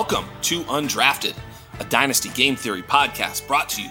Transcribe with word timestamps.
welcome 0.00 0.24
to 0.40 0.62
Undrafted, 0.62 1.36
a 1.78 1.84
Dynasty 1.84 2.30
Game 2.30 2.56
Theory 2.56 2.80
podcast 2.82 3.46
brought 3.46 3.68
to 3.68 3.82
you 3.82 3.90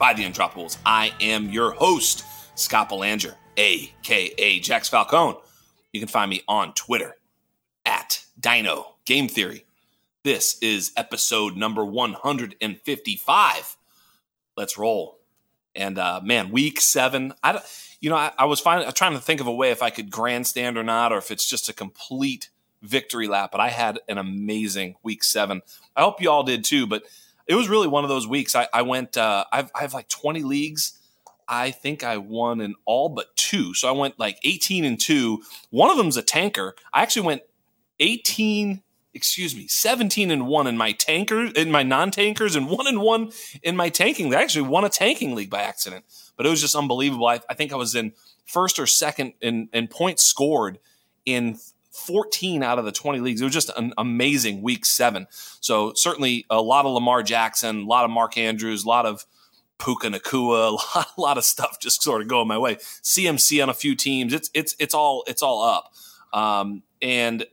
by 0.00 0.12
the 0.12 0.24
Undroppables. 0.24 0.78
I 0.84 1.12
am 1.20 1.48
your 1.48 1.70
host, 1.70 2.24
Scott 2.56 2.88
Belanger, 2.88 3.36
aka 3.56 4.58
Jax 4.58 4.88
Falcone. 4.88 5.38
You 5.92 6.00
can 6.00 6.08
find 6.08 6.28
me 6.28 6.42
on 6.48 6.74
Twitter 6.74 7.14
at 7.86 8.24
Dyno 8.40 8.84
Game 9.04 9.28
Theory. 9.28 9.64
This 10.24 10.58
is 10.58 10.90
episode 10.96 11.56
number 11.56 11.84
155. 11.84 13.76
Let's 14.56 14.76
roll. 14.76 15.20
And 15.76 15.98
uh, 15.98 16.20
man, 16.24 16.50
week 16.50 16.80
seven. 16.80 17.32
I, 17.44 17.62
you 18.00 18.10
know, 18.10 18.16
I, 18.16 18.32
I 18.36 18.46
was 18.46 18.60
trying 18.60 19.12
to 19.12 19.20
think 19.20 19.40
of 19.40 19.46
a 19.46 19.54
way 19.54 19.70
if 19.70 19.84
I 19.84 19.90
could 19.90 20.10
grandstand 20.10 20.76
or 20.76 20.82
not, 20.82 21.12
or 21.12 21.18
if 21.18 21.30
it's 21.30 21.48
just 21.48 21.68
a 21.68 21.72
complete 21.72 22.48
victory 22.84 23.26
lap, 23.26 23.50
but 23.50 23.60
I 23.60 23.70
had 23.70 23.98
an 24.08 24.18
amazing 24.18 24.96
week 25.02 25.24
seven. 25.24 25.62
I 25.96 26.02
hope 26.02 26.20
you 26.20 26.30
all 26.30 26.42
did 26.42 26.64
too, 26.64 26.86
but 26.86 27.04
it 27.46 27.54
was 27.54 27.68
really 27.68 27.88
one 27.88 28.04
of 28.04 28.10
those 28.10 28.26
weeks. 28.26 28.54
I, 28.54 28.68
I 28.72 28.82
went, 28.82 29.16
uh, 29.16 29.44
I've, 29.52 29.70
I 29.74 29.80
have 29.80 29.94
like 29.94 30.08
20 30.08 30.42
leagues. 30.42 30.98
I 31.48 31.70
think 31.70 32.02
I 32.02 32.16
won 32.16 32.60
in 32.60 32.74
all 32.84 33.08
but 33.08 33.34
two. 33.36 33.74
So 33.74 33.88
I 33.88 33.92
went 33.92 34.18
like 34.18 34.38
18 34.44 34.84
and 34.84 35.00
two. 35.00 35.42
One 35.70 35.90
of 35.90 35.96
them's 35.96 36.16
a 36.16 36.22
tanker. 36.22 36.74
I 36.92 37.02
actually 37.02 37.26
went 37.26 37.42
18, 38.00 38.82
excuse 39.12 39.54
me, 39.54 39.66
17 39.68 40.30
and 40.30 40.46
one 40.46 40.66
in 40.66 40.76
my 40.76 40.92
tanker, 40.92 41.44
in 41.44 41.70
my 41.70 41.82
non 41.82 42.10
tankers, 42.10 42.56
and 42.56 42.68
one 42.68 42.86
and 42.86 43.00
one 43.00 43.30
in 43.62 43.76
my 43.76 43.88
tanking. 43.88 44.34
I 44.34 44.42
actually 44.42 44.68
won 44.68 44.84
a 44.84 44.88
tanking 44.88 45.34
league 45.34 45.50
by 45.50 45.62
accident, 45.62 46.04
but 46.36 46.46
it 46.46 46.50
was 46.50 46.60
just 46.60 46.74
unbelievable. 46.74 47.26
I, 47.26 47.40
I 47.48 47.54
think 47.54 47.72
I 47.72 47.76
was 47.76 47.94
in 47.94 48.12
first 48.46 48.78
or 48.78 48.86
second 48.86 49.34
in, 49.40 49.68
in 49.72 49.88
points 49.88 50.24
scored 50.24 50.78
in 51.26 51.58
14 51.94 52.62
out 52.62 52.78
of 52.78 52.84
the 52.84 52.92
20 52.92 53.20
leagues. 53.20 53.40
It 53.40 53.44
was 53.44 53.54
just 53.54 53.70
an 53.76 53.92
amazing 53.96 54.62
week 54.62 54.84
seven. 54.84 55.26
So 55.60 55.92
certainly 55.94 56.44
a 56.50 56.60
lot 56.60 56.86
of 56.86 56.92
Lamar 56.92 57.22
Jackson, 57.22 57.82
a 57.82 57.86
lot 57.86 58.04
of 58.04 58.10
Mark 58.10 58.36
Andrews, 58.36 58.84
a 58.84 58.88
lot 58.88 59.06
of 59.06 59.24
Puka 59.78 60.08
Nacua, 60.08 60.68
a 60.94 60.98
lot, 60.98 61.08
a 61.16 61.20
lot 61.20 61.38
of 61.38 61.44
stuff 61.44 61.78
just 61.80 62.02
sort 62.02 62.20
of 62.20 62.28
going 62.28 62.48
my 62.48 62.58
way. 62.58 62.76
CMC 62.76 63.62
on 63.62 63.68
a 63.68 63.74
few 63.74 63.94
teams. 63.94 64.32
It's 64.32 64.50
it's 64.54 64.74
it's 64.78 64.94
all 64.94 65.24
it's 65.26 65.42
all 65.42 65.62
up. 65.62 65.92
Um, 66.32 66.82
and 67.00 67.46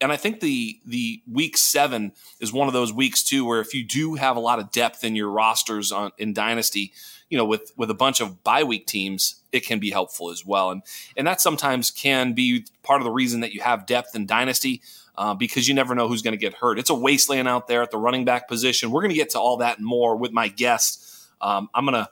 and 0.00 0.10
I 0.10 0.16
think 0.16 0.40
the 0.40 0.80
the 0.84 1.22
week 1.30 1.56
seven 1.56 2.12
is 2.40 2.52
one 2.52 2.66
of 2.66 2.74
those 2.74 2.92
weeks 2.92 3.22
too 3.22 3.44
where 3.44 3.60
if 3.60 3.74
you 3.74 3.84
do 3.84 4.14
have 4.14 4.36
a 4.36 4.40
lot 4.40 4.58
of 4.58 4.70
depth 4.70 5.04
in 5.04 5.14
your 5.14 5.30
rosters 5.30 5.92
on 5.92 6.10
in 6.18 6.32
dynasty, 6.32 6.92
you 7.34 7.38
know, 7.38 7.44
with 7.44 7.72
with 7.76 7.90
a 7.90 7.94
bunch 7.94 8.20
of 8.20 8.44
bye 8.44 8.62
week 8.62 8.86
teams, 8.86 9.42
it 9.50 9.66
can 9.66 9.80
be 9.80 9.90
helpful 9.90 10.30
as 10.30 10.46
well. 10.46 10.70
And 10.70 10.82
and 11.16 11.26
that 11.26 11.40
sometimes 11.40 11.90
can 11.90 12.32
be 12.32 12.64
part 12.84 13.00
of 13.00 13.04
the 13.04 13.10
reason 13.10 13.40
that 13.40 13.52
you 13.52 13.60
have 13.60 13.86
depth 13.86 14.14
in 14.14 14.24
dynasty. 14.24 14.82
Uh, 15.16 15.32
because 15.32 15.68
you 15.68 15.74
never 15.74 15.94
know 15.94 16.08
who's 16.08 16.22
going 16.22 16.32
to 16.32 16.38
get 16.38 16.54
hurt. 16.54 16.76
It's 16.76 16.90
a 16.90 16.94
wasteland 16.94 17.46
out 17.46 17.68
there 17.68 17.82
at 17.82 17.92
the 17.92 17.98
running 17.98 18.24
back 18.24 18.48
position. 18.48 18.90
We're 18.90 19.00
going 19.00 19.12
to 19.12 19.16
get 19.16 19.30
to 19.30 19.38
all 19.38 19.58
that 19.58 19.78
and 19.78 19.86
more 19.86 20.16
with 20.16 20.32
my 20.32 20.48
guest. 20.48 21.28
Um, 21.40 21.70
I'm 21.72 21.84
going 21.84 21.94
to 21.94 22.08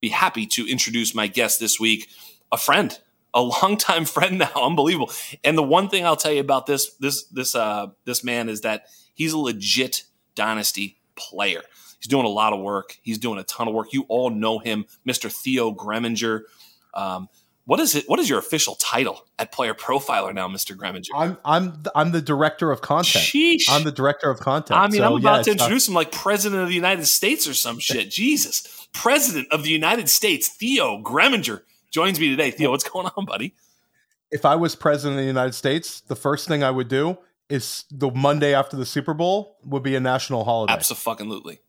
be 0.00 0.10
happy 0.10 0.46
to 0.46 0.64
introduce 0.64 1.12
my 1.12 1.26
guest 1.26 1.58
this 1.58 1.80
week, 1.80 2.08
a 2.52 2.56
friend, 2.56 2.96
a 3.34 3.42
longtime 3.62 4.04
friend 4.04 4.38
now, 4.38 4.52
unbelievable. 4.54 5.10
And 5.42 5.58
the 5.58 5.62
one 5.64 5.88
thing 5.88 6.06
I'll 6.06 6.14
tell 6.14 6.32
you 6.32 6.40
about 6.40 6.66
this 6.66 6.94
this 7.00 7.24
this 7.24 7.56
uh, 7.56 7.88
this 8.04 8.22
man 8.22 8.48
is 8.48 8.60
that 8.60 8.86
he's 9.14 9.32
a 9.32 9.38
legit 9.38 10.04
dynasty 10.36 10.98
player. 11.16 11.62
He's 11.98 12.08
doing 12.08 12.26
a 12.26 12.30
lot 12.30 12.52
of 12.52 12.60
work. 12.60 12.98
He's 13.02 13.18
doing 13.18 13.38
a 13.38 13.44
ton 13.44 13.68
of 13.68 13.74
work. 13.74 13.92
You 13.92 14.04
all 14.08 14.30
know 14.30 14.58
him, 14.58 14.86
Mr. 15.06 15.30
Theo 15.30 15.72
Gremminger. 15.72 16.42
Um, 16.94 17.28
what 17.64 17.80
is 17.80 17.94
it? 17.94 18.04
What 18.08 18.20
is 18.20 18.28
your 18.30 18.38
official 18.38 18.76
title 18.76 19.26
at 19.38 19.50
Player 19.50 19.74
Profiler 19.74 20.32
now, 20.32 20.46
Mister 20.46 20.74
Gremminger? 20.74 21.08
I'm 21.14 21.36
I'm 21.44 21.82
I'm 21.94 22.12
the 22.12 22.22
director 22.22 22.70
of 22.70 22.80
content. 22.80 23.24
Sheesh. 23.24 23.64
I'm 23.68 23.82
the 23.82 23.90
director 23.92 24.30
of 24.30 24.38
content. 24.38 24.78
I 24.78 24.86
mean, 24.86 25.00
So, 25.00 25.06
I'm 25.06 25.20
about 25.20 25.38
yeah, 25.38 25.42
to 25.42 25.50
introduce 25.50 25.88
him 25.88 25.94
like 25.94 26.12
President 26.12 26.62
of 26.62 26.68
the 26.68 26.74
United 26.74 27.06
States 27.06 27.48
or 27.48 27.54
some 27.54 27.80
shit. 27.80 28.10
Jesus, 28.10 28.88
President 28.92 29.48
of 29.50 29.64
the 29.64 29.70
United 29.70 30.08
States, 30.08 30.48
Theo 30.48 31.02
Gremminger 31.02 31.62
joins 31.90 32.20
me 32.20 32.28
today. 32.30 32.52
Theo, 32.52 32.70
what's 32.70 32.88
going 32.88 33.08
on, 33.16 33.24
buddy? 33.24 33.52
if 34.30 34.44
I 34.44 34.56
was 34.56 34.74
president 34.74 35.18
of 35.18 35.22
the 35.22 35.28
United 35.28 35.54
States, 35.54 36.00
the 36.00 36.16
first 36.16 36.48
thing 36.48 36.62
I 36.62 36.70
would 36.70 36.88
do 36.88 37.18
is 37.48 37.84
the 37.90 38.10
Monday 38.10 38.54
after 38.54 38.76
the 38.76 38.86
Super 38.86 39.14
Bowl 39.14 39.56
would 39.64 39.82
be 39.82 39.94
a 39.94 40.00
national 40.00 40.44
holiday. 40.44 40.72
Absolutely. 40.72 41.60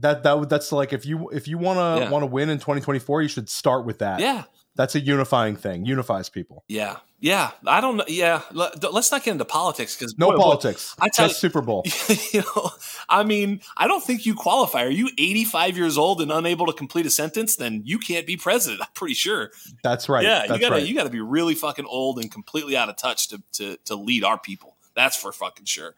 That 0.00 0.22
that 0.24 0.38
would 0.38 0.48
that's 0.50 0.72
like 0.72 0.92
if 0.92 1.06
you 1.06 1.28
if 1.30 1.48
you 1.48 1.58
want 1.58 1.78
to 1.78 2.04
Yeah. 2.04 2.10
want 2.10 2.22
to 2.22 2.26
win 2.26 2.50
in 2.50 2.58
2024, 2.58 3.22
you 3.22 3.28
should 3.28 3.48
start 3.48 3.84
with 3.86 3.98
that. 4.00 4.20
Yeah, 4.20 4.44
That's 4.74 4.94
a 4.94 5.00
unifying 5.00 5.56
thing. 5.56 5.86
Unifies 5.86 6.28
people. 6.28 6.64
yeah, 6.68 6.96
yeah. 7.18 7.52
I 7.66 7.80
don't 7.80 7.96
know. 7.96 8.04
Yeah, 8.06 8.42
Let- 8.52 8.92
let's 8.92 9.10
not 9.10 9.24
get 9.24 9.32
into 9.32 9.46
politics 9.46 9.96
because 9.96 10.14
No 10.18 10.36
politics. 10.36 10.94
I 11.00 11.08
tell 11.08 11.28
just 11.28 11.40
Super 11.40 11.62
Bowl. 11.62 11.82
you 12.32 12.42
know, 12.42 12.70
I 13.08 13.24
mean, 13.24 13.62
I 13.76 13.86
don't 13.88 14.04
think 14.04 14.26
you 14.26 14.34
qualify. 14.34 14.84
Are 14.84 14.90
you 14.90 15.08
85 15.16 15.78
years 15.78 15.96
old 15.96 16.20
and 16.20 16.30
unable 16.30 16.66
to 16.66 16.74
complete 16.74 17.06
a 17.06 17.10
sentence? 17.10 17.56
Then 17.56 17.80
you 17.86 17.98
can't 17.98 18.26
be 18.26 18.36
president. 18.36 18.82
I'm 18.82 18.88
pretty 18.92 19.14
sure. 19.14 19.50
That's 19.82 20.10
right. 20.10 20.24
yeah, 20.24 20.42
you 20.42 20.58
gotta 20.60 20.74
right. 20.74 20.86
you 20.86 20.94
gotta 20.94 21.08
be 21.10 21.20
really 21.22 21.54
fucking 21.54 21.86
old 21.86 22.18
and 22.18 22.30
completely 22.30 22.76
out 22.76 22.90
of 22.90 22.96
touch 22.96 23.28
to 23.28 23.42
to 23.54 23.78
to 23.86 23.94
lead 23.94 24.24
our 24.24 24.38
people. 24.38 24.76
That's 24.94 25.16
for 25.16 25.32
fucking 25.32 25.64
sure. 25.64 25.94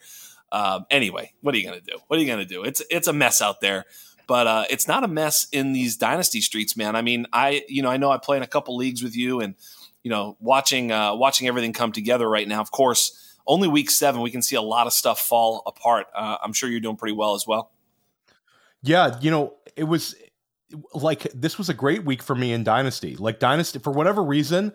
Um, 0.50 0.86
anyway, 0.90 1.32
what 1.40 1.54
are 1.54 1.58
you 1.58 1.64
gonna 1.64 1.80
do? 1.80 1.98
What 2.06 2.18
are 2.18 2.22
you 2.22 2.28
gonna 2.28 2.44
do? 2.44 2.64
It's 2.64 2.82
it's 2.90 3.08
a 3.08 3.12
mess 3.12 3.42
out 3.42 3.60
there, 3.60 3.84
but 4.26 4.46
uh, 4.46 4.64
it's 4.70 4.88
not 4.88 5.04
a 5.04 5.08
mess 5.08 5.46
in 5.52 5.72
these 5.72 5.96
dynasty 5.96 6.40
streets, 6.40 6.76
man. 6.76 6.96
I 6.96 7.02
mean, 7.02 7.26
I 7.32 7.64
you 7.68 7.82
know 7.82 7.90
I 7.90 7.96
know 7.96 8.10
I 8.10 8.18
play 8.18 8.36
in 8.36 8.42
a 8.42 8.46
couple 8.46 8.76
leagues 8.76 9.02
with 9.02 9.16
you, 9.16 9.40
and 9.40 9.54
you 10.02 10.10
know 10.10 10.36
watching 10.40 10.92
uh, 10.92 11.14
watching 11.14 11.48
everything 11.48 11.72
come 11.72 11.92
together 11.92 12.28
right 12.28 12.48
now. 12.48 12.60
Of 12.60 12.70
course, 12.70 13.36
only 13.46 13.68
week 13.68 13.90
seven, 13.90 14.20
we 14.20 14.30
can 14.30 14.42
see 14.42 14.56
a 14.56 14.62
lot 14.62 14.86
of 14.86 14.92
stuff 14.92 15.20
fall 15.20 15.62
apart. 15.66 16.06
Uh, 16.14 16.36
I'm 16.42 16.52
sure 16.52 16.68
you're 16.68 16.80
doing 16.80 16.96
pretty 16.96 17.14
well 17.14 17.34
as 17.34 17.46
well. 17.46 17.70
Yeah, 18.82 19.18
you 19.20 19.30
know, 19.30 19.54
it 19.76 19.84
was 19.84 20.14
like 20.94 21.22
this 21.32 21.58
was 21.58 21.68
a 21.68 21.74
great 21.74 22.04
week 22.04 22.22
for 22.22 22.34
me 22.34 22.52
in 22.52 22.62
Dynasty. 22.62 23.16
Like 23.16 23.38
Dynasty, 23.38 23.78
for 23.78 23.92
whatever 23.92 24.22
reason, 24.22 24.72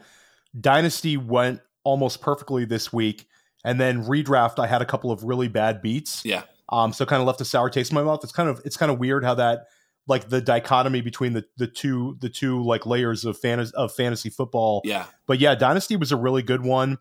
Dynasty 0.60 1.18
went 1.18 1.62
almost 1.84 2.22
perfectly 2.22 2.66
this 2.66 2.92
week, 2.92 3.28
and 3.64 3.80
then 3.80 4.04
redraft. 4.04 4.60
I 4.60 4.68
had 4.68 4.82
a 4.82 4.86
couple 4.86 5.12
of 5.12 5.24
really 5.24 5.48
bad 5.48 5.82
beats, 5.82 6.24
Yeah, 6.26 6.44
um, 6.70 6.94
so 6.94 7.06
kind 7.06 7.22
of 7.22 7.28
left 7.28 7.42
a 7.42 7.46
sour 7.46 7.70
taste 7.70 7.92
in 7.92 7.96
my 7.96 8.04
mouth. 8.04 8.24
It's 8.24 8.34
kind 8.34 8.50
of 8.50 8.62
it's 8.66 8.78
kind 8.78 8.92
of 8.92 9.00
weird 9.00 9.24
how 9.24 9.36
that 9.36 9.68
like 10.08 10.30
the 10.30 10.42
dichotomy 10.42 11.02
between 11.02 11.34
the 11.34 11.46
the 11.58 11.68
two 11.68 12.18
the 12.20 12.30
two 12.30 12.64
like 12.64 12.86
layers 12.86 13.26
of 13.26 13.38
fantasy 13.38 13.74
of 13.76 13.94
fantasy 13.94 14.30
football. 14.30 14.82
yeah, 14.84 15.06
But 15.28 15.40
yeah, 15.40 15.56
Dynasty 15.56 15.96
was 15.96 16.12
a 16.12 16.18
really 16.18 16.42
good 16.42 16.64
one. 16.64 16.98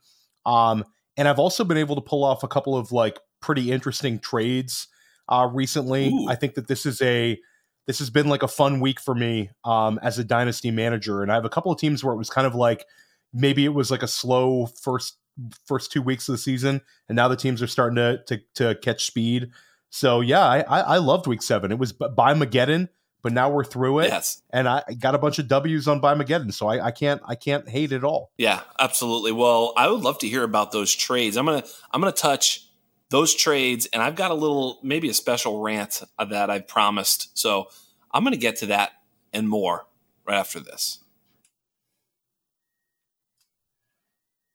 Um, 0.47 0.84
and 1.17 1.28
I've 1.28 1.39
also 1.39 1.65
been 1.65 1.77
able 1.77 1.95
to 1.97 2.00
pull 2.00 2.25
off 2.25 2.43
a 2.43 2.49
couple 2.49 2.77
of 2.77 2.93
like 2.93 3.19
pretty 3.41 3.71
interesting 3.71 4.19
trades 4.19 4.89
uh, 5.29 5.49
recently. 5.53 6.09
Ooh. 6.09 6.29
I 6.29 6.34
think 6.34 6.55
that 6.55 6.69
this 6.69 6.87
is 6.87 7.03
a 7.03 7.39
this 7.87 7.99
has 7.99 8.11
been 8.11 8.29
like 8.29 8.43
a 8.43 8.49
fun 8.49 8.81
week 8.81 9.00
for 9.00 9.15
me 9.15 9.50
um, 9.65 9.99
as 10.03 10.19
a 10.19 10.25
dynasty 10.25 10.71
manager, 10.71 11.23
and 11.23 11.33
I 11.33 11.34
have 11.34 11.44
a 11.44 11.50
couple 11.50 11.73
of 11.73 11.79
teams 11.79 12.05
where 12.05 12.15
it 12.15 12.19
was 12.19 12.31
kind 12.31 12.47
of 12.47 12.55
like 12.55 12.87
maybe 13.33 13.65
it 13.65 13.75
was 13.75 13.91
like 13.91 14.03
a 14.03 14.09
slow 14.09 14.67
first 14.67 15.17
first 15.66 15.93
two 15.93 16.03
weeks 16.03 16.28
of 16.28 16.34
the 16.34 16.38
season, 16.38 16.81
and 17.09 17.16
now 17.16 17.28
the 17.28 17.37
teams 17.37 17.62
are 17.62 17.66
starting 17.66 17.97
to 17.97 18.22
to, 18.26 18.41
to 18.54 18.75
catch 18.81 19.06
speed. 19.06 19.50
So 19.91 20.20
yeah, 20.20 20.44
I, 20.44 20.60
I 20.60 20.81
I 20.81 20.96
loved 20.99 21.26
week 21.26 21.43
seven. 21.43 21.73
It 21.73 21.79
was 21.79 21.93
by 21.93 22.34
Mageddon, 22.34 22.88
but 23.23 23.32
now 23.32 23.50
we're 23.50 23.64
through 23.64 24.00
it, 24.00 24.08
yes. 24.08 24.43
and 24.50 24.69
I 24.69 24.82
got 24.99 25.14
a 25.14 25.19
bunch 25.19 25.38
of 25.38 25.49
W's 25.49 25.87
on 25.88 26.00
by 26.00 26.14
Mageddon, 26.14 26.52
so 26.52 26.67
I, 26.67 26.87
I 26.87 26.90
can't 26.90 27.20
I 27.25 27.34
can't 27.34 27.69
hate 27.69 27.93
it 27.93 28.05
all. 28.05 28.31
Yeah, 28.38 28.61
absolutely. 28.79 29.32
Well, 29.32 29.73
I 29.76 29.88
would 29.88 30.02
love 30.02 30.19
to 30.20 30.29
hear 30.29 30.43
about 30.43 30.73
those 30.73 30.94
trades. 30.94 31.37
I'm 31.37 31.46
gonna 31.46 31.64
I'm 31.90 32.00
gonna 32.00 32.12
touch 32.12 32.69
those 33.11 33.34
trades, 33.34 33.87
and 33.93 34.02
I've 34.02 34.17
got 34.17 34.31
a 34.31 34.34
little 34.34 34.79
maybe 34.82 35.08
a 35.11 35.14
special 35.14 35.61
rant 35.61 36.02
that 36.19 36.50
I've 36.50 36.67
promised. 36.67 37.38
So 37.38 37.69
I'm 38.11 38.25
gonna 38.25 38.37
get 38.37 38.56
to 38.56 38.67
that 38.67 38.93
and 39.32 39.49
more 39.49 39.87
right 40.26 40.38
after 40.38 40.61
this. 40.61 40.99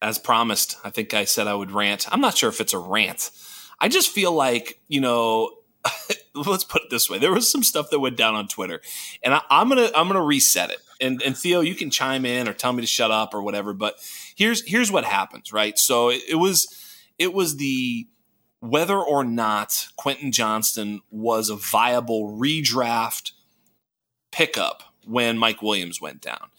As 0.00 0.18
promised, 0.18 0.76
I 0.84 0.90
think 0.90 1.12
I 1.12 1.24
said 1.24 1.48
I 1.48 1.54
would 1.54 1.72
rant. 1.72 2.06
I'm 2.12 2.20
not 2.20 2.36
sure 2.36 2.48
if 2.48 2.60
it's 2.60 2.72
a 2.72 2.78
rant. 2.78 3.30
I 3.80 3.88
just 3.88 4.10
feel 4.10 4.32
like 4.32 4.80
you 4.88 5.00
know. 5.00 5.50
let's 6.34 6.64
put 6.64 6.82
it 6.82 6.90
this 6.90 7.08
way: 7.08 7.18
there 7.18 7.32
was 7.32 7.50
some 7.50 7.62
stuff 7.62 7.90
that 7.90 8.00
went 8.00 8.16
down 8.16 8.34
on 8.34 8.48
Twitter, 8.48 8.80
and 9.22 9.34
I, 9.34 9.40
I'm 9.50 9.68
gonna 9.68 9.90
I'm 9.94 10.06
gonna 10.06 10.22
reset 10.22 10.70
it. 10.70 10.78
And 11.00 11.22
and 11.22 11.36
Theo, 11.36 11.60
you 11.60 11.74
can 11.74 11.90
chime 11.90 12.26
in 12.26 12.48
or 12.48 12.52
tell 12.52 12.72
me 12.72 12.80
to 12.80 12.86
shut 12.86 13.10
up 13.10 13.32
or 13.32 13.42
whatever. 13.42 13.72
But 13.72 13.94
here's 14.36 14.66
here's 14.68 14.90
what 14.90 15.04
happens, 15.04 15.52
right? 15.52 15.78
So 15.78 16.10
it, 16.10 16.22
it 16.28 16.34
was 16.36 16.66
it 17.18 17.32
was 17.32 17.56
the 17.56 18.08
whether 18.60 18.98
or 18.98 19.24
not 19.24 19.88
Quentin 19.96 20.32
Johnston 20.32 21.00
was 21.10 21.48
a 21.48 21.56
viable 21.56 22.36
redraft 22.36 23.32
pickup 24.32 24.82
when 25.06 25.38
Mike 25.38 25.62
Williams 25.62 26.00
went 26.00 26.20
down. 26.20 26.50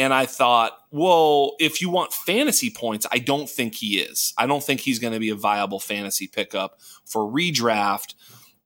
And 0.00 0.14
I 0.14 0.24
thought, 0.24 0.72
well, 0.90 1.56
if 1.60 1.82
you 1.82 1.90
want 1.90 2.14
fantasy 2.14 2.70
points, 2.70 3.06
I 3.12 3.18
don't 3.18 3.48
think 3.48 3.74
he 3.74 3.98
is. 3.98 4.32
I 4.38 4.46
don't 4.46 4.64
think 4.64 4.80
he's 4.80 4.98
going 4.98 5.12
to 5.12 5.20
be 5.20 5.28
a 5.28 5.34
viable 5.34 5.78
fantasy 5.78 6.26
pickup 6.26 6.80
for 7.04 7.30
redraft 7.30 8.14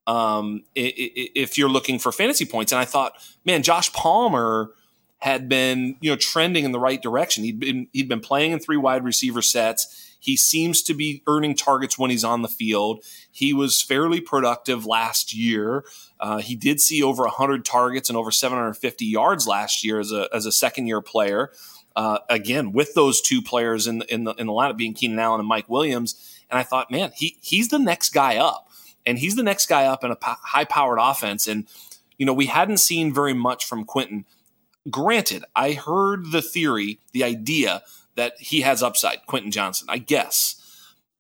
um, 0.07 0.63
if 0.77 1.59
you're 1.59 1.69
looking 1.69 1.99
for 1.99 2.13
fantasy 2.13 2.45
points. 2.45 2.71
And 2.71 2.81
I 2.81 2.85
thought, 2.85 3.15
man, 3.45 3.65
Josh 3.65 3.93
Palmer 3.93 4.71
had 5.19 5.49
been 5.49 5.97
you 6.01 6.11
know 6.11 6.17
trending 6.17 6.65
in 6.65 6.71
the 6.71 6.79
right 6.79 7.03
direction. 7.03 7.43
He'd 7.43 7.59
been 7.59 7.89
he'd 7.93 8.09
been 8.09 8.21
playing 8.21 8.53
in 8.53 8.61
three 8.61 8.77
wide 8.77 9.05
receiver 9.05 9.43
sets. 9.43 10.17
He 10.21 10.37
seems 10.37 10.83
to 10.83 10.95
be 10.95 11.23
earning 11.27 11.57
targets 11.57 11.99
when 11.99 12.11
he's 12.11 12.25
on 12.25 12.43
the 12.43 12.49
field. 12.49 13.05
He 13.33 13.53
was 13.53 13.83
fairly 13.83 14.21
productive 14.21 14.87
last 14.87 15.35
year. 15.35 15.85
Uh, 16.21 16.39
he 16.39 16.55
did 16.55 16.81
see 16.81 17.03
over 17.03 17.23
100 17.25 17.65
targets 17.65 18.09
and 18.09 18.17
over 18.17 18.31
750 18.31 19.05
yards 19.05 19.47
last 19.47 19.85
year 19.85 20.01
as 20.01 20.13
a, 20.13 20.29
as 20.33 20.47
a 20.47 20.53
second 20.53 20.87
year 20.87 21.01
player. 21.01 21.51
Uh, 21.97 22.19
again, 22.29 22.73
with 22.73 22.95
those 22.95 23.21
two 23.21 23.41
players 23.41 23.87
in 23.87 24.03
in 24.09 24.25
the 24.25 24.33
in 24.35 24.49
the 24.49 24.53
lineup 24.53 24.77
being 24.77 24.95
Keenan 24.95 25.19
Allen 25.19 25.39
and 25.39 25.49
Mike 25.49 25.69
Williams, 25.69 26.43
and 26.51 26.59
I 26.59 26.65
thought, 26.65 26.91
man, 26.91 27.13
he 27.15 27.37
he's 27.41 27.69
the 27.69 27.79
next 27.79 28.11
guy 28.11 28.37
up, 28.37 28.69
and 29.07 29.19
he's 29.19 29.37
the 29.37 29.45
next 29.45 29.67
guy 29.67 29.85
up 29.87 30.03
in 30.03 30.11
a 30.11 30.17
po- 30.17 30.35
high 30.43 30.65
powered 30.65 30.99
offense. 31.01 31.47
And 31.47 31.69
you 32.19 32.27
know, 32.27 32.33
we 32.33 32.47
hadn't 32.47 32.79
seen 32.79 33.15
very 33.15 33.33
much 33.33 33.65
from 33.65 33.85
Quentin. 33.85 34.25
Granted, 34.91 35.45
I 35.55 35.73
heard 35.73 36.33
the 36.33 36.43
theory, 36.43 36.99
the 37.13 37.23
idea 37.23 37.83
that 38.17 38.35
he 38.41 38.63
has 38.63 38.83
upside, 38.83 39.25
Quentin 39.27 39.53
Johnston. 39.53 39.89
I 39.89 39.99
guess. 39.99 40.61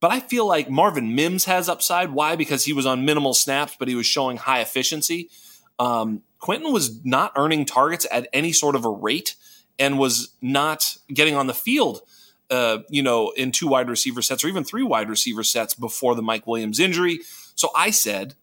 But 0.04 0.12
I 0.12 0.20
feel 0.20 0.46
like 0.46 0.68
Marvin 0.68 1.14
Mims 1.14 1.46
has 1.46 1.66
upside. 1.66 2.10
Why? 2.10 2.36
Because 2.36 2.66
he 2.66 2.74
was 2.74 2.84
on 2.84 3.06
minimal 3.06 3.32
snaps, 3.32 3.74
but 3.78 3.88
he 3.88 3.94
was 3.94 4.04
showing 4.04 4.36
high 4.36 4.60
efficiency. 4.60 5.30
Um, 5.78 6.20
Quentin 6.40 6.74
was 6.74 7.02
not 7.06 7.32
earning 7.36 7.64
targets 7.64 8.06
at 8.10 8.28
any 8.34 8.52
sort 8.52 8.76
of 8.76 8.84
a 8.84 8.90
rate 8.90 9.34
and 9.78 9.98
was 9.98 10.34
not 10.42 10.98
getting 11.08 11.34
on 11.36 11.46
the 11.46 11.54
field, 11.54 12.02
uh, 12.50 12.80
you 12.90 13.02
know, 13.02 13.30
in 13.30 13.50
two 13.50 13.66
wide 13.66 13.88
receiver 13.88 14.20
sets 14.20 14.44
or 14.44 14.48
even 14.48 14.62
three 14.62 14.82
wide 14.82 15.08
receiver 15.08 15.42
sets 15.42 15.72
before 15.72 16.14
the 16.14 16.20
Mike 16.20 16.46
Williams 16.46 16.80
injury. 16.80 17.20
So 17.54 17.70
I 17.74 17.88
said, 17.88 18.34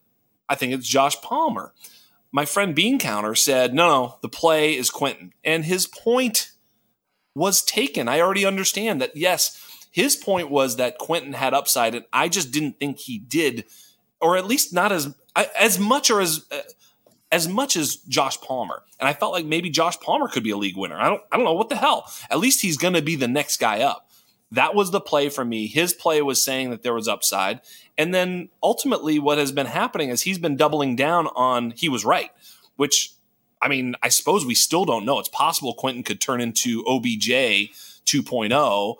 I 0.48 0.56
think 0.56 0.72
it's 0.72 0.88
Josh 0.88 1.20
Palmer. 1.20 1.72
My 2.32 2.44
friend 2.44 2.74
Bean 2.74 2.98
Counter 2.98 3.36
said, 3.36 3.72
no, 3.72 3.86
no, 3.86 4.16
the 4.20 4.28
play 4.28 4.76
is 4.76 4.90
Quentin. 4.90 5.32
And 5.44 5.64
his 5.64 5.86
point 5.86 6.50
was 7.36 7.62
taken. 7.62 8.08
I 8.08 8.20
already 8.20 8.44
understand 8.44 9.00
that, 9.00 9.16
yes, 9.16 9.56
his 9.92 10.16
point 10.16 10.50
was 10.50 10.76
that 10.76 10.98
Quentin 10.98 11.34
had 11.34 11.54
upside, 11.54 11.94
and 11.94 12.06
I 12.12 12.28
just 12.28 12.50
didn't 12.50 12.80
think 12.80 12.98
he 12.98 13.18
did, 13.18 13.66
or 14.20 14.36
at 14.36 14.46
least 14.46 14.72
not 14.72 14.90
as 14.90 15.14
as 15.36 15.78
much 15.78 16.10
or 16.10 16.20
as 16.20 16.46
uh, 16.50 16.62
as 17.30 17.46
much 17.46 17.76
as 17.76 17.96
Josh 17.96 18.40
Palmer. 18.40 18.82
And 18.98 19.08
I 19.08 19.12
felt 19.12 19.32
like 19.32 19.44
maybe 19.44 19.70
Josh 19.70 20.00
Palmer 20.00 20.28
could 20.28 20.42
be 20.42 20.50
a 20.50 20.56
league 20.56 20.76
winner. 20.76 20.96
I 20.96 21.08
don't 21.08 21.22
I 21.30 21.36
don't 21.36 21.44
know 21.44 21.52
what 21.52 21.68
the 21.68 21.76
hell. 21.76 22.10
At 22.30 22.38
least 22.38 22.62
he's 22.62 22.78
going 22.78 22.94
to 22.94 23.02
be 23.02 23.16
the 23.16 23.28
next 23.28 23.58
guy 23.58 23.80
up. 23.82 24.08
That 24.50 24.74
was 24.74 24.90
the 24.90 25.00
play 25.00 25.28
for 25.28 25.44
me. 25.44 25.66
His 25.66 25.94
play 25.94 26.20
was 26.20 26.42
saying 26.42 26.70
that 26.70 26.82
there 26.82 26.92
was 26.92 27.08
upside. 27.08 27.60
And 27.96 28.14
then 28.14 28.50
ultimately 28.62 29.18
what 29.18 29.38
has 29.38 29.52
been 29.52 29.66
happening 29.66 30.10
is 30.10 30.22
he's 30.22 30.38
been 30.38 30.56
doubling 30.56 30.96
down 30.96 31.26
on 31.28 31.72
he 31.72 31.88
was 31.88 32.04
right, 32.04 32.30
which 32.76 33.14
I 33.62 33.68
mean, 33.68 33.94
I 34.02 34.08
suppose 34.08 34.44
we 34.44 34.54
still 34.54 34.84
don't 34.84 35.04
know. 35.04 35.18
It's 35.18 35.28
possible 35.28 35.74
Quentin 35.74 36.02
could 36.02 36.20
turn 36.20 36.40
into 36.40 36.84
OBJ 36.86 37.28
2.0, 38.04 38.96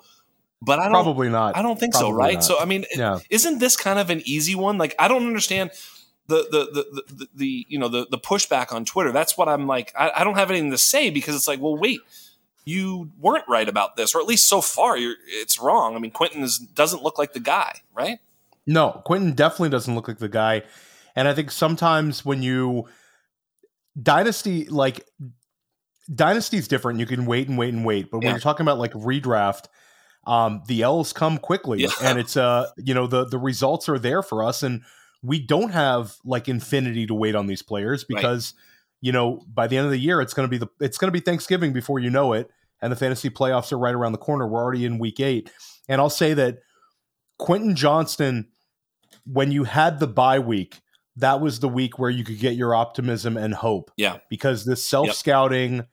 but 0.65 0.79
I 0.79 0.83
don't 0.83 0.91
Probably 0.93 1.29
not. 1.29 1.55
I 1.57 1.61
don't 1.61 1.79
think 1.79 1.93
Probably 1.93 2.11
so, 2.11 2.15
right? 2.15 2.33
not. 2.35 2.43
So 2.43 2.59
I 2.59 2.65
mean, 2.65 2.85
Yeah. 2.95 3.19
isn't 3.29 3.59
this 3.59 3.75
kind 3.75 3.99
of 3.99 4.09
an 4.09 4.21
easy 4.25 4.55
one? 4.55 4.77
Like 4.77 4.95
I 4.97 5.07
don't 5.07 5.25
understand 5.27 5.71
the 6.27 6.37
the 6.51 6.59
the 6.73 7.03
the, 7.13 7.27
the 7.35 7.65
you 7.69 7.77
know 7.79 7.87
the 7.89 8.07
the 8.09 8.17
pushback 8.17 8.71
on 8.73 8.85
Twitter. 8.85 9.11
That's 9.11 9.37
what 9.37 9.49
I'm 9.49 9.67
like. 9.67 9.93
I, 9.97 10.11
I 10.17 10.23
don't 10.23 10.35
have 10.35 10.49
anything 10.49 10.71
to 10.71 10.77
say 10.77 11.09
because 11.09 11.35
it's 11.35 11.47
like, 11.47 11.59
well, 11.59 11.75
wait, 11.77 11.99
you 12.65 13.11
weren't 13.19 13.43
right 13.49 13.67
about 13.67 13.97
this, 13.97 14.15
or 14.15 14.21
at 14.21 14.25
least 14.27 14.47
so 14.47 14.61
far, 14.61 14.97
you're 14.97 15.15
it's 15.27 15.59
wrong. 15.59 15.95
I 15.95 15.99
mean, 15.99 16.11
Quentin 16.11 16.41
is, 16.43 16.57
doesn't 16.59 17.03
look 17.03 17.17
like 17.17 17.33
the 17.33 17.41
guy, 17.41 17.81
right? 17.93 18.19
No, 18.65 19.01
Quentin 19.05 19.33
definitely 19.33 19.69
doesn't 19.69 19.93
look 19.93 20.07
like 20.07 20.19
the 20.19 20.29
guy. 20.29 20.63
And 21.15 21.27
I 21.27 21.33
think 21.33 21.51
sometimes 21.51 22.23
when 22.23 22.41
you 22.41 22.87
dynasty 24.01 24.65
like 24.65 25.05
dynasty's 26.13 26.67
different. 26.67 26.99
You 26.99 27.05
can 27.05 27.25
wait 27.25 27.47
and 27.47 27.57
wait 27.57 27.73
and 27.73 27.85
wait. 27.85 28.11
But 28.11 28.17
when 28.19 28.27
Yeah. 28.27 28.31
you're 28.31 28.39
talking 28.39 28.63
about 28.63 28.77
like 28.79 28.91
redraft, 28.93 29.65
um, 30.25 30.63
the 30.67 30.81
L's 30.83 31.13
come 31.13 31.37
quickly. 31.37 31.81
Yeah. 31.81 31.89
And 32.01 32.19
it's 32.19 32.37
uh, 32.37 32.69
you 32.77 32.93
know, 32.93 33.07
the 33.07 33.25
the 33.25 33.37
results 33.37 33.89
are 33.89 33.99
there 33.99 34.21
for 34.21 34.43
us. 34.43 34.63
And 34.63 34.83
we 35.21 35.39
don't 35.39 35.71
have 35.71 36.15
like 36.25 36.47
infinity 36.49 37.05
to 37.07 37.13
wait 37.13 37.35
on 37.35 37.47
these 37.47 37.61
players 37.61 38.05
Right. 38.09 38.17
because, 38.17 38.53
you 39.01 39.11
know, 39.11 39.41
by 39.53 39.67
the 39.67 39.77
end 39.77 39.85
of 39.85 39.91
the 39.91 39.97
year 39.99 40.21
it's 40.21 40.33
gonna 40.33 40.47
be 40.47 40.57
the 40.57 40.67
it's 40.79 40.97
gonna 40.97 41.11
be 41.11 41.19
Thanksgiving 41.19 41.73
before 41.73 41.99
you 41.99 42.09
know 42.09 42.33
it. 42.33 42.49
And 42.81 42.91
the 42.91 42.97
fantasy 42.97 43.29
playoffs 43.29 43.71
are 43.71 43.77
right 43.77 43.95
around 43.95 44.11
the 44.11 44.17
corner. 44.17 44.45
We're 44.47 44.61
already 44.61 44.83
in 44.85 44.99
week 44.99 45.19
eight. 45.21 45.49
And 45.87 46.01
I'll 46.01 46.09
say 46.09 46.33
that 46.33 46.59
Quentin 47.39 47.75
Johnston, 47.75 48.49
when 49.25 49.51
you 49.51 49.63
had 49.63 49.99
the 49.99 50.07
bye 50.07 50.39
week, 50.39 50.81
that 51.15 51.39
was 51.39 51.59
the 51.59 51.69
week 51.69 51.97
where 51.99 52.09
you 52.09 52.23
could 52.23 52.39
get 52.39 52.55
your 52.55 52.75
optimism 52.75 53.37
and 53.37 53.53
hope. 53.53 53.91
Yeah. 53.97 54.17
Because 54.29 54.65
this 54.65 54.83
self 54.83 55.11
scouting, 55.13 55.85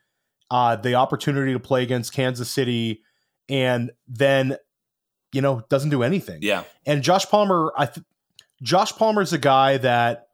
uh, 0.50 0.76
the 0.76 0.94
opportunity 0.94 1.52
to 1.52 1.60
play 1.60 1.82
against 1.82 2.12
Kansas 2.12 2.50
City, 2.50 3.02
and 3.50 3.90
then, 4.08 4.56
you 5.32 5.42
know, 5.42 5.62
doesn't 5.68 5.90
do 5.90 6.02
anything. 6.02 6.38
Yeah. 6.40 6.64
And 6.86 7.02
Josh 7.02 7.26
Palmer, 7.26 7.72
I 7.76 7.86
th- 7.86 8.06
Josh 8.62 8.92
Palmer's 8.92 9.32
a 9.32 9.38
guy 9.38 9.76
that 9.78 10.28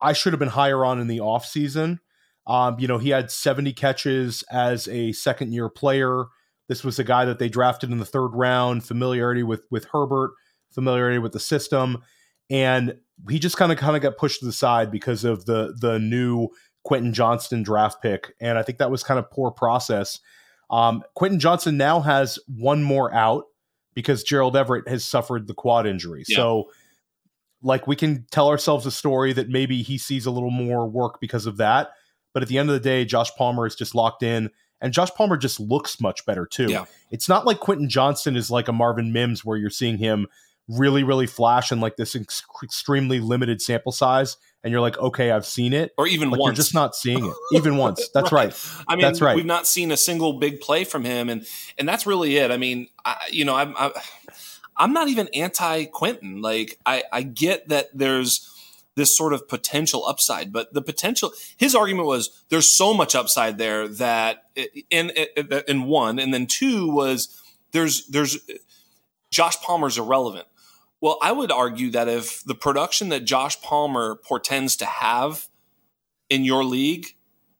I 0.00 0.12
should 0.12 0.32
have 0.32 0.40
been 0.40 0.48
higher 0.48 0.84
on 0.84 1.00
in 1.00 1.08
the 1.08 1.18
offseason. 1.18 1.98
Um, 2.46 2.78
you 2.78 2.86
know, 2.86 2.98
he 2.98 3.10
had 3.10 3.30
70 3.30 3.72
catches 3.72 4.44
as 4.50 4.88
a 4.88 5.12
second 5.12 5.52
year 5.52 5.68
player. 5.68 6.26
This 6.68 6.84
was 6.84 6.98
a 6.98 7.04
guy 7.04 7.24
that 7.24 7.38
they 7.38 7.48
drafted 7.48 7.90
in 7.90 7.98
the 7.98 8.04
third 8.04 8.28
round, 8.28 8.84
familiarity 8.84 9.42
with 9.42 9.64
with 9.70 9.86
Herbert, 9.92 10.32
familiarity 10.70 11.18
with 11.18 11.32
the 11.32 11.40
system, 11.40 12.02
and 12.48 12.94
he 13.28 13.38
just 13.38 13.56
kind 13.56 13.72
of 13.72 13.78
kind 13.78 13.96
of 13.96 14.02
got 14.02 14.16
pushed 14.16 14.40
to 14.40 14.46
the 14.46 14.52
side 14.52 14.90
because 14.90 15.24
of 15.24 15.46
the 15.46 15.74
the 15.80 15.98
new 15.98 16.48
Quentin 16.84 17.12
Johnston 17.12 17.62
draft 17.62 18.00
pick, 18.00 18.34
and 18.40 18.56
I 18.56 18.62
think 18.62 18.78
that 18.78 18.90
was 18.90 19.02
kind 19.02 19.18
of 19.18 19.30
poor 19.30 19.50
process. 19.50 20.20
Um, 20.70 21.02
Quentin 21.14 21.40
Johnston 21.40 21.76
now 21.76 22.00
has 22.00 22.38
one 22.46 22.82
more 22.82 23.12
out 23.12 23.44
because 23.94 24.22
Gerald 24.22 24.56
Everett 24.56 24.88
has 24.88 25.04
suffered 25.04 25.46
the 25.46 25.54
quad 25.54 25.86
injury. 25.86 26.24
Yeah. 26.28 26.36
So, 26.36 26.70
like, 27.62 27.86
we 27.86 27.96
can 27.96 28.24
tell 28.30 28.48
ourselves 28.48 28.86
a 28.86 28.90
story 28.90 29.32
that 29.32 29.48
maybe 29.48 29.82
he 29.82 29.98
sees 29.98 30.26
a 30.26 30.30
little 30.30 30.50
more 30.50 30.88
work 30.88 31.20
because 31.20 31.46
of 31.46 31.56
that. 31.58 31.90
But 32.32 32.42
at 32.42 32.48
the 32.48 32.58
end 32.58 32.70
of 32.70 32.74
the 32.74 32.80
day, 32.80 33.04
Josh 33.04 33.30
Palmer 33.36 33.66
is 33.66 33.74
just 33.74 33.94
locked 33.94 34.22
in, 34.22 34.50
and 34.80 34.92
Josh 34.92 35.10
Palmer 35.10 35.36
just 35.36 35.58
looks 35.58 36.00
much 36.00 36.24
better 36.24 36.46
too. 36.46 36.70
Yeah. 36.70 36.84
It's 37.10 37.28
not 37.28 37.44
like 37.44 37.58
Quentin 37.58 37.88
Johnston 37.88 38.36
is 38.36 38.50
like 38.50 38.68
a 38.68 38.72
Marvin 38.72 39.12
Mims 39.12 39.44
where 39.44 39.56
you're 39.56 39.68
seeing 39.68 39.98
him 39.98 40.28
really, 40.68 41.02
really 41.02 41.26
flash 41.26 41.72
in 41.72 41.80
like 41.80 41.96
this 41.96 42.14
ex- 42.14 42.44
extremely 42.62 43.18
limited 43.18 43.60
sample 43.60 43.92
size, 43.92 44.36
and 44.62 44.70
you're 44.72 44.80
like, 44.80 44.98
okay, 44.98 45.30
I've 45.30 45.46
seen 45.46 45.72
it. 45.72 45.92
Or 45.96 46.06
even 46.06 46.30
Like 46.30 46.40
once. 46.40 46.48
you're 46.48 46.62
just 46.62 46.74
not 46.74 46.94
seeing 46.94 47.24
it, 47.24 47.34
even 47.52 47.76
once. 47.76 48.08
That's 48.12 48.30
right. 48.32 48.54
I 48.88 48.96
mean, 48.96 49.02
That's 49.02 49.20
right. 49.20 49.36
we've 49.36 49.46
not 49.46 49.66
seen 49.66 49.90
a 49.90 49.96
single 49.96 50.34
big 50.34 50.60
play 50.60 50.84
from 50.84 51.04
him, 51.04 51.28
and 51.28 51.46
and 51.78 51.88
that's 51.88 52.06
really 52.06 52.36
it. 52.36 52.50
I 52.50 52.56
mean, 52.56 52.88
I, 53.04 53.16
you 53.30 53.44
know, 53.44 53.54
I'm 53.56 53.74
I, 53.76 53.92
I'm 54.76 54.92
not 54.92 55.08
even 55.08 55.28
anti 55.34 55.84
Quentin. 55.86 56.40
Like, 56.42 56.78
I 56.86 57.04
I 57.12 57.22
get 57.22 57.68
that 57.68 57.88
there's 57.94 58.46
this 58.96 59.16
sort 59.16 59.32
of 59.32 59.48
potential 59.48 60.04
upside, 60.06 60.52
but 60.52 60.74
the 60.74 60.82
potential. 60.82 61.32
His 61.56 61.74
argument 61.74 62.06
was 62.08 62.42
there's 62.50 62.70
so 62.70 62.92
much 62.92 63.14
upside 63.14 63.56
there 63.56 63.88
that 63.88 64.44
in 64.90 65.10
in, 65.10 65.62
in 65.68 65.82
one, 65.84 66.18
and 66.18 66.34
then 66.34 66.46
two 66.46 66.90
was 66.90 67.40
there's 67.72 68.06
there's 68.08 68.38
Josh 69.30 69.56
Palmer's 69.62 69.96
irrelevant. 69.96 70.46
Well, 71.00 71.18
I 71.22 71.32
would 71.32 71.50
argue 71.50 71.90
that 71.90 72.08
if 72.08 72.44
the 72.44 72.54
production 72.54 73.08
that 73.08 73.24
Josh 73.24 73.60
Palmer 73.62 74.16
portends 74.16 74.76
to 74.76 74.84
have 74.84 75.48
in 76.28 76.44
your 76.44 76.62
league 76.62 77.16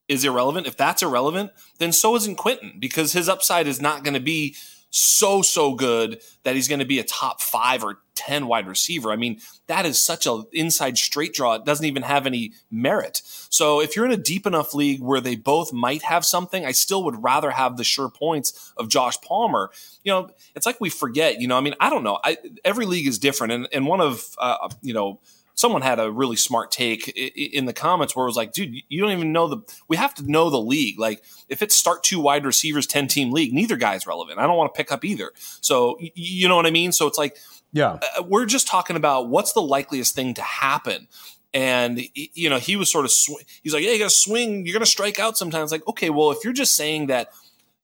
is 0.08 0.24
irrelevant, 0.24 0.66
if 0.66 0.76
that's 0.76 1.02
irrelevant, 1.02 1.52
then 1.78 1.92
so 1.92 2.16
isn't 2.16 2.36
Quentin 2.36 2.74
because 2.78 3.12
his 3.12 3.28
upside 3.28 3.66
is 3.66 3.80
not 3.80 4.04
going 4.04 4.14
to 4.14 4.20
be 4.20 4.54
so 4.90 5.42
so 5.42 5.74
good 5.74 6.20
that 6.42 6.54
he's 6.54 6.68
going 6.68 6.80
to 6.80 6.84
be 6.84 6.98
a 6.98 7.04
top 7.04 7.40
5 7.40 7.84
or 7.84 7.98
10 8.14 8.46
wide 8.46 8.66
receiver. 8.66 9.10
I 9.10 9.16
mean, 9.16 9.40
that 9.66 9.86
is 9.86 10.00
such 10.00 10.26
a 10.26 10.42
inside 10.52 10.98
straight 10.98 11.32
draw. 11.32 11.54
It 11.54 11.64
doesn't 11.64 11.86
even 11.86 12.02
have 12.02 12.26
any 12.26 12.52
merit. 12.70 13.22
So 13.24 13.80
if 13.80 13.96
you're 13.96 14.04
in 14.04 14.12
a 14.12 14.16
deep 14.16 14.46
enough 14.46 14.74
league 14.74 15.00
where 15.00 15.20
they 15.20 15.36
both 15.36 15.72
might 15.72 16.02
have 16.02 16.24
something, 16.24 16.66
I 16.66 16.72
still 16.72 17.02
would 17.04 17.22
rather 17.22 17.50
have 17.50 17.76
the 17.76 17.84
sure 17.84 18.10
points 18.10 18.72
of 18.76 18.88
Josh 18.88 19.18
Palmer. 19.22 19.70
You 20.04 20.12
know, 20.12 20.30
it's 20.54 20.66
like 20.66 20.80
we 20.80 20.90
forget, 20.90 21.40
you 21.40 21.48
know, 21.48 21.56
I 21.56 21.60
mean, 21.60 21.74
I 21.80 21.88
don't 21.88 22.04
know. 22.04 22.18
I, 22.22 22.36
every 22.64 22.84
league 22.84 23.06
is 23.06 23.18
different 23.18 23.52
and 23.52 23.68
and 23.72 23.86
one 23.86 24.00
of 24.00 24.34
uh, 24.38 24.68
you 24.82 24.92
know, 24.92 25.20
someone 25.60 25.82
had 25.82 26.00
a 26.00 26.10
really 26.10 26.36
smart 26.36 26.70
take 26.70 27.08
in 27.08 27.66
the 27.66 27.72
comments 27.72 28.16
where 28.16 28.24
it 28.24 28.28
was 28.28 28.36
like, 28.36 28.52
dude, 28.52 28.74
you 28.88 29.00
don't 29.00 29.12
even 29.12 29.32
know 29.32 29.46
the. 29.46 29.58
We 29.88 29.96
have 29.96 30.14
to 30.16 30.30
know 30.30 30.48
the 30.50 30.60
league. 30.60 30.98
Like, 30.98 31.22
if 31.48 31.60
it's 31.62 31.74
start 31.74 32.02
two 32.02 32.18
wide 32.20 32.44
receivers, 32.46 32.86
ten 32.86 33.06
team 33.08 33.30
league, 33.30 33.52
neither 33.52 33.76
guy's 33.76 34.06
relevant. 34.06 34.38
I 34.38 34.46
don't 34.46 34.56
want 34.56 34.72
to 34.74 34.76
pick 34.78 34.90
up 34.90 35.04
either. 35.04 35.30
So 35.60 35.98
you 36.14 36.48
know 36.48 36.56
what 36.56 36.66
I 36.66 36.70
mean. 36.70 36.92
So 36.92 37.06
it's 37.06 37.18
like 37.18 37.36
Yeah. 37.72 37.98
uh, 38.18 38.22
we're 38.22 38.46
just 38.46 38.66
talking 38.66 38.96
about 38.96 39.28
what's 39.28 39.52
the 39.52 39.62
likeliest 39.62 40.14
thing 40.14 40.34
to 40.34 40.42
happen. 40.42 41.08
And 41.52 42.00
you 42.14 42.48
know, 42.48 42.58
he 42.58 42.76
was 42.76 42.90
sort 42.90 43.04
of 43.04 43.10
sw- 43.10 43.42
he's 43.62 43.74
like, 43.74 43.84
yeah, 43.84 43.90
you 43.90 43.98
got 43.98 44.10
to 44.10 44.14
swing. 44.14 44.64
You're 44.64 44.72
going 44.72 44.84
to 44.84 44.90
strike 44.90 45.18
out 45.18 45.36
sometimes. 45.36 45.72
Like, 45.72 45.86
okay, 45.88 46.08
well, 46.08 46.30
if 46.30 46.38
you're 46.44 46.52
just 46.52 46.74
saying 46.76 47.08
that 47.08 47.28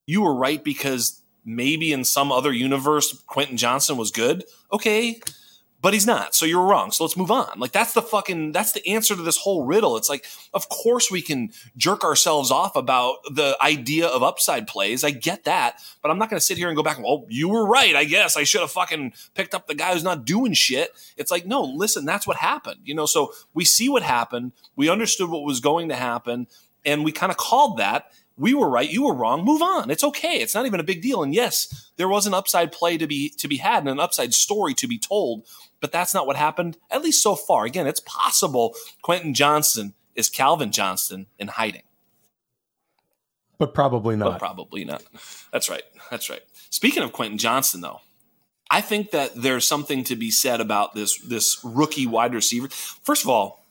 you 0.06 0.23
were 0.23 0.35
right 0.35 0.62
because 0.62 1.21
maybe 1.45 1.92
in 1.92 2.04
some 2.04 2.30
other 2.33 2.52
universe 2.52 3.23
Quentin 3.26 3.56
Johnston 3.56 3.97
was 3.97 4.11
good, 4.12 4.45
okay. 4.73 5.21
But 5.87 5.95
he's 5.95 6.05
not. 6.05 6.35
So 6.35 6.47
you're 6.47 6.66
wrong. 6.66 6.90
So 6.90 7.05
let's 7.05 7.16
move 7.16 7.31
on. 7.31 7.61
Like 7.61 7.71
that's 7.71 7.93
the 7.93 8.02
fucking 8.02 8.50
that's 8.50 8.73
the 8.73 8.85
answer 8.88 9.14
to 9.14 9.23
this 9.23 9.37
whole 9.37 9.62
riddle. 9.62 9.97
It's 9.97 10.09
like, 10.09 10.26
of 10.52 10.69
course 10.69 11.12
we 11.12 11.23
can 11.23 11.52
jerk 11.76 12.02
ourselves 12.02 12.50
off 12.50 12.75
about 12.75 13.19
the 13.33 13.57
idea 13.62 14.09
of 14.09 14.21
upside 14.21 14.66
plays. 14.66 15.05
I 15.05 15.12
get 15.12 15.45
that, 15.45 15.81
but 16.02 16.11
I'm 16.11 16.19
not 16.19 16.28
going 16.28 16.40
to 16.40 16.45
sit 16.45 16.59
here 16.59 16.66
and 16.66 16.76
go 16.76 16.83
back. 16.83 16.99
Well, 16.99 17.25
you 17.28 17.49
were 17.49 17.64
right. 17.64 17.95
I 17.95 18.02
guess 18.02 18.37
I 18.37 18.43
should 18.43 18.62
have 18.62 18.73
fucking 18.73 19.12
picked 19.37 19.55
up 19.55 19.69
the 19.69 19.76
guy 19.76 19.93
who's 19.93 20.02
not 20.02 20.25
doing 20.25 20.55
shit. 20.55 20.90
It's 21.16 21.31
like, 21.31 21.47
no, 21.47 21.62
listen, 21.62 22.05
that's 22.05 22.26
what 22.26 22.38
happened. 22.38 22.81
You 22.83 22.97
know, 22.97 23.07
so 23.07 23.33
we 23.55 23.64
see 23.64 23.88
what 23.88 24.02
happened. 24.02 24.55
We 24.75 24.88
understood 24.88 25.31
what 25.31 25.45
was 25.45 25.61
going 25.61 25.88
to 25.90 25.95
happen, 25.95 26.49
and 26.85 27.05
we 27.05 27.12
kind 27.12 27.31
of 27.31 27.38
called 27.38 27.78
that 27.78 28.11
we 28.38 28.52
were 28.52 28.69
right, 28.69 28.90
you 28.90 29.05
were 29.05 29.14
wrong. 29.14 29.45
Move 29.45 29.62
on. 29.62 29.90
It's 29.90 30.05
okay. 30.05 30.40
It's 30.40 30.55
not 30.55 30.66
even 30.66 30.81
a 30.81 30.85
big 30.85 31.00
deal. 31.00 31.23
And 31.23 31.35
yes, 31.35 31.90
there 31.97 32.09
was 32.09 32.26
an 32.26 32.35
upside 32.35 32.71
play 32.71 32.99
to 32.99 33.07
be 33.07 33.31
to 33.31 33.49
be 33.49 33.57
had 33.57 33.81
and 33.81 33.88
an 33.88 34.00
upside 34.00 34.35
story 34.35 34.75
to 34.75 34.87
be 34.87 34.99
told, 34.99 35.47
but 35.80 35.92
that's 35.92 36.14
not 36.14 36.26
what 36.26 36.37
happened. 36.37 36.78
At 36.90 37.02
least 37.02 37.23
so 37.23 37.35
far. 37.35 37.64
Again, 37.64 37.87
it's 37.87 38.00
possible 38.00 38.75
Quentin 39.02 39.35
Johnston 39.35 39.95
is 40.14 40.28
Calvin 40.28 40.73
Johnston 40.73 41.26
in 41.38 41.49
hiding. 41.49 41.83
But 43.59 43.75
probably 43.75 44.16
not. 44.16 44.33
But 44.33 44.38
probably 44.38 44.85
not. 44.85 45.02
That's 45.52 45.68
right. 45.71 45.83
That's 46.11 46.28
right. 46.28 46.42
Speaking 46.71 47.02
of 47.02 47.12
Quentin 47.12 47.38
Johnston, 47.38 47.80
though, 47.80 48.00
I 48.71 48.80
think 48.80 49.12
that 49.12 49.35
there's 49.35 49.66
something 49.66 50.04
to 50.04 50.16
be 50.16 50.30
said 50.30 50.61
about 50.61 50.95
this 50.95 51.18
this 51.21 51.59
rookie 51.64 52.06
wide 52.06 52.35
receiver. 52.35 52.68
First 52.68 53.25
of 53.25 53.30
all, 53.30 53.64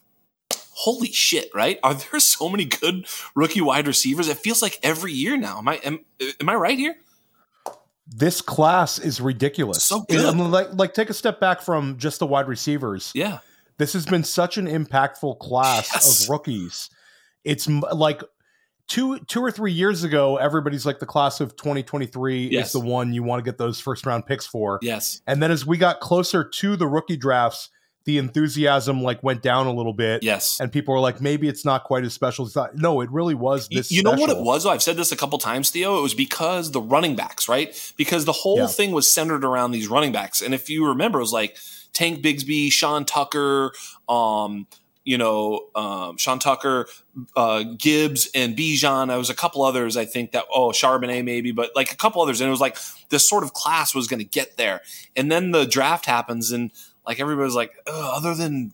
holy 0.72 1.12
shit, 1.12 1.50
right? 1.54 1.80
Are 1.84 1.94
there 1.94 2.20
so 2.20 2.50
many 2.50 2.66
good 2.66 3.06
rookie 3.36 3.62
wide 3.62 3.88
receivers? 3.88 4.28
It 4.28 4.38
feels 4.38 4.62
like 4.62 4.80
every 4.82 5.14
year 5.14 5.38
now. 5.38 5.60
Am 5.60 5.68
I 5.68 5.76
am, 5.78 6.00
am 6.40 6.50
I 6.50 6.56
right 6.56 6.78
here? 6.78 6.96
This 8.08 8.42
class 8.42 9.00
is 9.00 9.20
ridiculous. 9.20 9.84
So 9.84 10.02
good. 10.02 10.36
like, 10.38 10.74
like 10.74 10.94
take 10.94 11.10
a 11.10 11.14
step 11.14 11.40
back 11.40 11.62
from 11.62 11.98
just 11.98 12.20
the 12.20 12.28
wide 12.28 12.48
receivers. 12.48 13.12
Yeah. 13.16 13.40
This 13.78 13.94
has 13.94 14.06
been 14.06 14.24
such 14.24 14.58
an 14.58 14.68
impactful 14.68 15.40
class 15.40 15.90
yes. 15.94 16.24
of 16.24 16.30
rookies. 16.30 16.90
It's 17.44 17.68
like 17.68 18.22
two 18.88 19.20
two 19.20 19.44
or 19.44 19.52
three 19.52 19.72
years 19.72 20.04
ago, 20.04 20.38
everybody's 20.38 20.86
like 20.86 21.00
the 21.00 21.06
class 21.06 21.42
of 21.42 21.56
2023 21.56 22.48
yes. 22.48 22.68
is 22.68 22.74
the 22.74 22.80
one 22.80 23.14
you 23.14 23.24
want 23.24 23.44
to 23.44 23.50
get 23.50 23.58
those 23.58 23.80
first 23.80 24.06
round 24.06 24.26
picks 24.26 24.46
for. 24.46 24.80
Yes. 24.82 25.22
And 25.28 25.42
then 25.42 25.52
as 25.52 25.66
we 25.66 25.78
got 25.78 26.00
closer 26.00 26.44
to 26.44 26.76
the 26.76 26.88
rookie 26.88 27.18
drafts, 27.18 27.70
the 28.06 28.20
enthusiasm 28.20 29.02
like 29.02 29.22
went 29.24 29.42
down 29.42 29.66
a 29.66 29.74
little 29.74 29.94
bit. 29.94 30.22
Yes. 30.22 30.60
And 30.60 30.72
people 30.72 30.94
were 30.94 31.00
like, 31.00 31.22
maybe 31.22 31.48
it's 31.48 31.66
not 31.66 31.84
quite 31.84 32.04
as 32.04 32.14
special. 32.14 32.46
It's 32.46 32.56
not, 32.56 32.76
no, 32.76 33.02
it 33.02 33.12
really 33.12 33.34
was 33.34 33.68
this. 33.68 33.92
You 33.92 34.02
special. 34.02 34.16
know 34.16 34.22
what 34.22 34.30
it 34.30 34.42
was? 34.42 34.66
I've 34.66 34.84
said 34.84 34.96
this 34.96 35.12
a 35.12 35.16
couple 35.16 35.40
times, 35.40 35.72
Theo. 35.72 35.98
It 35.98 36.02
was 36.02 36.14
because 36.14 36.72
the 36.72 36.82
running 36.82 37.16
backs, 37.16 37.50
right? 37.50 37.94
Because 37.98 38.26
the 38.26 38.32
whole 38.32 38.60
yeah. 38.60 38.68
thing 38.68 38.92
was 38.92 39.12
centered 39.12 39.44
around 39.44 39.72
these 39.72 39.88
running 39.88 40.12
backs. 40.12 40.42
And 40.42 40.54
if 40.54 40.70
you 40.70 40.88
remember, 40.88 41.18
it 41.18 41.24
was 41.24 41.34
like 41.34 41.58
Tank 41.94 42.24
Bigsby, 42.24 42.72
Sean 42.72 43.06
Tucker, 43.06 43.72
um, 44.08 44.68
you 45.04 45.18
know, 45.18 45.68
um, 45.74 46.18
Sean 46.18 46.38
Tucker, 46.38 46.88
uh, 47.36 47.64
Gibbs, 47.78 48.30
and 48.36 48.56
Bijan. 48.56 49.08
There 49.08 49.18
was 49.18 49.30
a 49.32 49.36
couple 49.36 49.64
others, 49.64 49.98
I 49.98 50.06
think 50.06 50.32
that, 50.34 50.46
oh, 50.54 50.70
Charbonnet 50.70 51.24
maybe, 51.24 51.52
but 51.52 51.72
like 51.76 51.92
a 51.92 51.96
couple 51.96 52.22
others. 52.22 52.40
And 52.42 52.48
it 52.48 52.52
was 52.52 52.62
like 52.62 52.78
this 53.10 53.28
sort 53.28 53.44
of 53.44 53.54
class 53.54 53.96
was 53.96 54.08
going 54.08 54.20
to 54.20 54.26
get 54.26 54.58
there. 54.58 54.82
And 55.16 55.32
then 55.32 55.52
the 55.52 55.66
draft 55.66 56.06
happens 56.06 56.52
and 56.52 56.72
like 57.08 57.20
everybody's 57.20 57.56
like, 57.56 57.72
other 57.88 58.34
than 58.36 58.74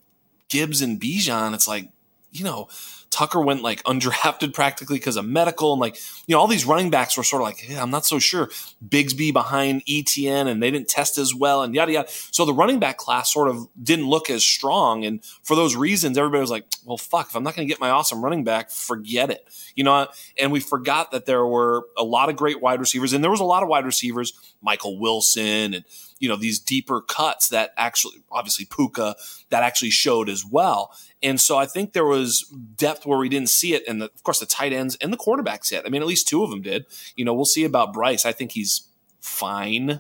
Gibbs 0.50 0.82
and 0.82 1.00
Bijan, 1.00 1.54
it's 1.54 1.68
like, 1.68 1.90
you 2.32 2.44
know, 2.44 2.68
Tucker 3.12 3.42
went 3.42 3.62
like 3.62 3.84
undrafted 3.84 4.54
practically 4.54 4.98
because 4.98 5.18
of 5.18 5.26
medical, 5.26 5.74
and 5.74 5.80
like 5.80 5.98
you 6.26 6.34
know 6.34 6.40
all 6.40 6.48
these 6.48 6.66
running 6.66 6.90
backs 6.90 7.16
were 7.16 7.24
sort 7.24 7.42
of 7.42 7.48
like, 7.48 7.70
I'm 7.78 7.92
not 7.92 8.06
so 8.06 8.18
sure. 8.18 8.48
Bigsby 8.88 9.32
behind 9.32 9.86
ETN, 9.86 10.48
and 10.48 10.64
they 10.64 10.72
didn't 10.72 10.88
test 10.88 11.18
as 11.18 11.36
well, 11.36 11.62
and 11.62 11.76
yada 11.76 11.92
yada. 11.92 12.08
So 12.10 12.46
the 12.46 12.54
running 12.54 12.80
back 12.80 12.98
class 12.98 13.32
sort 13.32 13.50
of 13.50 13.68
didn't 13.82 14.08
look 14.08 14.30
as 14.30 14.44
strong, 14.44 15.06
and 15.06 15.24
for 15.44 15.56
those 15.56 15.76
reasons, 15.76 16.18
everybody 16.18 16.42
was 16.42 16.50
like, 16.50 16.66
well, 16.86 16.98
fuck, 16.98 17.30
if 17.30 17.36
I'm 17.36 17.44
not 17.44 17.56
going 17.56 17.68
to 17.68 17.72
get 17.72 17.80
my 17.80 17.92
awesome 17.92 18.24
running 18.24 18.44
back, 18.44 18.72
forget 18.72 19.30
it, 19.30 19.46
you 19.76 19.84
know. 19.84 20.08
And 20.40 20.52
we 20.52 20.60
forgot 20.60 21.12
that 21.12 21.26
there 21.26 21.46
were 21.46 21.84
a 21.98 22.04
lot 22.04 22.30
of 22.30 22.38
great 22.38 22.62
wide 22.62 22.80
receivers, 22.80 23.14
and 23.14 23.24
there 23.24 23.32
was 23.32 23.42
a 23.42 23.46
lot 23.46 23.62
of 23.62 23.70
wide 23.70 23.86
receivers, 23.86 24.34
Michael 24.62 24.98
Wilson, 24.98 25.74
and 25.74 25.84
you 26.22 26.30
know 26.30 26.38
these 26.38 26.60
deeper 26.60 27.02
cuts 27.02 27.50
that 27.50 27.74
actually, 27.76 28.24
obviously 28.32 28.66
Puka, 28.66 29.16
that 29.50 29.64
actually 29.64 29.90
showed 29.90 30.30
as 30.30 30.46
well. 30.46 30.94
And 31.24 31.42
so 31.42 31.58
I 31.58 31.66
think 31.66 31.94
there 31.94 32.06
was 32.06 32.44
depth 32.76 33.06
where 33.06 33.18
we 33.18 33.28
didn't 33.28 33.50
see 33.50 33.74
it. 33.74 33.84
And 33.88 34.02
the, 34.02 34.06
of 34.06 34.24
course, 34.24 34.40
the 34.40 34.46
tight 34.46 34.72
ends 34.72 34.96
and 35.02 35.12
the 35.12 35.18
quarterbacks 35.18 35.72
yet. 35.72 35.84
I 35.86 35.90
mean, 35.90 36.02
at 36.02 36.08
least 36.08 36.28
two 36.28 36.44
of 36.44 36.52
them 36.52 36.62
did. 36.62 36.86
You 37.16 37.26
know, 37.26 37.34
we'll 37.34 37.46
see 37.46 37.64
about 37.64 37.92
Bryce. 37.92 38.26
I 38.26 38.32
think 38.32 38.52
he's 38.52 38.88
fine. 39.20 40.00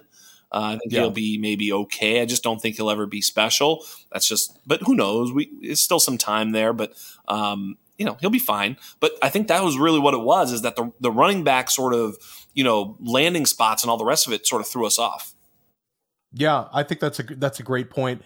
Uh, 0.51 0.75
I 0.75 0.77
think 0.77 0.93
yeah. 0.93 1.01
he'll 1.01 1.11
be 1.11 1.37
maybe 1.37 1.73
okay. 1.73 2.21
I 2.21 2.25
just 2.25 2.43
don't 2.43 2.61
think 2.61 2.75
he'll 2.75 2.91
ever 2.91 3.07
be 3.07 3.21
special. 3.21 3.83
That's 4.11 4.27
just, 4.27 4.59
but 4.67 4.81
who 4.83 4.95
knows? 4.95 5.31
We 5.31 5.49
it's 5.61 5.81
still 5.81 5.99
some 5.99 6.17
time 6.17 6.51
there, 6.51 6.73
but 6.73 6.93
um, 7.27 7.77
you 7.97 8.05
know 8.05 8.17
he'll 8.19 8.29
be 8.29 8.39
fine. 8.39 8.77
But 8.99 9.13
I 9.23 9.29
think 9.29 9.47
that 9.47 9.63
was 9.63 9.77
really 9.77 9.99
what 9.99 10.13
it 10.13 10.21
was: 10.21 10.51
is 10.51 10.61
that 10.61 10.75
the 10.75 10.91
the 10.99 11.11
running 11.11 11.43
back 11.43 11.71
sort 11.71 11.93
of 11.93 12.17
you 12.53 12.63
know 12.63 12.97
landing 12.99 13.45
spots 13.45 13.81
and 13.81 13.89
all 13.89 13.97
the 13.97 14.05
rest 14.05 14.27
of 14.27 14.33
it 14.33 14.45
sort 14.45 14.61
of 14.61 14.67
threw 14.67 14.85
us 14.85 14.99
off. 14.99 15.33
Yeah, 16.33 16.67
I 16.73 16.83
think 16.83 17.01
that's 17.01 17.19
a 17.19 17.23
that's 17.23 17.59
a 17.59 17.63
great 17.63 17.89
point. 17.89 18.21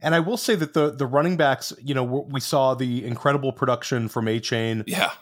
And 0.00 0.14
I 0.14 0.20
will 0.20 0.36
say 0.36 0.54
that 0.56 0.74
the 0.74 0.90
the 0.90 1.06
running 1.06 1.36
backs, 1.36 1.72
you 1.82 1.94
know, 1.94 2.04
we 2.04 2.40
saw 2.40 2.74
the 2.74 3.04
incredible 3.04 3.52
production 3.52 4.08
from 4.08 4.26
Achane. 4.26 4.84
Yeah. 4.86 5.12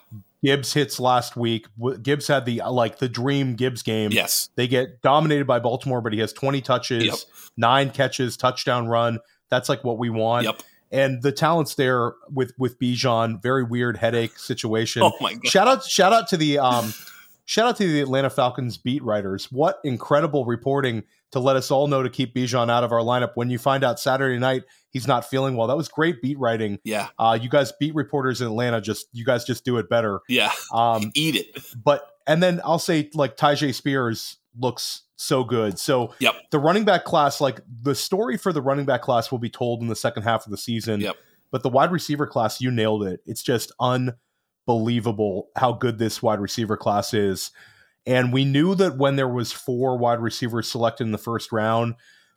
Gibbs 0.44 0.72
hits 0.72 0.98
last 0.98 1.36
week. 1.36 1.66
Gibbs 2.02 2.26
had 2.26 2.46
the 2.46 2.62
like 2.68 2.98
the 2.98 3.08
dream 3.08 3.54
Gibbs 3.54 3.82
game. 3.82 4.10
Yes. 4.10 4.48
They 4.56 4.66
get 4.66 5.00
dominated 5.00 5.46
by 5.46 5.60
Baltimore, 5.60 6.00
but 6.00 6.12
he 6.12 6.18
has 6.18 6.32
20 6.32 6.60
touches, 6.62 7.04
yep. 7.04 7.14
nine 7.56 7.90
catches, 7.90 8.36
touchdown 8.36 8.88
run. 8.88 9.20
That's 9.50 9.68
like 9.68 9.84
what 9.84 9.98
we 9.98 10.10
want. 10.10 10.46
Yep. 10.46 10.62
And 10.90 11.22
the 11.22 11.32
talents 11.32 11.76
there 11.76 12.14
with 12.28 12.52
with 12.58 12.78
Bijan, 12.78 13.40
very 13.40 13.62
weird 13.62 13.96
headache 13.96 14.36
situation. 14.36 15.02
Oh 15.02 15.12
my 15.20 15.34
god. 15.34 15.46
Shout 15.46 15.68
out 15.68 15.84
shout 15.84 16.12
out 16.12 16.28
to 16.28 16.36
the 16.36 16.58
um 16.58 16.92
shout 17.52 17.68
out 17.68 17.76
to 17.76 17.87
the 17.87 18.00
Atlanta 18.00 18.30
Falcons 18.30 18.78
beat 18.78 19.04
writers. 19.04 19.52
What 19.52 19.78
incredible 19.85 20.47
reporting 20.47 21.02
to 21.32 21.38
let 21.38 21.54
us 21.54 21.71
all 21.71 21.87
know 21.87 22.02
to 22.02 22.09
keep 22.09 22.35
Bijan 22.35 22.71
out 22.71 22.82
of 22.82 22.92
our 22.92 23.00
lineup 23.00 23.32
when 23.35 23.50
you 23.50 23.59
find 23.59 23.85
out 23.85 24.00
Saturday 24.00 24.38
night 24.38 24.64
he's 24.88 25.06
not 25.06 25.28
feeling 25.28 25.54
well. 25.54 25.66
That 25.66 25.76
was 25.76 25.87
great 25.87 26.23
beat 26.23 26.38
writing. 26.38 26.78
Yeah. 26.82 27.09
Uh, 27.18 27.38
you 27.40 27.50
guys 27.50 27.71
beat 27.78 27.94
reporters 27.94 28.40
in 28.40 28.47
Atlanta 28.47 28.80
just 28.80 29.06
you 29.12 29.26
guys 29.26 29.44
just 29.44 29.66
do 29.66 29.76
it 29.76 29.90
better. 29.90 30.21
Yeah. 30.30 30.50
Um, 30.73 31.12
eat 31.14 31.37
it. 31.37 31.62
But 31.76 32.06
and 32.26 32.42
then 32.42 32.62
I'll 32.64 32.78
say 32.78 33.11
like 33.12 33.37
Tyjae 33.37 33.75
Spears 33.75 34.38
looks 34.59 35.02
so 35.16 35.44
good. 35.44 35.78
So 35.78 36.14
yep. 36.21 36.35
the 36.52 36.59
running 36.59 36.87
back 36.87 37.04
class, 37.04 37.38
like 37.38 37.61
the 37.82 37.94
story 37.94 38.38
for 38.38 38.54
the 38.54 38.62
running 38.62 38.87
back 38.87 39.02
class 39.02 39.30
will 39.30 39.38
be 39.38 39.50
told 39.50 39.82
in 39.82 39.88
the 39.88 39.97
second 39.97 40.23
half 40.23 40.47
of 40.47 40.50
the 40.50 40.59
season. 40.59 41.02
Yep. 41.02 41.16
But 41.50 41.62
the 41.62 41.68
wide 41.68 41.92
receiver 41.92 42.26
class, 42.26 42.62
you 42.62 42.71
nailed 42.71 43.04
it. 43.04 43.21
It's 43.26 43.42
just 43.42 43.73
unbelievable 43.78 44.18
how 44.66 45.73
good 45.73 45.99
this 45.99 46.23
wide 46.23 46.40
receiver 46.40 46.76
class 46.76 47.14
is. 47.14 47.50
And 48.07 48.33
we 48.33 48.45
knew 48.45 48.75
that 48.75 48.97
when 48.97 49.16
there 49.16 49.28
was 49.28 49.52
four 49.52 49.97
wide 49.97 50.21
receivers 50.21 50.71
selected 50.71 51.04
in 51.04 51.12
the 51.12 51.19
first 51.19 51.52
round, 51.52 51.95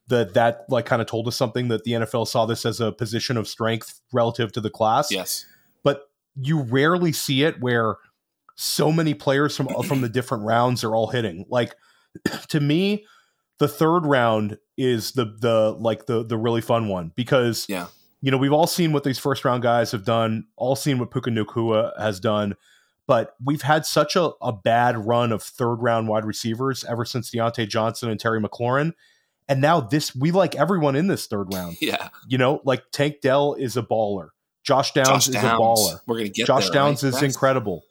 that 0.07 0.35
that 0.35 0.65
like 0.69 0.85
kind 0.85 1.01
of 1.01 1.07
told 1.07 1.27
us 1.27 1.35
something 1.35 1.67
that 1.69 1.83
the 1.83 1.93
NFL 1.93 2.27
saw 2.27 2.45
this 2.45 2.65
as 2.65 2.79
a 2.79 2.91
position 2.91 3.37
of 3.37 3.47
strength 3.47 4.01
relative 4.13 4.51
to 4.51 4.61
the 4.61 4.69
class. 4.69 5.11
Yes. 5.11 5.45
But 5.83 6.09
you 6.39 6.61
rarely 6.61 7.11
see 7.11 7.43
it 7.43 7.59
where 7.59 7.97
so 8.55 8.91
many 8.91 9.13
players 9.13 9.55
from 9.55 9.67
uh, 9.75 9.81
from 9.81 10.01
the 10.01 10.09
different 10.09 10.43
rounds 10.45 10.83
are 10.83 10.95
all 10.95 11.07
hitting. 11.07 11.45
Like 11.49 11.75
to 12.49 12.59
me, 12.59 13.05
the 13.57 13.67
third 13.67 14.05
round 14.05 14.57
is 14.77 15.13
the 15.13 15.25
the 15.39 15.75
like 15.79 16.05
the 16.05 16.23
the 16.23 16.37
really 16.37 16.61
fun 16.61 16.87
one 16.87 17.11
because 17.15 17.65
yeah. 17.67 17.87
You 18.21 18.31
know, 18.31 18.37
we've 18.37 18.53
all 18.53 18.67
seen 18.67 18.91
what 18.91 19.03
these 19.03 19.19
first 19.19 19.45
round 19.45 19.61
guys 19.63 19.91
have 19.91 20.05
done, 20.05 20.47
all 20.55 20.75
seen 20.75 20.99
what 20.99 21.11
Puka 21.11 21.29
Nacua 21.29 21.99
has 21.99 22.19
done 22.19 22.55
but 23.07 23.35
we've 23.43 23.61
had 23.61 23.85
such 23.85 24.15
a, 24.15 24.31
a 24.41 24.51
bad 24.51 24.97
run 24.97 25.31
of 25.31 25.43
third 25.43 25.75
round 25.75 26.07
wide 26.07 26.25
receivers 26.25 26.83
ever 26.85 27.05
since 27.05 27.31
Diontae 27.31 27.67
Johnson 27.67 28.09
and 28.09 28.19
Terry 28.19 28.41
McLaurin. 28.41 28.93
And 29.47 29.61
now 29.61 29.79
this, 29.79 30.15
we 30.15 30.31
like 30.31 30.55
everyone 30.55 30.95
in 30.95 31.07
this 31.07 31.27
third 31.27 31.53
round. 31.53 31.77
Yeah. 31.81 32.09
You 32.27 32.37
know, 32.37 32.61
like 32.63 32.83
Tank 32.91 33.21
Dell 33.21 33.53
is 33.53 33.77
a 33.77 33.83
baller. 33.83 34.29
Josh 34.63 34.93
Downs, 34.93 35.07
Josh 35.07 35.27
is 35.29 35.35
a 35.35 35.39
baller. 35.39 35.99
We're 36.07 36.15
going 36.15 36.27
to 36.27 36.33
get 36.33 36.47
Josh 36.47 36.65
there, 36.65 36.73
Downs 36.73 37.03
right? 37.03 37.13
is 37.13 37.21
incredible. 37.21 37.83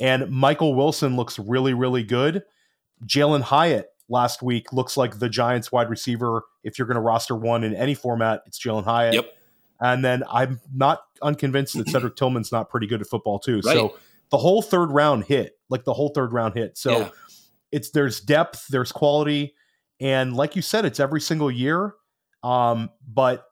And 0.00 0.30
Michael 0.30 0.74
Wilson 0.74 1.16
looks 1.16 1.38
really, 1.38 1.72
really 1.72 2.02
good. 2.02 2.42
Jalin 3.06 3.40
Hyatt 3.40 3.88
last 4.10 4.42
week 4.42 4.72
looks 4.72 4.98
like 4.98 5.18
the 5.18 5.30
Giants 5.30 5.72
wide 5.72 5.88
receiver. 5.88 6.44
If 6.62 6.78
you're 6.78 6.86
going 6.86 6.96
to 6.96 7.00
roster 7.00 7.34
one 7.34 7.64
in 7.64 7.74
any 7.74 7.94
format, 7.94 8.42
it's 8.46 8.62
Jalin 8.62 8.84
Hyatt. 8.84 9.14
Yep. 9.14 9.32
And 9.80 10.04
then 10.04 10.22
I'm 10.30 10.60
not 10.74 11.02
unconvinced 11.22 11.76
that 11.78 11.88
Cedric 11.88 12.16
Tillman's 12.16 12.50
not 12.52 12.68
pretty 12.68 12.86
good 12.86 13.00
at 13.00 13.06
football 13.06 13.38
too. 13.38 13.60
Right. 13.64 13.74
So 13.74 13.96
the 14.30 14.38
whole 14.38 14.60
third 14.62 14.90
round 14.90 15.24
hit, 15.24 15.58
like 15.68 15.84
the 15.84 15.94
whole 15.94 16.10
third 16.10 16.32
round 16.32 16.54
hit. 16.54 16.76
So 16.76 16.98
Yeah. 16.98 17.08
it's 17.72 17.90
there's 17.90 18.20
depth, 18.20 18.66
there's 18.68 18.92
quality, 18.92 19.54
and 20.00 20.34
like 20.36 20.56
you 20.56 20.62
said, 20.62 20.84
it's 20.84 21.00
every 21.00 21.20
single 21.20 21.50
year. 21.50 21.94
Um, 22.42 22.90
but 23.06 23.46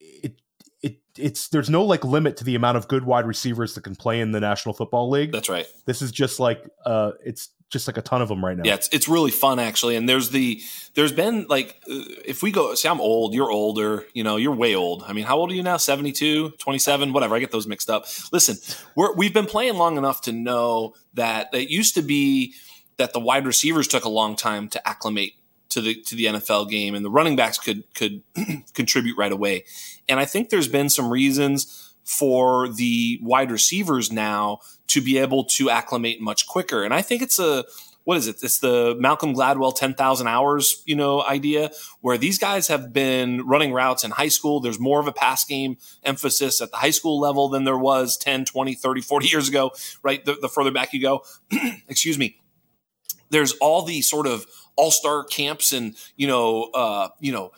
it 0.00 0.40
it 0.82 0.98
it's 1.18 1.48
there's 1.48 1.68
no 1.70 1.84
like 1.84 2.04
limit 2.04 2.36
to 2.38 2.44
the 2.44 2.54
amount 2.54 2.76
of 2.78 2.88
good 2.88 3.04
wide 3.04 3.26
receivers 3.26 3.74
that 3.74 3.82
can 3.82 3.96
play 3.96 4.20
in 4.20 4.32
the 4.32 4.40
National 4.40 4.74
Football 4.74 5.10
League. 5.10 5.32
That's 5.32 5.48
right. 5.48 5.66
This 5.86 6.00
is 6.02 6.10
just 6.12 6.40
like 6.40 6.62
uh, 6.86 7.12
it's 7.24 7.50
just 7.70 7.86
like 7.86 7.96
a 7.96 8.02
ton 8.02 8.20
of 8.20 8.28
them 8.28 8.44
right 8.44 8.56
now. 8.56 8.64
Yeah, 8.64 8.74
it's 8.74 8.88
it's 8.92 9.08
really 9.08 9.30
fun 9.30 9.58
actually. 9.58 9.96
And 9.96 10.08
there's 10.08 10.30
the 10.30 10.60
there's 10.94 11.12
been 11.12 11.46
like 11.48 11.80
if 11.86 12.42
we 12.42 12.50
go 12.50 12.74
see 12.74 12.88
I'm 12.88 13.00
old, 13.00 13.32
you're 13.32 13.50
older, 13.50 14.04
you 14.12 14.24
know, 14.24 14.36
you're 14.36 14.54
way 14.54 14.74
old. 14.74 15.04
I 15.06 15.12
mean, 15.12 15.24
how 15.24 15.38
old 15.38 15.50
are 15.50 15.54
you 15.54 15.62
now? 15.62 15.76
72, 15.76 16.50
27, 16.58 17.12
whatever. 17.12 17.36
I 17.36 17.38
get 17.38 17.52
those 17.52 17.66
mixed 17.66 17.88
up. 17.88 18.06
Listen, 18.32 18.56
we're 18.96 19.14
we've 19.14 19.32
been 19.32 19.46
playing 19.46 19.76
long 19.76 19.96
enough 19.96 20.20
to 20.22 20.32
know 20.32 20.94
that 21.14 21.48
it 21.54 21.70
used 21.70 21.94
to 21.94 22.02
be 22.02 22.54
that 22.96 23.12
the 23.12 23.20
wide 23.20 23.46
receivers 23.46 23.88
took 23.88 24.04
a 24.04 24.10
long 24.10 24.36
time 24.36 24.68
to 24.68 24.88
acclimate 24.88 25.34
to 25.70 25.80
the 25.80 25.94
to 26.02 26.16
the 26.16 26.24
NFL 26.24 26.68
game 26.68 26.94
and 26.94 27.04
the 27.04 27.10
running 27.10 27.36
backs 27.36 27.58
could 27.58 27.84
could 27.94 28.22
contribute 28.74 29.16
right 29.16 29.32
away. 29.32 29.64
And 30.08 30.18
I 30.18 30.24
think 30.24 30.50
there's 30.50 30.68
been 30.68 30.90
some 30.90 31.10
reasons 31.10 31.94
for 32.04 32.68
the 32.68 33.20
wide 33.22 33.52
receivers 33.52 34.10
now 34.10 34.58
to 34.90 35.00
be 35.00 35.18
able 35.18 35.44
to 35.44 35.70
acclimate 35.70 36.20
much 36.20 36.46
quicker. 36.46 36.84
And 36.84 36.94
I 36.94 37.02
think 37.02 37.22
it's 37.22 37.38
a 37.38 37.64
what 38.04 38.16
is 38.16 38.26
it? 38.26 38.42
It's 38.42 38.58
the 38.58 38.96
Malcolm 38.98 39.34
Gladwell 39.34 39.74
10,000 39.74 40.26
hours, 40.26 40.82
you 40.86 40.96
know, 40.96 41.22
idea 41.22 41.70
where 42.00 42.16
these 42.16 42.38
guys 42.38 42.68
have 42.68 42.92
been 42.92 43.46
running 43.46 43.72
routes 43.72 44.04
in 44.04 44.10
high 44.10 44.28
school. 44.28 44.58
There's 44.58 44.80
more 44.80 45.00
of 45.00 45.06
a 45.06 45.12
pass 45.12 45.44
game 45.44 45.76
emphasis 46.02 46.60
at 46.60 46.70
the 46.70 46.78
high 46.78 46.90
school 46.90 47.20
level 47.20 47.48
than 47.48 47.64
there 47.64 47.78
was 47.78 48.16
10, 48.16 48.46
20, 48.46 48.74
30, 48.74 49.00
40 49.02 49.28
years 49.28 49.48
ago, 49.48 49.70
right? 50.02 50.24
The, 50.24 50.34
the 50.40 50.48
further 50.48 50.72
back 50.72 50.92
you 50.92 51.00
go, 51.00 51.24
excuse 51.88 52.18
me. 52.18 52.40
There's 53.28 53.52
all 53.60 53.82
the 53.82 54.00
sort 54.00 54.26
of 54.26 54.46
all-star 54.76 55.24
camps 55.24 55.72
and, 55.72 55.94
you 56.16 56.26
know, 56.26 56.70
uh, 56.74 57.10
you 57.20 57.32
know, 57.32 57.52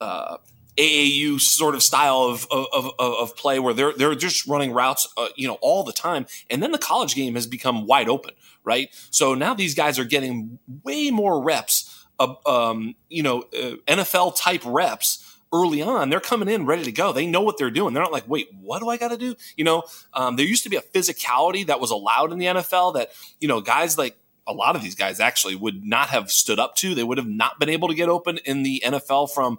uh, 0.00 0.38
AAU 0.76 1.40
sort 1.40 1.74
of 1.74 1.82
style 1.82 2.22
of, 2.22 2.46
of, 2.50 2.66
of, 2.72 2.92
of, 2.98 3.36
play 3.36 3.58
where 3.58 3.74
they're 3.74 3.92
they're 3.92 4.14
just 4.14 4.46
running 4.46 4.72
routes, 4.72 5.06
uh, 5.16 5.28
you 5.36 5.46
know, 5.46 5.58
all 5.60 5.84
the 5.84 5.92
time. 5.92 6.26
And 6.50 6.62
then 6.62 6.72
the 6.72 6.78
college 6.78 7.14
game 7.14 7.34
has 7.34 7.46
become 7.46 7.86
wide 7.86 8.08
open, 8.08 8.32
right? 8.64 8.88
So 9.10 9.34
now 9.34 9.54
these 9.54 9.74
guys 9.74 9.98
are 9.98 10.04
getting 10.04 10.58
way 10.82 11.10
more 11.10 11.42
reps, 11.42 12.06
uh, 12.18 12.34
um, 12.46 12.96
you 13.08 13.22
know, 13.22 13.42
uh, 13.52 13.76
NFL 13.86 14.36
type 14.36 14.62
reps 14.64 15.38
early 15.52 15.80
on. 15.80 16.10
They're 16.10 16.18
coming 16.18 16.48
in 16.48 16.66
ready 16.66 16.82
to 16.82 16.92
go. 16.92 17.12
They 17.12 17.26
know 17.26 17.42
what 17.42 17.56
they're 17.56 17.70
doing. 17.70 17.94
They're 17.94 18.02
not 18.02 18.12
like, 18.12 18.28
wait, 18.28 18.48
what 18.60 18.80
do 18.80 18.88
I 18.88 18.96
got 18.96 19.12
to 19.12 19.16
do? 19.16 19.36
You 19.56 19.64
know, 19.64 19.84
um, 20.12 20.34
there 20.34 20.44
used 20.44 20.64
to 20.64 20.70
be 20.70 20.76
a 20.76 20.82
physicality 20.82 21.64
that 21.66 21.78
was 21.78 21.92
allowed 21.92 22.32
in 22.32 22.38
the 22.38 22.46
NFL 22.46 22.94
that 22.94 23.10
you 23.38 23.46
know 23.46 23.60
guys 23.60 23.96
like 23.96 24.16
a 24.46 24.52
lot 24.52 24.76
of 24.76 24.82
these 24.82 24.94
guys 24.94 25.20
actually 25.20 25.54
would 25.54 25.84
not 25.84 26.08
have 26.08 26.30
stood 26.30 26.58
up 26.58 26.74
to. 26.76 26.94
They 26.94 27.04
would 27.04 27.18
have 27.18 27.28
not 27.28 27.58
been 27.58 27.68
able 27.68 27.88
to 27.88 27.94
get 27.94 28.08
open 28.08 28.38
in 28.44 28.62
the 28.62 28.82
NFL 28.84 29.32
from 29.32 29.58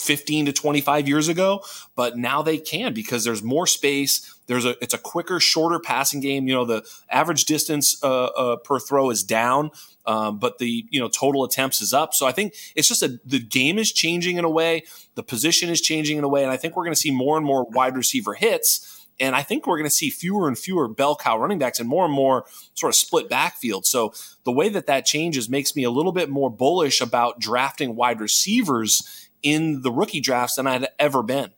15 0.00 0.46
to 0.46 0.52
25 0.52 1.08
years 1.08 1.28
ago, 1.28 1.62
but 1.94 2.16
now 2.16 2.42
they 2.42 2.58
can 2.58 2.94
because 2.94 3.24
there's 3.24 3.42
more 3.42 3.66
space. 3.66 4.34
There's 4.46 4.64
a 4.64 4.76
it's 4.82 4.94
a 4.94 4.98
quicker, 4.98 5.38
shorter 5.38 5.78
passing 5.78 6.20
game. 6.20 6.48
You 6.48 6.54
know, 6.54 6.64
the 6.64 6.84
average 7.10 7.44
distance 7.44 8.02
uh, 8.02 8.24
uh, 8.24 8.56
per 8.56 8.78
throw 8.78 9.10
is 9.10 9.22
down, 9.22 9.70
um, 10.06 10.38
but 10.38 10.58
the 10.58 10.86
you 10.90 10.98
know 10.98 11.08
total 11.08 11.44
attempts 11.44 11.80
is 11.80 11.92
up. 11.92 12.14
So 12.14 12.26
I 12.26 12.32
think 12.32 12.54
it's 12.74 12.88
just 12.88 13.02
a 13.02 13.20
the 13.24 13.40
game 13.40 13.78
is 13.78 13.92
changing 13.92 14.38
in 14.38 14.44
a 14.44 14.50
way, 14.50 14.84
the 15.14 15.22
position 15.22 15.68
is 15.68 15.80
changing 15.80 16.18
in 16.18 16.24
a 16.24 16.28
way, 16.28 16.42
and 16.42 16.50
I 16.50 16.56
think 16.56 16.76
we're 16.76 16.84
going 16.84 16.94
to 16.94 17.00
see 17.00 17.12
more 17.12 17.36
and 17.36 17.46
more 17.46 17.64
wide 17.64 17.96
receiver 17.96 18.34
hits. 18.34 18.96
And 19.20 19.36
I 19.36 19.42
think 19.42 19.66
we're 19.66 19.76
going 19.76 19.88
to 19.88 19.94
see 19.94 20.08
fewer 20.08 20.48
and 20.48 20.58
fewer 20.58 20.88
bell 20.88 21.14
cow 21.14 21.38
running 21.38 21.58
backs 21.58 21.78
and 21.78 21.86
more 21.86 22.06
and 22.06 22.14
more 22.14 22.46
sort 22.72 22.88
of 22.88 22.96
split 22.96 23.28
backfield. 23.28 23.84
So 23.84 24.14
the 24.44 24.50
way 24.50 24.70
that 24.70 24.86
that 24.86 25.04
changes 25.04 25.46
makes 25.46 25.76
me 25.76 25.84
a 25.84 25.90
little 25.90 26.12
bit 26.12 26.30
more 26.30 26.48
bullish 26.48 27.02
about 27.02 27.38
drafting 27.38 27.96
wide 27.96 28.18
receivers 28.18 29.28
in 29.42 29.82
the 29.82 29.92
rookie 29.92 30.20
drafts 30.20 30.56
than 30.56 30.66
I'd 30.66 30.88
ever 30.98 31.22
been. 31.22 31.52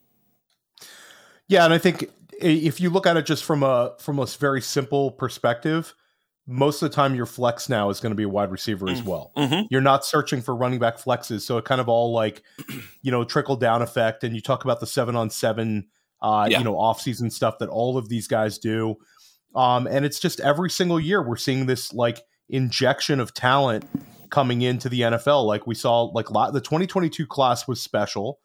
Yeah, 1.49 1.65
and 1.65 1.75
I 1.75 1.79
think 1.79 2.11
if 2.41 2.81
you 2.81 2.91
look 2.91 3.07
at 3.07 3.17
it 3.17 3.27
just 3.27 3.45
from 3.45 3.63
a 3.63 3.95
from 3.99 4.19
a 4.19 4.27
very 4.27 4.61
simple 4.61 5.11
perspective, 5.11 5.95
most 6.47 6.83
of 6.83 6.91
the 6.91 6.95
time 6.95 7.15
your 7.15 7.27
flex 7.27 7.69
now 7.69 7.91
is 7.91 8.01
going 8.01 8.11
to 8.11 8.17
be 8.17 8.25
a 8.25 8.29
wide 8.29 8.51
receiver 8.51 8.87
mm. 8.87 8.93
as 8.93 9.03
well. 9.03 9.33
Mm-hmm. 9.37 9.67
You're 9.71 9.81
not 9.81 10.05
searching 10.05 10.43
for 10.43 10.55
running 10.57 10.79
back 10.79 10.97
flexes, 10.97 11.43
so 11.43 11.59
it 11.59 11.65
kind 11.65 11.81
of 11.81 11.89
all 11.89 12.13
like 12.13 12.43
you 13.03 13.13
know 13.13 13.25
trickle 13.25 13.57
down 13.57 13.83
effect. 13.83 14.25
And 14.25 14.35
you 14.35 14.41
talk 14.41 14.65
about 14.65 14.81
the 14.81 14.87
seven 14.87 15.17
on 15.17 15.31
seven, 15.31 15.89
uh, 16.21 16.49
yeah. 16.51 16.59
you 16.59 16.65
know, 16.65 16.79
off 16.79 17.01
season 17.01 17.31
stuff 17.31 17.59
that 17.59 17.69
all 17.69 17.97
of 17.97 18.09
these 18.09 18.27
guys 18.27 18.59
do, 18.59 18.97
um, 19.55 19.87
and 19.87 20.05
it's 20.05 20.19
just 20.19 20.41
every 20.41 20.71
single 20.71 20.99
year 20.99 21.23
we're 21.23 21.37
seeing 21.37 21.67
this 21.67 21.93
like 21.93 22.23
injection 22.49 23.21
of 23.21 23.33
talent 23.33 23.85
coming 24.33 24.63
into 24.63 24.89
the 24.89 25.03
NFL. 25.03 25.47
Like 25.47 25.67
we 25.69 25.77
saw, 25.77 26.03
like 26.03 26.27
the 26.27 26.61
2022 26.61 27.27
class 27.27 27.69
was 27.69 27.81
special. 27.81 28.41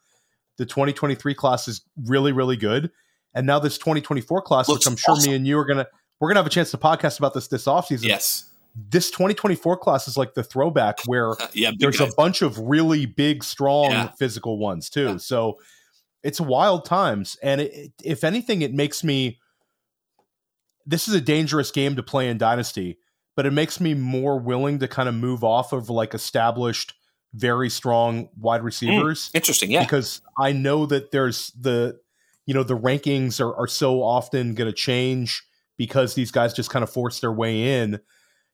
The 0.57 0.65
2023 0.65 1.33
class 1.33 1.67
is 1.67 1.81
really, 2.05 2.31
really 2.31 2.57
good. 2.57 2.91
And 3.33 3.47
now 3.47 3.57
this 3.57 3.79
2024 3.79 4.43
class, 4.43 4.67
Looks 4.67 4.81
which 4.81 4.91
I'm 4.91 4.97
sure 4.97 5.15
awesome. 5.15 5.31
me 5.31 5.35
and 5.35 5.47
you 5.47 5.57
are 5.57 5.65
gonna 5.65 5.87
we're 6.19 6.29
gonna 6.29 6.39
have 6.39 6.47
a 6.47 6.51
chance 6.51 6.71
to 6.71 6.77
podcast 6.77 7.17
about 7.17 7.33
this 7.33 7.47
this 7.47 7.65
offseason. 7.65 8.03
Yes. 8.03 8.51
This 8.75 9.09
2024 9.09 9.77
class 9.77 10.07
is 10.07 10.17
like 10.17 10.35
the 10.35 10.43
throwback 10.43 10.99
where 11.05 11.33
yeah, 11.53 11.71
there's 11.77 11.97
guys. 11.97 12.11
a 12.11 12.15
bunch 12.15 12.41
of 12.41 12.59
really 12.59 13.05
big, 13.05 13.43
strong 13.43 13.91
yeah. 13.91 14.11
physical 14.19 14.59
ones 14.59 14.89
too. 14.89 15.05
Yeah. 15.05 15.17
So 15.17 15.59
it's 16.23 16.39
wild 16.39 16.85
times. 16.85 17.37
And 17.41 17.61
it, 17.61 17.91
if 18.03 18.23
anything, 18.23 18.61
it 18.61 18.73
makes 18.73 19.03
me 19.03 19.39
this 20.85 21.07
is 21.07 21.13
a 21.13 21.21
dangerous 21.21 21.71
game 21.71 21.95
to 21.95 22.03
play 22.03 22.29
in 22.29 22.37
Dynasty 22.37 22.97
but 23.37 23.45
it 23.45 23.53
makes 23.53 23.79
me 23.79 23.93
more 23.93 24.39
willing 24.39 24.79
to 24.79 24.87
kind 24.87 25.07
of 25.07 25.13
move 25.13 25.43
off 25.43 25.71
of 25.71 25.91
like 25.91 26.15
established 26.15 26.95
very 27.35 27.69
strong 27.69 28.29
wide 28.35 28.61
hmm, 28.61 28.65
receivers. 28.65 29.29
Mm, 29.29 29.35
interesting, 29.35 29.71
yeah. 29.71 29.83
Because 29.83 30.21
I 30.37 30.51
know 30.51 30.87
that 30.87 31.11
there's 31.11 31.51
the 31.51 31.99
you 32.47 32.53
know 32.53 32.63
the 32.63 32.77
rankings 32.77 33.39
are, 33.39 33.55
are 33.55 33.67
so 33.67 34.01
often 34.01 34.55
going 34.55 34.69
to 34.69 34.75
change 34.75 35.43
because 35.77 36.15
these 36.15 36.31
guys 36.31 36.53
just 36.53 36.71
kind 36.71 36.81
of 36.81 36.89
force 36.89 37.19
their 37.19 37.31
way 37.31 37.81
in. 37.81 38.01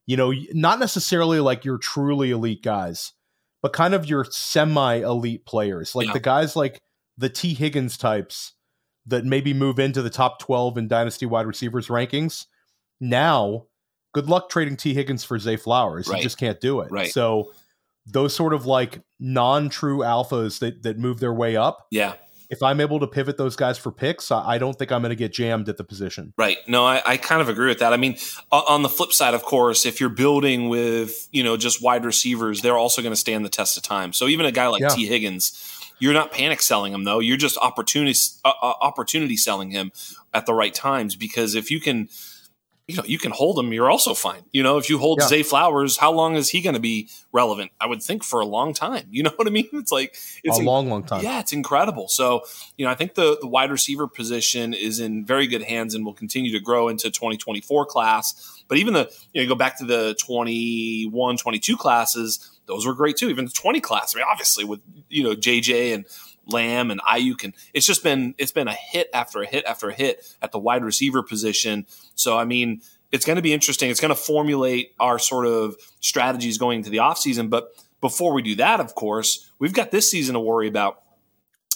You 0.05 0.17
know, 0.17 0.33
not 0.51 0.79
necessarily 0.79 1.39
like 1.39 1.63
your 1.63 1.77
truly 1.77 2.31
elite 2.31 2.61
guys, 2.61 3.13
but 3.61 3.71
kind 3.71 3.93
of 3.93 4.05
your 4.09 4.25
semi 4.25 4.95
elite 4.95 5.45
players, 5.45 5.95
like 5.95 6.07
yeah. 6.07 6.13
the 6.13 6.19
guys 6.19 6.57
like 6.57 6.81
the 7.17 7.29
Tee 7.29 7.53
Higgins 7.53 7.97
types 7.97 8.51
that 9.05 9.23
maybe 9.23 9.53
move 9.53 9.79
into 9.79 10.01
the 10.01 10.09
top 10.09 10.39
12 10.39 10.77
in 10.77 10.87
dynasty 10.89 11.25
wide 11.25 11.45
receivers 11.45 11.87
rankings. 11.87 12.47
Now 12.99 13.67
good 14.13 14.29
luck 14.29 14.49
trading 14.49 14.77
Tee 14.77 14.93
Higgins 14.93 15.23
for 15.23 15.37
Zay 15.37 15.57
Flowers. 15.57 16.07
Right. 16.07 16.17
You 16.17 16.23
just 16.23 16.37
can't 16.37 16.61
do 16.61 16.79
it. 16.81 16.91
Right. 16.91 17.11
So 17.11 17.51
those 18.05 18.35
sort 18.35 18.53
of 18.53 18.65
like 18.65 19.01
non-true 19.19 19.99
alphas 19.99 20.59
that 20.59 20.83
that 20.83 20.97
move 20.97 21.19
their 21.19 21.33
way 21.33 21.55
up. 21.55 21.87
Yeah. 21.91 22.13
If 22.49 22.61
I'm 22.61 22.79
able 22.81 22.99
to 22.99 23.07
pivot 23.07 23.37
those 23.37 23.55
guys 23.55 23.79
for 23.79 23.91
picks, 23.91 24.29
I 24.31 24.59
don't 24.59 24.77
think 24.77 24.91
I'm 24.91 25.01
going 25.01 25.09
to 25.09 25.15
get 25.15 25.33
jammed 25.33 25.69
at 25.69 25.77
the 25.77 25.83
position. 25.83 26.33
Right. 26.37 26.57
No, 26.67 26.85
I, 26.85 27.01
I 27.03 27.17
kind 27.17 27.41
of 27.41 27.49
agree 27.49 27.67
with 27.67 27.79
that. 27.79 27.93
I 27.93 27.97
mean, 27.97 28.15
on 28.51 28.83
the 28.83 28.89
flip 28.89 29.11
side, 29.11 29.33
of 29.33 29.41
course, 29.41 29.87
if 29.87 29.99
you're 29.99 30.09
building 30.09 30.69
with 30.69 31.27
you 31.31 31.43
know 31.43 31.57
just 31.57 31.81
wide 31.81 32.05
receivers, 32.05 32.61
they're 32.61 32.77
also 32.77 33.01
going 33.01 33.13
to 33.13 33.19
stand 33.19 33.43
the 33.43 33.49
test 33.49 33.75
of 33.75 33.81
time. 33.81 34.13
So 34.13 34.27
even 34.27 34.45
a 34.45 34.51
guy 34.51 34.67
like 34.67 34.81
yeah. 34.81 34.89
Tee 34.89 35.07
Higgins, 35.07 35.91
you're 35.97 36.13
not 36.13 36.31
panic 36.31 36.61
selling 36.61 36.93
him 36.93 37.05
though. 37.05 37.19
You're 37.19 37.37
just 37.37 37.57
opportunity 37.57 38.15
uh, 38.45 38.51
uh, 38.61 38.73
opportunity 38.81 39.37
selling 39.37 39.71
him 39.71 39.91
at 40.31 40.45
the 40.45 40.53
right 40.53 40.73
times 40.73 41.15
because 41.15 41.55
if 41.55 41.71
you 41.71 41.79
can 41.79 42.07
you 42.87 42.97
know, 42.97 43.03
you 43.05 43.17
can 43.17 43.31
hold 43.31 43.57
him. 43.57 43.71
You're 43.71 43.89
also 43.89 44.13
fine. 44.13 44.43
You 44.51 44.61
know, 44.61 44.77
if 44.77 44.89
you 44.89 44.97
hold 44.97 45.19
yeah. 45.21 45.27
Zay 45.27 45.43
Flowers, 45.43 45.95
how 45.95 46.11
long 46.11 46.35
is 46.35 46.49
he 46.49 46.61
going 46.61 46.73
to 46.73 46.81
be 46.81 47.09
relevant? 47.31 47.71
I 47.79 47.87
would 47.87 48.03
think 48.03 48.25
for 48.25 48.41
a 48.41 48.45
long 48.45 48.73
time. 48.73 49.07
You 49.09 49.23
know 49.23 49.31
what 49.35 49.47
I 49.47 49.51
mean? 49.51 49.69
It's 49.71 49.91
like 49.91 50.17
it's 50.43 50.57
a 50.57 50.59
in- 50.59 50.65
long, 50.65 50.89
long 50.89 51.03
time. 51.03 51.23
Yeah, 51.23 51.39
it's 51.39 51.53
incredible. 51.53 52.09
So, 52.09 52.43
you 52.77 52.85
know, 52.85 52.91
I 52.91 52.95
think 52.95 53.15
the 53.15 53.37
the 53.39 53.47
wide 53.47 53.71
receiver 53.71 54.07
position 54.07 54.73
is 54.73 54.99
in 54.99 55.25
very 55.25 55.47
good 55.47 55.63
hands 55.63 55.95
and 55.95 56.05
will 56.05 56.13
continue 56.13 56.51
to 56.51 56.59
grow 56.59 56.89
into 56.89 57.09
2024 57.09 57.85
class. 57.85 58.63
But 58.67 58.77
even 58.77 58.93
the 58.93 59.09
you 59.31 59.39
know, 59.39 59.43
you 59.43 59.47
go 59.47 59.55
back 59.55 59.77
to 59.77 59.85
the 59.85 60.15
21, 60.19 61.37
22 61.37 61.77
classes, 61.77 62.59
those 62.65 62.85
were 62.85 62.93
great 62.93 63.15
too. 63.15 63.29
Even 63.29 63.45
the 63.45 63.51
20 63.51 63.79
class. 63.79 64.13
I 64.13 64.19
mean, 64.19 64.27
obviously 64.29 64.65
with 64.65 64.81
you 65.09 65.23
know 65.23 65.35
JJ 65.35 65.93
and 65.93 66.05
Lamb 66.45 66.91
and 66.91 67.01
Aiyuk, 67.01 67.43
and 67.43 67.53
it's 67.73 67.85
just 67.85 68.03
been 68.03 68.35
it's 68.37 68.51
been 68.51 68.67
a 68.67 68.73
hit 68.73 69.09
after 69.13 69.41
a 69.41 69.45
hit 69.45 69.65
after 69.65 69.89
a 69.89 69.93
hit 69.93 70.35
at 70.41 70.51
the 70.51 70.59
wide 70.59 70.83
receiver 70.83 71.23
position. 71.23 71.85
So 72.15 72.37
I 72.37 72.45
mean, 72.45 72.81
it's 73.11 73.25
going 73.25 73.35
to 73.35 73.41
be 73.41 73.53
interesting. 73.53 73.89
It's 73.89 73.99
going 73.99 74.09
to 74.09 74.19
formulate 74.19 74.93
our 74.99 75.19
sort 75.19 75.45
of 75.45 75.75
strategies 75.99 76.57
going 76.57 76.79
into 76.79 76.89
the 76.89 76.97
offseason. 76.97 77.49
But 77.49 77.69
before 78.01 78.33
we 78.33 78.41
do 78.41 78.55
that, 78.55 78.79
of 78.79 78.95
course, 78.95 79.49
we've 79.59 79.73
got 79.73 79.91
this 79.91 80.09
season 80.09 80.33
to 80.33 80.39
worry 80.39 80.67
about. 80.67 81.01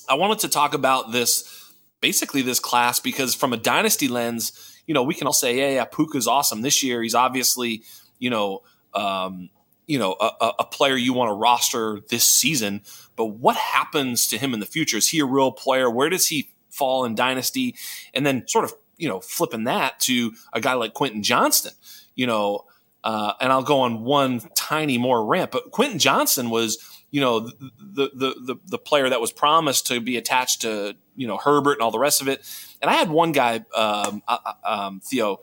I 0.10 0.16
wanted 0.16 0.40
to 0.40 0.50
talk 0.50 0.74
about 0.74 1.12
this 1.12 1.74
basically 2.02 2.42
this 2.42 2.60
class 2.60 3.00
because 3.00 3.36
from 3.36 3.54
a 3.54 3.58
dynasty 3.58 4.08
lens, 4.08 4.82
you 4.86 4.94
know, 4.94 5.04
we 5.04 5.14
can 5.14 5.28
all 5.28 5.34
say, 5.34 5.58
yeah, 5.58 5.76
yeah, 5.76 5.86
Puka's 5.86 6.28
awesome 6.28 6.62
this 6.62 6.84
year. 6.84 7.02
He's 7.04 7.16
obviously, 7.16 7.84
you 8.20 8.30
know, 8.30 8.64
um, 8.94 9.50
you 9.86 10.00
know, 10.00 10.16
a, 10.20 10.52
a 10.60 10.66
player 10.66 10.96
you 10.96 11.14
want 11.14 11.30
to 11.30 11.34
roster 11.34 12.02
this 12.10 12.26
season. 12.26 12.82
But 13.18 13.26
what 13.26 13.58
happens 13.58 14.28
to 14.28 14.38
him 14.38 14.54
in 14.54 14.62
the 14.62 14.66
future? 14.66 14.96
Is 14.96 15.10
he 15.10 15.20
a 15.20 15.26
real 15.26 15.52
player? 15.52 15.90
Where 15.90 16.10
does 16.10 16.28
he 16.28 16.52
fall 16.70 17.04
in 17.04 17.16
dynasty? 17.16 17.76
And 18.14 18.26
then 18.26 18.48
sort 18.48 18.64
of, 18.64 18.74
you 18.96 19.10
know, 19.10 19.20
flipping 19.20 19.66
that 19.66 20.00
to 20.02 20.34
a 20.54 20.62
guy 20.62 20.74
like 20.74 20.94
Quentin 20.94 21.24
Johnston, 21.24 21.74
you 22.16 22.28
know, 22.28 22.66
uh, 23.04 23.34
and 23.42 23.52
I'll 23.52 23.64
go 23.64 23.82
on 23.82 24.04
one 24.04 24.42
tiny 24.56 24.98
more 24.98 25.26
rant, 25.26 25.52
but 25.52 25.72
Quentin 25.72 26.00
Johnston 26.00 26.50
was, 26.50 26.78
you 27.10 27.22
know, 27.22 27.40
the, 27.40 28.12
the, 28.14 28.36
the, 28.40 28.56
the 28.66 28.78
player 28.78 29.10
that 29.10 29.22
was 29.22 29.32
promised 29.32 29.88
to 29.88 30.00
be 30.00 30.18
attached 30.18 30.62
to, 30.62 30.96
you 31.16 31.28
know, 31.28 31.38
Herbert 31.38 31.74
and 31.74 31.82
all 31.82 31.92
the 31.92 32.00
rest 32.00 32.22
of 32.22 32.28
it. 32.28 32.42
And 32.82 32.92
I 32.92 32.96
had 32.96 33.10
one 33.10 33.32
guy, 33.32 33.66
um, 33.74 34.24
uh, 34.28 34.38
uh 34.46 34.54
um, 34.64 35.00
Theo, 35.00 35.40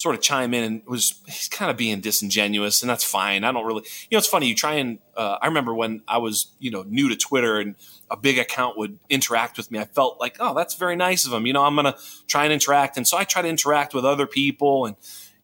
sort 0.00 0.14
of 0.14 0.22
chime 0.22 0.54
in 0.54 0.64
and 0.64 0.82
was 0.86 1.20
he's 1.26 1.48
kind 1.48 1.70
of 1.70 1.76
being 1.76 2.00
disingenuous, 2.00 2.82
and 2.82 2.88
that's 2.88 3.04
fine. 3.04 3.44
I 3.44 3.52
don't 3.52 3.66
really, 3.66 3.84
you 4.08 4.16
know, 4.16 4.18
it's 4.18 4.26
funny. 4.26 4.46
You 4.46 4.54
try 4.54 4.74
and 4.74 4.98
uh, 5.14 5.36
I 5.42 5.46
remember 5.46 5.74
when 5.74 6.02
I 6.08 6.18
was 6.18 6.48
you 6.58 6.70
know 6.70 6.84
new 6.88 7.10
to 7.10 7.16
Twitter 7.16 7.60
and 7.60 7.76
a 8.10 8.16
big 8.16 8.38
account 8.38 8.78
would 8.78 8.98
interact 9.10 9.58
with 9.58 9.70
me. 9.70 9.78
I 9.78 9.84
felt 9.84 10.18
like, 10.18 10.36
oh, 10.40 10.54
that's 10.54 10.74
very 10.74 10.96
nice 10.96 11.26
of 11.26 11.32
him. 11.32 11.46
You 11.46 11.52
know, 11.52 11.64
I'm 11.64 11.76
gonna 11.76 11.96
try 12.26 12.44
and 12.44 12.52
interact, 12.52 12.96
and 12.96 13.06
so 13.06 13.18
I 13.18 13.24
try 13.24 13.42
to 13.42 13.48
interact 13.48 13.92
with 13.92 14.06
other 14.06 14.26
people, 14.26 14.86
and 14.86 14.96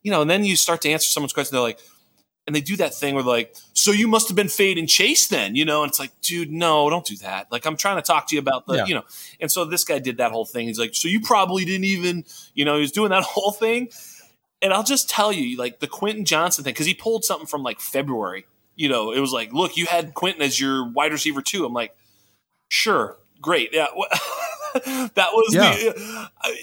you 0.03 0.11
know, 0.11 0.23
and 0.23 0.31
then 0.31 0.43
you 0.43 0.57
start 0.57 0.81
to 0.83 0.91
answer 0.91 1.11
someone's 1.11 1.35
question. 1.35 1.55
They're 1.55 1.63
like, 1.63 1.81
and 2.47 2.55
they 2.55 2.61
do 2.61 2.77
that 2.77 2.95
thing 2.95 3.15
where 3.15 3.25
they're 3.25 3.33
like, 3.33 3.57
so 3.73 3.91
you 3.91 4.07
must 4.07 4.29
have 4.29 4.37
been 4.37 4.49
Fade 4.49 4.79
and 4.79 4.89
Chase 4.89 5.27
then, 5.27 5.57
you 5.57 5.65
know? 5.65 5.83
And 5.83 5.91
it's 5.91 5.99
like, 5.99 6.13
dude, 6.21 6.53
no, 6.53 6.89
don't 6.89 7.05
do 7.05 7.17
that. 7.17 7.51
Like, 7.51 7.67
I'm 7.67 7.77
trying 7.77 7.97
to 7.97 8.03
talk 8.03 8.29
to 8.29 8.37
you 8.37 8.41
about 8.41 8.67
the, 8.67 8.77
yeah. 8.77 8.87
you 8.87 8.95
know. 8.95 9.03
And 9.41 9.51
so 9.51 9.65
this 9.65 9.83
guy 9.83 9.99
did 9.99 10.19
that 10.19 10.31
whole 10.31 10.45
thing. 10.45 10.69
He's 10.69 10.79
like, 10.79 10.95
so 10.95 11.09
you 11.09 11.21
probably 11.21 11.65
didn't 11.65 11.87
even, 11.87 12.25
you 12.55 12.65
know, 12.65 12.77
he 12.77 12.83
was 12.83 12.93
doing 12.93 13.11
that 13.11 13.23
whole 13.25 13.51
thing. 13.51 13.89
And 14.63 14.73
I'll 14.73 14.85
just 14.85 15.09
tell 15.11 15.33
you, 15.33 15.57
like 15.57 15.81
the 15.81 15.87
Quentin 15.87 16.25
Johnston 16.25 16.65
thing, 16.65 16.73
because 16.73 16.87
he 16.87 16.95
pulled 16.95 17.25
something 17.25 17.47
from 17.47 17.63
like 17.63 17.81
February. 17.81 18.47
You 18.75 18.89
know, 18.89 19.13
it 19.13 19.21
was 19.21 19.33
like, 19.33 19.53
look, 19.53 19.77
you 19.77 19.87
had 19.87 20.15
Quentin 20.15 20.43
as 20.43 20.61
your 20.61 20.89
wide 20.91 21.13
receiver 21.13 21.43
too. 21.43 21.65
I'm 21.65 21.73
like, 21.73 21.97
sure, 22.69 23.17
great, 23.41 23.71
yeah. 23.73 23.87
that 24.75 25.29
was 25.33 25.55
yeah. 25.55 25.73
the. 25.73 26.31
I, 26.43 26.57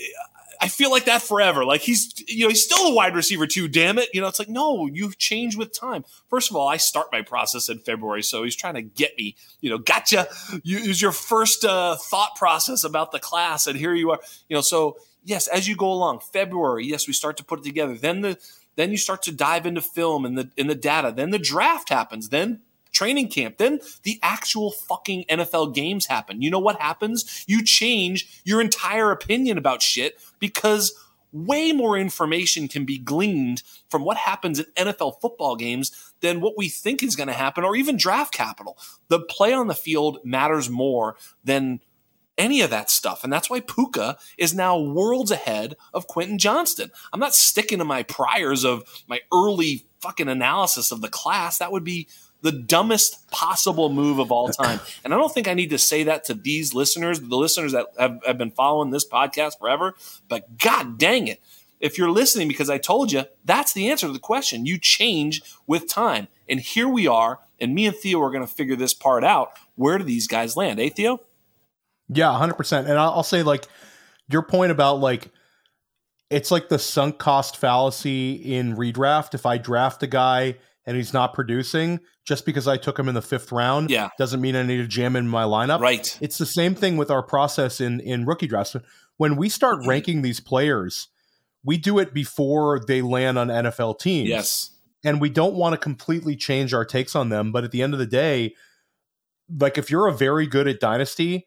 I 0.64 0.70
feel 0.70 0.92
like 0.92 1.06
that 1.06 1.22
forever. 1.22 1.66
Like 1.66 1.82
he's, 1.82 2.14
you 2.26 2.46
know, 2.46 2.50
he's 2.50 2.64
still 2.64 2.88
a 2.88 2.94
wide 2.94 3.16
receiver 3.16 3.46
too. 3.46 3.68
Damn 3.68 4.00
it, 4.00 4.08
you 4.14 4.22
know, 4.22 4.28
it's 4.28 4.40
like 4.40 4.48
no, 4.48 4.86
you've 4.86 5.18
changed 5.18 5.58
with 5.58 5.78
time. 5.78 6.06
First 6.30 6.50
of 6.50 6.56
all, 6.56 6.70
I 6.70 6.78
start 6.78 7.08
my 7.12 7.22
process 7.22 7.68
in 7.68 7.80
February, 7.80 8.24
so 8.24 8.44
he's 8.44 8.56
trying 8.56 8.76
to 8.76 8.82
get 8.82 9.12
me. 9.18 9.36
You 9.60 9.72
know, 9.72 9.78
gotcha. 9.78 10.28
You, 10.64 10.78
it 10.78 10.88
was 10.88 11.02
your 11.02 11.12
first 11.12 11.66
uh, 11.66 11.98
thought 11.98 12.38
process 12.38 12.86
about 12.86 13.12
the 13.12 13.20
class, 13.20 13.68
and 13.68 13.78
here 13.78 13.94
you 13.94 14.12
are. 14.12 14.20
You 14.48 14.56
know, 14.56 14.62
so 14.62 14.96
yes, 15.24 15.48
as 15.48 15.68
you 15.68 15.76
go 15.76 15.92
along, 15.92 16.20
February, 16.20 16.86
yes, 16.86 17.08
we 17.08 17.14
start 17.14 17.38
to 17.38 17.44
put 17.44 17.60
it 17.60 17.66
together. 17.66 17.96
Then 17.96 18.22
the 18.22 18.38
then 18.76 18.90
you 18.90 18.98
start 18.98 19.22
to 19.24 19.32
dive 19.32 19.66
into 19.66 19.82
film 19.82 20.26
and 20.26 20.38
the 20.38 20.50
in 20.58 20.68
the 20.68 20.76
data. 20.76 21.14
Then 21.16 21.30
the 21.30 21.40
draft 21.40 21.90
happens. 21.90 22.30
Then 22.30 22.62
training 22.92 23.28
camp. 23.30 23.58
Then 23.58 23.80
the 24.04 24.20
actual 24.22 24.72
fucking 24.72 25.26
NFL 25.30 25.74
games 25.74 26.06
happen. 26.06 26.42
You 26.42 26.50
know 26.50 26.60
what 26.60 26.80
happens? 26.80 27.44
You 27.48 27.64
change 27.64 28.42
your 28.46 28.62
entire 28.62 29.12
opinion 29.12 29.58
about 29.58 29.82
shit 29.82 30.20
because 30.40 30.94
way 31.32 31.72
more 31.72 31.98
information 31.98 32.68
can 32.68 32.86
be 32.86 33.00
gleaned 33.00 33.64
from 33.90 34.06
what 34.06 34.18
happens 34.18 34.60
in 34.60 34.66
NFL 34.78 35.20
football 35.20 35.56
games 35.56 36.14
than 36.22 36.40
what 36.40 36.54
we 36.56 36.70
think 36.70 37.02
is 37.02 37.16
going 37.16 37.28
to 37.28 37.34
happen 37.34 37.64
or 37.64 37.76
even 37.76 37.98
draft 37.98 38.32
capital. 38.34 38.78
The 39.08 39.20
play 39.20 39.52
on 39.52 39.68
the 39.68 39.74
field 39.74 40.20
matters 40.24 40.70
more 40.70 41.16
than 41.44 41.82
any 42.38 42.62
of 42.62 42.70
that 42.70 42.90
stuff. 42.90 43.24
And 43.24 43.32
that's 43.32 43.50
why 43.50 43.60
Puka 43.60 44.18
is 44.38 44.54
now 44.54 44.80
worlds 44.80 45.32
ahead 45.32 45.76
of 45.94 46.08
Quentin 46.08 46.38
Johnston. 46.38 46.92
I'm 47.12 47.20
not 47.20 47.36
sticking 47.36 47.80
to 47.80 47.86
my 47.86 48.04
priors 48.04 48.64
of 48.64 48.84
my 49.08 49.20
early 49.34 49.86
fucking 50.02 50.30
analysis 50.30 50.92
of 50.92 51.02
the 51.02 51.10
class. 51.10 51.58
That 51.60 51.72
would 51.72 51.84
be 51.84 52.08
the 52.42 52.52
dumbest 52.52 53.30
possible 53.32 53.90
move 53.90 54.20
of 54.20 54.32
all 54.32 54.50
time. 54.50 54.80
And 55.04 55.14
I 55.14 55.18
don't 55.18 55.34
think 55.34 55.48
I 55.48 55.54
need 55.54 55.70
to 55.70 55.78
say 55.78 56.04
that 56.04 56.26
to 56.26 56.34
these 56.34 56.74
listeners, 56.74 57.22
the 57.22 57.38
listeners 57.38 57.72
that 57.72 57.88
have, 57.98 58.20
have 58.26 58.38
been 58.38 58.52
following 58.52 58.92
this 58.92 59.08
podcast 59.08 59.60
forever. 59.60 59.96
But 60.28 60.58
god 60.58 60.98
dang 60.98 61.28
it. 61.28 61.42
If 61.80 61.98
you're 61.98 62.12
listening 62.12 62.48
because 62.48 62.70
I 62.70 62.78
told 62.78 63.12
you, 63.12 63.24
that's 63.46 63.74
the 63.74 63.90
answer 63.90 64.08
to 64.08 64.14
the 64.14 64.20
question. 64.20 64.66
You 64.66 64.78
change 64.78 65.42
with 65.68 65.88
time. 65.88 66.28
And 66.48 66.60
here 66.60 66.88
we 66.88 67.08
are. 67.08 67.40
And 67.60 67.74
me 67.74 67.86
and 67.86 67.96
Theo 67.96 68.22
are 68.22 68.32
going 68.32 68.46
to 68.46 68.54
figure 68.54 68.76
this 68.76 68.94
part 68.94 69.24
out. 69.24 69.54
Where 69.76 69.98
do 69.98 70.04
these 70.04 70.28
guys 70.28 70.58
land? 70.58 70.80
Eh, 70.80 70.90
Theo? 70.90 71.20
Yeah, 72.10 72.28
100%. 72.28 72.80
And 72.80 73.00
I'll 73.00 73.24
say, 73.24 73.44
like, 73.44 73.68
your 74.30 74.44
point 74.44 74.72
about, 74.72 75.00
like, 75.00 75.32
it's 76.30 76.52
like 76.52 76.70
the 76.70 76.80
sunk 76.80 77.18
cost 77.20 77.58
fallacy 77.58 78.34
in 78.34 78.76
redraft. 78.76 79.34
If 79.34 79.46
I 79.46 79.58
draft 79.58 80.02
a 80.04 80.08
guy 80.08 80.56
and 80.86 80.98
he's 80.98 81.14
not 81.14 81.34
producing, 81.34 82.00
just 82.26 82.46
because 82.46 82.68
I 82.68 82.78
took 82.78 82.98
him 82.98 83.08
in 83.08 83.16
the 83.16 83.22
fifth 83.22 83.52
round 83.52 83.90
yeah. 83.90 84.10
doesn't 84.18 84.42
mean 84.42 84.56
I 84.56 84.64
need 84.64 84.78
to 84.78 84.88
jam 84.88 85.16
in 85.16 85.28
my 85.28 85.44
lineup. 85.44 85.80
Right. 85.80 86.18
It's 86.22 86.38
the 86.38 86.46
same 86.46 86.74
thing 86.76 86.98
with 86.98 87.12
our 87.12 87.22
process 87.22 87.82
in 87.82 88.00
in 88.00 88.26
rookie 88.26 88.48
drafts. 88.48 88.76
When 89.18 89.36
we 89.36 89.50
start 89.50 89.80
mm-hmm. 89.80 89.90
ranking 89.90 90.22
these 90.22 90.40
players, 90.40 91.10
we 91.64 91.78
do 91.78 92.00
it 92.00 92.14
before 92.14 92.82
they 92.88 93.02
land 93.02 93.38
on 93.38 93.48
NFL 93.48 94.00
teams. 94.00 94.30
Yes. 94.30 94.72
And 95.06 95.20
we 95.20 95.30
don't 95.30 95.56
want 95.56 95.74
to 95.74 95.78
completely 95.78 96.36
change 96.36 96.74
our 96.74 96.86
takes 96.86 97.16
on 97.16 97.30
them, 97.30 97.52
but 97.52 97.66
at 97.66 97.72
the 97.72 97.82
end 97.82 97.94
of 97.94 98.00
the 98.00 98.06
day, 98.06 98.56
like 99.60 99.78
if 99.78 99.92
you're 99.92 100.08
a 100.08 100.14
very 100.14 100.48
good 100.48 100.68
at 100.68 100.80
dynasty, 100.80 101.46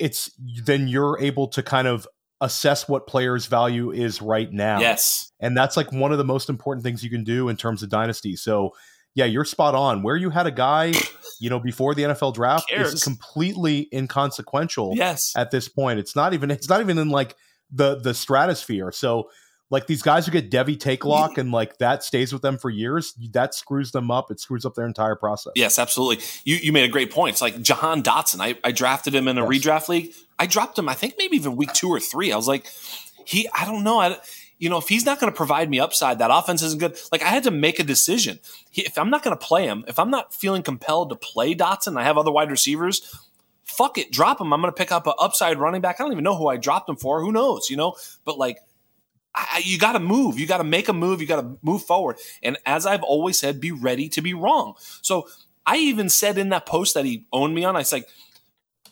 it's 0.00 0.30
then 0.64 0.88
you're 0.88 1.18
able 1.20 1.46
to 1.48 1.62
kind 1.62 1.86
of 1.86 2.08
assess 2.40 2.88
what 2.88 3.06
players 3.06 3.46
value 3.46 3.92
is 3.92 4.22
right 4.22 4.50
now. 4.50 4.80
Yes. 4.80 5.30
And 5.40 5.56
that's 5.56 5.76
like 5.76 5.92
one 5.92 6.10
of 6.10 6.18
the 6.18 6.24
most 6.24 6.48
important 6.48 6.82
things 6.82 7.04
you 7.04 7.10
can 7.10 7.22
do 7.22 7.48
in 7.48 7.56
terms 7.56 7.82
of 7.82 7.90
dynasty. 7.90 8.34
So 8.34 8.72
yeah, 9.14 9.26
you're 9.26 9.44
spot 9.44 9.74
on. 9.74 10.02
Where 10.02 10.16
you 10.16 10.30
had 10.30 10.46
a 10.46 10.50
guy, 10.50 10.94
you 11.38 11.50
know, 11.50 11.60
before 11.60 11.94
the 11.94 12.02
NFL 12.04 12.34
draft 12.34 12.72
is 12.72 13.04
completely 13.04 13.88
inconsequential. 13.92 14.94
Yes. 14.96 15.32
At 15.36 15.50
this 15.50 15.68
point, 15.68 15.98
it's 15.98 16.16
not 16.16 16.32
even 16.32 16.50
it's 16.50 16.68
not 16.68 16.80
even 16.80 16.96
in 16.96 17.10
like 17.10 17.36
the 17.70 17.96
the 17.96 18.14
stratosphere. 18.14 18.92
So 18.92 19.28
like 19.70 19.86
these 19.86 20.02
guys 20.02 20.26
who 20.26 20.32
get 20.32 20.50
Devi 20.50 20.76
take 20.76 21.04
lock 21.04 21.38
and 21.38 21.52
like 21.52 21.78
that 21.78 22.02
stays 22.02 22.32
with 22.32 22.42
them 22.42 22.58
for 22.58 22.68
years, 22.68 23.14
that 23.32 23.54
screws 23.54 23.92
them 23.92 24.10
up. 24.10 24.30
It 24.30 24.40
screws 24.40 24.64
up 24.64 24.74
their 24.74 24.86
entire 24.86 25.14
process. 25.14 25.52
Yes, 25.54 25.78
absolutely. 25.78 26.24
You 26.44 26.56
you 26.56 26.72
made 26.72 26.84
a 26.84 26.92
great 26.92 27.12
point. 27.12 27.34
It's 27.34 27.42
like 27.42 27.62
Jahan 27.62 28.02
Dotson. 28.02 28.40
I, 28.40 28.56
I 28.64 28.72
drafted 28.72 29.14
him 29.14 29.28
in 29.28 29.38
a 29.38 29.48
yes. 29.48 29.64
redraft 29.64 29.88
league. 29.88 30.12
I 30.38 30.46
dropped 30.46 30.78
him, 30.78 30.88
I 30.88 30.94
think 30.94 31.14
maybe 31.18 31.36
even 31.36 31.54
week 31.54 31.72
two 31.72 31.88
or 31.88 32.00
three. 32.00 32.32
I 32.32 32.36
was 32.36 32.48
like, 32.48 32.66
he 33.24 33.48
I 33.54 33.64
don't 33.64 33.84
know. 33.84 34.00
I 34.00 34.18
you 34.58 34.68
know, 34.68 34.76
if 34.76 34.88
he's 34.88 35.06
not 35.06 35.18
going 35.18 35.32
to 35.32 35.36
provide 35.36 35.70
me 35.70 35.80
upside, 35.80 36.18
that 36.18 36.30
offense 36.30 36.62
isn't 36.62 36.78
good. 36.78 36.98
Like 37.10 37.22
I 37.22 37.28
had 37.28 37.44
to 37.44 37.50
make 37.50 37.78
a 37.78 37.84
decision. 37.84 38.40
He, 38.70 38.82
if 38.82 38.98
I'm 38.98 39.08
not 39.08 39.22
going 39.22 39.36
to 39.36 39.44
play 39.44 39.66
him, 39.66 39.84
if 39.88 39.98
I'm 39.98 40.10
not 40.10 40.34
feeling 40.34 40.62
compelled 40.62 41.08
to 41.10 41.16
play 41.16 41.54
Dotson, 41.54 41.98
I 41.98 42.04
have 42.04 42.18
other 42.18 42.30
wide 42.30 42.50
receivers. 42.50 43.18
Fuck 43.64 43.98
it, 43.98 44.12
drop 44.12 44.40
him. 44.40 44.52
I'm 44.52 44.60
going 44.60 44.72
to 44.72 44.76
pick 44.76 44.92
up 44.92 45.06
an 45.06 45.14
upside 45.18 45.58
running 45.58 45.80
back. 45.80 45.98
I 45.98 46.04
don't 46.04 46.12
even 46.12 46.24
know 46.24 46.36
who 46.36 46.48
I 46.48 46.58
dropped 46.58 46.88
him 46.88 46.96
for. 46.96 47.22
Who 47.22 47.32
knows? 47.32 47.70
You 47.70 47.76
know, 47.76 47.94
but 48.24 48.36
like 48.36 48.58
I, 49.34 49.62
you 49.64 49.78
got 49.78 49.92
to 49.92 50.00
move. 50.00 50.38
You 50.38 50.46
got 50.46 50.58
to 50.58 50.64
make 50.64 50.88
a 50.88 50.92
move. 50.92 51.20
You 51.20 51.26
got 51.26 51.40
to 51.40 51.56
move 51.62 51.82
forward. 51.82 52.16
And 52.42 52.58
as 52.66 52.86
I've 52.86 53.02
always 53.02 53.38
said, 53.38 53.60
be 53.60 53.72
ready 53.72 54.08
to 54.10 54.20
be 54.20 54.34
wrong. 54.34 54.74
So 55.02 55.28
I 55.64 55.76
even 55.76 56.08
said 56.08 56.36
in 56.38 56.48
that 56.48 56.66
post 56.66 56.94
that 56.94 57.04
he 57.04 57.26
owned 57.32 57.54
me 57.54 57.64
on, 57.64 57.76
I 57.76 57.80
was 57.80 57.92
like, 57.92 58.08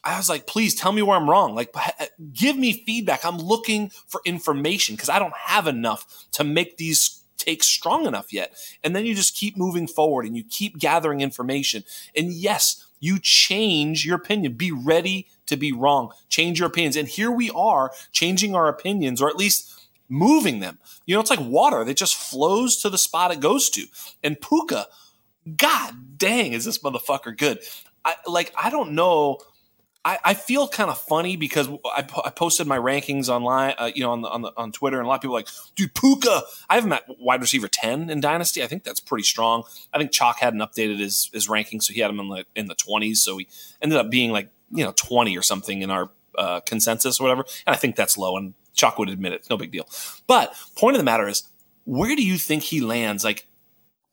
I 0.04 0.16
was 0.16 0.28
like, 0.28 0.46
please 0.46 0.74
tell 0.74 0.92
me 0.92 1.02
where 1.02 1.16
I'm 1.16 1.28
wrong. 1.28 1.54
Like, 1.54 1.70
uh, 1.74 2.06
give 2.32 2.56
me 2.56 2.84
feedback. 2.84 3.24
I'm 3.24 3.38
looking 3.38 3.90
for 4.06 4.20
information 4.24 4.94
because 4.94 5.08
I 5.08 5.18
don't 5.18 5.36
have 5.36 5.66
enough 5.66 6.26
to 6.32 6.44
make 6.44 6.76
these 6.76 7.22
takes 7.36 7.66
strong 7.66 8.06
enough 8.06 8.32
yet. 8.32 8.54
And 8.84 8.94
then 8.94 9.06
you 9.06 9.14
just 9.14 9.34
keep 9.34 9.56
moving 9.56 9.86
forward 9.86 10.26
and 10.26 10.36
you 10.36 10.44
keep 10.44 10.78
gathering 10.78 11.20
information. 11.20 11.84
And 12.16 12.32
yes, 12.32 12.86
you 13.00 13.18
change 13.18 14.04
your 14.04 14.16
opinion. 14.16 14.54
Be 14.54 14.72
ready 14.72 15.26
to 15.46 15.56
be 15.56 15.72
wrong. 15.72 16.12
Change 16.28 16.58
your 16.58 16.68
opinions. 16.68 16.96
And 16.96 17.08
here 17.08 17.30
we 17.30 17.50
are 17.50 17.92
changing 18.12 18.54
our 18.54 18.68
opinions, 18.68 19.22
or 19.22 19.28
at 19.28 19.36
least 19.36 19.77
moving 20.08 20.60
them. 20.60 20.78
You 21.06 21.14
know, 21.14 21.20
it's 21.20 21.30
like 21.30 21.40
water 21.40 21.84
that 21.84 21.96
just 21.96 22.16
flows 22.16 22.76
to 22.82 22.90
the 22.90 22.98
spot 22.98 23.32
it 23.32 23.40
goes 23.40 23.70
to. 23.70 23.86
And 24.22 24.40
Puka, 24.40 24.86
god 25.56 26.18
dang, 26.18 26.52
is 26.52 26.64
this 26.64 26.78
motherfucker 26.78 27.36
good? 27.36 27.60
I 28.04 28.14
like 28.26 28.52
I 28.56 28.70
don't 28.70 28.92
know 28.92 29.38
I, 30.08 30.18
I 30.24 30.34
feel 30.34 30.68
kind 30.68 30.90
of 30.90 30.98
funny 30.98 31.36
because 31.36 31.68
I, 31.68 32.06
I 32.24 32.30
posted 32.30 32.66
my 32.66 32.78
rankings 32.78 33.28
online, 33.28 33.74
uh, 33.76 33.90
you 33.94 34.02
know, 34.02 34.12
on 34.12 34.22
the, 34.22 34.28
on 34.28 34.40
the, 34.40 34.52
on 34.56 34.72
Twitter, 34.72 34.96
and 34.96 35.04
a 35.04 35.08
lot 35.08 35.16
of 35.16 35.20
people 35.20 35.34
like, 35.34 35.48
dude, 35.76 35.94
Puka. 35.94 36.42
I 36.70 36.76
have 36.76 36.84
him 36.84 36.92
at 36.92 37.04
wide 37.20 37.42
receiver 37.42 37.68
ten 37.68 38.08
in 38.08 38.20
Dynasty. 38.20 38.62
I 38.62 38.68
think 38.68 38.84
that's 38.84 39.00
pretty 39.00 39.24
strong. 39.24 39.64
I 39.92 39.98
think 39.98 40.10
Chalk 40.10 40.38
hadn't 40.38 40.60
updated 40.60 40.98
his 40.98 41.28
his 41.34 41.46
ranking, 41.46 41.82
so 41.82 41.92
he 41.92 42.00
had 42.00 42.10
him 42.10 42.20
in 42.20 42.28
the 42.28 42.46
in 42.54 42.68
the 42.68 42.74
twenties. 42.74 43.20
So 43.20 43.36
he 43.36 43.48
ended 43.82 43.98
up 43.98 44.08
being 44.08 44.30
like 44.30 44.48
you 44.70 44.82
know 44.82 44.92
twenty 44.92 45.36
or 45.36 45.42
something 45.42 45.82
in 45.82 45.90
our 45.90 46.10
uh, 46.38 46.60
consensus 46.60 47.20
or 47.20 47.24
whatever. 47.24 47.44
And 47.66 47.74
I 47.74 47.78
think 47.78 47.94
that's 47.94 48.16
low, 48.16 48.38
and 48.38 48.54
Chalk 48.78 48.98
would 48.98 49.10
admit 49.10 49.32
it. 49.32 49.40
It's 49.40 49.50
no 49.50 49.56
big 49.56 49.72
deal. 49.72 49.88
But 50.28 50.54
point 50.76 50.94
of 50.94 50.98
the 50.98 51.04
matter 51.04 51.28
is, 51.28 51.42
where 51.84 52.14
do 52.14 52.24
you 52.24 52.38
think 52.38 52.62
he 52.62 52.80
lands, 52.80 53.24
like 53.24 53.46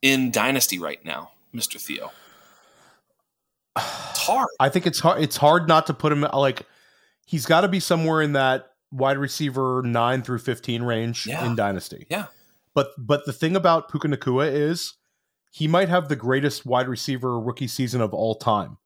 in 0.02 0.32
Dynasty 0.32 0.80
right 0.80 1.04
now, 1.06 1.32
Mister 1.54 1.78
Theo? 1.78 2.12
It's 3.78 4.20
hard. 4.20 4.50
I 4.60 4.70
think 4.70 4.88
it's 4.88 5.00
hard. 5.00 5.22
It's 5.22 5.38
hard 5.38 5.68
not 5.68 5.86
to 5.88 5.94
put 5.94 6.12
him 6.12 6.22
like 6.22 6.64
he's 7.26 7.46
got 7.46 7.62
to 7.62 7.68
be 7.68 7.80
somewhere 7.80 8.22
in 8.22 8.34
that 8.34 8.72
wide 8.92 9.18
receiver 9.18 9.84
nine 9.86 10.24
through 10.24 10.40
fifteen 10.40 10.82
range 10.82 11.28
yeah. 11.28 11.46
in 11.46 11.56
Dynasty. 11.56 12.08
Yeah. 12.10 12.26
But 12.74 12.90
but 12.98 13.26
the 13.26 13.34
thing 13.34 13.56
about 13.56 13.92
Puka 13.92 14.08
Nacua 14.08 14.52
is 14.52 14.96
he 15.52 15.68
might 15.68 15.90
have 15.90 16.10
the 16.10 16.16
greatest 16.16 16.66
wide 16.66 16.88
receiver 16.88 17.40
rookie 17.40 17.68
season 17.68 18.02
of 18.02 18.14
all 18.14 18.36
time. 18.36 18.78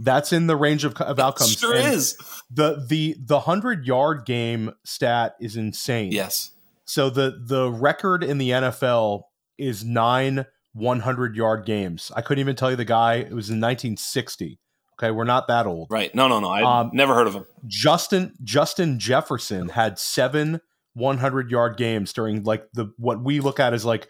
That's 0.00 0.32
in 0.32 0.46
the 0.46 0.56
range 0.56 0.84
of, 0.84 0.94
of 0.96 1.18
outcomes. 1.18 1.58
Sure 1.58 1.74
and 1.74 1.94
is. 1.94 2.16
The 2.50 2.84
the 2.88 3.16
the 3.18 3.40
hundred 3.40 3.86
yard 3.86 4.24
game 4.24 4.72
stat 4.84 5.34
is 5.40 5.56
insane. 5.56 6.12
Yes. 6.12 6.52
So 6.84 7.10
the 7.10 7.42
the 7.44 7.70
record 7.70 8.24
in 8.24 8.38
the 8.38 8.50
NFL 8.50 9.22
is 9.58 9.84
nine 9.84 10.46
100 10.74 11.36
yard 11.36 11.66
games. 11.66 12.10
I 12.16 12.22
couldn't 12.22 12.40
even 12.40 12.56
tell 12.56 12.70
you 12.70 12.76
the 12.76 12.84
guy. 12.84 13.16
It 13.16 13.32
was 13.32 13.50
in 13.50 13.60
1960. 13.60 14.58
Okay, 14.98 15.10
we're 15.10 15.24
not 15.24 15.48
that 15.48 15.66
old. 15.66 15.88
Right. 15.90 16.14
No, 16.14 16.28
no, 16.28 16.40
no. 16.40 16.48
I 16.48 16.80
um, 16.80 16.90
never 16.92 17.14
heard 17.14 17.26
of 17.26 17.34
him. 17.34 17.44
Justin 17.66 18.34
Justin 18.42 18.98
Jefferson 18.98 19.68
had 19.68 19.98
seven 19.98 20.60
100 20.94 21.50
yard 21.50 21.76
games 21.76 22.12
during 22.12 22.44
like 22.44 22.66
the 22.72 22.92
what 22.98 23.22
we 23.22 23.40
look 23.40 23.58
at 23.58 23.72
as 23.72 23.84
like 23.84 24.08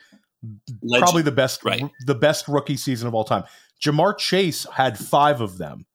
Legend. 0.82 1.02
probably 1.04 1.22
the 1.22 1.32
best 1.32 1.64
Right. 1.64 1.88
the 2.06 2.14
best 2.14 2.48
rookie 2.48 2.76
season 2.76 3.08
of 3.08 3.14
all 3.14 3.24
time. 3.24 3.44
Ja'Marr 3.82 4.16
Chase 4.18 4.66
had 4.72 4.98
5 4.98 5.40
of 5.40 5.58
them. 5.58 5.86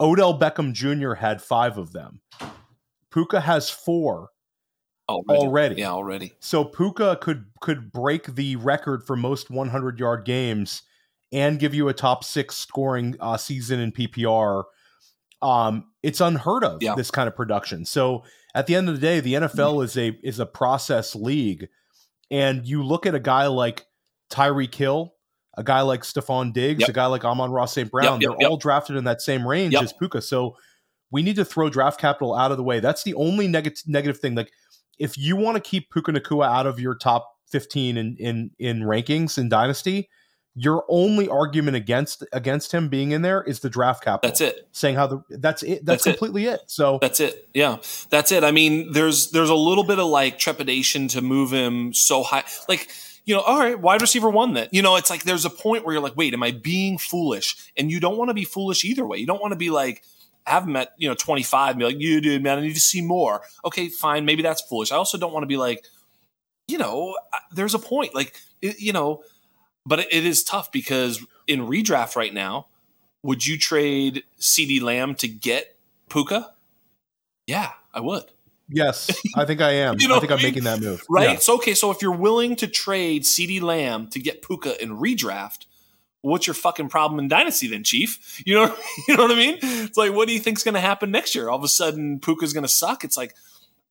Odell 0.00 0.38
Beckham 0.38 0.72
Jr. 0.72 1.14
had 1.14 1.40
5 1.42 1.78
of 1.78 1.92
them. 1.92 2.20
Puka 3.10 3.40
has 3.40 3.70
4 3.70 4.30
already. 5.08 5.40
already. 5.40 5.74
Yeah, 5.76 5.90
already. 5.90 6.32
So 6.40 6.64
Puka 6.64 7.18
could 7.20 7.44
could 7.60 7.92
break 7.92 8.34
the 8.34 8.56
record 8.56 9.04
for 9.04 9.16
most 9.16 9.50
100 9.50 9.98
yard 9.98 10.24
games 10.24 10.82
and 11.32 11.58
give 11.58 11.74
you 11.74 11.88
a 11.88 11.94
top 11.94 12.24
six 12.24 12.56
scoring 12.56 13.16
uh, 13.20 13.36
season 13.36 13.80
in 13.80 13.92
PPR. 13.92 14.64
Um, 15.42 15.86
it's 16.02 16.20
unheard 16.20 16.64
of 16.64 16.82
Yeah. 16.82 16.94
this 16.94 17.10
kind 17.10 17.28
of 17.28 17.36
production. 17.36 17.84
So 17.84 18.24
at 18.54 18.66
the 18.66 18.74
end 18.74 18.88
of 18.88 18.94
the 18.94 19.00
day, 19.00 19.20
the 19.20 19.34
NFL 19.34 19.84
is 19.84 19.96
a 19.98 20.08
is 20.22 20.38
a 20.38 20.46
process 20.46 21.14
league, 21.14 21.68
and 22.30 22.66
you 22.66 22.82
look 22.82 23.04
at 23.06 23.14
a 23.14 23.20
guy 23.20 23.46
like 23.48 23.86
Tyreek 24.30 24.74
Hill, 24.74 25.14
a 25.56 25.62
guy 25.62 25.80
like 25.82 26.02
Stefon 26.02 26.52
Diggs, 26.52 26.80
Yep. 26.80 26.88
a 26.88 26.92
guy 26.92 27.06
like 27.06 27.24
Amon-Ra 27.24 27.66
St. 27.66 27.90
Brown. 27.90 28.20
Yep, 28.20 28.30
yep, 28.30 28.38
they're 28.38 28.48
all 28.48 28.56
drafted 28.56 28.96
in 28.96 29.04
that 29.04 29.20
same 29.20 29.46
range 29.46 29.74
as 29.74 29.92
Puka. 29.92 30.22
So 30.22 30.56
we 31.10 31.22
need 31.22 31.36
to 31.36 31.44
throw 31.44 31.68
draft 31.68 32.00
capital 32.00 32.34
out 32.34 32.50
of 32.50 32.56
the 32.56 32.62
way. 32.62 32.80
That's 32.80 33.02
the 33.02 33.14
only 33.14 33.46
negative 33.48 33.82
negative 33.86 34.18
thing. 34.18 34.34
Like 34.34 34.50
if 34.98 35.18
you 35.18 35.36
want 35.36 35.56
to 35.56 35.60
keep 35.60 35.90
Puka 35.92 36.12
Nacua 36.12 36.46
out 36.46 36.66
of 36.66 36.80
your 36.80 36.94
top 36.94 37.28
15 37.50 37.96
in 37.98 38.16
in 38.18 38.50
in 38.58 38.80
rankings 38.80 39.36
in 39.36 39.50
dynasty, 39.50 40.08
your 40.54 40.84
only 40.88 41.28
argument 41.28 41.76
against 41.76 42.24
against 42.32 42.72
him 42.72 42.88
being 42.88 43.10
in 43.12 43.20
there 43.22 43.42
is 43.42 43.60
the 43.60 43.68
draft 43.68 44.02
capital. 44.04 44.30
That's 44.30 44.40
it. 44.40 44.68
Saying 44.72 44.96
how 44.96 45.06
the 45.06 45.22
that's 45.30 45.62
it. 45.62 45.84
That's 45.84 46.04
That's, 46.04 46.06
it. 46.06 46.10
completely 46.12 46.46
it. 46.46 46.60
So 46.66 46.98
That's 47.02 47.20
it. 47.20 47.48
Yeah, 47.52 47.76
that's 48.08 48.32
it. 48.32 48.42
I 48.44 48.50
mean, 48.52 48.92
there's 48.92 49.30
there's 49.32 49.50
a 49.50 49.54
little 49.54 49.84
bit 49.84 49.98
of 49.98 50.06
like 50.06 50.38
trepidation 50.38 51.08
to 51.08 51.20
move 51.20 51.50
him 51.52 51.92
so 51.92 52.22
high. 52.22 52.44
Like, 52.68 52.88
you 53.24 53.34
know, 53.34 53.40
all 53.40 53.58
right, 53.58 53.78
wide 53.78 54.00
receiver 54.00 54.28
one. 54.28 54.54
Then 54.54 54.68
you 54.72 54.82
know, 54.82 54.96
it's 54.96 55.10
like 55.10 55.22
there's 55.22 55.44
a 55.44 55.50
point 55.50 55.84
where 55.84 55.94
you're 55.94 56.02
like, 56.02 56.16
wait, 56.16 56.34
am 56.34 56.42
I 56.42 56.50
being 56.50 56.98
foolish? 56.98 57.70
And 57.76 57.90
you 57.90 58.00
don't 58.00 58.18
want 58.18 58.30
to 58.30 58.34
be 58.34 58.44
foolish 58.44 58.84
either 58.84 59.06
way. 59.06 59.18
You 59.18 59.26
don't 59.26 59.40
want 59.40 59.52
to 59.52 59.58
be 59.58 59.70
like 59.70 60.02
I 60.46 60.50
have 60.50 60.64
him 60.64 60.76
at 60.76 60.92
you 60.98 61.08
know 61.08 61.14
25 61.14 61.70
and 61.70 61.78
be 61.78 61.84
like, 61.84 62.00
you 62.00 62.20
dude, 62.20 62.42
man, 62.42 62.58
I 62.58 62.62
need 62.62 62.74
to 62.74 62.80
see 62.80 63.02
more. 63.02 63.42
Okay, 63.64 63.88
fine, 63.88 64.24
maybe 64.24 64.42
that's 64.42 64.62
foolish. 64.62 64.92
I 64.92 64.96
also 64.96 65.18
don't 65.18 65.32
want 65.32 65.44
to 65.44 65.48
be 65.48 65.56
like, 65.56 65.84
you 66.68 66.78
know, 66.78 67.16
there's 67.52 67.74
a 67.74 67.78
point. 67.78 68.14
Like, 68.14 68.34
it, 68.60 68.80
you 68.80 68.92
know, 68.92 69.22
but 69.86 70.00
it, 70.00 70.08
it 70.10 70.24
is 70.26 70.42
tough 70.42 70.72
because 70.72 71.24
in 71.46 71.60
redraft 71.66 72.16
right 72.16 72.32
now, 72.32 72.66
would 73.22 73.46
you 73.46 73.58
trade 73.58 74.24
CeeDee 74.40 74.82
Lamb 74.82 75.14
to 75.16 75.28
get 75.28 75.76
Puka? 76.08 76.52
Yeah, 77.46 77.72
I 77.94 78.00
would. 78.00 78.24
Yes, 78.72 79.10
I 79.36 79.44
think 79.44 79.60
I 79.60 79.72
am. 79.72 79.96
You 79.98 80.08
know 80.08 80.16
I 80.16 80.20
think 80.20 80.32
I'm 80.32 80.38
I 80.38 80.42
mean? 80.42 80.50
making 80.50 80.64
that 80.64 80.80
move. 80.80 81.02
Right? 81.08 81.30
Yeah. 81.30 81.38
So 81.38 81.56
okay, 81.56 81.74
so 81.74 81.90
if 81.90 82.02
you're 82.02 82.12
willing 82.16 82.56
to 82.56 82.66
trade 82.66 83.22
CeeDee 83.22 83.62
Lamb 83.62 84.08
to 84.08 84.18
get 84.18 84.42
Puka 84.42 84.82
in 84.82 84.98
redraft, 84.98 85.66
what's 86.22 86.46
your 86.46 86.54
fucking 86.54 86.88
problem 86.88 87.18
in 87.18 87.28
dynasty 87.28 87.68
then, 87.68 87.84
Chief? 87.84 88.42
You 88.46 88.54
know, 88.54 88.76
you 89.08 89.16
know 89.16 89.24
what 89.24 89.32
I 89.32 89.36
mean? 89.36 89.58
It's 89.60 89.96
like, 89.96 90.12
what 90.12 90.28
do 90.28 90.34
you 90.34 90.40
think's 90.40 90.62
going 90.62 90.74
to 90.74 90.80
happen 90.80 91.10
next 91.10 91.34
year? 91.34 91.48
All 91.48 91.58
of 91.58 91.64
a 91.64 91.68
sudden, 91.68 92.20
Puka's 92.20 92.52
going 92.52 92.64
to 92.64 92.68
suck. 92.68 93.04
It's 93.04 93.16
like, 93.16 93.34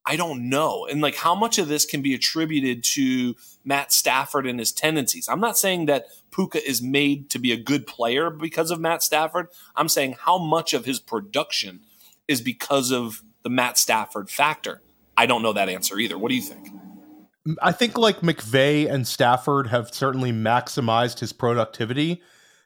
I 0.04 0.16
don't 0.16 0.48
know. 0.48 0.86
And 0.90 1.00
like, 1.00 1.14
how 1.14 1.34
much 1.34 1.58
of 1.58 1.68
this 1.68 1.84
can 1.84 2.02
be 2.02 2.14
attributed 2.14 2.82
to 2.94 3.36
Matt 3.64 3.92
Stafford 3.92 4.46
and 4.46 4.58
his 4.58 4.72
tendencies? 4.72 5.28
I'm 5.28 5.40
not 5.40 5.56
saying 5.56 5.86
that 5.86 6.06
Puka 6.32 6.66
is 6.68 6.82
made 6.82 7.30
to 7.30 7.38
be 7.38 7.52
a 7.52 7.56
good 7.56 7.86
player 7.86 8.28
because 8.28 8.70
of 8.70 8.80
Matt 8.80 9.02
Stafford. 9.02 9.46
I'm 9.76 9.88
saying 9.88 10.16
how 10.18 10.38
much 10.38 10.74
of 10.74 10.86
his 10.86 10.98
production 10.98 11.82
is 12.26 12.40
because 12.40 12.90
of 12.90 13.22
the 13.42 13.50
Matt 13.50 13.78
Stafford 13.78 14.30
factor. 14.30 14.80
I 15.16 15.26
don't 15.26 15.42
know 15.42 15.52
that 15.52 15.68
answer 15.68 15.98
either. 15.98 16.16
What 16.18 16.28
do 16.30 16.34
you 16.34 16.42
think? 16.42 16.68
I 17.60 17.72
think 17.72 17.98
like 17.98 18.20
McVay 18.20 18.90
and 18.90 19.06
Stafford 19.06 19.66
have 19.68 19.92
certainly 19.92 20.32
maximized 20.32 21.18
his 21.18 21.32
productivity, 21.32 22.22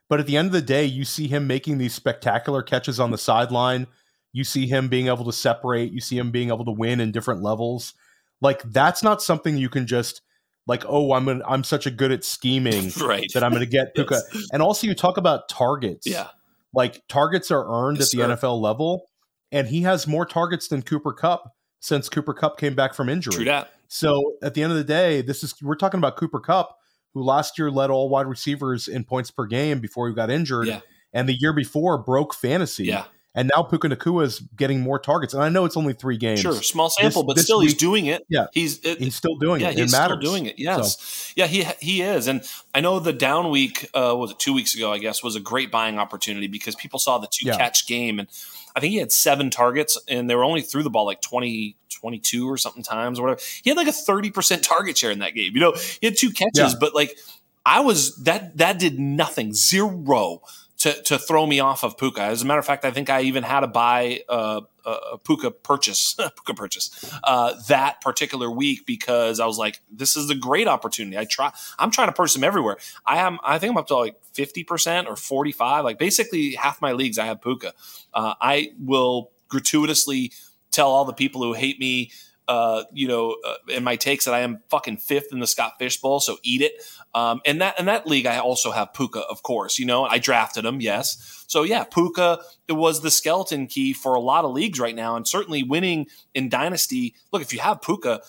but 0.08 0.20
at 0.20 0.26
the 0.26 0.36
end 0.36 0.46
of 0.46 0.52
the 0.52 0.60
day, 0.62 0.84
you 0.84 1.04
see 1.04 1.28
him 1.28 1.46
making 1.46 1.78
these 1.78 1.94
spectacular 1.94 2.62
catches 2.62 3.00
on 3.00 3.10
the 3.10 3.18
sideline. 3.18 3.86
You 4.32 4.44
see 4.44 4.66
him 4.66 4.88
being 4.88 5.06
able 5.06 5.24
to 5.24 5.32
separate. 5.32 5.92
You 5.92 6.00
see 6.00 6.18
him 6.18 6.30
being 6.30 6.48
able 6.48 6.66
to 6.66 6.72
win 6.72 7.00
in 7.00 7.10
different 7.10 7.42
levels. 7.42 7.94
Like 8.42 8.62
that's 8.64 9.02
not 9.02 9.22
something 9.22 9.56
you 9.56 9.70
can 9.70 9.86
just 9.86 10.20
like. 10.66 10.84
Oh, 10.86 11.14
I'm 11.14 11.24
gonna, 11.24 11.42
I'm 11.48 11.64
such 11.64 11.86
a 11.86 11.90
good 11.90 12.12
at 12.12 12.22
scheming 12.22 12.92
Right. 13.00 13.26
that 13.32 13.42
I'm 13.42 13.50
going 13.52 13.64
to 13.64 13.66
get 13.70 13.94
Puka. 13.94 14.20
Yes. 14.34 14.48
And 14.52 14.60
also, 14.60 14.86
you 14.86 14.94
talk 14.94 15.16
about 15.16 15.48
targets. 15.48 16.06
Yeah. 16.06 16.28
like 16.74 17.02
targets 17.08 17.50
are 17.50 17.64
earned 17.66 17.96
Yes, 17.96 18.12
at 18.14 18.18
the 18.18 18.36
sir. 18.36 18.46
NFL 18.48 18.60
level, 18.60 19.08
and 19.52 19.68
he 19.68 19.82
has 19.82 20.06
more 20.06 20.26
targets 20.26 20.68
than 20.68 20.82
Cooper 20.82 21.12
Kupp 21.12 21.52
since 21.80 22.08
Cooper 22.08 22.34
Kupp 22.34 22.58
came 22.58 22.74
back 22.74 22.94
from 22.94 23.08
injury. 23.08 23.34
True 23.34 23.44
that. 23.46 23.72
So 23.88 24.34
at 24.42 24.54
the 24.54 24.62
end 24.62 24.72
of 24.72 24.78
the 24.78 24.84
day, 24.84 25.22
this 25.22 25.44
is 25.44 25.54
we're 25.62 25.76
talking 25.76 25.98
about 25.98 26.16
Cooper 26.16 26.40
Kupp, 26.40 26.76
who 27.14 27.22
last 27.22 27.58
year 27.58 27.70
led 27.70 27.90
all 27.90 28.08
wide 28.08 28.26
receivers 28.26 28.88
in 28.88 29.04
points 29.04 29.30
per 29.30 29.46
game 29.46 29.80
before 29.80 30.08
he 30.08 30.14
got 30.14 30.30
injured, 30.30 30.66
Yeah. 30.66 30.80
and 31.12 31.28
the 31.28 31.34
year 31.34 31.52
before 31.52 31.96
broke 31.98 32.34
fantasy. 32.34 32.86
Yeah. 32.86 33.04
And 33.36 33.50
now 33.54 33.62
Puka 33.62 33.88
Nacua 33.88 34.24
is 34.24 34.40
getting 34.56 34.80
more 34.80 34.98
targets, 34.98 35.34
and 35.34 35.42
I 35.42 35.50
know 35.50 35.66
it's 35.66 35.76
only 35.76 35.92
three 35.92 36.16
games. 36.16 36.40
Sure. 36.40 36.54
Small 36.54 36.88
sample, 36.90 37.22
This- 37.22 37.26
but 37.26 37.36
this 37.36 37.44
still, 37.44 37.60
he's 37.60 37.74
doing 37.74 38.06
it. 38.06 38.24
Yeah. 38.28 38.46
He's 38.52 38.78
it, 38.84 38.98
He's 38.98 39.14
still 39.14 39.36
doing 39.36 39.60
yeah, 39.60 39.68
it. 39.68 39.78
he's 39.78 39.92
it 39.92 39.96
still 39.96 40.16
doing 40.16 40.46
it. 40.46 40.58
Yes, 40.58 41.32
yeah, 41.36 41.46
he 41.46 41.64
he 41.78 42.00
is, 42.02 42.26
and 42.26 42.42
I 42.74 42.80
know 42.80 42.98
the 42.98 43.12
down 43.12 43.50
week 43.50 43.88
uh, 43.94 44.14
was 44.16 44.30
it 44.32 44.38
two 44.38 44.54
weeks 44.54 44.74
ago? 44.74 44.90
I 44.92 44.98
guess 44.98 45.22
was 45.22 45.36
a 45.36 45.40
great 45.40 45.70
buying 45.70 45.98
opportunity 45.98 46.46
because 46.48 46.74
people 46.74 46.98
saw 46.98 47.18
the 47.18 47.28
two 47.30 47.46
Yeah. 47.48 47.56
catch 47.58 47.86
game, 47.86 48.18
and 48.18 48.26
I 48.74 48.80
think 48.80 48.92
he 48.92 48.98
had 48.98 49.12
seven 49.12 49.50
targets, 49.50 49.98
and 50.08 50.28
they 50.30 50.34
were 50.34 50.44
only 50.44 50.62
threw 50.62 50.82
the 50.82 50.90
ball 50.90 51.04
like 51.06 51.20
20, 51.20 51.76
22 51.90 52.50
or 52.50 52.56
something 52.56 52.82
times 52.82 53.18
or 53.18 53.22
whatever. 53.22 53.40
He 53.62 53.68
had 53.70 53.76
like 53.76 53.88
a 53.88 53.92
thirty 53.92 54.30
percent 54.30 54.62
target 54.62 54.96
share 54.96 55.10
in 55.10 55.18
that 55.20 55.34
game. 55.34 55.52
You 55.54 55.60
know, 55.60 55.72
he 56.00 56.06
had 56.06 56.16
two 56.16 56.30
catches, 56.30 56.72
Yeah. 56.72 56.78
but 56.80 56.94
like 56.94 57.16
I 57.66 57.80
was 57.80 58.16
that 58.24 58.56
that 58.56 58.78
did 58.78 58.98
nothing, 58.98 59.52
zero. 59.52 60.40
To, 60.86 61.02
to 61.02 61.18
throw 61.18 61.44
me 61.46 61.58
off 61.58 61.82
of 61.82 61.98
Puka. 61.98 62.22
As 62.22 62.42
a 62.42 62.44
matter 62.44 62.60
of 62.60 62.64
fact, 62.64 62.84
I 62.84 62.92
think 62.92 63.10
I 63.10 63.22
even 63.22 63.42
had 63.42 63.60
to 63.60 63.66
buy 63.66 64.20
a, 64.28 64.62
a 64.84 65.18
Puka 65.18 65.50
purchase, 65.50 66.14
Puka 66.16 66.54
purchase 66.54 67.12
uh, 67.24 67.54
that 67.66 68.00
particular 68.00 68.48
week 68.48 68.86
because 68.86 69.40
I 69.40 69.46
was 69.46 69.58
like, 69.58 69.80
this 69.90 70.14
is 70.16 70.30
a 70.30 70.36
great 70.36 70.68
opportunity. 70.68 71.18
I 71.18 71.24
try, 71.24 71.50
I'm 71.76 71.90
trying 71.90 72.06
to 72.06 72.12
purchase 72.12 72.36
him 72.36 72.44
everywhere. 72.44 72.76
I 73.04 73.16
am, 73.16 73.40
I 73.42 73.58
think 73.58 73.72
I'm 73.72 73.78
up 73.78 73.88
to 73.88 73.96
like 73.96 74.14
50% 74.32 75.08
or 75.08 75.16
45, 75.16 75.82
like 75.82 75.98
basically 75.98 76.52
half 76.52 76.80
my 76.80 76.92
leagues 76.92 77.18
I 77.18 77.26
have 77.26 77.42
Puka. 77.42 77.72
Uh, 78.14 78.34
I 78.40 78.70
will 78.78 79.32
gratuitously 79.48 80.30
tell 80.70 80.90
all 80.90 81.04
the 81.04 81.14
people 81.14 81.42
who 81.42 81.52
hate 81.52 81.80
me, 81.80 82.12
uh, 82.48 82.84
you 82.92 83.08
know, 83.08 83.36
uh, 83.44 83.54
in 83.68 83.82
my 83.84 83.96
takes 83.96 84.24
that 84.26 84.34
I 84.34 84.40
am 84.40 84.62
fucking 84.70 84.98
fifth 84.98 85.32
in 85.32 85.40
the 85.40 85.46
Scott 85.46 85.74
Fish 85.78 86.00
Bowl, 86.00 86.20
so 86.20 86.36
eat 86.42 86.62
it. 86.62 86.72
Um, 87.14 87.40
and 87.44 87.60
that 87.60 87.74
and 87.78 87.88
that 87.88 88.06
league, 88.06 88.26
I 88.26 88.38
also 88.38 88.70
have 88.70 88.92
Puka, 88.92 89.20
of 89.20 89.42
course. 89.42 89.78
You 89.78 89.86
know, 89.86 90.04
I 90.04 90.18
drafted 90.18 90.64
him, 90.64 90.80
yes. 90.80 91.44
So 91.48 91.62
yeah, 91.62 91.84
Puka 91.84 92.40
it 92.68 92.74
was 92.74 93.00
the 93.00 93.10
skeleton 93.10 93.66
key 93.66 93.92
for 93.92 94.14
a 94.14 94.20
lot 94.20 94.44
of 94.44 94.52
leagues 94.52 94.78
right 94.78 94.94
now, 94.94 95.16
and 95.16 95.26
certainly 95.26 95.62
winning 95.62 96.06
in 96.34 96.48
Dynasty. 96.48 97.14
Look, 97.32 97.42
if 97.42 97.52
you 97.52 97.60
have 97.60 97.80
Puka, 97.82 98.20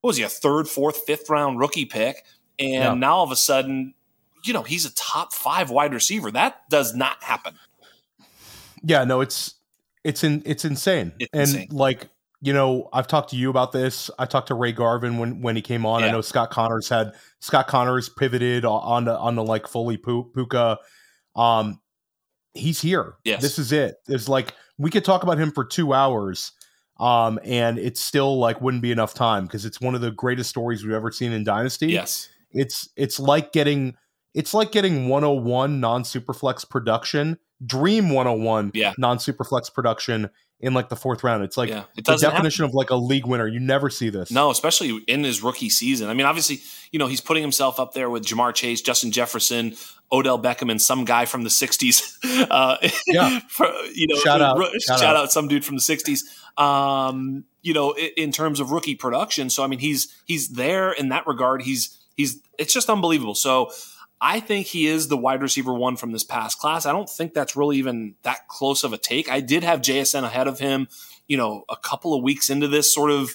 what 0.00 0.08
was 0.08 0.16
he 0.16 0.22
a 0.22 0.28
third, 0.28 0.68
fourth, 0.68 0.98
fifth 1.06 1.28
round 1.28 1.58
rookie 1.58 1.84
pick, 1.86 2.24
and 2.58 2.72
Yeah. 2.72 2.94
now 2.94 3.16
all 3.16 3.24
of 3.24 3.30
a 3.30 3.36
sudden, 3.36 3.94
you 4.44 4.52
know, 4.52 4.62
he's 4.62 4.84
a 4.86 4.94
top 4.94 5.32
five 5.34 5.70
wide 5.70 5.92
receiver. 5.92 6.30
That 6.30 6.68
does 6.70 6.94
not 6.94 7.22
happen. 7.22 7.54
Yeah, 8.82 9.04
no, 9.04 9.20
it's 9.20 9.54
it's 10.04 10.24
in 10.24 10.42
it's 10.46 10.64
insane. 10.64 11.12
It's 11.18 11.30
and 11.32 11.42
insane. 11.42 11.68
like, 11.70 12.08
you 12.42 12.52
know, 12.52 12.88
I've 12.92 13.06
talked 13.06 13.30
to 13.30 13.36
you 13.36 13.50
about 13.50 13.72
this. 13.72 14.10
I 14.18 14.24
talked 14.24 14.48
to 14.48 14.54
Ray 14.54 14.72
Garvin 14.72 15.18
when 15.18 15.42
when 15.42 15.56
he 15.56 15.62
came 15.62 15.84
on. 15.84 16.02
I 16.02 16.10
know 16.10 16.20
Scott 16.22 16.50
Connors 16.50 16.88
had 16.88 17.12
Scott 17.40 17.66
Connors 17.68 18.08
pivoted 18.08 18.64
on 18.64 19.04
the, 19.04 19.16
on 19.18 19.34
the 19.34 19.44
like 19.44 19.66
fully 19.68 19.96
Puka. 19.98 20.78
Um 21.36 21.80
he's 22.54 22.80
here. 22.80 23.14
Yes. 23.24 23.42
This 23.42 23.58
is 23.58 23.72
it. 23.72 23.96
It's 24.08 24.28
like 24.28 24.54
we 24.78 24.90
could 24.90 25.04
talk 25.04 25.22
about 25.22 25.38
him 25.38 25.52
for 25.52 25.64
2 25.64 25.92
hours. 25.92 26.52
Um 26.98 27.38
and 27.44 27.78
it's 27.78 28.00
still 28.00 28.38
like 28.38 28.60
wouldn't 28.60 28.82
be 28.82 28.90
enough 28.92 29.14
time 29.14 29.44
because 29.46 29.64
it's 29.64 29.80
one 29.80 29.94
of 29.94 30.00
the 30.00 30.10
greatest 30.10 30.50
stories 30.50 30.82
we've 30.82 30.94
ever 30.94 31.12
seen 31.12 31.32
in 31.32 31.44
Dynasty 31.44 31.88
Yes, 31.88 32.28
it's 32.52 32.88
it's 32.96 33.20
like 33.20 33.52
getting 33.52 33.94
it's 34.34 34.54
like 34.54 34.72
getting 34.72 35.08
101 35.08 35.80
non 35.80 36.02
superflex 36.04 36.68
production 36.68 37.38
dream 37.66 38.08
101 38.10 38.70
Yeah. 38.74 38.94
non 38.96 39.18
superflex 39.18 39.72
production 39.72 40.30
in 40.60 40.74
like 40.74 40.88
the 40.88 40.96
fourth 40.96 41.24
round 41.24 41.42
it's 41.42 41.56
like 41.56 41.68
yeah, 41.68 41.80
it 41.96 41.96
the 41.96 42.02
doesn't 42.02 42.26
happen. 42.26 42.36
definition 42.36 42.64
of 42.64 42.74
like 42.74 42.90
a 42.90 42.96
league 42.96 43.26
winner 43.26 43.46
you 43.46 43.60
never 43.60 43.90
see 43.90 44.10
this 44.10 44.30
No, 44.30 44.50
especially 44.50 44.98
in 45.06 45.24
his 45.24 45.42
rookie 45.42 45.70
season. 45.70 46.08
I 46.08 46.14
mean, 46.14 46.26
obviously, 46.26 46.60
you 46.92 46.98
know, 46.98 47.06
he's 47.06 47.20
putting 47.20 47.42
himself 47.42 47.80
up 47.80 47.94
there 47.94 48.08
with 48.10 48.24
Ja'Marr 48.24 48.54
Chase, 48.54 48.80
Justin 48.80 49.10
Jefferson, 49.10 49.74
Odell 50.12 50.38
Beckham, 50.40 50.70
and 50.70 50.80
some 50.80 51.04
guy 51.04 51.24
from 51.24 51.42
the 51.42 51.50
'60s. 51.50 52.16
Uh, 52.50 52.76
Yeah. 53.06 53.40
for, 53.48 53.66
you 53.94 54.06
know, 54.06 54.16
Shout 54.16 54.40
out. 54.40 54.56
Shout 54.80 54.98
shout, 54.98 55.02
out. 55.02 55.16
out. 55.16 55.32
some 55.32 55.48
dude 55.48 55.64
from 55.64 55.76
the 55.76 55.82
'60s. 55.82 56.20
Um, 56.60 57.44
you 57.62 57.74
know, 57.74 57.92
in, 57.92 58.10
in 58.16 58.32
terms 58.32 58.60
of 58.60 58.70
rookie 58.70 58.94
production. 58.94 59.50
So, 59.50 59.62
I 59.62 59.66
mean, 59.66 59.78
he's 59.78 60.08
he's 60.24 60.48
there 60.50 60.92
in 60.92 61.08
that 61.10 61.26
regard. 61.26 61.62
He's 61.62 61.98
he's 62.16 62.40
it's 62.58 62.72
just 62.72 62.88
unbelievable. 62.88 63.34
So. 63.34 63.70
I 64.20 64.40
think 64.40 64.66
he 64.66 64.86
is 64.86 65.08
the 65.08 65.16
wide 65.16 65.42
receiver 65.42 65.72
one 65.72 65.96
from 65.96 66.12
this 66.12 66.24
past 66.24 66.58
class. 66.58 66.84
I 66.84 66.92
don't 66.92 67.08
think 67.08 67.32
that's 67.32 67.56
really 67.56 67.78
even 67.78 68.16
that 68.22 68.48
close 68.48 68.84
of 68.84 68.92
a 68.92 68.98
take. 68.98 69.30
I 69.30 69.40
did 69.40 69.64
have 69.64 69.80
JSN 69.80 70.24
ahead 70.24 70.46
of 70.46 70.58
him, 70.58 70.88
you 71.26 71.36
know, 71.36 71.64
a 71.68 71.76
couple 71.76 72.14
of 72.14 72.22
weeks 72.22 72.50
into 72.50 72.68
this 72.68 72.92
sort 72.92 73.10
of 73.10 73.34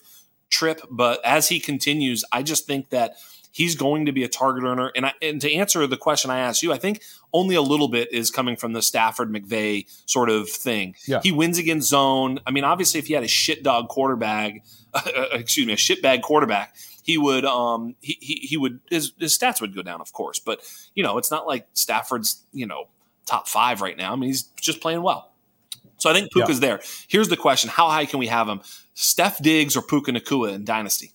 trip, 0.50 0.82
but 0.89 1.24
as 1.26 1.50
he 1.50 1.60
continues, 1.60 2.24
I 2.32 2.43
just 2.43 2.67
think 2.67 2.89
that 2.89 3.15
he's 3.52 3.76
going 3.76 4.06
to 4.06 4.12
be 4.12 4.24
a 4.24 4.28
target 4.28 4.65
earner. 4.65 4.91
And, 4.95 5.06
I, 5.06 5.13
and 5.21 5.39
to 5.39 5.52
answer 5.54 5.88
the 5.88 5.98
question 5.98 6.30
I 6.30 6.39
asked 6.39 6.62
you, 6.62 6.74
I 6.74 6.78
think 6.78 7.02
only 7.34 7.56
a 7.56 7.62
little 7.62 7.88
bit 7.88 8.12
is 8.12 8.30
coming 8.30 8.58
from 8.58 8.74
the 8.74 8.82
Stafford 8.82 9.32
McVay 9.32 9.86
sort 10.06 10.30
of 10.30 10.50
thing. 10.50 10.95
Yeah. 11.08 11.21
He 11.24 11.32
wins 11.32 11.58
against 11.58 11.89
zone. 11.89 12.41
I 12.45 12.52
mean, 12.52 12.65
obviously, 12.65 13.00
if 13.00 13.08
he 13.08 13.13
had 13.13 13.24
a 13.24 13.30
shit 13.30 13.63
dog 13.63 13.88
quarterback, 13.88 14.62
excuse 15.32 15.65
me, 15.65 15.74
a 15.74 15.78
shit 15.78 16.02
bag 16.02 16.21
quarterback, 16.21 16.76
he 17.05 17.19
would 17.19 17.45
um 17.45 17.95
he, 18.01 18.17
he, 18.19 18.33
he 18.47 18.57
would 18.57 18.79
his, 18.89 19.13
his 19.19 19.37
stats 19.37 19.61
would 19.61 19.75
go 19.75 19.83
down, 19.83 20.01
of 20.01 20.11
course. 20.11 20.39
But 20.39 20.61
you 20.95 21.03
know, 21.03 21.19
it's 21.19 21.29
not 21.29 21.45
like 21.45 21.67
Stafford's 21.73 22.43
you 22.51 22.65
know 22.65 22.85
top 23.27 23.47
five 23.47 23.79
right 23.79 23.95
now. 23.95 24.11
I 24.11 24.15
mean, 24.15 24.29
he's 24.29 24.41
just 24.59 24.81
playing 24.81 25.03
well. 25.03 25.31
So 25.97 26.09
I 26.09 26.13
think 26.13 26.33
Puka's 26.33 26.59
yeah. 26.59 26.67
there. 26.67 26.81
Here's 27.07 27.29
the 27.29 27.37
question: 27.37 27.69
How 27.69 27.89
high 27.89 28.07
can 28.07 28.17
we 28.17 28.25
have 28.25 28.49
him? 28.49 28.61
Steph 28.95 29.39
Diggs 29.39 29.77
or 29.77 29.83
Puka 29.83 30.13
Nacua 30.13 30.53
in 30.55 30.65
Dynasty? 30.65 31.11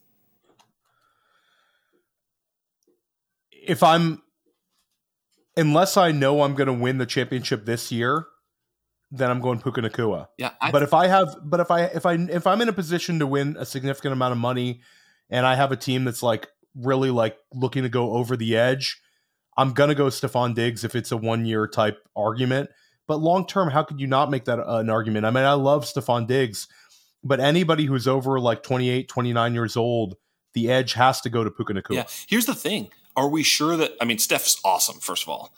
If 3.51 3.83
I'm, 3.83 4.23
unless 5.57 5.97
I 5.97 6.13
know 6.13 6.43
I'm 6.43 6.55
going 6.55 6.69
to 6.69 6.73
win 6.73 6.99
the 6.99 7.07
championship 7.07 7.67
this 7.67 7.91
year, 7.91 8.27
then 9.11 9.29
I'm 9.29 9.41
going 9.41 9.61
Puka 9.61 9.81
Nacua. 9.81 10.29
Yeah, 10.39 10.53
I, 10.61 10.71
but 10.71 10.85
if 10.85 10.95
I 10.95 11.09
have, 11.09 11.37
but 11.43 11.59
if 11.59 11.73
I 11.73 11.87
if 11.87 12.07
I 12.07 12.15
if 12.15 12.47
I'm 12.47 12.61
in 12.61 12.69
a 12.69 12.73
position 12.73 13.19
to 13.19 13.27
win 13.27 13.57
a 13.59 13.67
significant 13.67 14.13
amount 14.13 14.33
of 14.33 14.39
money, 14.39 14.83
and 15.31 15.47
I 15.47 15.55
have 15.55 15.73
a 15.73 15.77
team 15.77 16.05
that's 16.05 16.23
like 16.23 16.49
really 16.75 17.11
like 17.11 17.37
looking 17.55 17.83
to 17.85 17.89
go 17.89 18.13
over 18.13 18.37
the 18.37 18.57
edge, 18.57 19.01
I'm 19.57 19.73
gonna 19.73 19.95
go 19.95 20.07
Stefon 20.07 20.55
Diggs 20.55 20.85
if 20.85 20.95
it's 20.95 21.13
a 21.13 21.17
one 21.17 21.45
year 21.45 21.67
type 21.67 21.99
argument. 22.15 22.71
But 23.07 23.17
long 23.17 23.47
term, 23.47 23.71
how 23.71 23.83
could 23.83 24.01
you 24.01 24.07
not 24.07 24.31
make 24.31 24.45
that 24.45 24.59
uh, 24.59 24.79
an 24.79 24.91
argument? 24.91 25.27
I 25.27 25.31
mean, 25.31 25.45
I 25.45 25.55
love 25.55 25.85
Stefon 25.85 26.27
Diggs, 26.27 26.69
but 27.25 27.41
anybody 27.41 27.85
who's 27.85 28.07
over 28.07 28.39
like 28.39 28.63
28, 28.63 29.09
29 29.09 29.55
years 29.55 29.77
old, 29.77 30.17
the 30.55 30.71
edge 30.71 30.93
has 30.95 31.21
to 31.23 31.31
go 31.31 31.43
to 31.45 31.51
Puka 31.51 31.75
Nacua. 31.75 31.95
Yeah. 31.95 32.05
Here's 32.29 32.47
the 32.47 32.55
thing. 32.55 32.91
Are 33.17 33.29
we 33.29 33.43
sure 33.43 33.77
that 33.77 33.93
I 34.01 34.05
mean 34.05 34.19
Steph's 34.19 34.61
awesome, 34.65 35.01
first 35.01 35.25
of 35.25 35.29
all. 35.29 35.53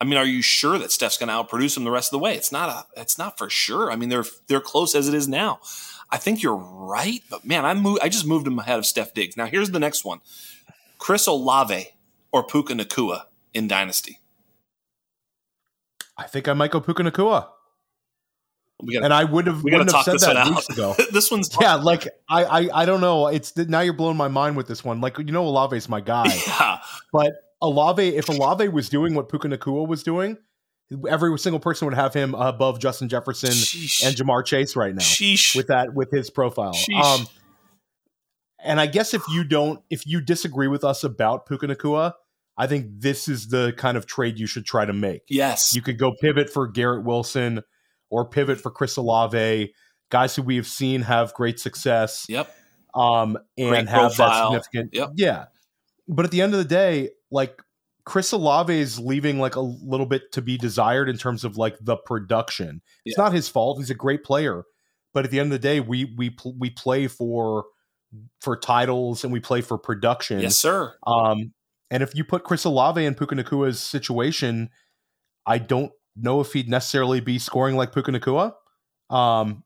I 0.00 0.04
mean, 0.04 0.16
are 0.16 0.24
you 0.24 0.42
sure 0.42 0.78
that 0.78 0.92
Steph's 0.92 1.16
going 1.16 1.28
to 1.28 1.34
outproduce 1.34 1.76
him 1.76 1.82
the 1.82 1.90
rest 1.90 2.08
of 2.08 2.18
the 2.18 2.22
way? 2.22 2.34
It's 2.34 2.52
not 2.52 2.68
a. 2.68 3.00
It's 3.00 3.18
not 3.18 3.36
for 3.36 3.50
sure. 3.50 3.90
I 3.90 3.96
mean, 3.96 4.08
they're 4.08 4.24
they're 4.46 4.60
close 4.60 4.94
as 4.94 5.08
it 5.08 5.14
is 5.14 5.26
now. 5.26 5.60
I 6.10 6.16
think 6.16 6.42
you're 6.42 6.56
right, 6.56 7.22
but 7.28 7.44
man, 7.44 7.64
I 7.64 7.74
moved. 7.74 8.00
I 8.02 8.08
just 8.08 8.26
moved 8.26 8.46
him 8.46 8.58
ahead 8.58 8.78
of 8.78 8.86
Steph 8.86 9.12
Diggs. 9.14 9.36
Now 9.36 9.46
here's 9.46 9.70
the 9.70 9.80
next 9.80 10.04
one: 10.04 10.20
Chris 10.98 11.26
Olave 11.26 11.88
or 12.32 12.44
Puka 12.44 12.74
Nacua 12.74 13.24
in 13.52 13.68
Dynasty. 13.68 14.20
I 16.16 16.24
think 16.24 16.48
I 16.48 16.52
might 16.52 16.70
go 16.70 16.80
Puka 16.80 17.02
Nacua. 17.02 17.48
Gotta, 18.80 19.04
and 19.04 19.12
I 19.12 19.24
would 19.24 19.48
have 19.48 19.64
we 19.64 19.72
wouldn't 19.72 19.90
have 19.92 20.04
said 20.04 20.20
that 20.20 20.36
out. 20.36 20.50
weeks 20.50 20.68
ago. 20.68 20.94
this 21.12 21.30
one's 21.30 21.50
yeah, 21.60 21.74
like 21.74 22.06
I, 22.28 22.44
I 22.44 22.82
I 22.82 22.84
don't 22.86 23.00
know. 23.00 23.26
It's 23.26 23.56
now 23.56 23.80
you're 23.80 23.92
blowing 23.92 24.16
my 24.16 24.28
mind 24.28 24.56
with 24.56 24.68
this 24.68 24.84
one. 24.84 25.00
Like 25.00 25.18
you 25.18 25.24
know, 25.24 25.44
Olave's 25.44 25.88
my 25.88 26.00
guy. 26.00 26.26
Yeah. 26.46 26.78
But 27.12 27.32
Olave, 27.60 28.16
if 28.16 28.28
Olave 28.28 28.68
was 28.68 28.88
doing 28.88 29.14
what 29.14 29.28
Puka 29.28 29.48
Nacua 29.48 29.86
was 29.86 30.02
doing, 30.02 30.38
every 31.08 31.38
single 31.38 31.60
person 31.60 31.86
would 31.86 31.94
have 31.94 32.14
him 32.14 32.34
above 32.34 32.80
Justin 32.80 33.08
Jefferson 33.08 33.50
Sheesh. 33.50 34.06
and 34.06 34.16
Ja'Marr 34.16 34.44
Chase 34.44 34.76
right 34.76 34.94
now 34.94 35.02
Sheesh. 35.02 35.54
with 35.54 35.66
that 35.68 35.94
with 35.94 36.10
his 36.10 36.30
profile. 36.30 36.74
Um, 37.02 37.26
and 38.62 38.80
I 38.80 38.86
guess 38.86 39.14
if 39.14 39.22
you 39.28 39.44
don't, 39.44 39.80
if 39.90 40.06
you 40.06 40.20
disagree 40.20 40.68
with 40.68 40.84
us 40.84 41.04
about 41.04 41.46
Puka 41.46 41.66
Nacua, 41.66 42.14
I 42.56 42.66
think 42.66 42.86
this 42.98 43.28
is 43.28 43.48
the 43.48 43.72
kind 43.76 43.96
of 43.96 44.06
trade 44.06 44.38
you 44.38 44.46
should 44.46 44.64
try 44.64 44.84
to 44.84 44.92
make. 44.92 45.22
Yes, 45.28 45.74
you 45.74 45.82
could 45.82 45.98
go 45.98 46.12
pivot 46.12 46.50
for 46.50 46.66
Garrett 46.66 47.04
Wilson 47.04 47.62
or 48.10 48.28
pivot 48.28 48.60
for 48.60 48.70
Chris 48.70 48.96
Olave, 48.96 49.72
guys 50.10 50.34
who 50.34 50.42
we 50.42 50.56
have 50.56 50.66
seen 50.66 51.02
have 51.02 51.34
great 51.34 51.60
success. 51.60 52.26
Yep. 52.28 52.52
Um, 52.94 53.36
and 53.56 53.68
great 53.68 53.88
have 53.88 54.14
profile. 54.14 54.52
that 54.52 54.64
significant. 54.64 54.94
Yep. 54.94 55.10
Yeah. 55.16 55.44
But 56.08 56.24
at 56.24 56.30
the 56.30 56.40
end 56.40 56.54
of 56.54 56.58
the 56.58 56.64
day, 56.64 57.10
like 57.30 57.62
Chris 58.08 58.32
Olave 58.32 58.74
is 58.74 58.98
leaving 58.98 59.38
like 59.38 59.54
a 59.54 59.60
little 59.60 60.06
bit 60.06 60.32
to 60.32 60.40
be 60.40 60.56
desired 60.56 61.10
in 61.10 61.18
terms 61.18 61.44
of 61.44 61.58
like 61.58 61.76
the 61.82 61.94
production. 61.94 62.80
It's 63.04 63.18
Yeah. 63.18 63.24
not 63.24 63.34
his 63.34 63.50
fault. 63.50 63.76
He's 63.78 63.90
a 63.90 63.94
great 63.94 64.24
player, 64.24 64.64
but 65.12 65.26
at 65.26 65.30
the 65.30 65.38
end 65.38 65.48
of 65.52 65.60
the 65.60 65.68
day, 65.68 65.80
we 65.80 66.06
we 66.16 66.34
we 66.58 66.70
play 66.70 67.06
for 67.06 67.66
for 68.40 68.56
titles 68.56 69.24
and 69.24 69.32
we 69.32 69.40
play 69.40 69.60
for 69.60 69.76
production. 69.76 70.40
yes, 70.40 70.56
sir. 70.56 70.94
Um, 71.06 71.52
and 71.90 72.02
if 72.02 72.14
you 72.14 72.24
put 72.24 72.44
Chris 72.44 72.64
Olave 72.64 73.04
in 73.04 73.14
Puka 73.14 73.34
Nacua's 73.34 73.78
situation, 73.78 74.70
I 75.44 75.58
don't 75.58 75.92
know 76.16 76.40
if 76.40 76.54
he'd 76.54 76.70
necessarily 76.70 77.20
be 77.20 77.38
scoring 77.38 77.76
like 77.76 77.92
Puka 77.92 78.10
Nacua. 78.12 78.54
Um, 79.14 79.64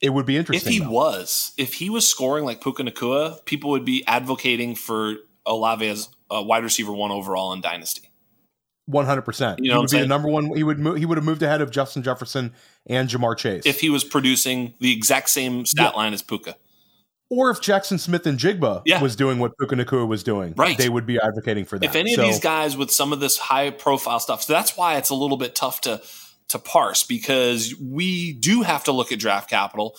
it 0.00 0.10
would 0.10 0.26
be 0.26 0.36
interesting 0.36 0.72
If 0.72 0.78
he 0.80 0.84
though. 0.84 0.90
was, 0.90 1.52
if 1.56 1.74
he 1.74 1.88
was 1.90 2.08
scoring 2.10 2.44
like 2.44 2.60
Puka 2.60 2.82
Nacua, 2.82 3.44
people 3.44 3.70
would 3.70 3.84
be 3.84 4.04
advocating 4.08 4.74
for 4.74 5.14
Olave 5.46 5.86
as 5.88 6.08
a 6.32 6.42
wide 6.42 6.64
receiver 6.64 6.92
one 6.92 7.10
overall 7.10 7.52
in 7.52 7.60
Dynasty. 7.60 8.08
One 8.86 9.06
hundred 9.06 9.22
percent. 9.22 9.60
You 9.62 9.70
know 9.70 9.76
what 9.76 9.82
would 9.82 9.96
be 9.96 10.00
the 10.00 10.06
number 10.08 10.28
one. 10.28 10.56
He 10.56 10.64
would 10.64 10.78
mo- 10.80 10.94
he 10.94 11.06
would 11.06 11.16
have 11.16 11.24
moved 11.24 11.42
ahead 11.42 11.60
of 11.60 11.70
Justin 11.70 12.02
Jefferson 12.02 12.52
and 12.86 13.08
Ja'Marr 13.08 13.36
Chase. 13.36 13.62
If 13.64 13.80
he 13.80 13.90
was 13.90 14.02
producing 14.02 14.74
the 14.80 14.92
exact 14.92 15.30
same 15.30 15.64
stat 15.66 15.94
line 15.96 16.12
as 16.12 16.22
Puka. 16.22 16.56
or 17.30 17.48
if 17.50 17.60
Jaxon 17.62 17.98
Smith-Njigba 17.98 18.82
Yeah. 18.84 19.00
was 19.00 19.16
doing 19.16 19.38
what 19.38 19.56
Puka 19.56 19.74
Nacua 19.76 20.06
was 20.06 20.22
doing, 20.22 20.52
Right. 20.56 20.76
They 20.76 20.88
would 20.90 21.06
be 21.06 21.18
advocating 21.18 21.64
for 21.64 21.78
that. 21.78 21.86
if 21.86 21.94
any 21.96 22.14
So, 22.14 22.22
of 22.22 22.28
these 22.28 22.40
guys 22.40 22.76
with 22.76 22.90
some 22.90 23.10
of 23.12 23.20
this 23.20 23.38
high 23.38 23.70
profile 23.70 24.20
stuff 24.20 24.42
so 24.42 24.52
that's 24.52 24.76
why 24.76 24.96
it's 24.98 25.08
a 25.10 25.14
little 25.14 25.36
bit 25.38 25.54
tough 25.54 25.80
to 25.82 26.02
to 26.48 26.58
parse 26.58 27.04
because 27.04 27.74
we 27.80 28.34
do 28.34 28.60
have 28.60 28.84
to 28.84 28.92
look 28.92 29.12
at 29.12 29.18
draft 29.18 29.48
capital 29.48 29.96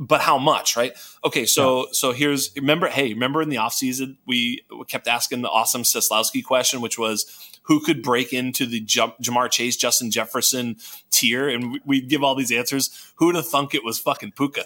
but 0.00 0.20
how 0.20 0.36
much 0.38 0.76
right 0.76 0.92
okay 1.24 1.46
so 1.46 1.86
so 1.92 2.12
here's 2.12 2.50
remember 2.56 2.88
hey 2.88 3.12
remember 3.14 3.40
in 3.40 3.48
the 3.48 3.56
offseason 3.56 4.16
we 4.26 4.60
kept 4.88 5.06
asking 5.06 5.42
the 5.42 5.48
awesome 5.48 5.82
Sislowski 5.82 6.42
question 6.44 6.80
which 6.80 6.98
was 6.98 7.26
who 7.62 7.80
could 7.80 8.02
break 8.02 8.32
into 8.32 8.66
the 8.66 8.80
Jam- 8.80 9.12
Ja'Marr 9.22 9.50
Chase 9.50 9.76
Justin 9.76 10.10
Jefferson 10.10 10.76
tier 11.10 11.48
and 11.48 11.72
we- 11.72 11.80
we'd 11.84 12.08
give 12.08 12.24
all 12.24 12.34
these 12.34 12.50
answers 12.52 12.90
who'd 13.16 13.36
have 13.36 13.46
thunk 13.46 13.74
it 13.74 13.84
was 13.84 13.98
fucking 13.98 14.32
Puka 14.32 14.64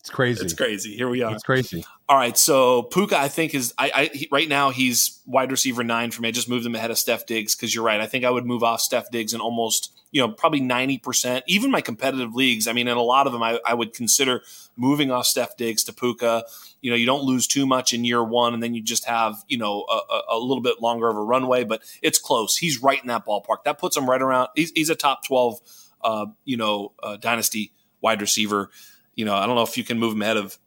it's 0.00 0.10
crazy. 0.10 0.44
it's 0.44 0.54
crazy 0.54 0.94
here 0.94 1.08
we 1.08 1.22
are 1.22 1.32
It's 1.34 1.42
crazy. 1.42 1.84
all 2.08 2.16
right, 2.16 2.38
so 2.38 2.84
Puka, 2.84 3.18
I 3.18 3.26
think 3.26 3.52
is 3.56 3.74
I, 3.76 3.90
I 3.92 4.04
he, 4.14 4.28
right 4.30 4.48
now 4.48 4.70
he's 4.70 5.20
wide 5.26 5.50
receiver 5.50 5.82
nine 5.82 6.12
for 6.12 6.22
me. 6.22 6.28
I 6.28 6.30
just 6.30 6.48
moved 6.48 6.64
him 6.64 6.76
ahead 6.76 6.92
of 6.92 6.98
Steph 6.98 7.26
Diggs 7.26 7.56
because 7.56 7.74
you're 7.74 7.82
right. 7.82 8.00
I 8.00 8.06
think 8.06 8.24
I 8.24 8.30
would 8.30 8.46
move 8.46 8.62
off 8.62 8.80
Steph 8.80 9.10
Diggs 9.10 9.32
and 9.32 9.42
almost 9.42 9.90
you 10.16 10.22
know 10.22 10.32
probably 10.32 10.60
ninety 10.60 10.96
percent, 10.96 11.44
even 11.46 11.70
my 11.70 11.82
competitive 11.82 12.34
leagues. 12.34 12.66
I 12.66 12.72
mean, 12.72 12.88
in 12.88 12.96
a 12.96 13.02
lot 13.02 13.26
of 13.26 13.34
them, 13.34 13.42
I, 13.42 13.60
I 13.66 13.74
would 13.74 13.92
consider 13.92 14.42
moving 14.74 15.10
off 15.10 15.26
Steph 15.26 15.58
Diggs 15.58 15.84
to 15.84 15.92
Puka. 15.92 16.42
You 16.80 16.90
know, 16.90 16.96
you 16.96 17.04
don't 17.04 17.24
lose 17.24 17.46
too 17.46 17.66
much 17.66 17.92
in 17.92 18.02
year 18.02 18.24
one, 18.24 18.54
and 18.54 18.62
then 18.62 18.72
you 18.72 18.82
just 18.82 19.04
have 19.04 19.36
you 19.46 19.58
know 19.58 19.84
a, 19.90 20.20
a, 20.30 20.38
little 20.38 20.62
bit 20.62 20.80
longer 20.80 21.10
of 21.10 21.18
a 21.18 21.22
runway, 21.22 21.64
but 21.64 21.82
it's 22.00 22.18
close. 22.18 22.56
He's 22.56 22.82
right 22.82 22.98
in 22.98 23.08
that 23.08 23.26
ballpark. 23.26 23.64
That 23.66 23.78
puts 23.78 23.94
him 23.94 24.08
right 24.08 24.22
around. 24.22 24.48
He's, 24.56 24.70
he's 24.70 24.88
a 24.88 24.94
top 24.94 25.22
twelve, 25.22 25.60
uh, 26.02 26.24
you 26.46 26.56
know, 26.56 26.92
uh, 27.02 27.18
dynasty 27.18 27.74
wide 28.00 28.22
receiver. 28.22 28.70
You 29.16 29.26
know, 29.26 29.34
I 29.34 29.44
don't 29.44 29.54
know 29.54 29.64
if 29.64 29.76
you 29.76 29.84
can 29.84 29.98
move 29.98 30.14
him 30.14 30.22
ahead 30.22 30.38
of 30.38 30.58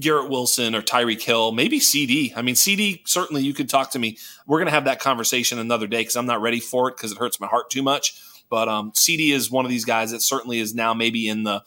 Garrett 0.00 0.30
Wilson 0.30 0.74
or 0.74 0.82
Tyreek 0.82 1.22
Hill, 1.22 1.52
maybe 1.52 1.78
CeeDee. 1.78 2.32
I 2.34 2.42
mean, 2.42 2.56
CeeDee, 2.56 3.06
certainly 3.06 3.44
you 3.44 3.54
could 3.54 3.68
talk 3.68 3.92
to 3.92 4.00
me. 4.00 4.18
We're 4.48 4.58
going 4.58 4.66
to 4.66 4.74
have 4.74 4.86
that 4.86 4.98
conversation 4.98 5.60
another 5.60 5.86
day 5.86 6.00
because 6.00 6.16
I'm 6.16 6.26
not 6.26 6.42
ready 6.42 6.58
for 6.58 6.88
it 6.88 6.96
because 6.96 7.12
it 7.12 7.18
hurts 7.18 7.38
my 7.38 7.46
heart 7.46 7.70
too 7.70 7.84
much. 7.84 8.20
But 8.48 8.68
um, 8.68 8.92
CeeDee 8.92 9.32
is 9.32 9.50
one 9.50 9.64
of 9.64 9.70
these 9.70 9.84
guys 9.84 10.10
that 10.12 10.22
certainly 10.22 10.60
is 10.60 10.74
now 10.74 10.94
maybe 10.94 11.28
in 11.28 11.42
the 11.42 11.62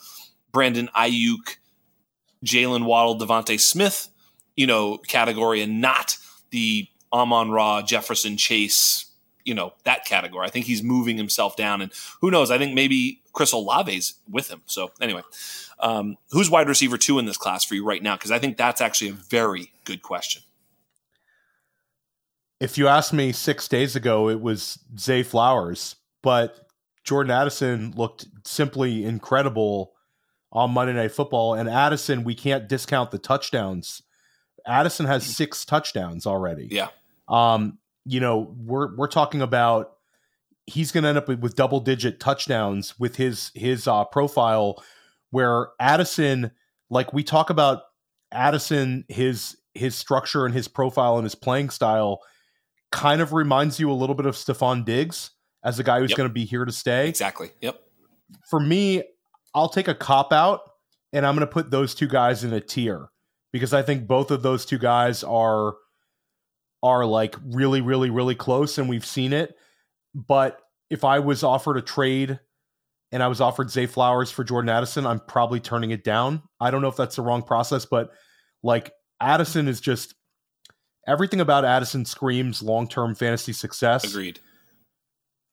Brandon 0.52 0.90
Aiyuk, 0.96 1.58
Jaylen 2.46 2.86
Waddle, 2.86 3.18
DeVonta 3.18 3.60
Smith, 3.60 4.10
you 4.56 4.68
know, 4.68 4.98
category 4.98 5.62
and 5.62 5.82
not 5.82 6.18
the 6.52 6.88
Amon-Ra, 7.12 7.82
Jefferson 7.82 8.38
Chase, 8.38 9.06
you 9.44 9.54
know, 9.54 9.74
that 9.84 10.06
category. 10.06 10.46
I 10.46 10.50
think 10.50 10.66
he's 10.66 10.84
moving 10.84 11.18
himself 11.18 11.56
down. 11.56 11.82
And 11.82 11.92
who 12.22 12.32
knows? 12.32 12.52
I 12.52 12.58
think 12.58 12.74
maybe 12.74 13.22
Chris 13.34 13.54
Olave's 13.54 14.16
with 14.30 14.50
him. 14.50 14.62
So 14.66 14.92
anyway, 15.02 15.22
um, 15.80 16.18
who's 16.32 16.50
wide 16.50 16.68
receiver 16.68 16.98
two 16.98 17.20
in 17.20 17.26
this 17.26 17.38
class 17.38 17.64
for 17.64 17.76
you 17.76 17.86
right 17.86 18.02
now? 18.02 18.16
Because 18.16 18.32
I 18.32 18.40
think 18.40 18.58
that's 18.58 18.82
actually 18.82 19.10
a 19.10 19.14
very 19.14 19.72
good 19.86 20.02
question. 20.02 20.44
If 22.60 22.78
you 22.78 22.88
asked 22.88 23.14
me 23.14 23.32
six 23.32 23.68
days 23.68 23.96
ago, 23.96 24.30
it 24.30 24.42
was 24.42 24.80
Zay 24.98 25.24
Flowers, 25.24 25.96
but 26.22 26.69
Jordan 27.04 27.32
Addison 27.32 27.94
looked 27.96 28.28
simply 28.46 29.04
incredible 29.04 29.94
on 30.52 30.72
Monday 30.72 30.94
Night 30.94 31.12
Football. 31.12 31.54
And 31.56 31.70
Addison, 31.70 32.24
we 32.24 32.36
can't 32.36 32.68
discount 32.68 33.12
the 33.12 33.20
touchdowns. 33.20 34.02
Addison 34.66 35.06
has 35.06 35.26
six 35.26 35.66
touchdowns 35.66 36.26
already. 36.26 36.68
Yeah. 36.70 36.90
Um, 37.28 37.80
you 38.06 38.20
know, 38.20 38.56
we're 38.58 38.96
we're 38.96 39.08
talking 39.08 39.42
about 39.42 39.94
he's 40.66 40.92
going 40.92 41.04
to 41.04 41.10
end 41.10 41.18
up 41.18 41.28
with, 41.28 41.56
double 41.56 41.80
digit 41.80 42.20
touchdowns 42.20 43.00
with 43.00 43.16
his 43.16 43.52
his 43.56 43.88
uh, 43.88 44.06
profile. 44.06 44.84
Where 45.32 45.70
Addison, 45.80 46.52
like 46.90 47.14
we 47.14 47.24
talk 47.24 47.50
about 47.52 47.84
Addison, 48.32 49.06
his 49.08 49.58
his 49.76 49.96
structure 49.96 50.46
and 50.46 50.54
his 50.54 50.68
profile 50.68 51.18
and 51.18 51.24
his 51.24 51.36
playing 51.36 51.70
style, 51.70 52.22
kind 52.92 53.22
of 53.22 53.32
reminds 53.32 53.80
you 53.80 53.92
a 53.92 53.94
little 53.94 54.16
bit 54.16 54.26
of 54.26 54.36
Stefon 54.36 54.84
Diggs 54.84 55.32
as 55.64 55.80
a 55.80 55.84
guy 55.84 56.00
who's 56.00 56.12
Yep. 56.12 56.18
going 56.18 56.30
to 56.30 56.34
be 56.34 56.46
here 56.46 56.66
to 56.66 56.72
stay. 56.72 57.08
Exactly. 57.10 57.52
Yep. 57.62 57.80
For 58.50 58.60
me, 58.60 59.04
I'll 59.56 59.70
take 59.70 59.88
a 59.88 59.96
cop 59.96 60.32
out, 60.32 60.62
and 61.14 61.26
I'm 61.26 61.36
going 61.36 61.48
to 61.48 61.52
put 61.52 61.72
those 61.72 61.94
two 61.96 62.08
guys 62.08 62.44
in 62.44 62.54
a 62.54 62.62
tier. 62.62 63.10
because 63.52 63.74
I 63.74 63.82
think 63.82 64.06
both 64.08 64.30
of 64.30 64.44
those 64.44 64.64
two 64.66 64.78
guys 64.78 65.24
are 65.24 65.74
are 66.84 67.04
like 67.06 67.36
really, 67.44 67.82
really, 67.82 68.10
really 68.12 68.36
close, 68.36 68.78
and 68.78 68.88
we've 68.88 69.06
seen 69.06 69.34
it. 69.34 69.56
But 70.14 70.62
if 70.92 71.04
I 71.04 71.18
was 71.20 71.44
offered 71.44 71.76
a 71.78 71.82
trade 71.82 72.40
and 73.12 73.22
I 73.24 73.28
was 73.28 73.42
offered 73.42 73.70
Zay 73.72 73.86
Flowers 73.88 74.30
for 74.32 74.44
Jordan 74.44 74.70
Addison, 74.70 75.06
I'm 75.08 75.20
probably 75.20 75.60
turning 75.60 75.90
it 75.92 76.04
down. 76.04 76.44
I 76.62 76.70
don't 76.72 76.82
know 76.84 76.88
if 76.90 76.96
that's 76.96 77.16
the 77.16 77.22
wrong 77.24 77.42
process, 77.42 77.86
but 77.86 78.12
like 78.64 78.92
Addison 79.20 79.68
is 79.68 79.82
just 79.82 80.14
everything 81.08 81.42
about 81.42 81.66
Addison 81.66 82.06
screams 82.06 82.62
long 82.62 82.88
term 82.88 83.16
fantasy 83.16 83.52
success. 83.52 84.04
Agreed. 84.06 84.40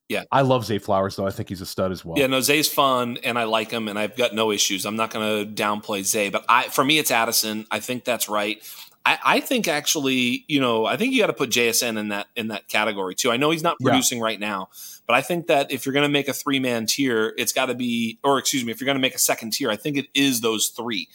Yeah. 0.09 0.25
I 0.31 0.43
love 0.43 0.65
Zay 0.65 0.79
Flowers, 0.79 1.17
though. 1.17 1.27
I 1.27 1.31
think 1.31 1.49
he's 1.49 1.61
a 1.61 1.67
stud 1.67 1.91
as 1.91 2.05
well. 2.05 2.17
Yeah, 2.17 2.29
no, 2.29 2.41
Zay's 2.41 2.69
fun 2.69 3.19
and 3.25 3.39
I 3.39 3.45
like 3.45 3.71
him 3.71 3.89
and 3.89 3.99
I've 3.99 4.17
got 4.17 4.35
no 4.35 4.53
issues. 4.53 4.87
I'm 4.87 4.97
not 4.97 5.11
going 5.11 5.47
to 5.47 5.63
downplay 5.63 6.05
Zay, 6.05 6.31
but 6.31 6.45
I 6.49 6.69
for 6.69 6.85
me, 6.85 6.99
it's 6.99 7.11
Addison. 7.11 7.67
I 7.71 7.81
think 7.81 8.05
that's 8.05 8.29
right. 8.29 8.63
I, 9.05 9.19
I 9.25 9.41
think 9.41 9.69
actually, 9.69 10.45
you 10.49 10.61
know, 10.61 10.85
I 10.85 10.97
think 10.97 11.13
you 11.13 11.21
got 11.21 11.29
to 11.29 11.33
put 11.33 11.51
JSN 11.51 11.99
in 11.99 12.09
that 12.09 12.27
in 12.37 12.49
that 12.49 12.69
category 12.69 13.15
too. 13.15 13.31
I 13.31 13.37
know 13.37 13.51
he's 13.51 13.63
not 13.63 13.79
producing 13.81 14.19
yeah. 14.19 14.25
right 14.25 14.41
now, 14.41 14.69
but 15.07 15.15
I 15.15 15.23
think 15.23 15.47
that 15.47 15.71
if 15.71 15.87
you're 15.87 15.93
going 15.93 16.07
to 16.07 16.13
make 16.13 16.29
a 16.29 16.33
three 16.33 16.61
man 16.61 16.87
tier, 16.87 17.33
it's 17.39 17.53
got 17.53 17.67
to 17.67 17.75
be, 17.75 18.19
or 18.23 18.39
excuse 18.39 18.65
me, 18.65 18.73
if 18.73 18.81
you're 18.81 18.87
going 18.87 18.97
to 18.97 19.03
make 19.03 19.15
a 19.15 19.21
second 19.21 19.53
tier, 19.53 19.71
I 19.71 19.77
think 19.77 19.97
it 19.97 20.07
is 20.15 20.41
those 20.41 20.69
three. 20.69 21.09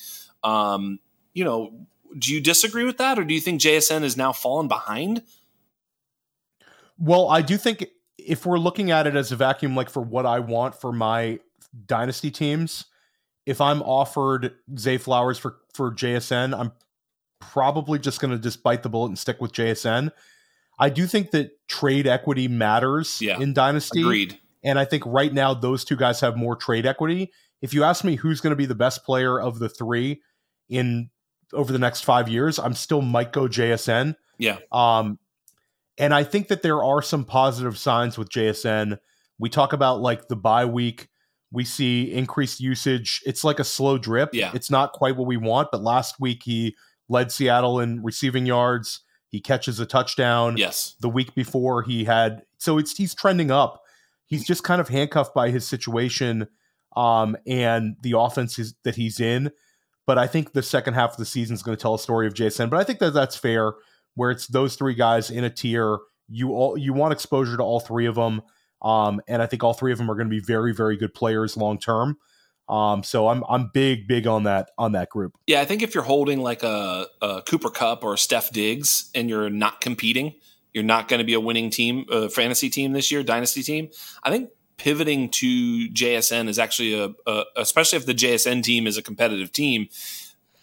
Um, 0.43 0.99
you 1.33 1.43
know, 1.45 1.73
do 2.17 2.33
you 2.33 2.41
disagree 2.41 2.83
with 2.83 2.97
that, 2.97 3.19
or 3.19 3.23
do 3.23 3.33
you 3.33 3.41
think 3.41 3.61
JSN 3.61 4.03
is 4.03 4.17
now 4.17 4.33
fallen 4.33 4.67
behind? 4.67 5.23
Well, 6.97 7.29
I 7.29 7.41
do 7.41 7.57
think 7.57 7.87
if 8.27 8.45
we're 8.45 8.59
looking 8.59 8.91
at 8.91 9.07
it 9.07 9.15
as 9.15 9.31
a 9.31 9.35
vacuum, 9.35 9.75
like 9.75 9.89
for 9.89 10.01
what 10.01 10.25
I 10.25 10.39
want 10.39 10.75
for 10.75 10.91
my 10.91 11.39
dynasty 11.85 12.31
teams, 12.31 12.85
if 13.45 13.61
I'm 13.61 13.81
offered 13.81 14.53
Zay 14.77 14.97
Flowers 14.97 15.37
for 15.37 15.57
for 15.73 15.91
JSN, 15.91 16.57
I'm 16.57 16.71
probably 17.39 17.99
just 17.99 18.19
going 18.19 18.31
to 18.31 18.39
just 18.39 18.63
bite 18.63 18.83
the 18.83 18.89
bullet 18.89 19.07
and 19.07 19.19
stick 19.19 19.41
with 19.41 19.51
JSN. 19.51 20.11
I 20.79 20.89
do 20.89 21.05
think 21.05 21.31
that 21.31 21.51
trade 21.67 22.07
equity 22.07 22.47
matters 22.47 23.21
yeah, 23.21 23.39
in 23.39 23.53
Dynasty. 23.53 24.01
Agreed. 24.01 24.39
And 24.63 24.79
I 24.79 24.85
think 24.85 25.03
right 25.05 25.33
now 25.33 25.53
those 25.53 25.83
two 25.83 25.95
guys 25.95 26.19
have 26.21 26.37
more 26.37 26.55
trade 26.55 26.85
equity. 26.85 27.31
If 27.61 27.73
you 27.73 27.83
ask 27.83 28.03
me 28.03 28.15
who's 28.15 28.41
going 28.41 28.51
to 28.51 28.55
be 28.55 28.65
the 28.65 28.75
best 28.75 29.03
player 29.03 29.39
of 29.39 29.59
the 29.59 29.69
three 29.69 30.21
in 30.69 31.09
over 31.53 31.73
the 31.73 31.79
next 31.79 32.01
five 32.01 32.29
years, 32.29 32.57
I'm 32.59 32.73
still 32.73 33.01
might 33.01 33.33
go 33.33 33.47
JSN. 33.47 34.15
Yeah. 34.37 34.57
Um, 34.71 35.19
and 36.01 36.13
I 36.13 36.23
think 36.23 36.47
that 36.47 36.63
there 36.63 36.83
are 36.83 37.01
some 37.01 37.23
positive 37.23 37.77
signs 37.77 38.17
with 38.17 38.29
JSN. 38.29 38.97
We 39.39 39.49
talk 39.49 39.71
about 39.71 40.01
like 40.01 40.27
the 40.27 40.35
bye 40.35 40.65
week. 40.65 41.07
We 41.51 41.63
see 41.63 42.11
increased 42.11 42.59
usage. 42.59 43.21
It's 43.25 43.43
like 43.43 43.59
a 43.59 43.63
slow 43.63 43.97
drip. 43.97 44.31
Yeah. 44.33 44.51
It's 44.53 44.71
not 44.71 44.93
quite 44.93 45.15
what 45.15 45.27
we 45.27 45.37
want, 45.37 45.69
but 45.71 45.81
last 45.81 46.19
week 46.19 46.41
he 46.43 46.75
led 47.07 47.31
Seattle 47.31 47.79
in 47.79 48.03
receiving 48.03 48.45
yards. 48.45 49.01
He 49.29 49.39
catches 49.39 49.79
a 49.79 49.85
touchdown. 49.85 50.57
Yes. 50.57 50.95
The 50.99 51.09
week 51.09 51.35
before 51.35 51.83
he 51.83 52.03
had 52.05 52.41
so 52.57 52.77
it's 52.77 52.97
he's 52.97 53.13
trending 53.13 53.51
up. 53.51 53.81
He's 54.25 54.45
just 54.45 54.63
kind 54.63 54.81
of 54.81 54.89
handcuffed 54.89 55.35
by 55.35 55.51
his 55.51 55.67
situation 55.67 56.47
um, 56.95 57.37
and 57.45 57.95
the 58.01 58.17
offense 58.17 58.57
is, 58.59 58.73
that 58.83 58.95
he's 58.95 59.19
in. 59.19 59.51
But 60.07 60.17
I 60.17 60.27
think 60.27 60.53
the 60.53 60.63
second 60.63 60.95
half 60.95 61.11
of 61.11 61.17
the 61.17 61.25
season 61.25 61.53
is 61.53 61.63
going 61.63 61.77
to 61.77 61.81
tell 61.81 61.93
a 61.93 61.99
story 61.99 62.27
of 62.27 62.33
JSN. 62.33 62.69
But 62.69 62.79
I 62.79 62.83
think 62.83 62.99
that 62.99 63.13
that's 63.13 63.35
fair, 63.35 63.73
where 64.15 64.31
it's 64.31 64.47
those 64.47 64.75
three 64.75 64.95
guys 64.95 65.29
in 65.29 65.43
a 65.43 65.49
tier. 65.49 65.99
You 66.27 66.53
all 66.53 66.77
you 66.77 66.93
want 66.93 67.13
exposure 67.13 67.57
to 67.57 67.63
all 67.63 67.79
three 67.79 68.05
of 68.05 68.15
them, 68.15 68.41
um, 68.81 69.21
and 69.27 69.41
I 69.41 69.45
think 69.45 69.63
all 69.63 69.73
three 69.73 69.91
of 69.91 69.97
them 69.97 70.09
are 70.09 70.15
going 70.15 70.27
to 70.27 70.31
be 70.31 70.39
very 70.39 70.73
very 70.73 70.97
good 70.97 71.13
players 71.13 71.57
long 71.57 71.77
term. 71.77 72.17
Um, 72.69 73.03
so 73.03 73.27
I'm 73.27 73.43
I'm 73.49 73.69
big 73.73 74.07
big 74.07 74.27
on 74.27 74.43
that 74.43 74.71
on 74.77 74.93
that 74.93 75.09
group. 75.09 75.33
Yeah, 75.45 75.61
I 75.61 75.65
think 75.65 75.81
if 75.81 75.93
you're 75.93 76.03
holding 76.03 76.41
like 76.41 76.63
a, 76.63 77.07
a 77.21 77.41
Cooper 77.41 77.69
Kupp 77.69 78.03
or 78.03 78.13
a 78.13 78.17
Steph 78.17 78.51
Diggs 78.51 79.11
and 79.13 79.29
you're 79.29 79.49
not 79.49 79.81
competing, 79.81 80.35
you're 80.73 80.83
not 80.83 81.09
going 81.09 81.19
to 81.19 81.25
be 81.25 81.33
a 81.33 81.39
winning 81.39 81.69
team, 81.69 82.05
a 82.09 82.29
fantasy 82.29 82.69
team 82.69 82.93
this 82.93 83.11
year, 83.11 83.23
dynasty 83.23 83.61
team. 83.61 83.89
I 84.23 84.31
think 84.31 84.51
pivoting 84.77 85.29
to 85.29 85.89
JSN 85.89 86.47
is 86.47 86.57
actually 86.57 86.93
a, 86.99 87.09
a 87.27 87.43
especially 87.57 87.97
if 87.97 88.05
the 88.05 88.15
JSN 88.15 88.63
team 88.63 88.87
is 88.87 88.97
a 88.97 89.01
competitive 89.01 89.51
team. 89.51 89.89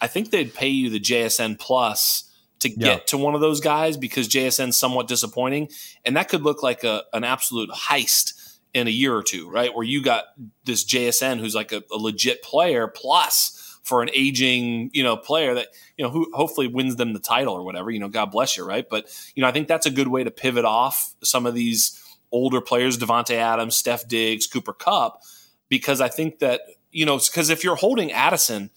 I 0.01 0.07
think 0.07 0.31
they'd 0.31 0.53
pay 0.53 0.69
you 0.69 0.89
the 0.89 0.99
JSN 0.99 1.59
plus 1.59 2.28
to 2.59 2.69
get 2.69 2.77
yeah. 2.79 2.99
to 3.07 3.17
one 3.17 3.35
of 3.35 3.41
those 3.41 3.61
guys 3.61 3.97
because 3.97 4.27
JSN's 4.27 4.77
somewhat 4.77 5.07
disappointing, 5.07 5.69
and 6.05 6.15
that 6.17 6.29
could 6.29 6.43
look 6.43 6.61
like 6.61 6.83
a, 6.83 7.03
an 7.13 7.23
absolute 7.23 7.69
heist 7.69 8.33
in 8.73 8.87
a 8.87 8.91
year 8.91 9.15
or 9.15 9.23
two, 9.23 9.49
right? 9.49 9.73
Where 9.73 9.85
you 9.85 10.03
got 10.03 10.25
this 10.65 10.85
JSN 10.85 11.39
who's 11.39 11.55
like 11.55 11.71
a, 11.71 11.83
a, 11.91 11.97
legit 11.97 12.43
player 12.43 12.87
plus 12.87 13.79
for 13.83 14.03
an 14.03 14.09
aging, 14.13 14.91
you 14.93 15.03
know, 15.03 15.17
player 15.17 15.55
that, 15.55 15.69
you 15.97 16.03
know, 16.03 16.11
who 16.11 16.29
hopefully 16.33 16.67
wins 16.67 16.95
them 16.95 17.13
the 17.13 17.19
title 17.19 17.55
or 17.55 17.63
whatever, 17.63 17.89
you 17.89 17.99
know, 17.99 18.09
God 18.09 18.27
bless 18.27 18.55
you, 18.57 18.65
right? 18.65 18.87
But, 18.87 19.09
you 19.33 19.41
know, 19.41 19.47
I 19.47 19.51
think 19.51 19.67
that's 19.67 19.87
a 19.87 19.91
good 19.91 20.07
way 20.07 20.23
to 20.23 20.31
pivot 20.31 20.65
off 20.65 21.15
some 21.23 21.47
of 21.47 21.55
these 21.55 21.99
older 22.31 22.61
players, 22.61 22.97
Davante 22.97 23.35
Adams, 23.35 23.75
Steph 23.75 24.07
Diggs, 24.07 24.45
Cooper 24.45 24.73
Kupp, 24.73 25.23
because 25.67 26.01
I 26.01 26.09
think 26.09 26.39
that, 26.39 26.61
you 26.91 27.05
know, 27.05 27.17
because 27.17 27.49
if 27.49 27.63
you're 27.63 27.75
holding 27.75 28.11
Addison 28.11 28.69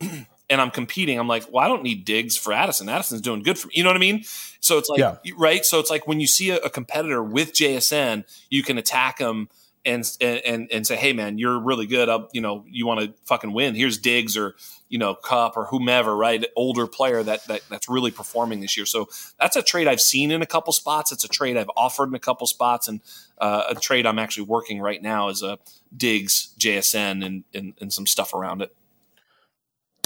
and 0.50 0.60
I'm 0.60 0.70
competing, 0.70 1.18
I'm 1.18 1.28
like, 1.28 1.44
well, 1.52 1.64
I 1.64 1.68
don't 1.68 1.82
need 1.82 2.04
Diggs 2.04 2.36
for 2.36 2.52
Addison. 2.52 2.88
Addison's 2.88 3.20
doing 3.20 3.42
good 3.42 3.58
for 3.58 3.68
me. 3.68 3.74
You 3.76 3.82
know 3.82 3.90
what 3.90 3.96
I 3.96 4.00
mean? 4.00 4.24
So 4.60 4.78
it's 4.78 4.88
like, 4.88 4.98
yeah. 4.98 5.16
right? 5.36 5.64
So 5.64 5.78
it's 5.78 5.90
like 5.90 6.06
when 6.06 6.20
you 6.20 6.26
see 6.26 6.50
a, 6.50 6.56
a, 6.56 6.70
competitor 6.70 7.22
with 7.22 7.52
JSN, 7.52 8.24
you 8.48 8.62
can 8.62 8.78
attack 8.78 9.18
them 9.18 9.48
and 9.84 10.04
and 10.20 10.68
and 10.70 10.86
say, 10.86 10.96
hey 10.96 11.12
man, 11.12 11.38
you're 11.38 11.58
really 11.58 11.86
good. 11.86 12.08
Up, 12.08 12.30
you 12.32 12.40
know, 12.40 12.64
you 12.68 12.86
want 12.86 13.00
to 13.00 13.14
fucking 13.24 13.52
win. 13.52 13.74
Here's 13.74 13.98
Diggs 13.98 14.36
or 14.36 14.54
you 14.88 14.98
know 14.98 15.14
Kupp 15.14 15.56
or 15.56 15.66
whomever, 15.66 16.16
right? 16.16 16.44
Older 16.56 16.86
player 16.86 17.22
that, 17.22 17.46
that 17.46 17.62
that's 17.68 17.88
really 17.88 18.10
performing 18.10 18.60
this 18.60 18.76
year. 18.76 18.86
So 18.86 19.08
that's 19.38 19.56
a 19.56 19.62
trade 19.62 19.86
I've 19.86 20.00
seen 20.00 20.30
in 20.30 20.42
a 20.42 20.46
couple 20.46 20.72
spots. 20.72 21.12
It's 21.12 21.24
a 21.24 21.28
trade 21.28 21.56
I've 21.56 21.70
offered 21.76 22.08
in 22.08 22.14
a 22.14 22.20
couple 22.20 22.46
spots, 22.46 22.88
and 22.88 23.00
uh, 23.38 23.64
a 23.70 23.74
trade 23.74 24.06
I'm 24.06 24.18
actually 24.18 24.44
working 24.44 24.80
right 24.80 25.00
now 25.00 25.28
is 25.28 25.42
a 25.42 25.58
Diggs 25.96 26.54
JSN 26.58 27.24
and, 27.24 27.44
and 27.54 27.74
and 27.80 27.92
some 27.92 28.06
stuff 28.06 28.34
around 28.34 28.62
it. 28.62 28.74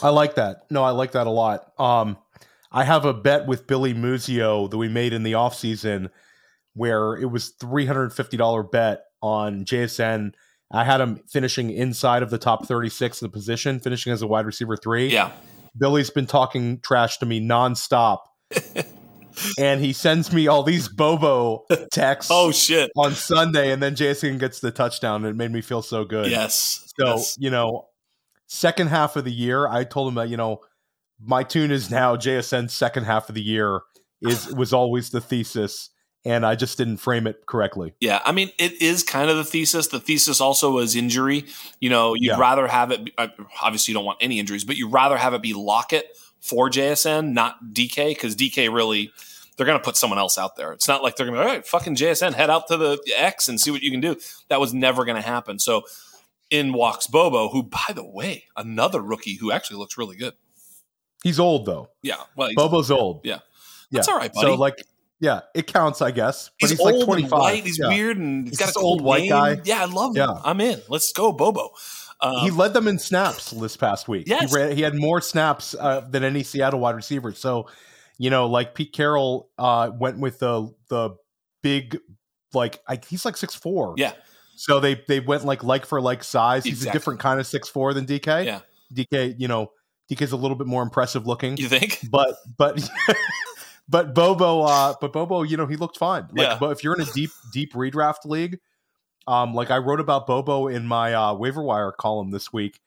I 0.03 0.11
like 0.11 0.37
that. 0.37 0.59
No, 0.71 0.83
I 0.83 0.91
like 0.91 1.13
that 1.13 1.27
a 1.27 1.31
lot. 1.31 1.73
Um, 1.79 2.17
I 2.71 2.85
have 2.85 3.05
a 3.05 3.13
bet 3.13 3.47
with 3.47 3.67
Billy 3.67 3.95
Muzio 3.95 4.71
that 4.71 4.79
we 4.79 4.89
made 4.89 5.13
in 5.13 5.23
the 5.23 5.33
offseason 5.33 6.11
where 6.75 7.15
it 7.15 7.27
was 7.27 7.53
$350 7.61 8.71
bet 8.71 9.03
on 9.21 9.65
JSN. 9.65 10.33
I 10.73 10.85
had 10.85 11.01
him 11.01 11.21
finishing 11.29 11.71
inside 11.71 12.23
of 12.23 12.31
the 12.31 12.39
top 12.39 12.67
36 12.67 13.21
in 13.21 13.27
the 13.27 13.31
position, 13.31 13.79
finishing 13.79 14.13
as 14.13 14.23
a 14.23 14.27
wide 14.27 14.47
receiver 14.47 14.77
three. 14.77 15.09
Yeah. 15.09 15.33
Billy's 15.77 16.11
been 16.11 16.27
talking 16.27 16.81
trash 16.81 17.19
to 17.19 17.27
me 17.27 17.47
nonstop. 17.47 18.21
and 19.59 19.81
he 19.81 19.93
sends 19.93 20.33
me 20.33 20.47
all 20.47 20.63
these 20.63 20.89
Bobo 20.89 21.65
texts. 21.93 22.31
oh 22.33 22.53
shit! 22.53 22.91
On 22.97 23.15
Sunday, 23.15 23.73
and 23.73 23.83
then 23.83 23.95
Jason 23.97 24.39
gets 24.39 24.61
the 24.61 24.71
touchdown. 24.71 25.25
And 25.25 25.35
it 25.35 25.37
made 25.37 25.51
me 25.51 25.63
feel 25.63 25.83
so 25.83 26.05
good. 26.05 26.31
Yes. 26.31 26.93
So 26.99 27.17
yes. 27.17 27.37
you 27.39 27.51
know, 27.51 27.87
second 28.53 28.89
half 28.89 29.17
of 29.17 29.25
the 29.25 29.33
year, 29.33 29.67
I 29.67 29.85
told 29.85 30.09
him 30.09 30.15
that 30.17 30.29
you 30.29 30.37
know 30.37 30.61
my 31.21 31.43
tune 31.43 31.71
is 31.71 31.91
now 31.91 32.17
JSN's 32.17 32.75
second 32.75 33.05
half 33.05 33.29
of 33.29 33.35
the 33.35 33.43
year 33.43 33.81
is 34.21 34.47
was 34.55 34.73
always 34.73 35.11
the 35.11 35.21
thesis 35.21 35.91
and 36.25 36.47
I 36.47 36.55
just 36.55 36.79
didn't 36.79 36.99
frame 36.99 37.27
it 37.27 37.47
correctly. 37.47 37.95
Yeah, 38.01 38.21
I 38.25 38.31
mean, 38.31 38.51
it 38.57 38.81
is 38.81 39.03
kind 39.03 39.29
of 39.29 39.37
the 39.37 39.45
thesis. 39.45 39.89
The 39.89 39.99
thesis 39.99 40.41
also 40.41 40.71
was 40.71 40.95
injury. 40.95 41.47
You 41.81 41.91
know, 41.91 42.15
you'd 42.15 42.29
yeah. 42.31 42.39
rather 42.39 42.69
have 42.69 42.93
it. 42.93 43.07
Be, 43.07 43.15
uh, 43.19 43.27
obviously, 43.61 43.91
you 43.91 43.97
don't 43.97 44.05
want 44.05 44.19
any 44.21 44.39
injuries, 44.39 44.63
but 44.63 44.77
you'd 44.77 44.93
rather 44.93 45.17
have 45.17 45.35
it 45.35 45.43
be 45.43 45.53
Lockett 45.53 46.17
for 46.39 46.71
JSN, 46.71 47.33
not 47.33 47.57
DK, 47.73 48.11
because 48.11 48.37
DK 48.37 48.73
really 48.73 49.11
they're 49.57 49.67
going 49.67 49.79
to 49.79 49.85
put 49.85 49.97
someone 49.97 50.19
else 50.19 50.39
out 50.39 50.57
there. 50.57 50.73
It's 50.73 50.87
not 50.87 51.03
like 51.03 51.17
they're 51.17 51.27
going 51.27 51.37
to 51.37 51.43
be 51.43 51.49
all 51.49 51.55
right, 51.55 51.67
fucking 51.67 51.97
JSN, 51.97 52.35
head 52.35 52.51
out 52.51 52.69
to 52.69 52.77
the 52.77 53.01
X 53.17 53.49
and 53.49 53.61
see 53.61 53.71
what 53.73 53.83
you 53.83 53.91
can 53.91 54.01
do. 54.01 54.17
That 54.49 54.61
was 54.61 54.73
never 54.73 55.05
going 55.05 55.21
to 55.21 55.27
happen. 55.27 55.59
So 55.59 55.83
in 56.53 56.73
walks 56.73 57.09
Bobo, 57.09 57.49
who, 57.49 57.65
by 57.65 57.93
the 57.93 58.05
way, 58.05 58.45
another 58.57 59.01
rookie 59.01 59.35
who 59.35 59.51
actually 59.51 59.79
looks 59.79 59.99
really 59.99 60.17
good. 60.17 60.35
He's 61.25 61.41
old 61.41 61.67
though. 61.67 61.89
Yeah, 62.03 62.17
well, 62.37 62.51
Bobo's 62.55 62.91
old. 62.91 63.23
Yeah, 63.25 63.39
that's 63.91 64.07
yeah. 64.07 64.15
all 64.15 64.21
right, 64.21 64.33
buddy. 64.33 64.49
So 64.49 64.55
like, 64.55 64.85
yeah, 65.19 65.41
it 65.55 65.67
counts, 65.67 66.03
I 66.03 66.11
guess. 66.11 66.51
But 66.61 66.71
he's, 66.71 66.79
he's 66.79 66.85
like 66.85 67.05
twenty 67.05 67.27
five. 67.27 67.65
He's 67.65 67.79
yeah. 67.79 67.89
weird 67.89 68.19
and 68.19 68.47
he's, 68.47 68.59
he's 68.59 68.67
got 68.67 68.77
a 68.77 68.79
cool 68.79 68.91
old 68.91 69.01
white 69.01 69.29
guy. 69.29 69.61
Yeah, 69.65 69.83
I 69.83 69.87
love 69.87 70.17
him. 70.17 70.29
Yeah. 70.29 70.41
I'm 70.45 70.61
in. 70.61 70.81
Let's 70.89 71.13
go, 71.13 71.33
Bobo. 71.33 71.71
Um, 72.21 72.45
he 72.45 72.51
led 72.51 72.75
them 72.75 72.87
in 72.87 72.99
snaps 72.99 73.51
this 73.51 73.77
past 73.77 74.09
week. 74.09 74.29
Yes. 74.29 74.51
He, 74.51 74.57
ran, 74.57 74.77
he 74.77 74.83
had 74.83 74.95
more 74.95 75.21
snaps 75.21 75.75
uh, 75.75 76.01
than 76.01 76.23
any 76.23 76.43
Seattle 76.43 76.79
wide 76.79 76.95
receiver. 76.95 77.33
So, 77.33 77.69
you 78.19 78.31
know, 78.31 78.47
like 78.47 78.75
Pete 78.75 78.93
Carroll 78.93 79.49
uh, 79.59 79.91
went 79.93 80.19
with 80.19 80.39
the 80.39 80.73
the 80.89 81.17
big, 81.63 81.99
like 82.53 82.81
I, 82.87 83.01
he's 83.09 83.25
like 83.25 83.37
six 83.37 83.55
four. 83.55 83.95
Yeah. 83.97 84.13
So 84.57 84.81
they 84.81 85.03
they 85.09 85.21
went 85.21 85.45
like 85.45 85.63
like 85.63 85.87
for 85.87 86.01
like 86.01 86.25
size. 86.25 86.65
He's 86.65 86.75
exactly. 86.75 86.91
a 86.91 86.93
different 86.93 87.21
kind 87.21 87.41
of 87.41 87.47
six 87.47 87.69
four 87.69 87.95
than 87.95 88.07
DK. 88.07 88.45
Yeah. 88.45 88.61
DK, 88.93 89.37
you 89.39 89.49
know, 89.49 89.73
DK's 90.11 90.33
a 90.33 90.37
little 90.37 90.57
bit 90.57 90.67
more 90.67 90.83
impressive 90.83 91.27
looking. 91.27 91.57
You 91.57 91.69
think? 91.69 92.01
But 92.11 92.37
but 92.57 92.89
but 93.89 94.15
Bobo, 94.15 94.63
uh, 94.63 94.95
but 95.01 95.13
Bobo, 95.13 95.43
you 95.43 95.57
know, 95.57 95.67
he 95.67 95.77
looked 95.77 95.99
fine. 95.99 96.29
Like, 96.33 96.47
yeah. 96.47 96.59
But 96.59 96.73
if 96.73 96.85
you're 96.85 96.95
in 96.95 97.01
a 97.01 97.13
deep 97.13 97.31
deep 97.53 97.73
redraft 97.73 98.25
league, 98.25 98.59
um, 99.27 99.55
like 99.55 99.71
I 99.71 99.79
wrote 99.79 100.01
about 100.01 100.27
Bobo 100.27 100.69
in 100.69 100.87
my 100.87 101.15
uh, 101.15 101.35
waiver 101.35 101.63
wire 101.63 101.93
column 101.93 102.31
this 102.31 102.53
week, 102.53 102.81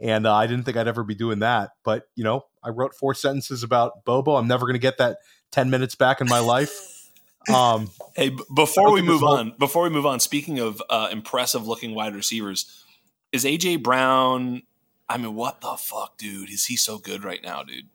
and 0.00 0.26
uh, 0.26 0.34
I 0.34 0.46
didn't 0.46 0.64
think 0.64 0.76
I'd 0.76 0.88
ever 0.88 1.04
be 1.04 1.14
doing 1.14 1.40
that. 1.40 1.70
But 1.84 2.04
you 2.16 2.24
know, 2.24 2.46
I 2.62 2.70
wrote 2.70 2.94
four 2.94 3.14
sentences 3.14 3.62
about 3.62 4.04
Bobo. 4.04 4.36
I'm 4.36 4.48
never 4.48 4.66
going 4.66 4.74
to 4.74 4.80
get 4.80 4.98
that 4.98 5.18
10 5.52 5.70
minutes 5.70 5.94
back 5.94 6.20
in 6.20 6.28
my 6.28 6.38
life. 6.38 6.99
Um, 7.48 7.90
hey, 8.16 8.36
before 8.54 8.92
we 8.92 9.02
move 9.02 9.22
on, 9.22 9.54
before 9.58 9.82
we 9.82 9.90
move 9.90 10.06
on, 10.06 10.20
speaking 10.20 10.58
of 10.58 10.82
uh, 10.90 11.08
impressive 11.10 11.66
looking 11.66 11.94
wide 11.94 12.14
receivers, 12.14 12.84
is 13.32 13.44
AJ 13.44 13.82
Brown? 13.82 14.62
I 15.08 15.16
mean, 15.16 15.34
what 15.34 15.60
the 15.60 15.76
fuck, 15.76 16.18
dude? 16.18 16.50
Is 16.50 16.66
he 16.66 16.76
so 16.76 16.98
good 16.98 17.24
right 17.24 17.42
now, 17.42 17.62
dude? 17.62 17.88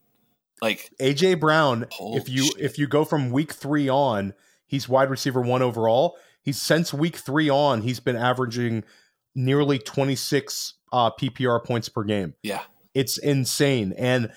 Like 0.61 0.91
AJ 0.99 1.39
Brown, 1.39 1.85
if 1.99 2.29
you 2.29 2.45
shit. 2.45 2.59
if 2.59 2.79
you 2.79 2.87
go 2.87 3.05
from 3.05 3.29
week 3.31 3.53
three 3.53 3.89
on, 3.89 4.33
he's 4.65 4.89
wide 4.89 5.09
receiver 5.09 5.41
one 5.41 5.61
overall. 5.61 6.17
He's 6.41 6.61
since 6.61 6.93
week 6.93 7.17
three 7.17 7.49
on, 7.49 7.81
he's 7.81 7.99
been 7.99 8.15
averaging 8.15 8.83
nearly 9.33 9.79
26 9.79 10.75
uh, 10.93 11.11
PPR 11.11 11.63
points 11.63 11.89
per 11.89 12.03
game. 12.03 12.35
Yeah. 12.41 12.61
It's 12.93 13.17
insane. 13.17 13.93
And, 13.97 14.31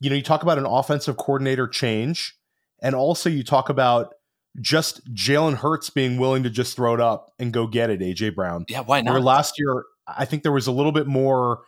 you 0.00 0.08
know, 0.08 0.16
you 0.16 0.22
talk 0.22 0.42
about 0.42 0.58
an 0.58 0.66
offensive 0.66 1.16
coordinator 1.16 1.68
change, 1.68 2.36
and 2.80 2.94
also 2.94 3.28
you 3.28 3.44
talk 3.44 3.68
about 3.68 4.14
just 4.60 5.04
Jalen 5.14 5.54
Hurts 5.54 5.90
being 5.90 6.18
willing 6.18 6.42
to 6.42 6.50
just 6.50 6.76
throw 6.76 6.94
it 6.94 7.00
up 7.00 7.32
and 7.38 7.52
go 7.52 7.66
get 7.66 7.90
it, 7.90 8.00
AJ 8.00 8.34
Brown. 8.34 8.64
Yeah, 8.68 8.80
why 8.80 9.00
not? 9.00 9.12
Where 9.12 9.20
last 9.20 9.58
year, 9.58 9.84
I 10.06 10.24
think 10.24 10.42
there 10.42 10.52
was 10.52 10.66
a 10.66 10.72
little 10.72 10.92
bit 10.92 11.06
more, 11.06 11.60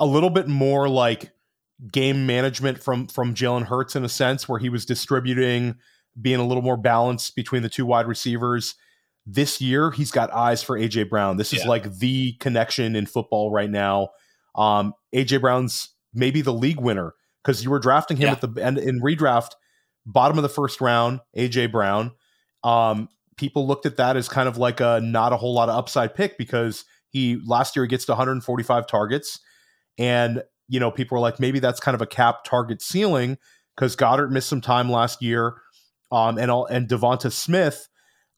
a 0.00 0.06
little 0.06 0.30
bit 0.30 0.48
more 0.48 0.88
like 0.88 1.32
game 1.92 2.26
management 2.26 2.82
from 2.82 3.06
from 3.06 3.34
Jalen 3.34 3.66
Hurts 3.66 3.96
in 3.96 4.04
a 4.04 4.08
sense, 4.08 4.48
where 4.48 4.58
he 4.58 4.68
was 4.68 4.84
distributing, 4.84 5.76
being 6.20 6.40
a 6.40 6.46
little 6.46 6.62
more 6.62 6.76
balanced 6.76 7.36
between 7.36 7.62
the 7.62 7.68
two 7.68 7.86
wide 7.86 8.06
receivers 8.06 8.74
this 9.26 9.60
year 9.60 9.90
he's 9.90 10.12
got 10.12 10.32
eyes 10.32 10.62
for 10.62 10.78
AJ 10.78 11.10
Brown. 11.10 11.36
This 11.36 11.52
is 11.52 11.64
like 11.66 11.98
the 11.98 12.34
connection 12.34 12.94
in 12.94 13.06
football 13.06 13.50
right 13.50 13.68
now. 13.68 14.10
Um, 14.54 14.94
AJ 15.14 15.40
Brown's 15.40 15.90
maybe 16.14 16.40
the 16.40 16.52
league 16.52 16.80
winner 16.80 17.14
because 17.42 17.64
you 17.64 17.70
were 17.70 17.80
drafting 17.80 18.16
him 18.16 18.26
yeah. 18.26 18.32
at 18.32 18.40
the 18.40 18.64
end 18.64 18.78
in 18.78 19.00
redraft, 19.00 19.50
bottom 20.06 20.38
of 20.38 20.42
the 20.42 20.48
first 20.48 20.80
round. 20.80 21.20
AJ 21.36 21.72
Brown. 21.72 22.12
Um, 22.64 23.08
people 23.36 23.66
looked 23.66 23.86
at 23.86 23.98
that 23.98 24.16
as 24.16 24.28
kind 24.28 24.48
of 24.48 24.56
like 24.56 24.80
a 24.80 25.00
not 25.02 25.32
a 25.32 25.36
whole 25.36 25.52
lot 25.52 25.68
of 25.68 25.76
upside 25.76 26.14
pick 26.14 26.38
because 26.38 26.84
he 27.10 27.40
last 27.44 27.76
year 27.76 27.84
he 27.84 27.88
gets 27.88 28.06
to 28.06 28.12
145 28.12 28.86
targets, 28.86 29.40
and 29.98 30.42
you 30.68 30.80
know 30.80 30.90
people 30.90 31.16
were 31.16 31.22
like 31.22 31.38
maybe 31.38 31.58
that's 31.58 31.80
kind 31.80 31.94
of 31.94 32.02
a 32.02 32.06
cap 32.06 32.44
target 32.44 32.80
ceiling 32.80 33.36
because 33.76 33.96
Goedert 33.96 34.30
missed 34.30 34.48
some 34.48 34.60
time 34.60 34.90
last 34.90 35.22
year, 35.22 35.56
um, 36.10 36.38
and 36.38 36.50
all 36.50 36.66
and 36.66 36.88
DeVonta 36.88 37.30
Smith 37.30 37.88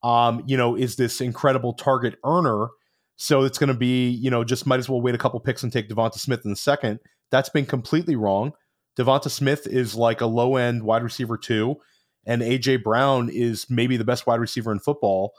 um, 0.02 0.42
you 0.46 0.56
know, 0.56 0.76
is 0.76 0.96
this 0.96 1.20
incredible 1.20 1.72
target 1.72 2.18
earner. 2.24 2.68
So 3.16 3.42
it's 3.42 3.58
going 3.58 3.68
to 3.68 3.78
be, 3.78 4.08
you 4.10 4.30
know, 4.30 4.44
just 4.44 4.66
might 4.66 4.78
as 4.78 4.88
well 4.88 5.00
wait 5.00 5.14
a 5.14 5.18
couple 5.18 5.40
picks 5.40 5.62
and 5.62 5.72
take 5.72 5.88
DeVonta 5.88 6.14
Smith 6.14 6.42
in 6.44 6.50
the 6.50 6.56
second. 6.56 7.00
That's 7.30 7.48
been 7.48 7.66
completely 7.66 8.16
wrong. 8.16 8.52
DeVonta 8.98 9.30
Smith 9.30 9.66
is 9.66 9.94
like 9.94 10.20
a 10.20 10.26
low 10.26 10.56
end 10.56 10.82
wide 10.82 11.02
receiver 11.02 11.38
too, 11.38 11.76
and 12.26 12.42
AJ 12.42 12.82
Brown 12.82 13.30
is 13.30 13.70
maybe 13.70 13.96
the 13.96 14.04
best 14.04 14.26
wide 14.26 14.40
receiver 14.40 14.72
in 14.72 14.80
football. 14.80 15.32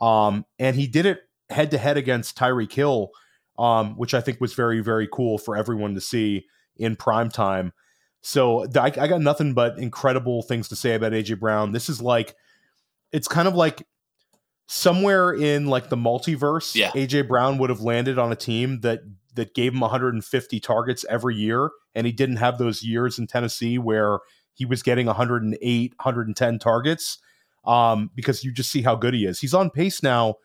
Um, 0.00 0.44
and 0.58 0.74
he 0.74 0.86
did 0.86 1.06
it 1.06 1.20
head 1.50 1.70
to 1.70 1.78
head 1.78 1.96
against 1.96 2.36
Tyreek 2.36 2.72
Hill, 2.72 3.10
um, 3.58 3.96
which 3.96 4.14
I 4.14 4.20
think 4.20 4.40
was 4.40 4.54
very 4.54 4.80
very 4.80 5.08
cool 5.10 5.38
for 5.38 5.56
everyone 5.56 5.94
to 5.94 6.00
see 6.00 6.46
in 6.76 6.96
prime 6.96 7.30
time. 7.30 7.72
So 8.20 8.64
I, 8.74 8.86
I 8.86 9.06
got 9.06 9.20
nothing 9.20 9.52
but 9.52 9.78
incredible 9.78 10.42
things 10.42 10.68
to 10.70 10.76
say 10.76 10.94
about 10.94 11.12
AJ 11.12 11.38
Brown. 11.38 11.72
This 11.72 11.90
is 11.90 12.00
like, 12.00 12.34
it's 13.12 13.28
kind 13.28 13.46
of 13.46 13.54
like 13.54 13.86
somewhere 14.66 15.32
in 15.32 15.66
like 15.66 15.90
the 15.90 15.96
multiverse, 15.96 16.74
yeah. 16.74 16.90
AJ 16.92 17.28
Brown 17.28 17.58
would 17.58 17.68
have 17.68 17.82
landed 17.82 18.18
on 18.18 18.32
a 18.32 18.36
team 18.36 18.80
that 18.80 19.00
that 19.34 19.54
gave 19.54 19.74
him 19.74 19.80
150 19.80 20.60
targets 20.60 21.04
every 21.08 21.36
year, 21.36 21.70
and 21.94 22.06
he 22.06 22.12
didn't 22.12 22.36
have 22.36 22.58
those 22.58 22.82
years 22.82 23.18
in 23.18 23.26
Tennessee 23.26 23.78
where 23.78 24.18
he 24.54 24.64
was 24.64 24.82
getting 24.82 25.06
108, 25.06 25.94
110 25.96 26.58
targets. 26.58 27.18
Um, 27.64 28.10
because 28.14 28.44
you 28.44 28.52
just 28.52 28.70
see 28.70 28.82
how 28.82 28.94
good 28.94 29.14
he 29.14 29.24
is. 29.24 29.40
He's 29.40 29.54
on 29.54 29.70
pace 29.70 30.02
now 30.02 30.36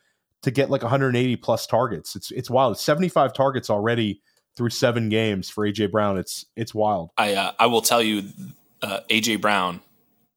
to 0.41 0.51
get 0.51 0.69
like 0.69 0.81
180 0.81 1.35
plus 1.35 1.67
targets. 1.67 2.15
It's 2.15 2.31
it's 2.31 2.49
wild. 2.49 2.79
75 2.79 3.33
targets 3.33 3.69
already 3.69 4.21
through 4.55 4.69
seven 4.69 5.09
games 5.09 5.49
for 5.49 5.67
AJ 5.67 5.91
Brown. 5.91 6.17
It's 6.17 6.45
it's 6.55 6.73
wild. 6.73 7.11
I 7.17 7.33
uh, 7.33 7.51
I 7.59 7.65
will 7.67 7.81
tell 7.81 8.01
you, 8.01 8.23
uh, 8.81 9.01
AJ 9.09 9.41
Brown 9.41 9.81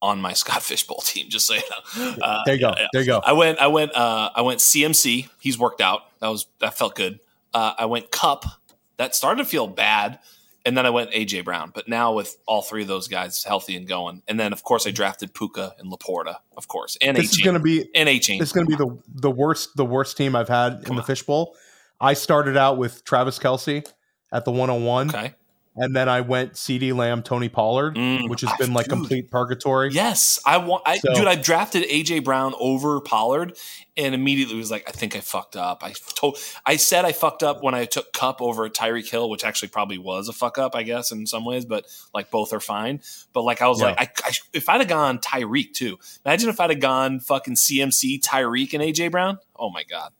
on 0.00 0.20
my 0.20 0.32
Scott 0.32 0.62
Fishbowl 0.62 0.98
team. 0.98 1.28
Just 1.28 1.46
so 1.46 1.54
you 1.54 1.60
know. 1.60 2.16
Uh, 2.20 2.42
there 2.44 2.54
you 2.54 2.60
go. 2.60 2.74
Yeah, 2.76 2.86
There 2.92 3.02
you 3.02 3.06
go. 3.06 3.20
I 3.24 3.32
went. 3.32 3.58
I 3.58 3.68
went. 3.68 3.94
Uh, 3.94 4.30
I 4.34 4.42
went 4.42 4.60
CMC. 4.60 5.28
He's 5.40 5.58
worked 5.58 5.80
out. 5.80 6.02
That 6.20 6.28
was 6.28 6.46
that 6.60 6.76
felt 6.76 6.94
good. 6.94 7.20
Uh, 7.54 7.74
I 7.78 7.86
went 7.86 8.10
Kupp. 8.10 8.44
That 8.96 9.14
started 9.14 9.42
to 9.42 9.48
feel 9.48 9.66
bad, 9.66 10.18
and 10.64 10.76
then 10.76 10.86
I 10.86 10.90
went 10.90 11.10
AJ 11.10 11.44
Brown. 11.44 11.72
But 11.74 11.88
now 11.88 12.12
with 12.12 12.36
all 12.46 12.62
three 12.62 12.82
of 12.82 12.88
those 12.88 13.08
guys 13.08 13.42
healthy 13.44 13.76
and 13.76 13.86
going, 13.86 14.22
and 14.28 14.38
then 14.38 14.52
of 14.52 14.62
course 14.62 14.86
I 14.86 14.90
drafted 14.90 15.34
Puka 15.34 15.74
and 15.78 15.90
LaPorta, 15.90 16.36
of 16.56 16.68
course, 16.68 16.96
and 17.00 17.16
this 17.16 17.32
is 17.32 17.38
going 17.38 17.54
to 17.54 17.60
be 17.60 17.88
and 17.94 18.08
Achane. 18.08 18.38
This 18.38 18.48
is 18.48 18.52
going 18.52 18.66
to 18.66 18.70
be 18.70 18.76
the 18.76 18.98
the 19.08 19.30
worst 19.30 19.76
the 19.76 19.84
worst 19.84 20.16
team 20.16 20.36
I've 20.36 20.48
had 20.48 20.84
Come 20.84 20.92
in 20.92 20.96
the 20.96 21.02
Fishbowl. 21.02 21.56
I 22.00 22.14
started 22.14 22.56
out 22.56 22.78
with 22.78 23.04
Travis 23.04 23.38
Kelce 23.38 23.86
at 24.32 24.44
the 24.44 24.50
101. 24.50 25.10
Okay. 25.10 25.34
And 25.74 25.96
then 25.96 26.06
I 26.08 26.20
went 26.20 26.52
CeeDee 26.52 26.94
Lamb, 26.94 27.22
Tony 27.22 27.48
Pollard, 27.48 27.96
mm, 27.96 28.28
which 28.28 28.42
has 28.42 28.52
been 28.58 28.74
like 28.74 28.86
dude, 28.86 28.92
complete 28.92 29.30
purgatory. 29.30 29.90
Yes, 29.90 30.38
I 30.44 30.58
want, 30.58 30.82
I, 30.84 30.98
so, 30.98 31.14
dude. 31.14 31.26
I 31.26 31.34
drafted 31.34 31.84
AJ 31.84 32.24
Brown 32.24 32.54
over 32.60 33.00
Pollard, 33.00 33.56
and 33.96 34.14
immediately 34.14 34.56
was 34.56 34.70
like, 34.70 34.86
I 34.86 34.92
think 34.92 35.16
I 35.16 35.20
fucked 35.20 35.56
up. 35.56 35.82
I 35.82 35.94
told, 36.14 36.38
I 36.66 36.76
said 36.76 37.06
I 37.06 37.12
fucked 37.12 37.42
up 37.42 37.62
when 37.62 37.74
I 37.74 37.86
took 37.86 38.12
Kupp 38.12 38.42
over 38.42 38.68
Tyreek 38.68 39.10
Hill, 39.10 39.30
which 39.30 39.44
actually 39.44 39.68
probably 39.68 39.96
was 39.96 40.28
a 40.28 40.34
fuck 40.34 40.58
up, 40.58 40.74
I 40.74 40.82
guess, 40.82 41.10
in 41.10 41.26
some 41.26 41.44
ways. 41.46 41.64
But 41.64 41.86
like 42.12 42.30
both 42.30 42.52
are 42.52 42.60
fine. 42.60 43.00
But 43.32 43.42
like 43.42 43.62
I 43.62 43.68
was 43.68 43.80
yeah. 43.80 43.86
like, 43.86 44.20
I, 44.24 44.28
I, 44.28 44.32
if 44.52 44.68
I'd 44.68 44.80
have 44.80 44.88
gone 44.88 45.20
Tyreek 45.20 45.72
too, 45.72 45.98
imagine 46.26 46.50
if 46.50 46.60
I'd 46.60 46.70
have 46.70 46.80
gone 46.80 47.20
fucking 47.20 47.54
CMC, 47.54 48.20
Tyreek, 48.20 48.74
and 48.74 48.82
AJ 48.82 49.10
Brown. 49.10 49.38
Oh 49.56 49.70
my 49.70 49.84
god. 49.84 50.12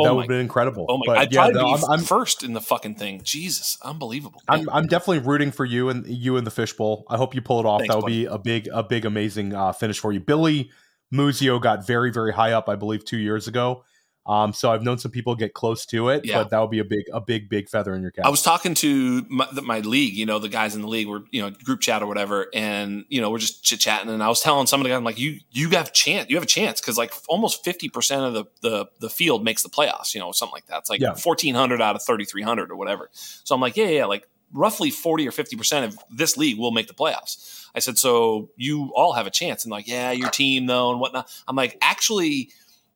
Oh 0.00 0.04
that 0.04 0.14
would 0.14 0.22
have 0.22 0.28
been 0.28 0.40
incredible. 0.40 0.86
Oh 0.88 0.98
my! 0.98 1.04
But 1.06 1.18
I'd 1.18 1.32
yeah, 1.32 1.40
probably 1.40 1.60
no, 1.60 1.76
be 1.76 1.82
I'm, 1.84 1.90
I'm, 1.92 2.00
first 2.00 2.42
in 2.42 2.52
the 2.52 2.60
fucking 2.60 2.96
thing. 2.96 3.20
Jesus, 3.22 3.78
unbelievable. 3.82 4.42
I'm, 4.48 4.68
I'm 4.70 4.86
definitely 4.86 5.20
rooting 5.20 5.50
for 5.52 5.64
you 5.64 5.88
and 5.88 6.06
you 6.06 6.36
in 6.36 6.44
the 6.44 6.50
fishbowl. 6.50 7.04
I 7.08 7.16
hope 7.16 7.34
you 7.34 7.42
pull 7.42 7.60
it 7.60 7.66
off. 7.66 7.80
Thanks, 7.80 7.92
that 7.94 7.98
would 7.98 8.06
buddy. 8.06 8.22
be 8.22 8.26
a 8.26 8.38
big, 8.38 8.68
a 8.72 8.82
big, 8.82 9.04
amazing 9.04 9.54
uh, 9.54 9.72
finish 9.72 9.98
for 9.98 10.12
you. 10.12 10.20
Billy 10.20 10.70
Muzio 11.12 11.60
got 11.60 11.86
very, 11.86 12.10
very 12.10 12.32
high 12.32 12.52
up, 12.52 12.68
I 12.68 12.76
believe, 12.76 13.04
two 13.04 13.18
years 13.18 13.48
ago. 13.48 13.84
Um, 14.30 14.52
so 14.52 14.70
I've 14.70 14.84
known 14.84 14.96
some 14.96 15.10
people 15.10 15.34
get 15.34 15.54
close 15.54 15.84
to 15.86 16.08
it, 16.10 16.24
yeah. 16.24 16.38
but 16.38 16.50
that 16.50 16.60
would 16.60 16.70
be 16.70 16.78
a 16.78 16.84
big, 16.84 17.02
a 17.12 17.20
big, 17.20 17.48
big 17.48 17.68
feather 17.68 17.96
in 17.96 18.02
your 18.02 18.12
cap. 18.12 18.24
I 18.24 18.28
was 18.28 18.42
talking 18.42 18.74
to 18.74 19.26
my, 19.28 19.48
my, 19.60 19.80
league, 19.80 20.14
you 20.14 20.24
know, 20.24 20.38
the 20.38 20.48
guys 20.48 20.76
in 20.76 20.82
the 20.82 20.86
league 20.86 21.08
were, 21.08 21.24
you 21.32 21.42
know, 21.42 21.50
group 21.50 21.80
chat 21.80 22.00
or 22.00 22.06
whatever, 22.06 22.46
and 22.54 23.04
you 23.08 23.20
know, 23.20 23.28
we're 23.28 23.38
just 23.38 23.64
chit 23.64 23.80
chatting, 23.80 24.08
and 24.08 24.22
I 24.22 24.28
was 24.28 24.40
telling 24.40 24.68
some 24.68 24.80
of 24.80 24.84
the 24.84 24.90
guys, 24.90 24.98
I'm 24.98 25.04
like, 25.04 25.18
you, 25.18 25.40
you 25.50 25.70
have 25.70 25.92
chance, 25.92 26.30
you 26.30 26.36
have 26.36 26.44
a 26.44 26.46
chance, 26.46 26.80
because 26.80 26.96
like 26.96 27.12
almost 27.28 27.64
fifty 27.64 27.88
percent 27.88 28.22
of 28.22 28.34
the, 28.34 28.44
the 28.62 28.86
the 29.00 29.10
field 29.10 29.42
makes 29.42 29.64
the 29.64 29.68
playoffs, 29.68 30.14
you 30.14 30.20
know, 30.20 30.30
something 30.30 30.54
like 30.54 30.66
that. 30.66 30.78
It's 30.78 30.90
like 30.90 31.00
yeah. 31.00 31.14
fourteen 31.14 31.56
hundred 31.56 31.82
out 31.82 31.96
of 31.96 32.02
thirty 32.04 32.24
three 32.24 32.42
hundred 32.42 32.70
or 32.70 32.76
whatever. 32.76 33.10
So 33.12 33.56
I'm 33.56 33.60
like, 33.60 33.76
yeah, 33.76 33.88
yeah, 33.88 34.04
like 34.04 34.28
roughly 34.52 34.90
40 34.90 35.28
or 35.28 35.30
50% 35.30 35.84
of 35.84 35.98
this 36.10 36.36
league 36.36 36.58
will 36.58 36.72
make 36.72 36.88
the 36.88 36.94
playoffs. 36.94 37.66
I 37.74 37.78
said, 37.78 37.98
so 37.98 38.50
you 38.56 38.90
all 38.96 39.12
have 39.12 39.26
a 39.26 39.30
chance. 39.30 39.64
And 39.64 39.70
like, 39.70 39.86
yeah, 39.86 40.10
your 40.10 40.30
team 40.30 40.66
though, 40.66 40.90
and 40.90 41.00
whatnot. 41.00 41.30
I'm 41.46 41.56
like, 41.56 41.78
actually, 41.80 42.50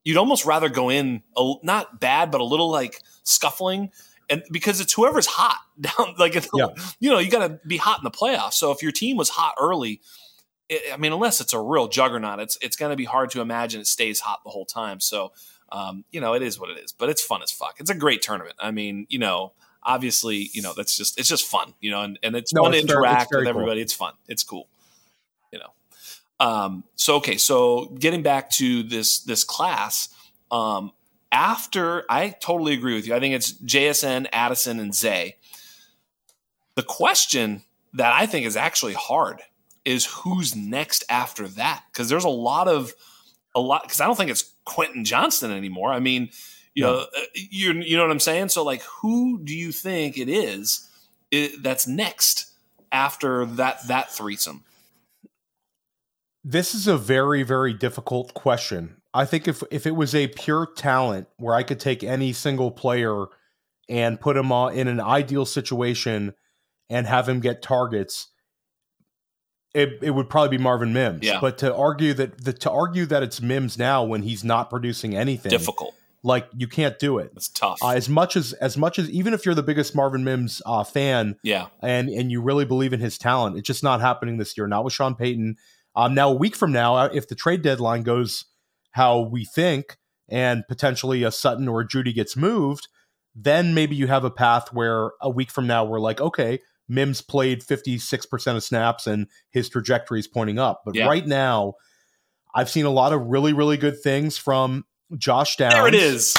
you'd 0.05 0.18
almost 0.18 0.44
rather 0.44 0.68
go 0.68 0.90
in 0.90 1.22
a, 1.36 1.55
not 1.62 2.00
bad, 2.00 2.30
but 2.30 2.40
a 2.40 2.44
little 2.44 2.70
like 2.70 3.00
scuffling. 3.22 3.90
And 4.30 4.42
because 4.50 4.80
it's 4.80 4.92
whoever's 4.92 5.26
hot 5.26 5.59
down, 5.80 6.14
like, 6.18 6.34
yeah. 6.34 6.68
you 7.00 7.11
know, 7.11 7.18
you 7.18 7.30
got 7.30 7.46
to 7.48 7.61
be 7.66 7.76
hot 7.76 7.98
in 7.98 8.05
the 8.05 8.11
playoffs. 8.11 8.55
So 8.55 8.70
if 8.70 8.82
your 8.82 8.92
team 8.92 9.16
was 9.16 9.30
hot 9.30 9.55
early, 9.61 10.00
it, 10.68 10.92
I 10.92 10.96
mean, 10.96 11.12
unless 11.12 11.40
it's 11.40 11.52
a 11.52 11.61
real 11.61 11.88
juggernaut, 11.88 12.38
it's, 12.38 12.57
it's 12.62 12.76
going 12.76 12.90
to 12.90 12.96
be 12.96 13.05
hard 13.05 13.30
to 13.30 13.40
imagine 13.40 13.80
it 13.80 13.86
stays 13.86 14.20
hot 14.20 14.40
the 14.44 14.50
whole 14.50 14.66
time. 14.66 15.00
So, 15.00 15.32
um, 15.72 16.05
you 16.11 16.20
know, 16.20 16.34
it 16.34 16.42
is 16.42 16.59
what 16.59 16.70
it 16.70 16.78
is, 16.78 16.92
but 16.92 17.09
it's 17.09 17.22
fun 17.22 17.42
as 17.42 17.50
fuck. 17.50 17.76
It's 17.80 17.90
a 17.90 17.94
great 17.94 18.22
tournament. 18.22 18.57
I 18.59 18.70
mean, 18.70 19.07
you 19.09 19.18
know, 19.18 19.52
obviously, 19.82 20.50
you 20.52 20.62
know, 20.62 20.72
that's 20.74 20.96
just, 20.96 21.18
it's 21.18 21.28
just 21.28 21.44
fun, 21.46 21.74
you 21.80 21.90
know, 21.90 22.02
and, 22.02 22.18
and 22.22 22.36
it's 22.36 22.55
no, 22.55 22.62
fun 22.62 22.74
it's 22.74 22.86
to 22.86 22.92
interact 22.92 23.30
very, 23.30 23.42
with 23.42 23.48
everybody. 23.48 23.76
Cool. 23.76 23.82
It's 23.82 23.92
fun. 23.92 24.12
It's 24.28 24.42
cool. 24.42 24.68
Um, 26.41 26.85
so 26.97 27.16
okay, 27.16 27.37
so 27.37 27.87
getting 27.99 28.22
back 28.22 28.51
to 28.53 28.82
this 28.82 29.20
this 29.20 29.45
class, 29.45 30.09
um, 30.51 30.93
after 31.35 32.05
I 32.09 32.30
totally 32.30 32.74
agree 32.74 32.95
with 32.95 33.07
you. 33.07 33.14
I 33.14 33.20
think 33.20 33.35
it's 33.35 33.53
JSN, 33.53 34.28
Addison, 34.32 34.78
and 34.78 34.95
Zay. 34.95 35.37
The 36.76 36.82
question 36.82 37.62
that 37.95 38.12
I 38.12 38.26
think 38.26 38.47
is 38.47 38.57
actually 38.57 38.95
hard 38.95 39.43
is 39.85 40.07
who's 40.07 40.57
next 40.57 41.05
after 41.11 41.47
that 41.49 41.85
because 41.93 42.09
there's 42.09 42.24
a 42.24 42.28
lot 42.28 42.68
of 42.68 42.95
a 43.55 43.61
lot 43.61 43.82
because 43.82 44.01
I 44.01 44.07
don't 44.07 44.16
think 44.16 44.30
it's 44.30 44.53
Quentin 44.64 45.05
Johnston 45.05 45.51
anymore. 45.51 45.93
I 45.93 46.01
mean, 46.01 46.30
you 46.74 46.85
know, 46.85 47.01
uh, 47.01 47.20
you 47.35 47.72
you 47.72 47.97
know 47.97 48.03
what 48.03 48.12
I'm 48.12 48.20
saying. 48.20 48.49
So 48.51 48.62
like, 48.62 48.82
who 48.82 49.41
do 49.43 49.55
you 49.55 49.72
think 49.72 50.16
it 50.16 50.28
is 50.28 50.89
that's 51.59 51.87
next 51.87 52.53
after 52.93 53.45
that 53.45 53.87
that 53.89 54.12
threesome? 54.12 54.64
This 56.45 56.74
is 56.74 56.86
a 56.86 56.99
very, 56.99 57.42
very 57.42 57.72
difficult 57.72 58.34
question. 58.34 58.97
I 59.14 59.24
think 59.24 59.49
if 59.49 59.62
if 59.70 59.86
it 59.86 59.92
was 59.92 60.14
a 60.14 60.28
pure 60.28 60.66
talent 60.76 61.28
where 61.36 61.55
I 61.55 61.62
could 61.62 61.80
take 61.80 62.05
any 62.05 62.32
single 62.32 62.70
player 62.70 63.26
and 63.88 64.20
put 64.20 64.36
him 64.36 64.53
in 64.53 64.88
an 64.88 65.01
ideal 65.01 65.47
situation 65.47 66.34
and 66.90 67.07
have 67.07 67.28
him 67.28 67.40
get 67.40 67.62
targets, 67.62 68.28
it, 69.74 69.99
it 70.03 70.11
would 70.11 70.30
probably 70.30 70.57
be 70.57 70.62
Marvin 70.62 70.92
Mims. 70.92 71.22
Yeah. 71.22 71.40
But 71.40 71.59
to 71.59 71.74
argue 71.74 72.14
that 72.14 72.45
the, 72.45 72.53
to 72.53 72.70
argue 72.70 73.07
that 73.07 73.22
it's 73.22 73.40
Mims 73.40 73.78
now 73.78 74.05
when 74.05 74.22
he's 74.22 74.45
not 74.45 74.70
producing 74.70 75.16
anything, 75.16 75.51
Difficult. 75.51 75.95
like 76.22 76.47
you 76.57 76.68
can't 76.68 76.99
do 76.99 77.18
it. 77.18 77.32
It's 77.36 77.49
tough. 77.49 77.82
Uh, 77.82 77.90
as 77.90 78.09
much 78.09 78.36
as 78.36 78.53
as 78.55 78.76
much 78.76 78.99
as 78.99 79.11
even 79.11 79.32
if 79.32 79.47
you're 79.47 79.55
the 79.55 79.62
biggest 79.62 79.95
Marvin 79.95 80.24
Mims 80.24 80.61
uh, 80.66 80.84
fan 80.84 81.36
yeah. 81.42 81.66
and 81.80 82.09
and 82.09 82.30
you 82.30 82.40
really 82.40 82.64
believe 82.64 82.92
in 82.92 83.01
his 83.01 83.16
talent, 83.16 83.57
it's 83.57 83.66
just 83.66 83.82
not 83.82 84.01
happening 84.01 84.38
this 84.38 84.57
year. 84.57 84.66
Not 84.66 84.84
with 84.84 84.92
Sean 84.92 85.14
Payton. 85.14 85.57
Um, 85.97 86.14
now 86.14 86.30
a 86.30 86.34
week 86.34 86.57
from 86.57 86.72
now, 86.72 86.97
uh, 86.97 87.09
if 87.12 87.28
the 87.28 87.34
trade 87.34 87.62
deadline 87.62 88.03
goes 88.03 88.47
how 88.92 89.20
we 89.20 89.45
think, 89.45 89.97
and 90.28 90.64
potentially 90.68 91.22
a 91.22 91.30
Sutton 91.30 91.68
or 91.68 91.80
a 91.82 91.86
Jeudy 91.86 92.14
gets 92.14 92.36
moved, 92.36 92.88
then 93.34 93.74
maybe 93.74 93.95
you 93.95 94.07
have 94.07 94.24
a 94.24 94.30
path 94.30 94.72
where 94.72 95.12
a 95.20 95.28
week 95.28 95.51
from 95.51 95.66
now 95.66 95.84
we're 95.84 96.01
like, 96.01 96.20
okay, 96.20 96.61
Mims 96.88 97.20
played 97.20 97.62
56% 97.62 98.57
of 98.57 98.62
snaps 98.64 99.07
and 99.07 99.26
his 99.51 99.68
trajectory 99.68 100.20
is 100.20 100.28
pointing 100.28 100.59
up. 100.59 100.82
But 100.84 100.95
Yeah. 100.95 101.07
right 101.07 101.26
now, 101.26 101.74
I've 102.55 102.70
seen 102.70 102.84
a 102.86 102.90
lot 102.90 103.12
of 103.12 103.20
really, 103.22 103.53
really 103.53 103.76
good 103.76 104.01
things 104.01 104.38
from 104.38 104.84
Josh 105.16 105.57
Downs. 105.57 105.74
There 105.74 105.88
it 105.88 105.95
is. 105.95 106.36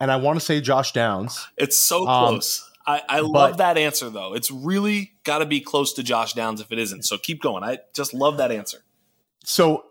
And 0.00 0.10
I 0.10 0.16
want 0.16 0.38
to 0.38 0.44
say 0.44 0.60
Josh 0.60 0.92
Downs. 0.92 1.46
It's 1.56 1.76
so 1.76 2.06
Um, 2.08 2.28
close. 2.34 2.67
I, 2.88 3.02
I 3.08 3.20
but- 3.20 3.30
love 3.30 3.56
that 3.58 3.76
answer 3.78 4.08
though. 4.10 4.34
It's 4.34 4.50
really 4.50 5.12
got 5.24 5.38
to 5.38 5.46
be 5.46 5.60
close 5.60 5.92
to 5.94 6.02
Josh 6.02 6.32
Downs 6.32 6.60
if 6.60 6.72
it 6.72 6.78
isn't. 6.78 7.04
So 7.04 7.18
keep 7.18 7.40
going. 7.42 7.62
I 7.62 7.78
just 7.94 8.14
love 8.14 8.38
that 8.38 8.50
answer. 8.50 8.78
So 9.44 9.84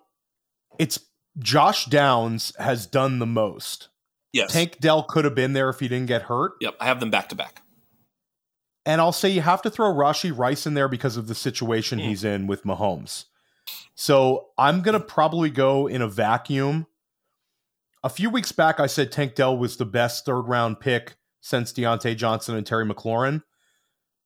it's 0.79 0.99
Josh 1.39 1.85
Downs 1.85 2.53
has 2.59 2.85
done 2.87 3.19
the 3.19 3.25
most. 3.25 3.89
Yes. 4.33 4.51
Tank 4.51 4.79
Dell 4.79 5.03
could 5.03 5.25
have 5.25 5.35
been 5.35 5.53
there 5.53 5.69
if 5.69 5.79
he 5.79 5.87
didn't 5.87 6.07
get 6.07 6.23
hurt. 6.23 6.53
Yep. 6.59 6.75
I 6.79 6.85
have 6.85 6.99
them 6.99 7.09
back 7.11 7.29
to 7.29 7.35
back. 7.35 7.61
And 8.85 8.99
I'll 9.01 9.11
say 9.11 9.29
you 9.29 9.41
have 9.41 9.61
to 9.63 9.69
throw 9.69 9.93
Rashee 9.93 10.35
Rice 10.35 10.65
in 10.65 10.73
there 10.73 10.87
because 10.87 11.17
of 11.17 11.27
the 11.27 11.35
situation 11.35 11.99
Hmm. 11.99 12.05
he's 12.05 12.23
in 12.23 12.47
with 12.47 12.63
Mahomes. 12.63 13.25
So 13.95 14.47
I'm 14.57 14.81
going 14.81 14.93
to 14.99 15.05
probably 15.05 15.49
go 15.49 15.87
in 15.87 16.01
a 16.01 16.07
vacuum. 16.07 16.87
A 18.03 18.09
few 18.09 18.29
weeks 18.29 18.51
back, 18.51 18.79
I 18.79 18.87
said 18.87 19.11
Tank 19.11 19.35
Dell 19.35 19.57
was 19.57 19.77
the 19.77 19.85
best 19.85 20.25
third 20.25 20.41
round 20.43 20.79
pick 20.79 21.15
since 21.47 21.71
Diontae 21.71 22.15
Johnson 22.17 22.55
and 22.55 22.65
Terry 22.65 22.85
McLaurin. 22.85 23.41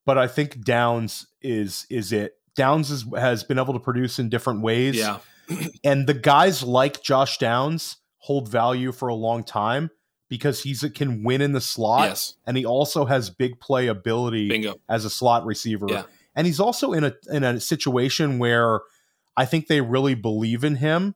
But 0.06 0.18
I 0.18 0.28
think 0.28 0.64
Downs 0.64 1.28
is 1.42 1.86
is 1.90 2.12
it. 2.12 2.34
Downs 2.56 2.90
is, 2.90 3.06
has 3.18 3.44
been 3.44 3.60
able 3.60 3.74
to 3.74 3.80
produce 3.80 4.20
in 4.20 4.30
different 4.30 4.62
ways. 4.62 4.96
Yeah. 4.96 5.20
And 5.84 6.08
the 6.08 6.14
guys 6.14 6.64
like 6.64 7.04
Josh 7.04 7.38
Downs 7.38 7.98
hold 8.18 8.48
value 8.50 8.92
for 8.94 9.10
a 9.10 9.14
long 9.16 9.44
time 9.44 9.90
because 10.30 10.64
he's 10.64 10.86
can 10.96 11.24
win 11.24 11.42
in 11.42 11.52
the 11.52 11.60
slot 11.60 12.08
Yes. 12.08 12.36
and 12.48 12.56
he 12.56 12.66
also 12.66 13.04
has 13.06 13.30
big 13.30 13.60
play 13.60 13.88
ability 13.88 14.48
Bingo. 14.48 14.76
as 14.88 15.04
a 15.04 15.10
slot 15.10 15.46
receiver. 15.46 15.88
Yeah. 15.90 16.04
And 16.36 16.48
he's 16.48 16.60
also 16.62 16.94
in 16.94 17.04
a 17.04 17.14
in 17.32 17.44
a 17.44 17.60
situation 17.60 18.40
where 18.40 18.80
I 19.36 19.44
think 19.46 19.68
they 19.68 19.82
really 19.82 20.16
believe 20.16 20.64
in 20.64 20.76
him. 20.76 21.16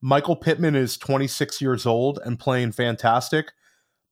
Michael 0.00 0.36
Pittman 0.36 0.76
is 0.76 0.96
26 0.96 1.60
years 1.60 1.84
old 1.86 2.20
and 2.24 2.38
playing 2.38 2.72
fantastic, 2.72 3.52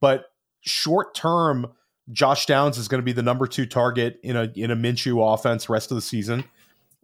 but 0.00 0.24
short 0.60 1.14
term, 1.14 1.66
Josh 2.12 2.46
Downs 2.46 2.78
is 2.78 2.88
going 2.88 3.00
to 3.00 3.04
be 3.04 3.12
the 3.12 3.22
number 3.22 3.46
two 3.46 3.66
target 3.66 4.18
in 4.22 4.36
a 4.36 4.50
in 4.54 4.70
a 4.70 4.76
Minshew 4.76 5.34
offense 5.34 5.68
rest 5.68 5.90
of 5.90 5.94
the 5.94 6.02
season. 6.02 6.44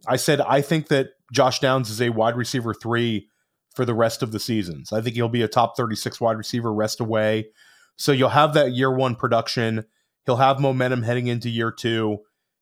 I 0.07 0.17
said 0.17 0.41
I 0.41 0.61
think 0.61 0.87
that 0.89 1.11
Josh 1.31 1.59
Downs 1.59 1.89
is 1.89 2.01
a 2.01 2.09
wide 2.09 2.35
receiver 2.35 2.73
three 2.73 3.29
for 3.75 3.85
the 3.85 3.93
rest 3.93 4.23
of 4.23 4.31
the 4.31 4.39
seasons. 4.39 4.91
I 4.91 5.01
think 5.01 5.15
he'll 5.15 5.29
be 5.29 5.43
a 5.43 5.47
top 5.47 5.77
36 5.77 6.19
wide 6.19 6.37
receiver 6.37 6.73
rest 6.73 6.99
away. 6.99 7.49
So 7.95 8.11
you'll 8.11 8.29
have 8.29 8.53
that 8.53 8.73
year 8.73 8.91
one 8.91 9.15
production. 9.15 9.85
He'll 10.25 10.37
have 10.37 10.59
momentum 10.59 11.03
heading 11.03 11.27
into 11.27 11.49
year 11.49 11.71
two. 11.71 12.19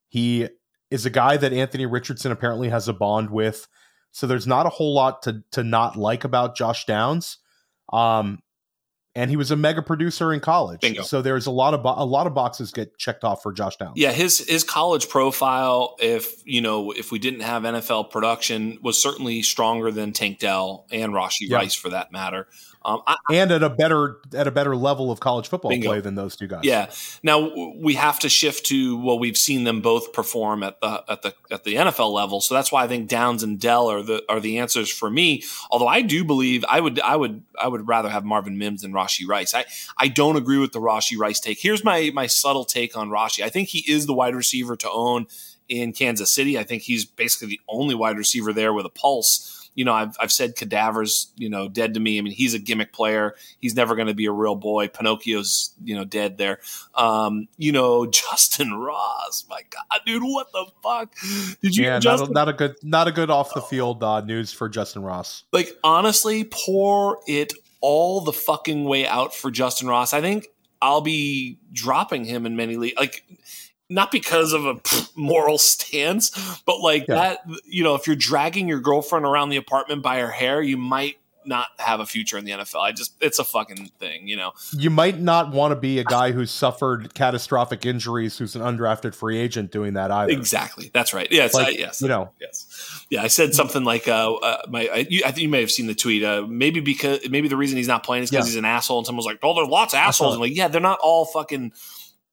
He 0.09 0.47
is 0.91 1.05
a 1.05 1.09
guy 1.09 1.37
that 1.37 1.53
Anthony 1.53 1.85
Richardson 1.85 2.31
apparently 2.31 2.69
has 2.69 2.87
a 2.87 2.93
bond 2.93 3.29
with. 3.29 3.67
So 4.11 4.27
there's 4.27 4.47
not 4.47 4.65
a 4.65 4.69
whole 4.69 4.93
lot 4.93 5.23
to 5.23 5.43
to 5.51 5.63
not 5.63 5.97
like 5.97 6.23
about 6.23 6.55
Josh 6.55 6.85
Downs. 6.85 7.37
Um, 7.91 8.39
and 9.15 9.29
he 9.29 9.37
was 9.37 9.49
a 9.51 9.55
mega 9.55 9.81
producer 9.81 10.33
in 10.33 10.39
college. 10.41 10.81
Bingo. 10.81 11.01
So 11.03 11.21
there's 11.21 11.45
a 11.45 11.51
lot 11.51 11.73
of 11.73 11.81
bo- 11.83 11.95
a 11.97 12.05
lot 12.05 12.27
of 12.27 12.33
boxes 12.33 12.71
get 12.71 12.97
checked 12.97 13.23
off 13.23 13.41
for 13.41 13.53
Josh 13.53 13.77
Downs. 13.77 13.93
Yeah, 13.95 14.11
his 14.11 14.39
his 14.47 14.63
college 14.63 15.07
profile, 15.09 15.95
if 15.99 16.33
you 16.45 16.61
know, 16.61 16.91
if 16.91 17.11
we 17.11 17.19
didn't 17.19 17.41
have 17.41 17.63
NFL 17.63 18.11
production, 18.11 18.77
was 18.81 19.01
certainly 19.01 19.41
stronger 19.41 19.91
than 19.91 20.11
Tank 20.11 20.39
Dell 20.39 20.85
and 20.91 21.13
Rashee 21.13 21.47
Yeah. 21.47 21.57
Rice 21.57 21.73
for 21.75 21.89
that 21.89 22.11
matter. 22.11 22.47
Um, 22.87 23.01
I, 23.07 23.15
and 23.31 23.49
at 23.49 23.63
a 23.63 23.69
better 23.71 24.17
at 24.35 24.45
a 24.45 24.51
better 24.51 24.75
level 24.75 25.11
of 25.11 25.19
college 25.19 25.47
football 25.47 25.69
Bingo. 25.71 25.87
play 25.87 26.01
than 26.01 26.13
those 26.13 26.35
two 26.35 26.45
guys. 26.45 26.59
yeah. 26.63 26.91
Now 27.23 27.51
we 27.75 27.95
have 27.95 28.19
to 28.19 28.29
shift 28.29 28.67
to 28.67 29.01
well, 29.01 29.17
we've 29.17 29.37
seen 29.37 29.63
them 29.63 29.81
both 29.81 30.13
perform 30.13 30.61
at 30.61 30.79
the 30.81 31.03
at 31.09 31.23
the 31.23 31.33
at 31.49 31.63
the 31.63 31.73
NFL 31.75 32.13
level, 32.13 32.41
so 32.41 32.53
that's 32.53 32.71
why 32.71 32.83
I 32.83 32.87
think 32.87 33.09
Downs 33.09 33.41
and 33.41 33.59
Dell 33.59 33.89
are 33.89 34.03
the 34.03 34.23
are 34.29 34.39
the 34.39 34.59
answers 34.59 34.87
for 34.91 35.09
me. 35.09 35.41
Although 35.71 35.87
I 35.87 36.01
do 36.03 36.23
believe 36.23 36.63
I 36.69 36.79
would 36.79 36.99
I 36.99 37.15
would 37.15 37.41
I 37.59 37.67
would 37.67 37.87
rather 37.87 38.09
have 38.09 38.23
Marvin 38.23 38.59
Mims 38.59 38.83
than 38.83 38.93
Rashee 38.93 39.04
Rice. 39.27 39.53
I 39.53 39.65
I 39.97 40.07
don't 40.07 40.35
agree 40.35 40.57
with 40.57 40.71
the 40.71 40.79
Rashee 40.81 41.17
Rice 41.17 41.39
take. 41.39 41.59
Here's 41.59 41.83
my 41.83 42.11
my 42.13 42.27
subtle 42.27 42.65
take 42.65 42.95
on 42.97 43.09
Rashee. 43.09 43.43
I 43.43 43.49
think 43.49 43.69
he 43.69 43.79
is 43.91 44.05
the 44.05 44.13
wide 44.13 44.35
receiver 44.35 44.75
to 44.77 44.89
own 44.91 45.27
in 45.67 45.93
Kansas 45.93 46.31
City. 46.31 46.57
I 46.59 46.63
think 46.63 46.83
he's 46.83 47.05
basically 47.05 47.47
the 47.47 47.61
only 47.67 47.95
wide 47.95 48.17
receiver 48.17 48.53
there 48.53 48.73
with 48.73 48.85
a 48.85 48.89
pulse. 48.89 49.51
You 49.73 49.83
know, 49.83 49.93
I've, 49.93 50.15
I've 50.21 50.31
said 50.31 50.55
Cadaver's, 50.55 51.33
you 51.35 51.49
know, 51.49 51.67
dead 51.67 51.95
to 51.95 51.99
me. 51.99 52.17
I 52.17 52.21
mean, 52.21 52.31
he's 52.31 52.53
a 52.53 52.59
gimmick 52.59 52.93
player. 52.93 53.35
He's 53.59 53.75
never 53.75 53.93
going 53.95 54.07
to 54.07 54.13
be 54.13 54.25
a 54.25 54.31
real 54.31 54.55
boy. 54.55 54.87
Pinocchio's, 54.87 55.73
you 55.83 55.95
know, 55.95 56.05
dead 56.05 56.37
there. 56.37 56.59
Um, 56.93 57.49
you 57.57 57.73
know, 57.73 58.05
Justyn 58.05 58.71
Ross. 58.71 59.43
My 59.49 59.59
God, 59.69 59.99
dude, 60.05 60.23
what 60.23 60.51
the 60.53 60.67
fuck? 60.81 61.13
Did 61.61 61.75
you 61.75 61.83
Yeah, 61.83 61.99
hear 61.99 62.11
not 62.17 62.29
a, 62.29 62.31
not 62.31 62.47
a 62.47 62.53
good 62.53 62.75
not 62.83 63.07
a 63.09 63.11
good 63.11 63.29
off 63.29 63.53
the 63.53 63.61
field 63.61 64.01
uh, 64.01 64.21
news 64.21 64.53
for 64.53 64.69
Justyn 64.69 65.03
Ross. 65.03 65.43
like, 65.51 65.77
honestly, 65.83 66.45
pour 66.45 67.19
it 67.27 67.51
all 67.87 68.21
the 68.21 68.33
fucking 68.33 68.83
way 68.85 69.05
out 69.05 69.35
for 69.35 69.51
Justyn 69.51 69.87
Ross. 69.87 70.11
I 70.11 70.19
think 70.21 70.47
I'll 70.81 71.01
be 71.01 71.59
dropping 71.71 72.25
him 72.25 72.47
in 72.47 72.55
many 72.55 72.77
leagues. 72.77 72.97
Like, 72.97 73.23
not 73.91 74.11
because 74.11 74.53
of 74.53 74.65
a 74.65 74.75
moral 75.15 75.59
stance, 75.59 76.31
but 76.65 76.79
like 76.79 77.05
Yeah. 77.07 77.15
that, 77.15 77.39
you 77.65 77.83
know, 77.83 77.93
if 77.93 78.07
you're 78.07 78.15
dragging 78.15 78.67
your 78.67 78.79
girlfriend 78.79 79.23
around 79.23 79.49
the 79.49 79.57
apartment 79.57 80.01
by 80.01 80.19
her 80.19 80.31
hair, 80.31 80.63
you 80.63 80.77
might 80.77 81.17
not 81.47 81.67
have 81.79 81.99
a 81.99 82.05
future 82.05 82.37
in 82.37 82.45
the 82.45 82.51
NFL. 82.51 82.81
I 82.81 82.91
just, 82.91 83.15
it's 83.21 83.39
a 83.39 83.43
fucking 83.43 83.87
thing, 83.99 84.27
you 84.27 84.35
know? 84.35 84.51
You 84.71 84.89
might 84.89 85.19
not 85.19 85.51
want 85.51 85.71
to 85.71 85.75
be 85.75 85.99
a 85.99 86.03
guy 86.03 86.31
who's 86.31 86.51
suffered 86.51 87.13
catastrophic 87.13 87.85
injuries, 87.85 88.37
who's 88.37 88.55
an 88.55 88.61
undrafted 88.61 89.15
free 89.15 89.37
agent 89.37 89.71
doing 89.71 89.93
that 89.93 90.11
either. 90.11 90.31
Exactly. 90.31 90.91
That's 90.93 91.13
right. 91.13 91.27
Yes. 91.31 91.53
Like, 91.53 91.67
I, 91.67 91.71
yes. 91.71 92.01
You 92.01 92.07
know, 92.07 92.31
Yes. 92.39 93.05
Yeah, 93.09 93.21
I 93.21 93.27
said 93.27 93.53
something 93.53 93.83
like, 93.83 94.07
uh, 94.07 94.33
uh 94.33 94.61
my, 94.69 94.87
I, 94.91 95.05
you, 95.09 95.21
I 95.25 95.31
think 95.31 95.43
you 95.43 95.49
may 95.49 95.61
have 95.61 95.71
seen 95.71 95.87
the 95.87 95.95
tweet. 95.95 96.23
Uh, 96.23 96.45
maybe 96.47 96.79
because 96.79 97.27
maybe 97.29 97.47
the 97.47 97.57
reason 97.57 97.77
he's 97.77 97.87
not 97.87 98.03
playing 98.03 98.23
is 98.23 98.29
because 98.31 98.45
Yeah. 98.45 98.49
he's 98.51 98.57
an 98.57 98.65
asshole, 98.65 98.97
and 98.99 99.05
someone 99.05 99.17
was 99.17 99.25
like, 99.25 99.39
"Oh, 99.43 99.53
there's 99.53 99.67
lots 99.67 99.93
of 99.93 99.99
assholes." 99.99 100.33
And 100.33 100.41
like, 100.41 100.55
yeah, 100.55 100.67
they're 100.67 100.81
not 100.81 100.99
all 101.01 101.25
fucking. 101.25 101.71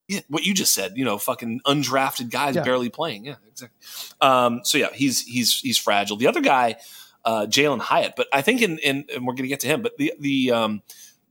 Yeah, 0.09 0.21
what 0.29 0.45
you 0.45 0.53
just 0.53 0.75
said, 0.75 0.93
you 0.97 1.05
know, 1.05 1.17
fucking 1.17 1.61
undrafted 1.67 2.31
guys 2.31 2.57
Yeah. 2.57 2.65
barely 2.65 2.89
playing. 2.91 3.25
Yeah, 3.25 3.37
exactly. 3.49 3.79
Um, 4.21 4.61
so 4.65 4.79
yeah, 4.79 4.89
he's 4.93 5.23
he's 5.23 5.61
he's 5.61 5.79
fragile. 5.79 6.17
The 6.17 6.27
other 6.27 6.41
guy, 6.41 6.77
uh, 7.25 7.47
Jalin 7.47 7.81
Hyatt, 7.81 8.15
but 8.17 8.29
I 8.33 8.43
think 8.43 8.63
in, 8.63 8.79
in 8.79 9.05
and 9.15 9.27
we're 9.27 9.35
gonna 9.35 9.49
get 9.49 9.61
to 9.61 9.69
him, 9.69 9.83
but 9.83 9.97
the 9.97 10.13
the 10.19 10.51
um 10.53 10.83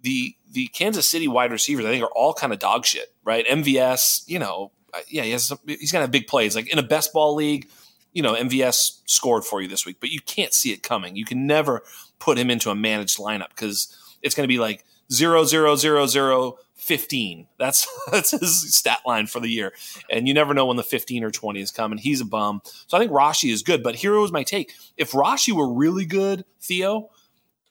the 0.02 0.36
the 0.52 0.68
Kansas 0.68 1.10
City 1.10 1.28
wide 1.28 1.52
receivers, 1.52 1.86
I 1.86 1.90
think, 1.90 2.04
are 2.04 2.12
all 2.16 2.34
kind 2.34 2.54
of 2.54 2.60
dog 2.60 2.86
shit, 2.86 3.14
right? 3.24 3.46
MVS, 3.46 4.24
you 4.28 4.40
know, 4.40 4.72
uh, 4.94 5.00
yeah, 5.08 5.24
he 5.24 5.32
has 5.32 5.46
some, 5.46 5.60
he's 5.66 5.92
gonna 5.92 6.04
have 6.04 6.12
big 6.12 6.28
plays. 6.28 6.56
Like 6.56 6.72
in 6.72 6.80
a 6.80 6.84
best 6.84 7.14
ball 7.14 7.36
league, 7.36 7.70
you 8.14 8.22
know, 8.22 8.36
MVS 8.36 9.02
scored 9.06 9.46
for 9.46 9.62
you 9.62 9.68
this 9.68 9.86
week, 9.86 9.98
but 10.00 10.10
you 10.10 10.20
can't 10.22 10.54
see 10.54 10.72
it 10.72 10.84
coming. 10.84 11.16
You 11.16 11.26
can 11.26 11.48
never 11.48 11.84
put 12.20 12.38
him 12.38 12.50
into 12.50 12.70
a 12.70 12.76
managed 12.76 13.18
lineup 13.18 13.50
because 13.50 13.96
it's 14.22 14.36
going 14.36 14.44
to 14.44 14.52
be 14.52 14.60
like 14.60 14.84
zero 15.12 15.44
zero 15.44 15.76
zero 15.76 16.08
zero 16.08 16.58
fifteen. 16.76 17.48
That's 17.58 17.88
that's 18.12 18.32
his 18.32 18.76
stat 18.76 19.00
line 19.06 19.28
for 19.28 19.40
the 19.40 19.50
year, 19.50 19.74
and 20.10 20.28
you 20.28 20.34
never 20.34 20.54
know 20.54 20.66
when 20.66 20.78
the 20.78 20.84
fifteen 20.84 21.24
or 21.24 21.32
twenty 21.32 21.62
is 21.62 21.72
coming. 21.72 21.98
He's 21.98 22.22
a 22.22 22.26
bum, 22.26 22.62
so 22.88 22.98
I 22.98 23.00
think 23.00 23.12
Rashee 23.12 23.52
is 23.52 23.64
good. 23.64 23.84
But 23.84 23.96
here 23.96 24.18
was 24.18 24.32
my 24.32 24.44
take: 24.44 24.74
if 24.98 25.12
Rashee 25.12 25.54
were 25.54 25.72
really 25.72 26.06
good, 26.06 26.46
Theo, 26.62 27.10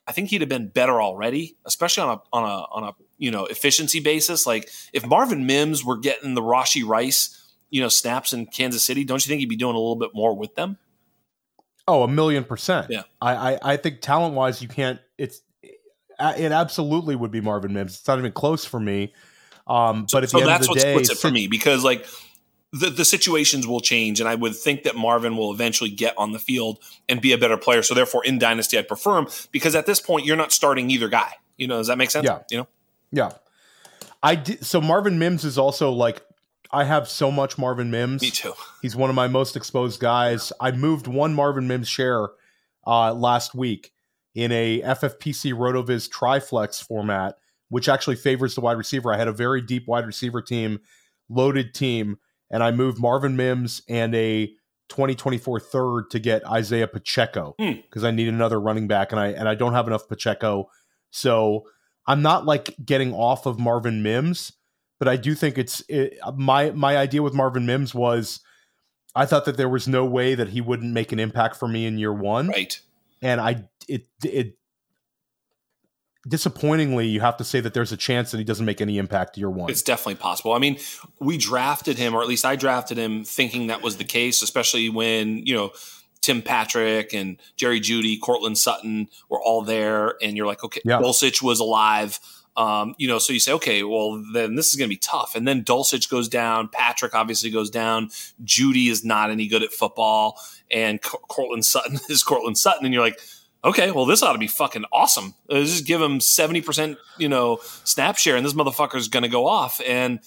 I 0.07 0.13
think 0.13 0.29
he'd 0.29 0.41
have 0.41 0.51
been 0.51 0.69
better 0.69 1.01
already, 1.01 1.57
especially 1.65 2.05
on 2.05 2.19
a 2.19 2.37
on 2.37 2.45
a 2.45 2.65
on 2.73 2.85
a 2.85 2.93
you 3.19 3.31
know 3.31 3.47
efficiency 3.47 4.01
basis. 4.01 4.47
Like 4.47 4.71
if 4.93 5.07
Marvin 5.07 5.47
Mims 5.47 5.85
were 5.85 5.99
getting 5.99 6.35
the 6.35 6.43
Rashee 6.43 6.87
Rice 6.87 7.37
you 7.71 7.81
know 7.81 7.89
snaps 7.89 8.33
in 8.33 8.47
Kansas 8.47 8.85
City, 8.85 9.05
don't 9.05 9.25
you 9.25 9.29
think 9.29 9.41
he'd 9.41 9.49
be 9.49 9.57
doing 9.57 9.75
a 9.75 9.79
little 9.79 9.97
bit 9.97 10.11
more 10.15 10.37
with 10.37 10.55
them? 10.55 10.79
oh, 11.91 12.05
a 12.05 12.09
million 12.09 12.45
percent. 12.45 12.87
Yeah. 12.89 13.03
I, 13.21 13.55
I, 13.55 13.59
I 13.73 13.77
think 13.77 14.01
talent 14.01 14.35
wise, 14.35 14.63
you 14.63 14.69
can't. 14.69 15.01
It's 15.19 15.43
it 16.21 16.53
absolutely 16.53 17.17
would 17.17 17.31
be 17.31 17.41
Marvin 17.41 17.73
Mims. 17.73 17.97
It's 17.99 18.07
not 18.09 18.19
even 18.19 18.33
close 18.33 18.65
for 18.65 18.79
me. 18.81 19.13
Um, 19.67 20.07
but 20.13 20.25
at 20.25 20.31
so 20.31 20.39
the 20.39 20.43
end 20.45 20.51
that's 20.51 20.69
of 20.69 20.75
the 20.75 20.79
what 20.79 20.83
day, 20.83 20.93
splits 20.95 21.11
it 21.11 21.19
for 21.19 21.31
me 21.31 21.47
because 21.47 21.85
like 21.85 22.05
the, 22.73 22.91
the 22.91 23.05
situations 23.05 23.67
will 23.69 23.81
change 23.81 24.19
and 24.21 24.29
i 24.29 24.35
would 24.35 24.57
think 24.57 24.83
that 24.85 24.97
marvin 24.97 25.37
will 25.37 25.53
eventually 25.53 25.91
get 25.91 26.15
on 26.17 26.33
the 26.33 26.39
field 26.41 26.79
and 27.09 27.21
be 27.21 27.33
a 27.33 27.39
better 27.39 27.57
player 27.57 27.83
so 27.83 27.95
therefore 27.95 28.25
in 28.25 28.39
dynasty 28.39 28.79
i'd 28.79 28.89
prefer 28.89 29.19
him 29.19 29.29
because 29.53 29.77
at 29.77 29.87
this 29.87 30.01
point 30.01 30.25
you're 30.27 30.37
not 30.37 30.51
starting 30.51 30.91
either 30.91 31.09
guy 31.09 31.33
you 31.57 31.69
know 31.69 31.77
does 31.79 31.87
that 31.89 31.99
make 31.99 32.11
sense 32.11 32.25
Yeah. 32.25 32.41
you 32.51 32.57
know 32.59 32.69
Yeah. 33.13 33.31
I 34.23 34.35
did, 34.35 34.65
so 34.65 34.81
Marvin 34.81 35.19
Mims 35.19 35.45
is 35.45 35.57
also 35.57 35.91
like 35.93 36.23
I 36.73 36.85
have 36.85 37.09
so 37.09 37.31
much 37.31 37.59
Marvin 37.59 37.91
Mims. 37.91 38.23
Me 38.23 38.31
too. 38.31 38.53
He's 38.83 38.95
one 38.95 39.11
of 39.11 39.17
my 39.17 39.27
most 39.29 39.57
exposed 39.57 39.99
guys. 40.01 40.53
I 40.61 40.71
moved 40.73 41.07
one 41.07 41.35
Marvin 41.35 41.67
Mims 41.67 41.89
share 41.89 42.29
uh, 42.87 43.13
last 43.15 43.55
week 43.55 43.93
in 44.41 44.51
a 44.53 44.81
FFPC 44.81 45.53
Rotoviz 45.53 46.09
Triflex 46.09 46.83
format, 46.83 47.37
which 47.69 47.89
actually 47.89 48.17
favors 48.17 48.55
the 48.55 48.61
wide 48.63 48.79
receiver. 48.79 49.13
I 49.13 49.19
had 49.19 49.29
a 49.29 49.33
very 49.33 49.61
deep 49.61 49.87
wide 49.87 50.07
receiver 50.07 50.41
team, 50.41 50.81
loaded 51.29 51.75
team, 51.75 52.17
and 52.51 52.63
I 52.63 52.71
moved 52.71 52.99
Marvin 52.99 53.37
Mims 53.37 53.83
and 53.89 54.15
a 54.15 54.47
2024 54.89 55.61
third 55.61 56.11
to 56.11 56.19
get 56.19 56.45
Isaiah 56.47 56.89
Pacheco 56.89 57.55
because 57.59 58.03
Hmm. 58.03 58.07
I 58.07 58.11
need 58.13 58.29
another 58.29 58.59
running 58.61 58.89
back, 58.89 59.13
and 59.13 59.21
I 59.21 59.29
and 59.29 59.49
I 59.49 59.55
don't 59.55 59.73
have 59.75 59.87
enough 59.87 60.09
Pacheco, 60.09 60.71
so 61.11 61.65
I'm 62.07 62.23
not 62.23 62.47
like 62.47 62.75
getting 62.85 63.13
off 63.15 63.47
of 63.47 63.59
Marvin 63.61 64.03
Mims, 64.03 64.53
but 64.99 65.07
I 65.07 65.17
do 65.17 65.35
think 65.35 65.59
it's 65.59 65.83
it, 65.89 66.19
my 66.35 66.71
my 66.71 66.97
idea 66.97 67.23
with 67.23 67.35
Marvin 67.35 67.67
Mims 67.67 67.95
was 67.95 68.41
I 69.15 69.27
thought 69.27 69.45
that 69.45 69.57
there 69.57 69.69
was 69.69 69.87
no 69.87 70.05
way 70.05 70.35
that 70.35 70.49
he 70.49 70.61
wouldn't 70.61 70.93
make 70.93 71.13
an 71.13 71.19
impact 71.21 71.57
for 71.57 71.69
me 71.69 71.85
in 71.87 71.99
year 71.99 72.13
one, 72.15 72.49
Right. 72.49 72.81
and 73.23 73.41
I 73.41 73.65
it 73.91 74.07
it 74.25 74.57
disappointingly 76.29 77.07
you 77.07 77.21
have 77.21 77.37
to 77.39 77.45
say 77.45 77.61
that 77.61 77.73
there's 77.75 77.93
a 77.93 77.97
chance 77.97 78.31
that 78.31 78.39
he 78.39 78.45
doesn't 78.45 78.67
make 78.67 78.81
any 78.81 78.99
impact 78.99 79.39
year 79.39 79.51
one. 79.51 79.71
It's 79.71 79.83
definitely 79.83 80.17
possible. 80.17 80.53
I 80.53 80.59
mean, 80.59 80.79
we 81.19 81.39
drafted 81.39 81.97
him, 81.99 82.15
or 82.15 82.23
at 82.23 82.29
least 82.29 82.45
I 82.45 82.57
drafted 82.57 82.99
him, 82.99 83.25
thinking 83.25 83.69
that 83.69 83.83
was 83.83 83.97
the 83.97 84.05
case, 84.05 84.43
especially 84.43 84.89
when, 84.91 85.47
you 85.47 85.55
know, 85.55 85.71
Tim 86.21 86.43
Patrick 86.43 87.15
and 87.15 87.39
Jerry 87.57 87.81
Jeudy, 87.81 88.21
Courtland 88.21 88.59
Sutton 88.59 89.09
were 89.31 89.41
all 89.41 89.63
there, 89.63 90.17
and 90.23 90.37
you're 90.37 90.47
like, 90.47 90.63
okay, 90.63 90.83
Yeah. 90.85 90.99
Dulcich 90.99 91.43
was 91.43 91.59
alive. 91.61 92.21
Um, 92.57 92.95
you 92.99 93.09
know, 93.09 93.19
so 93.19 93.33
you 93.33 93.41
say, 93.41 93.53
okay, 93.53 93.83
well, 93.85 94.23
then 94.35 94.57
this 94.57 94.69
is 94.69 94.77
going 94.77 94.91
to 94.91 94.95
be 94.95 94.99
tough. 94.99 95.35
And 95.35 95.49
then 95.49 95.65
Dulcich 95.65 96.11
goes 96.11 96.29
down. 96.29 96.69
Patrick 96.69 97.15
obviously 97.15 97.49
goes 97.49 97.71
down. 97.71 98.11
Jeudy 98.45 98.91
is 98.91 99.03
not 99.03 99.31
any 99.31 99.49
good 99.49 99.63
at 99.63 99.73
football. 99.73 100.39
And 100.71 101.01
Co- 101.01 101.23
Courtland 101.29 101.65
Sutton 101.65 101.99
is 102.11 102.23
Courtland 102.23 102.59
Sutton. 102.59 102.85
And 102.85 102.93
you're 102.93 103.05
like, 103.05 103.19
okay, 103.65 103.91
well, 103.91 104.07
this 104.07 104.23
ought 104.23 104.33
to 104.33 104.39
be 104.39 104.47
fucking 104.47 104.85
awesome. 104.93 105.35
Uh, 105.49 105.61
just 105.61 105.87
give 105.87 106.01
him 106.01 106.19
70%, 106.19 106.97
you 107.19 107.29
know, 107.29 107.59
snap 107.85 108.17
share, 108.17 108.37
and 108.37 108.45
this 108.45 108.55
motherfucker's 108.55 109.09
going 109.09 109.23
to 109.23 109.29
go 109.29 109.47
off. 109.47 109.81
And 109.87 110.21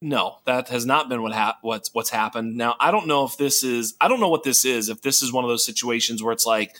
no, 0.00 0.36
that 0.46 0.68
has 0.68 0.86
not 0.86 1.08
been 1.08 1.22
what 1.22 1.32
hap- 1.32 1.58
what's 1.62 1.92
what's 1.92 2.10
happened. 2.10 2.56
Now, 2.56 2.74
I 2.80 2.90
don't 2.90 3.06
know 3.06 3.24
if 3.24 3.36
this 3.36 3.62
is 3.62 3.94
I 4.00 4.08
don't 4.08 4.20
know 4.20 4.28
what 4.30 4.44
this 4.44 4.64
is. 4.64 4.88
If 4.88 5.02
this 5.02 5.22
is 5.22 5.32
one 5.32 5.44
of 5.44 5.50
those 5.50 5.64
situations 5.64 6.22
where 6.22 6.32
it's 6.32 6.46
like 6.46 6.76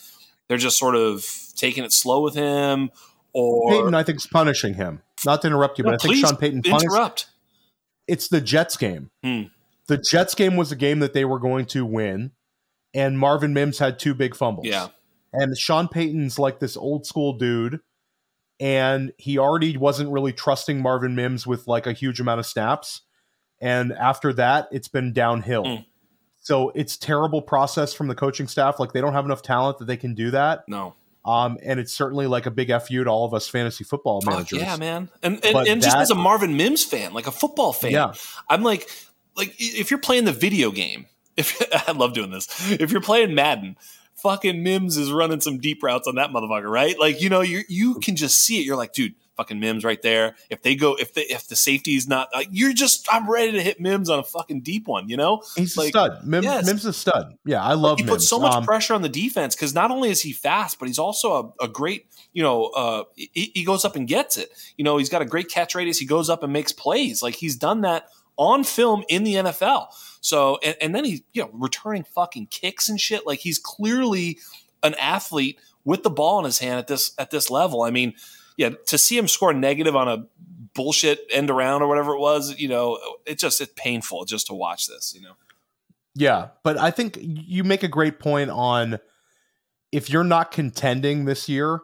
they're 0.48 0.56
just 0.58 0.78
sort 0.78 0.96
of 0.96 1.26
taking 1.56 1.84
it 1.84 1.92
slow 1.92 2.22
with 2.22 2.34
him 2.34 2.90
or 3.32 3.70
Payton, 3.70 3.94
I 3.94 4.02
think, 4.02 4.16
is 4.16 4.26
punishing 4.26 4.74
him. 4.74 5.02
Not 5.24 5.42
to 5.42 5.48
interrupt 5.48 5.78
you, 5.78 5.84
No, 5.84 5.90
but 5.90 6.02
I 6.02 6.06
think 6.08 6.16
Sean 6.16 6.36
Payton 6.36 6.62
punished. 6.62 6.84
interrupt. 6.84 7.26
It's 8.08 8.28
the 8.28 8.40
Jets 8.40 8.76
game. 8.76 9.10
Hmm. 9.22 9.42
The 9.86 9.98
Jets 9.98 10.34
game 10.34 10.56
was 10.56 10.72
a 10.72 10.76
game 10.76 11.00
that 11.00 11.12
they 11.12 11.24
were 11.24 11.38
going 11.38 11.66
to 11.66 11.84
win, 11.84 12.30
and 12.94 13.18
Marvin 13.18 13.52
Mims 13.52 13.78
had 13.78 13.98
two 13.98 14.14
big 14.14 14.34
fumbles. 14.34 14.66
Yeah. 14.66 14.88
And 15.32 15.56
Sean 15.56 15.88
Payton's 15.88 16.38
like 16.38 16.58
this 16.60 16.76
old 16.76 17.06
school 17.06 17.34
dude, 17.34 17.80
and 18.58 19.12
he 19.16 19.38
already 19.38 19.76
wasn't 19.76 20.10
really 20.10 20.32
trusting 20.32 20.80
Marvin 20.82 21.14
Mims 21.14 21.46
with 21.46 21.66
like 21.66 21.86
a 21.86 21.92
huge 21.92 22.20
amount 22.20 22.40
of 22.40 22.46
snaps, 22.46 23.02
and 23.60 23.92
after 23.92 24.32
that, 24.34 24.68
it's 24.72 24.88
been 24.88 25.12
downhill. 25.12 25.64
Hmm. 25.64 25.82
So 26.42 26.70
it's 26.74 26.96
terrible 26.96 27.42
process 27.42 27.92
from 27.92 28.08
the 28.08 28.14
coaching 28.14 28.48
staff. 28.48 28.80
Like 28.80 28.92
they 28.92 29.00
don't 29.00 29.12
have 29.12 29.24
enough 29.26 29.42
talent 29.42 29.78
that 29.78 29.84
they 29.84 29.96
can 29.98 30.14
do 30.14 30.30
that. 30.30 30.64
No. 30.68 30.94
Um, 31.22 31.58
and 31.62 31.78
it's 31.78 31.92
certainly 31.92 32.26
like 32.26 32.46
a 32.46 32.50
big 32.50 32.72
fu 32.80 33.04
to 33.04 33.10
all 33.10 33.26
of 33.26 33.34
us 33.34 33.46
fantasy 33.46 33.84
football 33.84 34.22
managers. 34.24 34.58
yeah, 34.60 34.76
man. 34.76 35.10
And 35.22 35.44
and, 35.44 35.68
and 35.68 35.82
just 35.82 35.94
that- 35.94 36.02
as 36.02 36.10
a 36.10 36.14
Marvin 36.14 36.56
Mims 36.56 36.82
fan, 36.82 37.12
like 37.12 37.26
a 37.26 37.30
football 37.30 37.74
fan, 37.74 37.92
Yeah. 37.92 38.14
I'm 38.48 38.62
like 38.62 38.88
like 39.36 39.54
if 39.58 39.90
you're 39.90 40.00
playing 40.00 40.24
the 40.24 40.32
video 40.32 40.70
game, 40.70 41.06
if 41.36 41.60
I 41.86 41.92
love 41.92 42.14
doing 42.14 42.30
this. 42.30 42.48
If 42.72 42.90
you're 42.90 43.02
playing 43.02 43.34
Madden, 43.34 43.76
fucking 44.22 44.62
Mims 44.62 44.96
is 44.96 45.12
running 45.12 45.40
some 45.40 45.58
deep 45.58 45.82
routes 45.82 46.06
on 46.08 46.16
that 46.16 46.30
motherfucker, 46.30 46.70
right? 46.70 46.98
Like, 46.98 47.20
you 47.20 47.28
know, 47.28 47.40
you 47.40 47.62
you 47.68 47.94
can 48.00 48.16
just 48.16 48.38
see 48.42 48.58
it. 48.60 48.64
You're 48.66 48.76
like, 48.76 48.92
dude, 48.92 49.14
fucking 49.36 49.58
Mims 49.58 49.84
right 49.84 50.00
there. 50.02 50.36
If 50.50 50.62
they 50.62 50.74
go 50.74 50.94
if 50.96 51.14
the 51.14 51.22
if 51.32 51.48
the 51.48 51.56
safety 51.56 51.94
is 51.96 52.06
not 52.06 52.28
like 52.34 52.48
you're 52.50 52.72
just 52.72 53.06
I'm 53.12 53.30
ready 53.30 53.52
to 53.52 53.62
hit 53.62 53.80
Mims 53.80 54.10
on 54.10 54.18
a 54.18 54.22
fucking 54.22 54.60
deep 54.62 54.86
one, 54.86 55.08
you 55.08 55.16
know? 55.16 55.42
He's 55.56 55.76
Like, 55.76 55.88
a 55.88 55.90
stud. 55.90 56.26
Mims, 56.26 56.44
yes. 56.44 56.66
Mims 56.66 56.80
is 56.80 56.86
a 56.86 56.92
stud. 56.92 57.34
Yeah, 57.44 57.62
I 57.62 57.74
love 57.74 57.98
he 57.98 58.04
Mims. 58.04 58.16
puts 58.16 58.28
so 58.28 58.38
much 58.38 58.54
Um, 58.54 58.64
pressure 58.64 58.94
on 58.94 59.02
the 59.02 59.08
defense 59.08 59.54
because 59.56 59.74
not 59.74 59.90
only 59.90 60.10
is 60.10 60.20
he 60.20 60.32
fast, 60.32 60.78
but 60.78 60.88
he's 60.88 60.98
also 60.98 61.54
a, 61.60 61.64
a 61.64 61.68
great, 61.68 62.06
you 62.32 62.42
know, 62.42 62.66
uh, 62.66 63.04
he, 63.16 63.50
he 63.54 63.64
goes 63.64 63.84
up 63.84 63.96
and 63.96 64.06
gets 64.06 64.36
it. 64.36 64.50
You 64.76 64.84
know, 64.84 64.96
he's 64.98 65.08
got 65.08 65.22
a 65.22 65.26
great 65.26 65.48
catch 65.48 65.74
radius. 65.74 65.98
He 65.98 66.06
goes 66.06 66.28
up 66.28 66.42
and 66.42 66.52
makes 66.52 66.72
plays. 66.72 67.22
Like 67.22 67.34
he's 67.36 67.56
done 67.56 67.80
that 67.82 68.08
on 68.36 68.64
film 68.64 69.04
in 69.08 69.24
the 69.24 69.34
NFL. 69.34 69.88
So, 70.20 70.58
and, 70.62 70.76
and 70.80 70.94
then 70.94 71.04
he, 71.04 71.24
you 71.32 71.42
know, 71.42 71.50
returning 71.52 72.04
fucking 72.04 72.46
kicks 72.46 72.88
and 72.88 73.00
shit. 73.00 73.26
Like 73.26 73.40
he's 73.40 73.58
clearly 73.58 74.38
an 74.82 74.94
athlete 74.94 75.58
with 75.84 76.02
the 76.02 76.10
ball 76.10 76.38
in 76.38 76.44
his 76.44 76.58
hand 76.58 76.78
at 76.78 76.86
this 76.86 77.12
at 77.18 77.30
this 77.30 77.50
level. 77.50 77.82
I 77.82 77.90
mean, 77.90 78.14
yeah, 78.56 78.70
to 78.86 78.98
see 78.98 79.16
him 79.16 79.28
score 79.28 79.52
negative 79.52 79.96
on 79.96 80.08
a 80.08 80.26
bullshit 80.74 81.20
end 81.32 81.50
around 81.50 81.82
or 81.82 81.88
whatever 81.88 82.14
it 82.14 82.20
was, 82.20 82.58
you 82.58 82.68
know, 82.68 82.98
it 83.26 83.38
just 83.38 83.60
it's 83.60 83.72
painful 83.76 84.24
just 84.24 84.46
to 84.48 84.54
watch 84.54 84.86
this. 84.86 85.14
You 85.14 85.22
know, 85.22 85.32
Yeah, 86.14 86.48
but 86.62 86.78
I 86.78 86.90
think 86.90 87.18
you 87.20 87.64
make 87.64 87.82
a 87.82 87.88
great 87.88 88.18
point 88.18 88.50
on 88.50 88.98
if 89.92 90.10
you're 90.10 90.24
not 90.24 90.52
contending 90.52 91.24
this 91.24 91.48
year, 91.48 91.80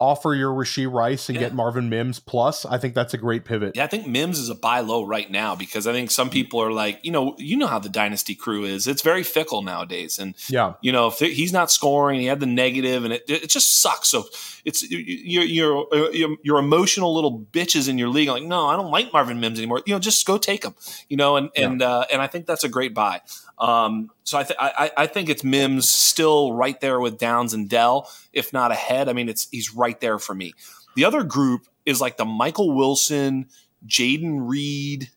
offer 0.00 0.34
your 0.34 0.52
Rashee 0.52 0.90
Rice 0.90 1.28
and 1.28 1.36
Yeah. 1.36 1.42
get 1.48 1.54
Marvin 1.54 1.88
Mims 1.90 2.18
plus. 2.20 2.64
I 2.64 2.78
think 2.78 2.94
that's 2.94 3.12
a 3.12 3.18
great 3.18 3.44
pivot. 3.44 3.72
Yeah, 3.76 3.84
I 3.84 3.86
think 3.86 4.06
Mims 4.06 4.38
is 4.38 4.48
a 4.48 4.54
buy 4.54 4.80
low 4.80 5.04
right 5.04 5.30
now 5.30 5.54
because 5.54 5.86
I 5.86 5.92
think 5.92 6.10
some 6.10 6.30
people 6.30 6.60
are 6.62 6.72
like, 6.72 7.00
you 7.02 7.12
know, 7.12 7.34
you 7.38 7.56
know 7.56 7.66
how 7.66 7.78
the 7.78 7.88
dynasty 7.90 8.34
crew 8.34 8.64
is. 8.64 8.86
It's 8.86 9.02
very 9.02 9.22
fickle 9.22 9.62
nowadays, 9.62 10.18
and 10.18 10.34
Yeah. 10.48 10.74
you 10.80 10.90
know 10.92 11.08
if 11.08 11.18
he's 11.18 11.52
not 11.52 11.70
scoring, 11.70 12.20
he 12.20 12.26
had 12.26 12.40
the 12.40 12.46
negative, 12.46 13.04
and 13.04 13.12
it, 13.12 13.24
it 13.28 13.50
just 13.50 13.80
sucks. 13.80 14.08
So 14.08 14.26
it's 14.64 14.82
you're 14.90 15.42
you're 15.44 15.86
you're, 16.12 16.36
you're 16.42 16.58
emotional 16.58 17.14
little 17.14 17.40
bitches 17.52 17.88
in 17.88 17.98
your 17.98 18.08
league. 18.08 18.28
Like, 18.28 18.42
no, 18.42 18.66
I 18.68 18.76
don't 18.76 18.90
like 18.90 19.12
Marvin 19.12 19.38
Mims 19.40 19.58
anymore. 19.58 19.82
You 19.86 19.94
know, 19.94 19.98
just 20.00 20.24
go 20.26 20.38
take 20.38 20.64
him. 20.64 20.74
You 21.08 21.16
know, 21.18 21.36
and 21.36 21.50
and 21.56 21.82
uh, 21.82 22.06
and 22.12 22.22
I 22.22 22.26
think 22.26 22.46
that's 22.46 22.64
a 22.64 22.68
great 22.68 22.94
buy. 22.94 23.20
Um, 23.58 24.10
so 24.30 24.38
I, 24.38 24.44
th- 24.44 24.56
I 24.60 24.90
I 24.96 25.06
think 25.08 25.28
it's 25.28 25.42
Mims 25.42 25.92
still 25.92 26.52
right 26.52 26.80
there 26.80 27.00
with 27.00 27.18
Downs 27.18 27.52
and 27.52 27.68
Dell, 27.68 28.08
if 28.32 28.52
not 28.52 28.70
ahead. 28.70 29.08
I 29.08 29.12
mean, 29.12 29.28
it's 29.28 29.48
he's 29.50 29.74
right 29.74 30.00
there 30.00 30.20
for 30.20 30.34
me. 30.34 30.54
The 30.94 31.04
other 31.04 31.24
group 31.24 31.66
is 31.84 32.00
like 32.00 32.16
the 32.16 32.24
Michael 32.24 32.74
Wilson, 32.74 33.48
Jaden 33.86 34.48
Reed. 34.48 35.10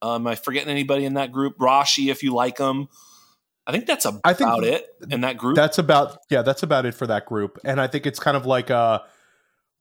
Um, 0.00 0.22
am 0.22 0.26
I 0.28 0.34
forgetting 0.36 0.68
anybody 0.68 1.04
in 1.04 1.14
that 1.14 1.32
group? 1.32 1.58
Rashee, 1.58 2.10
if 2.10 2.22
you 2.22 2.32
like 2.32 2.58
him. 2.58 2.88
I 3.66 3.72
think 3.72 3.86
that's 3.86 4.04
about 4.04 4.20
I 4.24 4.34
think 4.34 4.64
it 4.64 4.86
in 5.10 5.22
that 5.22 5.36
group. 5.36 5.56
That's 5.56 5.78
about 5.78 6.18
yeah, 6.30 6.42
that's 6.42 6.62
about 6.62 6.86
it 6.86 6.94
for 6.94 7.08
that 7.08 7.26
group. 7.26 7.58
And 7.64 7.80
I 7.80 7.88
think 7.88 8.06
it's 8.06 8.20
kind 8.20 8.36
of 8.36 8.46
like 8.46 8.70
uh 8.70 9.00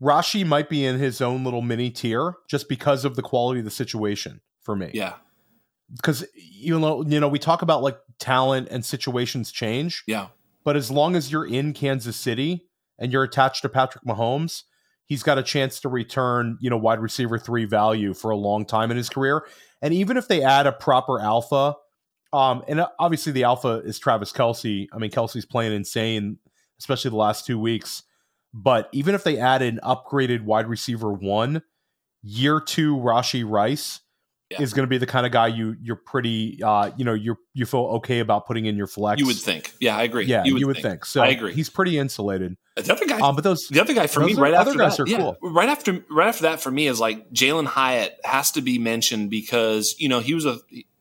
Rashee 0.01 0.45
might 0.45 0.67
be 0.67 0.83
in 0.83 0.97
his 0.97 1.21
own 1.21 1.43
little 1.43 1.61
mini 1.61 1.91
tier 1.91 2.35
just 2.49 2.67
because 2.69 3.05
of 3.05 3.15
the 3.15 3.21
quality 3.21 3.59
of 3.59 3.65
the 3.65 3.71
situation 3.71 4.41
for 4.61 4.75
me. 4.75 4.89
yeah, 4.93 5.13
Because 5.95 6.25
you 6.33 6.79
know, 6.79 7.03
you 7.05 7.19
know, 7.19 7.27
we 7.27 7.39
talk 7.39 7.61
about 7.61 7.83
like 7.83 7.97
talent 8.23 8.69
and 8.71 8.85
situations 8.85 9.51
change. 9.51 10.03
yeah, 10.07 10.27
But 10.63 10.77
as 10.77 10.89
long 10.89 11.15
as 11.15 11.31
you're 11.31 11.45
in 11.45 11.73
Kansas 11.73 12.15
City 12.15 12.65
and 12.97 13.11
you're 13.11 13.23
attached 13.23 13.61
to 13.63 13.69
Patrick 13.69 14.05
Mahomes, 14.05 14.63
he's 15.05 15.23
got 15.23 15.37
a 15.37 15.43
chance 15.43 15.81
to 15.81 15.89
return, 15.89 16.57
you 16.61 16.69
know, 16.69 16.77
wide 16.77 17.01
receiver 17.01 17.37
three 17.37 17.65
value 17.65 18.13
for 18.13 18.31
a 18.31 18.37
long 18.37 18.65
time 18.65 18.91
in 18.91 18.97
his 18.97 19.09
career. 19.09 19.45
And 19.81 19.93
even 19.93 20.15
if 20.15 20.29
they 20.29 20.41
add 20.41 20.65
a 20.65 20.71
proper 20.71 21.19
alpha, 21.19 21.75
um, 22.31 22.63
and 22.67 22.85
obviously 22.97 23.33
the 23.33 23.43
alpha 23.43 23.81
is 23.83 23.99
Travis 23.99 24.31
Kelce. 24.31 24.87
I 24.93 24.97
mean, 24.97 25.11
Kelce's 25.11 25.45
playing 25.45 25.73
insane, 25.73 26.39
especially 26.79 27.09
the 27.09 27.17
last 27.17 27.45
two 27.45 27.59
weeks. 27.59 28.03
But 28.53 28.87
even 28.93 29.15
if 29.15 29.25
they 29.25 29.37
add 29.37 29.61
an 29.61 29.81
upgraded 29.83 30.43
wide 30.43 30.67
receiver 30.67 31.11
one, 31.11 31.61
year 32.21 32.61
two 32.61 32.95
Rashee 32.95 33.43
Rice 33.47 33.99
Yeah. 34.53 34.61
is 34.61 34.73
going 34.73 34.83
to 34.83 34.89
be 34.89 34.97
the 34.97 35.05
kind 35.05 35.25
of 35.25 35.31
guy 35.31 35.47
you 35.47 35.75
you're 35.81 35.95
pretty 35.95 36.61
uh 36.63 36.91
you 36.97 37.05
know 37.05 37.13
you 37.13 37.37
you 37.53 37.65
feel 37.65 37.81
okay 37.97 38.19
about 38.19 38.45
putting 38.47 38.65
in 38.65 38.75
your 38.75 38.87
flex. 38.87 39.19
you 39.19 39.27
would 39.27 39.35
think. 39.37 39.73
Yeah, 39.79 39.97
I 39.97 40.03
agree. 40.03 40.25
Yeah, 40.25 40.43
you 40.45 40.65
would, 40.67 40.77
think. 40.77 41.05
So 41.05 41.21
I 41.21 41.27
agree. 41.27 41.53
He's 41.53 41.69
pretty 41.69 41.97
insulated. 41.97 42.55
The 42.75 42.91
other 42.91 43.05
guy, 43.05 43.19
Um, 43.19 43.35
but 43.35 43.43
those 43.43 43.67
the 43.67 43.79
other 43.81 43.93
guy 43.93 44.07
for 44.07 44.21
me, 44.21 44.33
right 44.33 44.53
after 44.53 44.77
that, 44.77 44.97
yeah, 45.07 45.17
cool. 45.17 45.37
right 45.43 45.69
after, 45.69 46.03
right 46.09 46.27
after 46.27 46.43
that, 46.43 46.59
for 46.61 46.71
me 46.71 46.87
is 46.87 46.99
like 46.99 47.29
Jalin 47.31 47.65
Hyatt 47.67 48.19
has 48.23 48.51
to 48.51 48.61
be 48.61 48.79
mentioned 48.79 49.29
because 49.29 49.95
you 49.99 50.09
know 50.09 50.19
he 50.19 50.33
was 50.33 50.45
a 50.45 50.57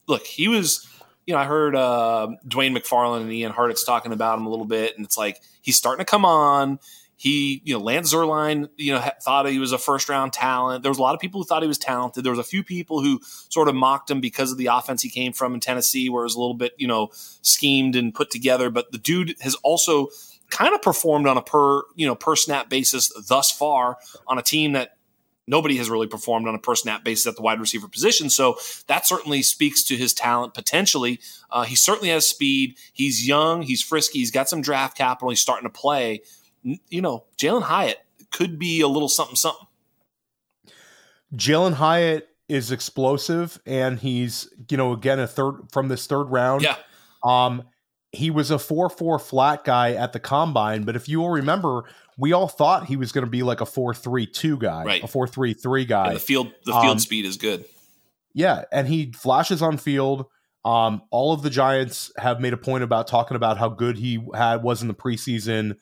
look. 0.07 0.27
He 0.27 0.49
was, 0.49 0.87
you 1.27 1.33
know, 1.33 1.41
I 1.41 1.45
heard 1.45 1.75
uh, 1.75 2.29
Dwain 2.47 2.77
McFarland 2.77 3.23
and 3.23 3.33
Ian 3.33 3.53
Hartitz 3.53 3.87
talking 3.87 4.13
about 4.13 4.39
him 4.39 4.45
a 4.47 4.51
little 4.51 4.67
bit, 4.67 4.97
and 4.97 5.07
it's 5.07 5.17
like 5.17 5.41
he's 5.63 5.77
starting 5.77 6.05
to 6.05 6.11
come 6.11 6.25
on. 6.27 6.79
He, 7.23 7.63
you 7.65 7.73
know, 7.73 7.85
Lance 7.85 8.13
Zierlein, 8.13 8.69
you 8.77 8.93
know, 8.93 9.11
thought 9.23 9.47
he 9.47 9.61
was 9.61 9.71
a 9.71 9.79
first 9.79 10.09
round 10.09 10.33
talent. 10.33 10.83
There 10.83 10.91
was 10.91 10.99
a 10.99 11.03
lot 11.03 11.15
of 11.15 11.21
people 11.21 11.41
who 11.41 11.45
thought 11.45 11.63
he 11.63 11.69
was 11.69 11.79
talented. 11.79 12.25
There 12.25 12.33
was 12.33 12.41
a 12.41 12.43
few 12.43 12.65
people 12.65 13.01
who 13.01 13.21
sort 13.49 13.69
of 13.69 13.77
mocked 13.77 14.11
him 14.11 14.21
because 14.21 14.51
of 14.51 14.59
the 14.59 14.67
offense 14.67 15.03
he 15.03 15.09
came 15.09 15.33
from 15.33 15.55
in 15.55 15.61
Tennessee, 15.61 16.09
where 16.09 16.25
it 16.25 16.27
was 16.27 16.35
a 16.35 16.41
little 16.41 16.57
bit, 16.57 16.73
you 16.79 16.89
know, 16.89 17.11
schemed 17.43 17.95
and 17.95 18.13
put 18.13 18.31
together. 18.31 18.71
But 18.71 18.91
the 18.91 18.99
dude 18.99 19.37
has 19.41 19.55
also 19.63 20.09
kind 20.51 20.75
of 20.75 20.83
performed 20.83 21.29
on 21.29 21.37
a 21.37 21.43
per, 21.43 21.83
you 21.95 22.09
know, 22.09 22.17
per 22.17 22.35
snap 22.35 22.69
basis 22.69 23.13
thus 23.29 23.53
far 23.53 23.99
on 24.27 24.39
a 24.39 24.43
team 24.43 24.73
that 24.73 24.97
nobody 25.47 25.77
has 25.77 25.89
really 25.89 26.09
performed 26.09 26.49
on 26.49 26.57
a 26.57 26.59
per 26.59 26.75
snap 26.75 27.05
basis 27.05 27.29
at 27.29 27.37
the 27.37 27.43
wide 27.43 27.61
receiver 27.61 27.87
position. 27.87 28.31
So 28.31 28.57
that 28.89 29.07
certainly 29.07 29.43
speaks 29.43 29.85
to 29.85 29.97
his 29.97 30.13
talent 30.13 30.55
potentially. 30.55 31.21
Uh, 31.53 31.63
he 31.63 31.77
certainly 31.77 32.09
has 32.09 32.27
speed. 32.27 32.77
He's 32.93 33.29
young. 33.29 33.63
He's 33.63 33.81
frisky. 33.81 34.19
He's 34.19 34.33
got 34.33 34.49
some 34.49 34.61
draft 34.61 34.97
capital. 34.97 35.31
He's 35.31 35.41
starting 35.41 35.69
to 35.69 35.73
play. 35.73 36.23
You 36.63 37.03
know, 37.03 37.25
Jalin 37.39 37.63
Hyatt 37.63 37.99
could 38.31 38.59
be 38.59 38.81
a 38.81 38.89
little 38.89 39.09
something 39.09 39.37
something. 39.37 39.67
Jalin 41.35 41.75
Hyatt 41.75 42.29
is 42.49 42.71
explosive, 42.71 43.61
and 43.67 43.99
he's 43.99 44.49
you 44.71 44.77
know 44.77 44.93
again 44.93 45.19
a 45.19 45.27
third 45.27 45.69
from 45.73 45.89
this 45.89 46.07
third 46.07 46.25
round. 46.25 46.63
Yeah. 46.63 46.77
Um, 47.23 47.65
he 48.13 48.31
was 48.31 48.51
a 48.51 48.59
four 48.59 48.91
four 48.91 49.19
flat 49.19 49.65
guy 49.65 49.93
at 49.93 50.13
the 50.13 50.21
combine, 50.21 50.85
but 50.85 50.97
if 50.97 51.09
you 51.09 51.21
will 51.21 51.31
remember, 51.31 51.85
we 52.19 52.33
all 52.33 52.49
thought 52.49 52.87
he 52.87 52.97
was 52.97 53.11
going 53.11 53.25
to 53.25 53.31
be 53.31 53.43
like 53.43 53.61
a 53.61 53.67
four 53.67 53.95
three 53.95 54.27
two 54.27 54.59
guy, 54.59 54.85
right. 54.85 55.03
a 55.03 55.09
four 55.09 55.27
three 55.27 55.55
three 55.55 55.85
guy. 55.85 56.09
And 56.09 56.17
the 56.17 56.21
field 56.21 56.53
the 56.65 56.73
field 56.73 56.87
um, 56.87 56.99
speed 56.99 57.25
is 57.25 57.37
good. 57.37 57.65
Yeah, 58.35 58.65
and 58.71 58.87
he 58.87 59.13
flashes 59.13 59.63
on 59.63 59.79
field. 59.79 60.27
Um, 60.65 61.03
all 61.11 61.33
of 61.33 61.43
the 61.43 61.51
Giants 61.51 62.13
have 62.17 62.41
made 62.41 62.53
a 62.53 62.57
point 62.57 62.85
about 62.85 63.09
talking 63.09 63.37
about 63.37 63.59
how 63.59 63.69
good 63.69 63.99
he 63.99 64.25
had 64.35 64.63
was 64.63 64.81
in 64.83 64.89
the 64.89 64.95
preseason. 64.95 65.77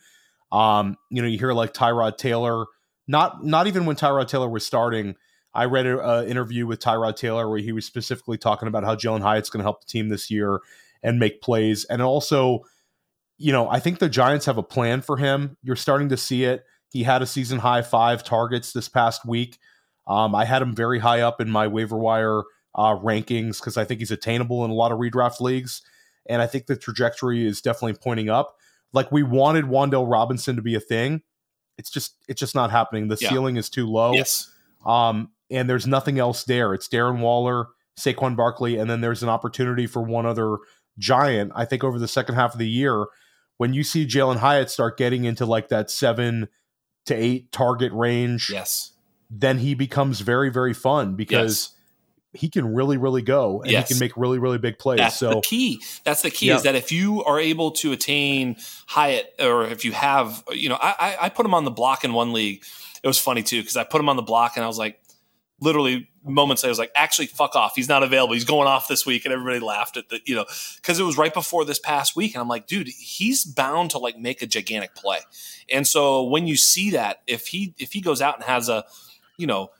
Um, 0.52 0.96
you 1.10 1.22
know, 1.22 1.28
you 1.28 1.38
hear 1.38 1.52
like 1.52 1.72
Tyrod 1.72 2.16
Taylor, 2.16 2.66
not 3.06 3.44
not 3.44 3.66
even 3.66 3.86
when 3.86 3.96
Tyrod 3.96 4.28
Taylor 4.28 4.48
was 4.48 4.64
starting. 4.64 5.16
I 5.52 5.64
read 5.64 5.86
an 5.86 6.28
interview 6.28 6.66
with 6.66 6.80
Tyrod 6.80 7.16
Taylor 7.16 7.48
where 7.48 7.58
he 7.58 7.72
was 7.72 7.84
specifically 7.84 8.38
talking 8.38 8.68
about 8.68 8.84
how 8.84 8.94
Jalin 8.94 9.22
Hyatt's 9.22 9.50
going 9.50 9.58
to 9.60 9.64
help 9.64 9.80
the 9.80 9.86
team 9.86 10.08
this 10.08 10.30
year 10.30 10.60
and 11.02 11.18
make 11.18 11.40
plays, 11.40 11.84
and 11.86 12.02
also, 12.02 12.60
you 13.38 13.52
know, 13.52 13.68
I 13.68 13.80
think 13.80 13.98
the 13.98 14.08
Giants 14.08 14.46
have 14.46 14.58
a 14.58 14.62
plan 14.62 15.00
for 15.00 15.16
him. 15.16 15.56
You're 15.62 15.76
starting 15.76 16.08
to 16.10 16.16
see 16.16 16.44
it. 16.44 16.64
He 16.90 17.04
had 17.04 17.22
a 17.22 17.26
season 17.26 17.60
high 17.60 17.82
five 17.82 18.22
targets 18.24 18.72
this 18.72 18.88
past 18.88 19.24
week. 19.24 19.58
Um, 20.06 20.34
I 20.34 20.44
had 20.44 20.62
him 20.62 20.74
very 20.74 20.98
high 20.98 21.20
up 21.20 21.40
in 21.40 21.48
my 21.48 21.68
waiver 21.68 21.96
wire 21.96 22.42
uh, 22.74 22.96
rankings 22.96 23.60
because 23.60 23.76
I 23.76 23.84
think 23.84 24.00
he's 24.00 24.10
attainable 24.10 24.64
in 24.64 24.70
a 24.70 24.74
lot 24.74 24.92
of 24.92 24.98
redraft 24.98 25.40
leagues, 25.40 25.82
and 26.28 26.42
I 26.42 26.46
think 26.46 26.66
the 26.66 26.76
trajectory 26.76 27.46
is 27.46 27.60
definitely 27.60 27.98
pointing 28.02 28.28
up. 28.28 28.56
Like 28.92 29.12
we 29.12 29.22
wanted 29.22 29.66
Wan'Dale 29.66 30.10
Robinson 30.10 30.56
to 30.56 30.62
be 30.62 30.74
a 30.74 30.80
thing, 30.80 31.22
it's 31.78 31.90
just 31.90 32.16
it's 32.28 32.38
just 32.38 32.54
not 32.54 32.70
happening. 32.70 33.08
The 33.08 33.18
yeah. 33.20 33.30
ceiling 33.30 33.56
is 33.56 33.70
too 33.70 33.86
low. 33.86 34.12
Yes. 34.12 34.50
Um, 34.84 35.30
and 35.50 35.68
there's 35.68 35.86
nothing 35.86 36.18
else 36.18 36.44
there. 36.44 36.74
It's 36.74 36.88
Darren 36.88 37.20
Waller, 37.20 37.68
Saquon 37.98 38.36
Barkley, 38.36 38.76
and 38.76 38.88
then 38.88 39.00
there's 39.00 39.22
an 39.22 39.28
opportunity 39.28 39.86
for 39.86 40.02
one 40.02 40.26
other 40.26 40.58
giant. 40.98 41.52
I 41.54 41.64
think 41.64 41.82
over 41.82 41.98
the 41.98 42.08
second 42.08 42.34
half 42.36 42.52
of 42.52 42.58
the 42.58 42.68
year, 42.68 43.06
when 43.56 43.74
you 43.74 43.82
see 43.82 44.06
Jalin 44.06 44.36
Hyatt 44.36 44.70
start 44.70 44.96
getting 44.96 45.24
into 45.24 45.46
like 45.46 45.68
that 45.68 45.90
seven 45.90 46.48
to 47.06 47.14
eight 47.14 47.50
target 47.52 47.92
range, 47.92 48.50
yes, 48.50 48.92
then 49.30 49.58
he 49.58 49.74
becomes 49.74 50.20
very 50.20 50.50
very 50.50 50.74
fun 50.74 51.16
because. 51.16 51.70
Yes 51.70 51.76
he 52.32 52.48
can 52.48 52.74
really, 52.74 52.96
really 52.96 53.22
go 53.22 53.60
and 53.62 53.70
yes. 53.70 53.88
he 53.88 53.94
can 53.94 54.00
make 54.00 54.16
really, 54.16 54.38
really 54.38 54.58
big 54.58 54.78
plays. 54.78 54.98
That's 54.98 55.16
so 55.16 55.30
the 55.30 55.40
key. 55.40 55.82
That's 56.04 56.22
the 56.22 56.30
key 56.30 56.46
yeah. 56.46 56.56
is 56.56 56.62
that 56.62 56.76
if 56.76 56.92
you 56.92 57.24
are 57.24 57.40
able 57.40 57.72
to 57.72 57.92
attain 57.92 58.56
Hyatt 58.86 59.34
or 59.40 59.64
if 59.66 59.84
you 59.84 59.92
have, 59.92 60.44
you 60.52 60.68
know, 60.68 60.78
I, 60.80 61.16
I 61.20 61.28
put 61.28 61.44
him 61.44 61.54
on 61.54 61.64
the 61.64 61.70
block 61.70 62.04
in 62.04 62.12
one 62.12 62.32
league. 62.32 62.64
It 63.02 63.06
was 63.06 63.18
funny 63.18 63.42
too, 63.42 63.60
because 63.60 63.76
I 63.76 63.84
put 63.84 64.00
him 64.00 64.08
on 64.08 64.16
the 64.16 64.22
block 64.22 64.52
and 64.56 64.64
I 64.64 64.68
was 64.68 64.78
like, 64.78 65.00
literally 65.60 66.08
moments 66.24 66.64
I 66.64 66.68
was 66.68 66.78
like, 66.78 66.92
actually, 66.94 67.26
fuck 67.26 67.56
off. 67.56 67.74
He's 67.74 67.88
not 67.88 68.02
available. 68.02 68.34
He's 68.34 68.44
going 68.44 68.68
off 68.68 68.88
this 68.88 69.04
week. 69.04 69.24
And 69.24 69.32
everybody 69.32 69.58
laughed 69.58 69.96
at 69.96 70.08
the, 70.08 70.20
you 70.24 70.34
know, 70.34 70.44
because 70.76 71.00
it 71.00 71.02
was 71.02 71.18
right 71.18 71.32
before 71.32 71.64
this 71.64 71.78
past 71.78 72.14
week. 72.14 72.34
And 72.34 72.42
I'm 72.42 72.48
like, 72.48 72.66
dude, 72.66 72.88
he's 72.88 73.44
bound 73.44 73.90
to 73.90 73.98
like 73.98 74.18
make 74.18 74.40
a 74.42 74.46
gigantic 74.46 74.94
play. 74.94 75.18
And 75.68 75.86
so 75.86 76.24
when 76.24 76.46
you 76.46 76.56
see 76.56 76.90
that, 76.90 77.22
if 77.26 77.48
he, 77.48 77.74
if 77.78 77.92
he 77.92 78.00
goes 78.00 78.22
out 78.22 78.36
and 78.36 78.44
has 78.44 78.68
a, 78.68 78.84
you 79.36 79.46
know, 79.46 79.70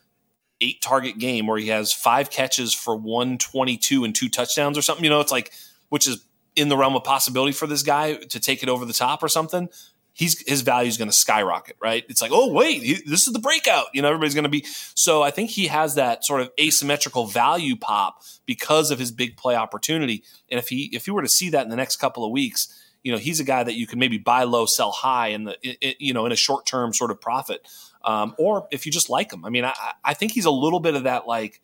eight 0.61 0.81
target 0.81 1.19
game 1.19 1.47
where 1.47 1.59
he 1.59 1.69
has 1.69 1.93
five 1.93 2.31
catches 2.31 2.75
for 2.75 2.97
122 2.97 4.05
and 4.05 4.15
two 4.15 4.29
touchdowns 4.29 4.77
or 4.77 4.83
something, 4.83 5.05
you 5.05 5.11
know, 5.11 5.21
it's 5.21 5.33
like, 5.33 5.53
which 5.89 6.07
is 6.07 6.25
in 6.57 6.69
the 6.69 6.77
realm 6.77 6.97
of 6.97 7.05
possibility 7.05 7.53
for 7.53 7.67
this 7.67 7.83
guy 7.83 8.15
to 8.15 8.41
take 8.41 8.63
it 8.63 8.69
over 8.69 8.85
the 8.85 8.93
top 8.93 9.23
or 9.23 9.29
something. 9.29 9.69
He's 10.13 10.47
his 10.47 10.63
value 10.63 10.89
is 10.89 10.99
going 10.99 11.09
to 11.09 11.17
skyrocket, 11.17 11.77
right? 11.81 12.05
It's 12.09 12.21
like, 12.21 12.33
oh 12.35 12.53
wait, 12.53 12.83
he, 12.83 12.95
this 13.07 13.27
is 13.27 13.33
the 13.33 13.39
breakout. 13.39 13.87
You 13.95 14.03
know, 14.03 14.09
everybody's 14.09 14.35
going 14.35 14.45
to 14.45 14.51
be. 14.51 14.67
So 14.95 15.23
I 15.23 15.31
think 15.31 15.51
he 15.51 15.69
has 15.69 15.95
that 15.95 16.25
sort 16.25 16.41
of 16.41 16.51
asymmetrical 16.61 17.27
value 17.27 17.77
pop 17.77 18.23
because 18.45 18.91
of 18.91 18.99
his 18.99 19.13
big 19.13 19.37
play 19.37 19.55
opportunity. 19.55 20.25
And 20.51 20.59
if 20.59 20.69
he 20.69 20.91
if 20.93 21.05
he 21.05 21.13
were 21.13 21.23
to 21.23 21.29
see 21.29 21.51
that 21.51 21.63
in 21.63 21.71
the 21.71 21.77
next 21.77 21.97
couple 21.97 22.25
of 22.25 22.33
weeks, 22.33 22.69
you 23.03 23.13
know, 23.13 23.19
he's 23.19 23.41
a 23.41 23.45
guy 23.45 23.63
that 23.63 23.75
you 23.75 23.87
can 23.87 23.99
maybe 23.99 24.19
buy 24.19 24.43
low, 24.43 24.67
sell 24.67 24.91
high, 24.91 25.29
in 25.29 25.45
the 25.45 25.57
you 25.99 26.13
know 26.13 26.27
in 26.27 26.33
a 26.33 26.37
short 26.37 26.67
term 26.67 26.93
sort 26.93 27.13
of 27.13 27.21
profit 27.21 27.67
um, 28.03 28.35
or 28.39 28.67
if 28.71 28.87
you 28.87 28.93
just 28.93 29.11
like 29.11 29.33
him. 29.33 29.45
I 29.45 29.51
mean, 29.51 29.65
I, 29.65 29.75
I 30.05 30.15
think 30.15 30.33
he's 30.33 30.45
a 30.45 30.51
little 30.51 30.81
bit 30.81 30.95
of 30.95 31.05
that 31.05 31.27
like, 31.27 31.61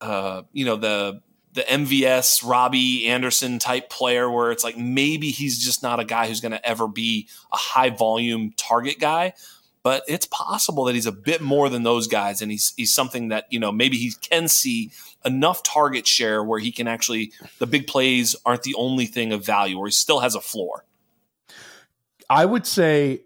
uh, 0.00 0.42
you 0.52 0.64
know, 0.64 0.76
the 0.76 1.22
the 1.54 1.62
MVS 1.62 2.44
Robbie 2.44 3.06
Anderson 3.06 3.60
type 3.60 3.88
player 3.88 4.28
where 4.28 4.50
it's 4.50 4.64
like 4.64 4.76
maybe 4.76 5.30
he's 5.30 5.64
just 5.64 5.82
not 5.82 6.00
a 6.00 6.04
guy 6.04 6.26
who's 6.26 6.40
going 6.40 6.52
to 6.52 6.68
ever 6.68 6.88
be 6.88 7.28
a 7.52 7.56
high 7.56 7.90
volume 7.90 8.52
target 8.56 8.98
guy. 8.98 9.34
But 9.84 10.02
it's 10.08 10.26
possible 10.26 10.84
that 10.84 10.94
he's 10.94 11.06
a 11.06 11.12
bit 11.12 11.42
more 11.42 11.68
than 11.68 11.82
those 11.82 12.06
guys, 12.06 12.40
and 12.40 12.50
he's 12.50 12.72
he's 12.76 12.92
something 12.92 13.28
that 13.28 13.46
you 13.50 13.60
know 13.60 13.70
maybe 13.70 13.98
he 13.98 14.12
can 14.12 14.48
see 14.48 14.90
enough 15.26 15.62
target 15.62 16.06
share 16.06 16.42
where 16.42 16.58
he 16.58 16.72
can 16.72 16.88
actually 16.88 17.32
the 17.58 17.66
big 17.66 17.86
plays 17.86 18.34
aren't 18.46 18.62
the 18.62 18.74
only 18.76 19.04
thing 19.04 19.32
of 19.32 19.44
value, 19.44 19.78
or 19.78 19.86
he 19.86 19.92
still 19.92 20.20
has 20.20 20.34
a 20.34 20.40
floor. 20.40 20.84
I 22.30 22.46
would 22.46 22.66
say 22.66 23.20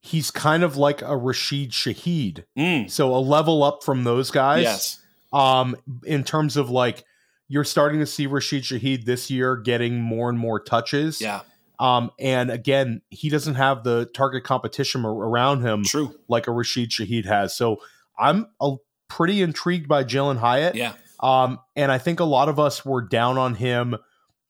he's 0.00 0.30
kind 0.30 0.62
of 0.62 0.76
like 0.76 1.02
a 1.02 1.16
Rashid 1.16 1.70
Shaheed. 1.70 2.44
Mm. 2.58 2.90
So 2.90 3.14
a 3.14 3.18
level 3.18 3.62
up 3.62 3.84
from 3.84 4.04
those 4.04 4.30
guys. 4.30 4.62
Yes. 4.62 5.00
Um, 5.32 5.76
in 6.04 6.24
terms 6.24 6.56
of 6.56 6.70
like 6.70 7.04
you're 7.48 7.64
starting 7.64 8.00
to 8.00 8.06
see 8.06 8.26
Rashid 8.26 8.62
Shaheed 8.62 9.04
this 9.04 9.30
year 9.30 9.56
getting 9.56 10.00
more 10.00 10.28
and 10.28 10.38
more 10.38 10.60
touches. 10.60 11.20
Yeah. 11.20 11.40
Um, 11.78 12.10
and 12.18 12.50
again, 12.50 13.02
he 13.10 13.28
doesn't 13.30 13.54
have 13.54 13.84
the 13.84 14.06
target 14.14 14.44
competition 14.44 15.04
around 15.04 15.62
him 15.62 15.84
True. 15.84 16.14
like 16.28 16.46
a 16.46 16.52
Rashid 16.52 16.90
Shaheed 16.90 17.24
has. 17.24 17.56
So 17.56 17.80
I'm 18.18 18.46
a, 18.60 18.76
pretty 19.08 19.42
intrigued 19.42 19.88
by 19.88 20.04
Jalin 20.04 20.38
Hyatt. 20.38 20.74
Yeah. 20.74 20.94
Um, 21.18 21.58
and 21.76 21.92
I 21.92 21.98
think 21.98 22.20
a 22.20 22.24
lot 22.24 22.48
of 22.48 22.58
us 22.58 22.84
were 22.84 23.02
down 23.02 23.36
on 23.36 23.54
him 23.54 23.96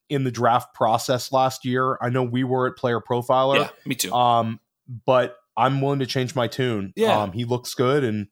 in 0.09 0.24
the 0.24 0.30
draft 0.30 0.74
process 0.74 1.32
last 1.32 1.64
year. 1.64 1.98
I 2.01 2.11
know 2.11 2.22
we 2.22 2.44
were 2.44 2.68
at 2.68 2.76
Player 2.76 3.01
Profiler. 3.01 3.57
Yeah, 3.57 3.68
me 3.86 3.94
too. 3.94 4.12
Um, 4.12 4.61
but 5.07 5.36
I'm 5.61 5.82
willing 5.82 5.98
to 5.98 6.06
change 6.06 6.34
my 6.34 6.46
tune. 6.46 6.94
Yeah. 6.96 7.20
Um, 7.20 7.32
he 7.32 7.44
looks 7.44 7.74
good 7.74 8.02
and 8.02 8.28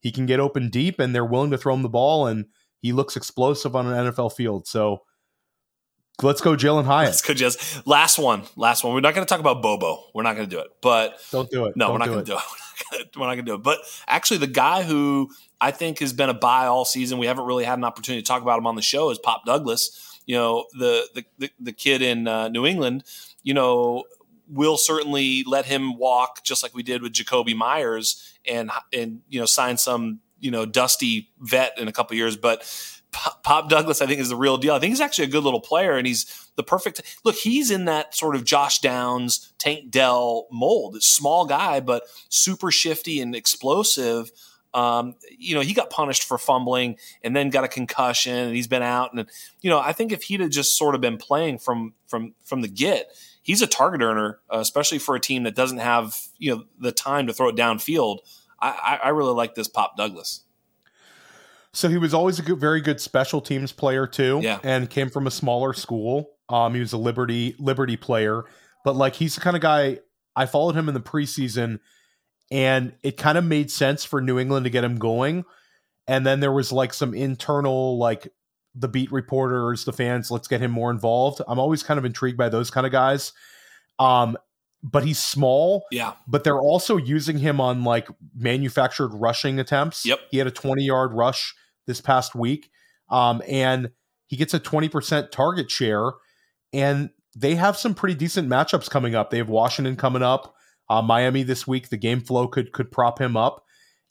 he 0.00 0.10
can 0.10 0.26
get 0.26 0.40
open 0.40 0.68
deep 0.68 0.98
and 0.98 1.14
they're 1.14 1.24
willing 1.24 1.52
to 1.52 1.58
throw 1.58 1.72
him 1.74 1.82
the 1.82 1.88
ball 1.88 2.26
and 2.26 2.46
he 2.80 2.92
looks 2.92 3.16
explosive 3.16 3.76
on 3.76 3.86
an 3.86 4.12
NFL 4.12 4.34
field. 4.34 4.66
So 4.66 5.02
let's 6.20 6.40
go 6.40 6.56
Jalin 6.56 6.84
Hyatt. 6.84 7.10
Let's 7.10 7.22
go 7.22 7.34
just 7.34 7.86
last 7.86 8.18
one. 8.18 8.42
Last 8.56 8.82
one. 8.82 8.94
We're 8.94 9.00
not 9.00 9.14
going 9.14 9.24
to 9.24 9.30
talk 9.30 9.38
about 9.38 9.62
Bobo. 9.62 10.02
We're 10.12 10.24
not 10.24 10.34
going 10.34 10.48
to 10.48 10.54
do 10.54 10.60
it. 10.60 10.70
But 10.82 11.20
don't 11.30 11.48
do 11.48 11.66
it. 11.66 11.76
No, 11.76 11.86
don't 11.86 11.92
we're 11.92 11.98
not 11.98 12.08
going 12.08 12.24
to 12.24 12.32
do 12.32 12.36
it. 12.36 13.16
We're 13.16 13.26
not 13.26 13.34
going 13.34 13.46
to 13.46 13.52
do 13.52 13.54
it. 13.54 13.62
But 13.62 13.78
actually 14.08 14.38
the 14.38 14.48
guy 14.48 14.82
who 14.82 15.30
I 15.60 15.70
think 15.70 16.00
has 16.00 16.12
been 16.12 16.30
a 16.30 16.34
buy 16.34 16.66
all 16.66 16.84
season, 16.84 17.18
we 17.18 17.26
haven't 17.26 17.44
really 17.44 17.64
had 17.64 17.78
an 17.78 17.84
opportunity 17.84 18.22
to 18.22 18.26
talk 18.26 18.42
about 18.42 18.58
him 18.58 18.66
on 18.66 18.74
the 18.74 18.82
show 18.82 19.10
is 19.10 19.20
Pop 19.20 19.46
Douglas. 19.46 20.18
You 20.26 20.34
know, 20.34 20.66
the 20.76 21.06
the 21.14 21.24
the, 21.38 21.50
the 21.60 21.72
kid 21.72 22.02
in 22.02 22.26
uh, 22.26 22.48
New 22.48 22.66
England, 22.66 23.04
you 23.44 23.54
know, 23.54 24.02
we'll 24.52 24.76
certainly 24.76 25.42
let 25.46 25.64
him 25.64 25.96
walk 25.96 26.44
just 26.44 26.62
like 26.62 26.74
we 26.74 26.82
did 26.82 27.02
with 27.02 27.12
Jakobi 27.12 27.56
Meyers 27.56 28.36
and 28.46 28.70
and 28.92 29.20
you 29.28 29.40
know 29.40 29.46
sign 29.46 29.78
some 29.78 30.20
you 30.38 30.50
know 30.50 30.66
dusty 30.66 31.30
vet 31.40 31.78
in 31.78 31.88
a 31.88 31.92
couple 31.92 32.16
years, 32.16 32.36
but. 32.36 32.64
Pop 33.42 33.68
Douglas, 33.68 34.00
I 34.00 34.06
think, 34.06 34.20
is 34.20 34.30
the 34.30 34.36
real 34.36 34.56
deal. 34.56 34.72
I 34.72 34.78
think 34.78 34.88
he's 34.88 35.00
actually 35.02 35.26
a 35.26 35.30
good 35.30 35.44
little 35.44 35.60
player, 35.60 35.98
and 35.98 36.06
he's 36.06 36.48
the 36.56 36.62
perfect 36.62 37.02
look. 37.24 37.34
He's 37.34 37.70
in 37.70 37.84
that 37.84 38.14
sort 38.14 38.34
of 38.34 38.42
Josh 38.42 38.78
Downs, 38.78 39.52
Tank 39.58 39.90
Dell 39.90 40.46
mold. 40.50 41.02
Small 41.02 41.44
guy, 41.44 41.80
but 41.80 42.04
super 42.30 42.70
shifty 42.70 43.20
and 43.20 43.36
explosive. 43.36 44.32
Um, 44.72 45.16
you 45.30 45.54
know, 45.54 45.60
he 45.60 45.74
got 45.74 45.90
punished 45.90 46.24
for 46.24 46.38
fumbling 46.38 46.96
and 47.22 47.36
then 47.36 47.50
got 47.50 47.64
a 47.64 47.68
concussion, 47.68 48.34
and 48.34 48.56
he's 48.56 48.66
been 48.66 48.82
out. 48.82 49.12
And 49.12 49.28
you 49.60 49.68
know, 49.68 49.78
I 49.78 49.92
think 49.92 50.12
if 50.12 50.22
he'd 50.22 50.40
have 50.40 50.50
just 50.50 50.78
sort 50.78 50.94
of 50.94 51.02
been 51.02 51.18
playing 51.18 51.58
from 51.58 51.92
from 52.06 52.34
from 52.44 52.62
the 52.62 52.68
get, 52.68 53.12
he's 53.42 53.60
a 53.60 53.66
target 53.66 54.00
earner, 54.00 54.40
uh, 54.52 54.58
especially 54.58 54.98
for 54.98 55.14
a 55.14 55.20
team 55.20 55.42
that 55.42 55.54
doesn't 55.54 55.78
have 55.78 56.16
you 56.38 56.54
know 56.54 56.64
the 56.78 56.92
time 56.92 57.26
to 57.26 57.32
throw 57.32 57.48
it 57.48 57.56
downfield. 57.56 58.20
I, 58.60 59.00
I 59.02 59.08
really 59.08 59.34
like 59.34 59.56
this 59.56 59.66
Pop 59.66 59.96
Douglas. 59.96 60.44
So 61.74 61.88
he 61.88 61.98
was 61.98 62.14
always 62.14 62.38
a 62.38 62.42
good, 62.42 62.60
very 62.60 62.80
good 62.80 63.00
special 63.00 63.40
teams 63.40 63.72
player 63.72 64.06
too, 64.06 64.40
yeah. 64.42 64.60
and 64.62 64.88
came 64.88 65.10
from 65.10 65.26
a 65.26 65.30
smaller 65.30 65.72
school. 65.72 66.30
Um, 66.48 66.74
he 66.74 66.80
was 66.80 66.92
a 66.92 66.98
Liberty 66.98 67.56
Liberty 67.58 67.96
player, 67.96 68.44
but 68.84 68.94
like 68.94 69.14
he's 69.14 69.34
the 69.34 69.40
kind 69.40 69.56
of 69.56 69.62
guy 69.62 69.98
I 70.36 70.46
followed 70.46 70.76
him 70.76 70.88
in 70.88 70.94
the 70.94 71.00
preseason, 71.00 71.80
and 72.50 72.92
it 73.02 73.16
kind 73.16 73.36
of 73.36 73.44
made 73.44 73.70
sense 73.70 74.04
for 74.04 74.20
New 74.20 74.38
England 74.38 74.64
to 74.64 74.70
get 74.70 74.84
him 74.84 74.98
going. 74.98 75.44
And 76.06 76.26
then 76.26 76.40
there 76.40 76.52
was 76.52 76.72
like 76.72 76.92
some 76.92 77.14
internal 77.14 77.96
like 77.98 78.28
the 78.74 78.88
beat 78.88 79.12
reporters, 79.12 79.84
the 79.84 79.92
fans, 79.92 80.30
let's 80.30 80.48
get 80.48 80.60
him 80.60 80.70
more 80.70 80.90
involved. 80.90 81.40
I'm 81.46 81.58
always 81.58 81.82
kind 81.82 81.98
of 81.98 82.04
intrigued 82.04 82.38
by 82.38 82.48
those 82.48 82.70
kind 82.70 82.86
of 82.86 82.92
guys. 82.92 83.32
Um, 83.98 84.36
but 84.82 85.04
he's 85.04 85.18
small. 85.18 85.84
Yeah. 85.90 86.14
But 86.26 86.44
they're 86.44 86.58
also 86.58 86.96
using 86.96 87.38
him 87.38 87.60
on 87.60 87.84
like 87.84 88.08
manufactured 88.34 89.08
rushing 89.08 89.60
attempts. 89.60 90.04
Yep. 90.04 90.20
He 90.30 90.38
had 90.38 90.46
a 90.46 90.50
20 90.50 90.82
yard 90.82 91.12
rush 91.12 91.54
this 91.86 92.00
past 92.00 92.34
week. 92.34 92.70
Um, 93.08 93.42
and 93.48 93.90
he 94.26 94.36
gets 94.36 94.54
a 94.54 94.60
20% 94.60 95.30
target 95.30 95.70
share. 95.70 96.12
And 96.72 97.10
they 97.36 97.54
have 97.54 97.76
some 97.76 97.94
pretty 97.94 98.14
decent 98.14 98.48
matchups 98.48 98.90
coming 98.90 99.14
up. 99.14 99.30
They 99.30 99.38
have 99.38 99.48
Washington 99.48 99.96
coming 99.96 100.22
up, 100.22 100.54
uh, 100.88 101.02
Miami 101.02 101.42
this 101.42 101.66
week. 101.66 101.88
The 101.88 101.96
game 101.96 102.20
flow 102.20 102.46
could 102.48 102.72
could 102.72 102.90
prop 102.90 103.20
him 103.20 103.36
up. 103.36 103.64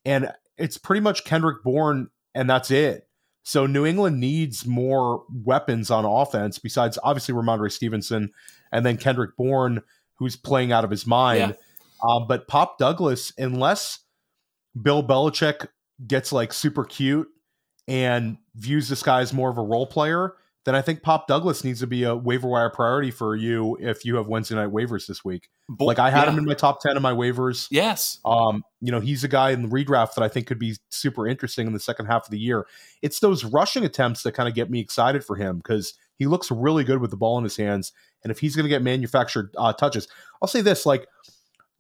And 0.06 0.32
it's 0.58 0.78
pretty 0.78 1.02
much 1.02 1.24
Kendrick 1.24 1.64
Bourne, 1.64 2.10
and 2.34 2.50
that's 2.50 2.72
it. 2.72 3.08
So 3.44 3.66
New 3.66 3.86
England 3.86 4.20
needs 4.20 4.66
more 4.66 5.24
weapons 5.34 5.90
on 5.90 6.06
offense 6.06 6.60
besides 6.60 7.00
obviously 7.04 7.34
Rhamondre 7.34 7.72
Stevenson 7.72 8.32
and 8.72 8.86
then 8.86 8.98
Kendrick 8.98 9.36
Bourne, 9.36 9.82
who's 10.16 10.36
playing 10.36 10.72
out 10.72 10.84
of 10.84 10.92
his 10.92 11.08
mind. 11.08 11.56
Yeah. 11.58 12.08
Uh, 12.08 12.20
but 12.20 12.48
Pop 12.48 12.78
Douglas, 12.78 13.34
unless 13.38 14.00
Bill 14.80 15.04
Belichick 15.04 15.68
gets 16.08 16.32
like 16.32 16.54
super 16.54 16.84
cute 16.84 17.28
and 17.88 18.38
views 18.56 18.90
this 18.90 19.04
guy 19.04 19.22
as 19.22 19.34
more 19.34 19.50
of 19.50 19.58
a 19.58 19.64
role 19.64 19.88
player, 19.88 20.36
then 20.64 20.76
I 20.76 20.82
think 20.82 21.02
Pop 21.02 21.28
Douglas 21.28 21.64
needs 21.64 21.80
to 21.80 21.88
be 21.88 22.04
a 22.04 22.16
waiver 22.16 22.48
wire 22.48 22.70
priority 22.70 23.10
for 23.10 23.36
you 23.36 23.78
if 23.80 24.06
you 24.06 24.16
have 24.18 24.28
Wednesday 24.28 24.54
night 24.56 24.70
waivers 24.70 25.08
this 25.08 25.26
week. 25.26 25.50
Bo- 25.68 25.86
Like 25.86 25.98
I 25.98 26.10
had 26.12 26.26
yeah. 26.26 26.32
him 26.34 26.40
in 26.40 26.46
my 26.46 26.54
top 26.54 26.82
10 26.82 26.96
of 26.96 27.02
my 27.02 27.14
waivers. 27.14 27.68
Yes. 27.72 28.20
Um, 28.26 28.64
you 28.80 28.92
know, 28.92 29.00
he's 29.00 29.24
a 29.24 29.28
guy 29.28 29.52
in 29.52 29.64
the 29.64 29.68
redraft 29.70 30.14
that 30.16 30.22
I 30.24 30.28
think 30.28 30.46
could 30.46 30.60
be 30.60 30.76
super 30.90 31.28
interesting 31.28 31.66
in 31.66 31.74
the 31.74 31.80
second 31.80 32.06
half 32.06 32.26
of 32.26 32.30
the 32.32 32.38
year. 32.40 32.68
It's 33.02 33.20
those 33.20 33.44
rushing 33.44 33.84
attempts 33.86 34.22
that 34.24 34.34
kind 34.34 34.48
of 34.48 34.54
get 34.54 34.70
me 34.70 34.80
excited 34.80 35.24
for 35.24 35.36
him 35.36 35.58
because 35.58 35.96
he 36.18 36.28
looks 36.28 36.52
really 36.52 36.84
good 36.84 37.00
with 37.02 37.10
the 37.10 37.18
ball 37.18 37.40
in 37.40 37.44
his 37.44 37.58
hands. 37.58 37.92
And 38.24 38.30
if 38.30 38.38
he's 38.40 38.56
going 38.56 38.66
to 38.66 38.70
get 38.70 38.84
manufactured 38.84 39.56
uh, 39.58 39.74
touches, 39.74 40.08
I'll 40.44 40.48
say 40.48 40.62
this: 40.62 40.86
like 40.86 41.08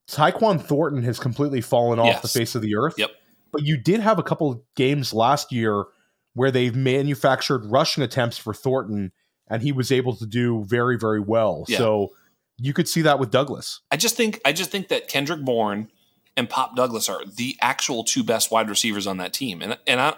Tyquan 0.09 0.59
Thornton 0.61 1.03
has 1.03 1.19
completely 1.19 1.61
fallen 1.61 1.99
off 1.99 2.07
Yes. 2.07 2.21
the 2.21 2.27
face 2.27 2.55
of 2.55 2.61
the 2.61 2.75
earth. 2.75 2.95
Yep. 2.97 3.11
But 3.51 3.63
you 3.63 3.77
did 3.77 3.99
have 3.99 4.17
a 4.17 4.23
couple 4.23 4.63
games 4.75 5.13
last 5.13 5.51
year 5.51 5.85
where 6.33 6.51
they've 6.51 6.75
manufactured 6.75 7.65
rushing 7.65 8.03
attempts 8.03 8.37
for 8.37 8.53
Thornton, 8.53 9.11
and 9.49 9.61
he 9.61 9.71
was 9.71 9.91
able 9.91 10.15
to 10.15 10.25
do 10.25 10.63
very, 10.65 10.97
very 10.97 11.19
well. 11.19 11.65
Yeah. 11.67 11.77
So 11.79 12.09
you 12.57 12.73
could 12.73 12.87
see 12.87 13.01
that 13.01 13.19
with 13.19 13.31
Douglas. 13.31 13.81
I 13.91 13.97
just 13.97 14.15
think 14.15 14.39
I 14.45 14.53
just 14.53 14.69
think 14.71 14.87
that 14.89 15.07
Kendrick 15.07 15.41
Bourne 15.41 15.89
and 16.37 16.49
Pop 16.49 16.75
Douglas 16.75 17.09
are 17.09 17.25
the 17.25 17.57
actual 17.61 18.03
two 18.03 18.23
best 18.23 18.51
wide 18.51 18.69
receivers 18.69 19.07
on 19.07 19.17
that 19.17 19.33
team, 19.33 19.61
and 19.61 19.77
and 19.87 19.99
I 19.99 20.15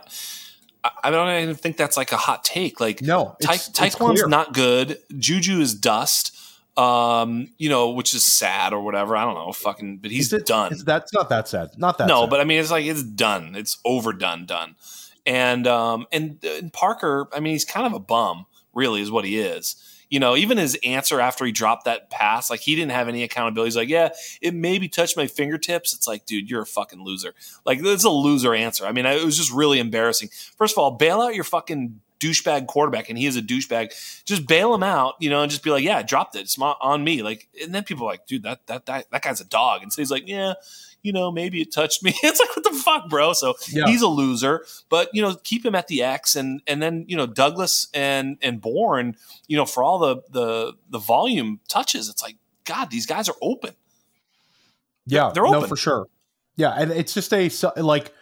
I 1.04 1.12
don't 1.12 1.42
even 1.42 1.56
think 1.56 1.78
that's 1.78 1.96
like 1.96 2.12
a 2.12 2.18
hot 2.18 2.44
take. 2.44 2.80
Like 2.80 3.02
No, 3.02 3.36
Ty- 3.42 3.54
it's, 3.56 3.70
it's 3.70 3.80
Tyquan's 3.80 4.20
clear. 4.22 4.28
not 4.28 4.54
good. 4.54 4.98
Juju 5.18 5.60
is 5.62 5.74
dust. 5.74 6.38
Um, 6.76 7.50
you 7.60 7.70
know, 7.70 7.92
which 7.92 8.16
is 8.16 8.26
sad 8.26 8.74
or 8.74 8.82
whatever. 8.82 9.16
I 9.16 9.24
don't 9.26 9.36
know, 9.36 9.52
fucking, 9.52 9.98
but 10.00 10.10
he's 10.12 10.34
it- 10.34 10.46
done. 10.48 10.74
is- 10.74 10.84
that's 10.84 11.14
not 11.14 11.30
that 11.30 11.48
sad. 11.48 11.70
Not 11.78 12.00
that. 12.00 12.08
no, 12.08 12.22
sad. 12.22 12.30
but 12.32 12.42
I 12.42 12.44
mean, 12.46 12.60
it's 12.60 12.72
like 12.72 12.86
it's 12.86 13.04
done. 13.04 13.56
It's 13.56 13.78
overdone, 13.86 14.46
done. 14.48 14.76
And 15.26 15.68
um, 15.68 16.06
and, 16.12 16.44
and 16.44 16.72
Parker, 16.74 17.28
I 17.34 17.40
mean, 17.40 17.54
he's 17.54 17.66
kind 17.66 17.88
of 17.88 17.94
a 17.94 18.00
bum, 18.00 18.46
really, 18.74 19.02
is 19.02 19.12
what 19.12 19.26
he 19.26 19.40
is. 19.40 19.76
You 20.10 20.20
know, 20.20 20.36
even 20.36 20.60
his 20.60 20.78
answer 20.84 21.20
after 21.20 21.44
he 21.44 21.52
dropped 21.52 21.86
that 21.86 22.12
pass, 22.12 22.50
like 22.50 22.60
he 22.60 22.76
didn't 22.76 22.92
have 22.92 23.08
any 23.08 23.24
accountability. 23.24 23.68
He's 23.68 23.78
like, 23.78 23.90
"Yeah, 23.90 24.10
it 24.42 24.54
maybe 24.54 24.88
touched 24.88 25.18
my 25.18 25.26
fingertips." 25.26 25.94
It's 25.94 26.08
like, 26.08 26.26
dude, 26.26 26.50
you're 26.50 26.62
a 26.62 26.68
fucking 26.68 27.04
loser. 27.04 27.34
Like, 27.66 27.80
it's 27.82 28.04
a 28.04 28.10
loser 28.12 28.54
answer. 28.54 28.86
I 28.86 28.92
mean, 28.92 29.06
it 29.08 29.24
was 29.24 29.38
just 29.38 29.52
really 29.52 29.80
embarrassing. 29.80 30.30
First 30.56 30.76
of 30.76 30.78
all, 30.78 30.92
bail 30.92 31.20
out 31.22 31.34
your 31.34 31.46
fucking 31.46 32.00
douchebag 32.20 32.68
quarterback, 32.68 33.10
and 33.10 33.18
he 33.18 33.26
is 33.26 33.36
a 33.38 33.42
douchebag. 33.42 34.24
Just 34.24 34.48
bail 34.48 34.74
him 34.74 34.84
out, 34.84 35.16
you 35.20 35.30
know, 35.30 35.42
and 35.42 35.50
just 35.50 35.64
be 35.64 35.72
like, 35.72 35.84
"Yeah, 35.84 35.98
I 35.98 36.04
dropped 36.04 36.36
it. 36.36 36.42
It's 36.42 36.60
on 36.60 37.04
me." 37.04 37.24
Like, 37.24 37.48
and 37.62 37.74
then 37.74 37.84
people 37.84 38.06
are 38.06 38.12
like, 38.12 38.28
"Dude, 38.28 38.44
that 38.44 38.68
that 38.68 38.86
that 38.86 39.10
that 39.10 39.22
guy's 39.22 39.42
a 39.42 39.46
dog," 39.46 39.82
and 39.82 39.92
so 39.92 40.02
he's 40.02 40.12
like, 40.12 40.28
"Yeah." 40.28 40.54
You 41.04 41.12
know, 41.14 41.32
maybe 41.32 41.62
it 41.62 41.72
touched 41.72 42.02
me. 42.02 42.14
It's 42.24 42.40
like, 42.40 42.56
what 42.56 42.64
the 42.64 42.74
fuck, 42.84 43.10
bro? 43.10 43.34
So 43.34 43.54
Yeah. 43.70 43.86
he's 43.88 44.02
a 44.02 44.08
loser. 44.08 44.66
But 44.90 45.10
you 45.14 45.22
know, 45.22 45.36
keep 45.44 45.66
him 45.66 45.76
at 45.76 45.88
the 45.88 46.02
X, 46.02 46.36
and 46.36 46.62
and 46.66 46.82
then 46.82 47.06
you 47.08 47.16
know 47.16 47.28
Douglas 47.28 47.88
and 47.94 48.38
and 48.42 48.60
Bourne, 48.62 49.16
you 49.48 49.58
know, 49.58 49.66
for 49.66 49.84
all 49.84 50.00
the 50.00 50.22
the 50.32 50.74
the 50.90 51.00
volume 51.00 51.60
touches, 51.68 52.10
it's 52.10 52.24
like 52.24 52.38
God, 52.66 52.90
these 52.90 53.06
guys 53.06 53.28
are 53.30 53.36
open. 53.42 53.72
Yeah, 55.06 55.32
they're 55.34 55.44
no 55.44 55.56
open. 55.58 55.70
for 55.70 55.76
sure. 55.76 56.08
Yeah, 56.56 56.72
and 56.72 56.92
it's 56.92 57.14
just 57.14 57.34
a 57.34 57.50
like. 57.78 58.14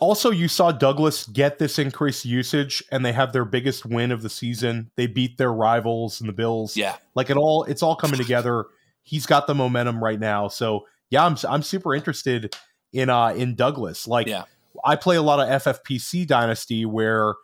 Also, 0.00 0.30
you 0.30 0.46
saw 0.46 0.70
Douglas 0.70 1.26
get 1.26 1.58
this 1.58 1.76
increased 1.78 2.24
usage, 2.24 2.84
and 2.92 3.04
they 3.04 3.12
have 3.12 3.32
their 3.32 3.44
biggest 3.44 3.84
win 3.84 4.12
of 4.12 4.22
the 4.22 4.30
season. 4.30 4.90
They 4.94 5.06
beat 5.08 5.38
their 5.38 5.52
rivals 5.52 6.20
and 6.20 6.28
the 6.28 6.32
Bills. 6.32 6.76
Yeah, 6.76 6.96
like 7.14 7.30
it 7.30 7.36
all, 7.36 7.64
it's 7.64 7.82
all 7.82 7.96
coming 7.96 8.18
together. 8.18 8.66
He's 9.02 9.26
got 9.26 9.46
the 9.46 9.54
momentum 9.54 10.02
right 10.02 10.20
now, 10.20 10.48
so 10.48 10.86
yeah, 11.10 11.24
I'm 11.24 11.36
I'm 11.48 11.62
super 11.62 11.94
interested 11.94 12.54
in 12.92 13.10
uh 13.10 13.28
in 13.28 13.54
Douglas. 13.54 14.06
Like, 14.08 14.26
Yeah. 14.26 14.44
I 14.84 14.96
play 14.96 15.16
a 15.16 15.22
lot 15.22 15.40
of 15.40 15.62
FFPC 15.62 16.26
Dynasty 16.26 16.84
where 16.86 17.34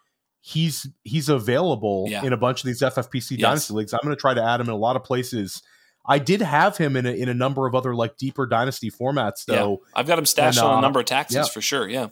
he's 0.40 0.86
he's 1.04 1.28
available 1.28 2.06
Yeah. 2.08 2.24
in 2.24 2.32
a 2.32 2.36
bunch 2.36 2.60
of 2.60 2.66
these 2.66 2.80
FFPC 2.82 3.32
Yes. 3.32 3.40
Dynasty 3.40 3.74
leagues. 3.74 3.92
I'm 3.92 4.00
going 4.02 4.14
to 4.14 4.20
try 4.20 4.34
to 4.34 4.42
add 4.42 4.60
him 4.60 4.66
in 4.68 4.72
a 4.72 4.76
lot 4.76 4.94
of 4.96 5.02
places. 5.04 5.62
I 6.06 6.18
did 6.18 6.42
have 6.42 6.76
him 6.76 6.96
in 6.96 7.06
a, 7.06 7.12
in 7.12 7.30
a 7.30 7.34
number 7.34 7.66
of 7.66 7.74
other 7.74 7.94
like 7.94 8.18
deeper 8.18 8.44
Dynasty 8.46 8.90
formats 8.90 9.46
though. 9.46 9.80
I've 9.94 10.06
got 10.06 10.18
him 10.18 10.26
stashed 10.26 10.58
And, 10.58 10.66
on 10.66 10.74
a 10.74 10.76
uh, 10.76 10.80
number 10.82 11.00
of 11.00 11.06
taxis 11.06 11.36
yeah. 11.36 11.44
for 11.44 11.62
sure. 11.62 11.88
Yeah. 11.88 12.08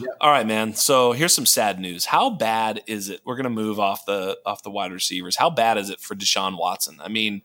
Yeah. 0.00 0.08
All 0.20 0.30
right, 0.30 0.44
man. 0.46 0.74
So 0.74 1.12
here's 1.12 1.32
some 1.32 1.46
sad 1.46 1.78
news. 1.78 2.06
How 2.06 2.28
bad 2.30 2.82
is 2.88 3.08
it? 3.08 3.20
We're 3.24 3.36
gonna 3.36 3.50
move 3.50 3.78
off 3.78 4.04
the 4.04 4.36
off 4.44 4.64
the 4.64 4.70
wide 4.70 4.90
receivers. 4.92 5.36
How 5.36 5.48
bad 5.48 5.78
is 5.78 5.90
it 5.90 6.00
for 6.00 6.16
Deshaun 6.16 6.58
Watson? 6.58 6.98
I 7.00 7.06
mean, 7.08 7.42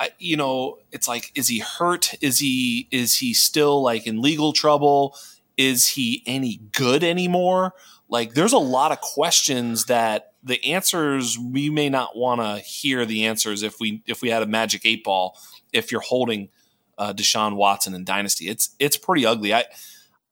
I, 0.00 0.10
you 0.18 0.36
know, 0.38 0.78
it's 0.90 1.06
like, 1.06 1.30
is 1.34 1.48
he 1.48 1.58
hurt? 1.58 2.14
Is 2.22 2.38
he 2.38 2.88
is 2.90 3.18
he 3.18 3.34
still 3.34 3.82
like 3.82 4.06
in 4.06 4.22
legal 4.22 4.54
trouble? 4.54 5.14
Is 5.58 5.88
he 5.88 6.22
any 6.26 6.62
good 6.72 7.04
anymore? 7.04 7.74
Like, 8.08 8.32
there's 8.32 8.54
a 8.54 8.58
lot 8.58 8.92
of 8.92 9.00
questions 9.02 9.84
that 9.84 10.32
the 10.42 10.64
answers 10.64 11.38
we 11.38 11.68
may 11.68 11.90
not 11.90 12.16
want 12.16 12.40
to 12.40 12.64
hear 12.64 13.04
the 13.04 13.26
answers 13.26 13.62
if 13.62 13.78
we 13.78 14.02
if 14.06 14.22
we 14.22 14.30
had 14.30 14.42
a 14.42 14.46
magic 14.46 14.86
eight 14.86 15.04
ball. 15.04 15.38
If 15.70 15.92
you're 15.92 16.00
holding 16.00 16.48
uh, 16.96 17.12
Deshaun 17.12 17.54
Watson 17.56 17.94
in 17.94 18.04
Dynasty, 18.04 18.48
it's 18.48 18.70
it's 18.78 18.96
pretty 18.96 19.26
ugly. 19.26 19.52
I 19.52 19.66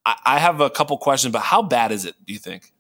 I 0.07 0.17
I 0.25 0.39
have 0.39 0.63
a 0.63 0.71
couple 0.71 0.97
questions, 0.97 1.31
but 1.31 1.43
how 1.43 1.61
bad 1.61 1.93
is 1.93 2.07
it? 2.07 2.15
Do 2.27 2.33
you 2.33 2.39
think? 2.39 2.73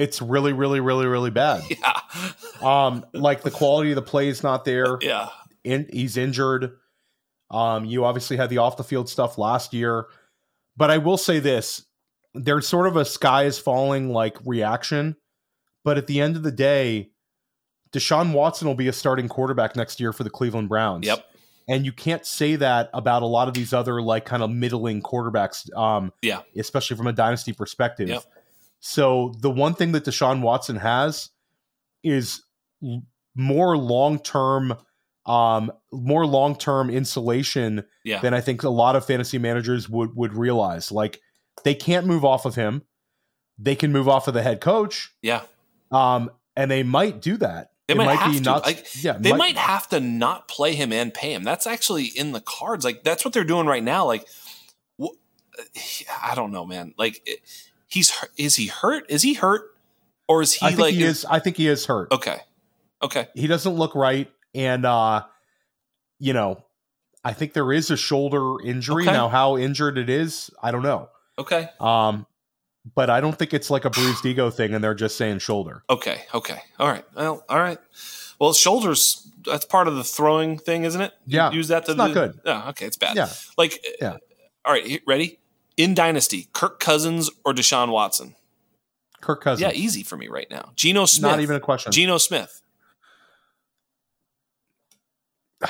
It's 0.00 0.22
really, 0.22 0.52
really, 0.52 0.80
really, 0.80 1.06
really 1.06 1.30
bad. 1.30 1.62
Yeah, 1.70 2.00
Um, 2.62 3.04
like 3.12 3.42
the 3.42 3.50
quality 3.50 3.90
of 3.90 3.96
the 3.96 4.02
play 4.02 4.28
is 4.28 4.42
not 4.42 4.64
there. 4.64 4.98
yeah, 5.02 5.28
in, 5.64 5.88
he's 5.92 6.16
injured. 6.16 6.72
Um, 7.50 7.84
you 7.84 8.04
obviously 8.04 8.36
had 8.36 8.48
the 8.50 8.58
off 8.58 8.76
the 8.76 8.84
field 8.84 9.08
stuff 9.08 9.36
last 9.36 9.74
year, 9.74 10.06
but 10.76 10.90
I 10.90 10.98
will 10.98 11.16
say 11.18 11.38
this: 11.38 11.84
there's 12.34 12.66
sort 12.66 12.86
of 12.86 12.96
a 12.96 13.04
sky 13.04 13.44
is 13.44 13.58
falling 13.58 14.10
like 14.12 14.36
reaction, 14.44 15.16
but 15.84 15.98
at 15.98 16.06
the 16.06 16.20
end 16.20 16.36
of 16.36 16.42
the 16.44 16.52
day, 16.52 17.10
Deshaun 17.92 18.32
Watson 18.32 18.68
will 18.68 18.74
be 18.76 18.88
a 18.88 18.92
starting 18.92 19.28
quarterback 19.28 19.74
next 19.76 20.00
year 20.00 20.12
for 20.12 20.22
the 20.24 20.30
Cleveland 20.30 20.68
Browns. 20.68 21.06
Yep. 21.06 21.26
And 21.68 21.84
you 21.84 21.92
can't 21.92 22.24
say 22.26 22.56
that 22.56 22.90
about 22.94 23.22
a 23.22 23.26
lot 23.26 23.46
of 23.48 23.54
these 23.54 23.72
other 23.72 24.00
like 24.02 24.24
kind 24.24 24.42
of 24.42 24.50
middling 24.50 25.02
quarterbacks. 25.02 25.72
Um, 25.76 26.12
Yeah. 26.22 26.40
especially 26.56 26.96
from 26.96 27.06
a 27.06 27.12
dynasty 27.12 27.52
perspective. 27.52 28.08
Yep. 28.08 28.24
So 28.80 29.34
the 29.40 29.50
one 29.50 29.74
thing 29.74 29.92
that 29.92 30.04
Deshaun 30.04 30.40
Watson 30.40 30.76
has 30.76 31.30
is 32.02 32.42
more 33.34 33.76
long 33.76 34.18
term, 34.18 34.74
um, 35.26 35.70
more 35.92 36.26
long 36.26 36.56
term 36.56 36.90
insulation 36.90 37.84
yeah, 38.04 38.20
than 38.20 38.32
I 38.34 38.40
think 38.40 38.62
a 38.62 38.70
lot 38.70 38.96
of 38.96 39.04
fantasy 39.04 39.38
managers 39.38 39.88
would 39.88 40.16
would 40.16 40.34
realize. 40.34 40.90
Like 40.90 41.20
they 41.64 41.74
can't 41.74 42.06
move 42.06 42.24
off 42.24 42.46
of 42.46 42.54
him. 42.54 42.82
They 43.58 43.76
can 43.76 43.92
move 43.92 44.08
off 44.08 44.26
of 44.28 44.34
the 44.34 44.42
head 44.42 44.60
coach. 44.60 45.14
yeah. 45.22 45.42
Um, 45.92 46.30
and 46.56 46.70
they 46.70 46.82
might 46.82 47.20
do 47.20 47.36
that. 47.38 47.72
They 47.88 47.94
might 47.94 48.06
might 48.06 48.18
have 48.20 48.32
be 48.32 48.38
to. 48.38 48.44
not. 48.44 48.62
Like, 48.64 48.86
yeah, 49.02 49.16
They 49.18 49.32
might 49.32 49.56
have 49.56 49.88
to 49.88 49.98
not 50.00 50.46
play 50.46 50.74
him 50.74 50.92
and 50.92 51.12
pay 51.12 51.34
him. 51.34 51.42
That's 51.42 51.66
actually 51.66 52.04
in 52.04 52.32
the 52.32 52.40
cards. 52.40 52.84
Like 52.84 53.02
that's 53.02 53.24
what 53.24 53.34
they're 53.34 53.44
doing 53.44 53.66
right 53.66 53.82
now. 53.82 54.06
Like, 54.06 54.26
wh- 55.02 55.08
I 56.22 56.34
don't 56.34 56.52
know, 56.52 56.64
man. 56.64 56.94
Like, 56.96 57.20
it- 57.26 57.40
he's 57.90 58.12
is 58.36 58.56
he 58.56 58.66
hurt? 58.68 59.04
Is 59.10 59.22
he 59.22 59.34
hurt, 59.34 59.62
or 60.28 60.40
is 60.42 60.54
he 60.54 60.64
I 60.66 60.70
think 60.70 60.80
like 60.80 60.94
he 60.94 61.02
is. 61.02 61.24
I 61.24 61.38
think 61.40 61.56
he 61.56 61.68
is 61.68 61.84
hurt. 61.86 62.10
Okay, 62.12 62.38
okay, 63.02 63.28
He 63.34 63.46
doesn't 63.46 63.74
look 63.74 63.94
right, 63.94 64.30
and 64.54 64.86
uh, 64.86 65.24
you 66.18 66.32
know, 66.32 66.64
I 67.24 67.32
think 67.34 67.52
there 67.52 67.72
is 67.72 67.90
a 67.90 67.96
shoulder 67.96 68.60
injury 68.64 69.04
Okay. 69.04 69.12
now. 69.12 69.28
How 69.28 69.56
injured 69.56 69.98
it 69.98 70.08
is, 70.08 70.50
I 70.62 70.70
don't 70.70 70.82
know. 70.82 71.08
okay, 71.38 71.68
Um, 71.80 72.26
but 72.94 73.10
I 73.10 73.20
don't 73.20 73.38
think 73.38 73.52
it's 73.52 73.68
like 73.70 73.84
a 73.84 73.90
bruised 73.90 74.24
ego 74.24 74.50
thing, 74.50 74.72
and 74.74 74.82
they're 74.82 74.94
just 74.94 75.16
saying 75.16 75.40
shoulder. 75.40 75.82
okay, 75.90 76.22
okay. 76.34 76.62
All 76.78 76.88
right. 76.88 77.04
Well, 77.14 77.44
all 77.48 77.58
right. 77.60 77.78
Well, 78.38 78.52
shoulders. 78.54 79.26
That's 79.44 79.64
part 79.66 79.88
of 79.88 79.96
the 79.96 80.04
throwing 80.04 80.58
thing, 80.58 80.84
isn't 80.84 81.00
it? 81.00 81.12
You 81.26 81.36
Yeah, 81.38 81.50
Use 81.50 81.68
that 81.68 81.86
to 81.86 81.92
it's 81.92 81.98
not 81.98 82.08
do- 82.08 82.14
good. 82.14 82.40
Yeah. 82.44 82.68
Okay. 82.70 82.84
It's 82.86 82.96
bad. 82.98 83.16
Yeah, 83.16 83.28
Like. 83.56 83.82
Yeah. 84.00 84.16
All 84.66 84.72
right. 84.74 85.00
Ready? 85.06 85.38
In 85.76 85.94
Dynasty, 85.94 86.48
Kirk 86.52 86.78
Cousins 86.80 87.30
or 87.44 87.52
Deshaun 87.54 87.90
Watson? 87.90 88.34
Kirk 89.20 89.42
Cousins. 89.42 89.60
Yeah, 89.62 89.78
easy 89.78 90.02
for 90.02 90.16
me 90.16 90.28
right 90.28 90.48
now. 90.50 90.72
Geno 90.76 91.04
Smith. 91.06 91.30
not 91.30 91.40
even 91.40 91.56
a 91.56 91.60
question. 91.60 91.92
Geno 91.92 92.18
Smith. 92.18 92.62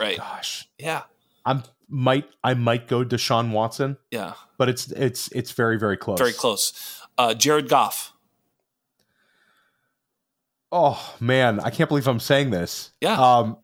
Right. 0.00 0.16
Gosh, 0.18 0.68
Yeah. 0.78 1.02
I'm 1.44 1.62
might 1.88 2.24
I 2.42 2.54
might 2.54 2.88
go 2.88 3.04
Deshaun 3.04 3.50
Watson, 3.52 3.98
Yeah. 4.10 4.32
but 4.58 4.68
it's 4.68 4.90
it's 4.92 5.30
it's 5.32 5.52
very 5.52 5.78
very 5.78 5.96
close. 5.96 6.18
Very 6.18 6.32
close. 6.32 6.72
Uh, 7.18 7.34
Jared 7.34 7.68
Goff. 7.68 8.12
Oh 10.72 11.14
man, 11.20 11.60
I 11.60 11.70
can't 11.70 11.88
believe 11.88 12.08
I'm 12.08 12.18
saying 12.18 12.50
this. 12.50 12.90
Yeah. 13.00 13.12
Um, 13.20 13.58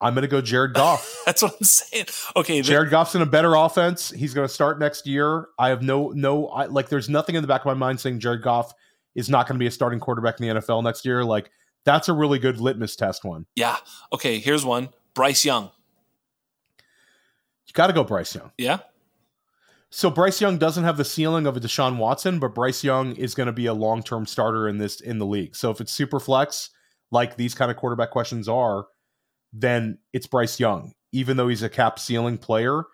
I'm 0.00 0.14
gonna 0.14 0.28
go 0.28 0.40
Jared 0.40 0.74
Goff. 0.74 1.22
That's 1.26 1.42
what 1.42 1.54
I'm 1.58 1.64
saying. 1.64 2.06
Okay. 2.36 2.62
Jared 2.62 2.90
Goff's 2.90 3.14
in 3.14 3.22
a 3.22 3.26
better 3.26 3.54
offense. 3.54 4.10
He's 4.10 4.32
going 4.32 4.46
to 4.46 4.52
start 4.52 4.78
next 4.78 5.06
year. 5.06 5.48
I 5.58 5.70
have 5.70 5.82
no 5.82 6.10
no 6.10 6.46
I, 6.48 6.66
like. 6.66 6.88
There's 6.88 7.08
nothing 7.08 7.34
in 7.34 7.42
the 7.42 7.48
back 7.48 7.62
of 7.62 7.66
my 7.66 7.74
mind 7.74 8.00
saying 8.00 8.20
Jared 8.20 8.42
Goff 8.42 8.72
is 9.14 9.28
not 9.28 9.48
going 9.48 9.56
to 9.56 9.58
be 9.58 9.66
a 9.66 9.70
starting 9.70 9.98
quarterback 9.98 10.40
in 10.40 10.48
the 10.48 10.60
NFL 10.60 10.84
next 10.84 11.04
year. 11.04 11.24
Like 11.24 11.50
that's 11.84 12.08
a 12.08 12.12
really 12.12 12.38
good 12.38 12.60
litmus 12.60 12.94
test 12.96 13.24
one. 13.24 13.46
yeah. 13.56 13.76
Okay. 14.12 14.38
Here's 14.38 14.64
one. 14.64 14.90
Bryce 15.14 15.44
Young. 15.44 15.70
You 17.66 17.72
got 17.72 17.88
to 17.88 17.92
go 17.92 18.04
Bryce 18.04 18.34
Young. 18.34 18.52
Yeah. 18.56 18.78
So 19.90 20.10
Bryce 20.10 20.40
Young 20.40 20.58
doesn't 20.58 20.84
have 20.84 20.96
the 20.96 21.04
ceiling 21.04 21.46
of 21.46 21.56
a 21.56 21.60
Deshaun 21.60 21.96
Watson, 21.96 22.38
but 22.38 22.54
Bryce 22.54 22.84
Young 22.84 23.16
is 23.16 23.34
going 23.34 23.46
to 23.46 23.52
be 23.52 23.66
a 23.66 23.74
long 23.74 24.02
term 24.02 24.26
starter 24.26 24.68
in 24.68 24.78
this 24.78 25.00
in 25.00 25.18
the 25.18 25.26
league. 25.26 25.56
So 25.56 25.70
if 25.70 25.80
it's 25.80 25.92
super 25.92 26.20
flex, 26.20 26.70
like 27.10 27.36
these 27.36 27.54
kind 27.54 27.70
of 27.70 27.76
quarterback 27.76 28.10
questions 28.10 28.48
are, 28.48 28.86
then 29.52 29.98
it's 30.12 30.26
Bryce 30.26 30.60
Young. 30.60 30.92
Even 31.12 31.36
though 31.36 31.48
he's 31.48 31.62
a 31.62 31.70
cap 31.70 31.98
ceiling 31.98 32.36
player, 32.36 32.84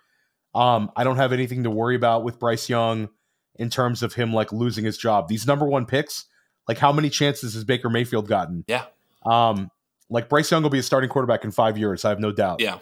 um, 0.54 0.90
I 0.96 1.04
don't 1.04 1.16
have 1.16 1.32
anything 1.32 1.64
to 1.64 1.70
worry 1.70 1.96
about 1.96 2.22
with 2.22 2.38
Bryce 2.38 2.68
Young 2.68 3.08
in 3.56 3.70
terms 3.70 4.02
of 4.02 4.14
him 4.14 4.32
like 4.32 4.52
losing 4.52 4.84
his 4.84 4.96
job. 4.96 5.28
These 5.28 5.46
number 5.46 5.66
one 5.66 5.86
picks, 5.86 6.26
like 6.68 6.78
how 6.78 6.92
many 6.92 7.10
chances 7.10 7.54
has 7.54 7.64
Baker 7.64 7.90
Mayfield 7.90 8.28
gotten? 8.28 8.64
Yeah. 8.68 8.84
Um, 9.26 9.70
like 10.08 10.28
Bryce 10.28 10.50
Young 10.50 10.62
will 10.62 10.70
be 10.70 10.78
a 10.78 10.82
starting 10.82 11.10
quarterback 11.10 11.44
in 11.44 11.50
five 11.50 11.76
years. 11.76 12.04
I 12.04 12.10
have 12.10 12.20
no 12.20 12.32
doubt. 12.32 12.60
Yeah. 12.60 12.78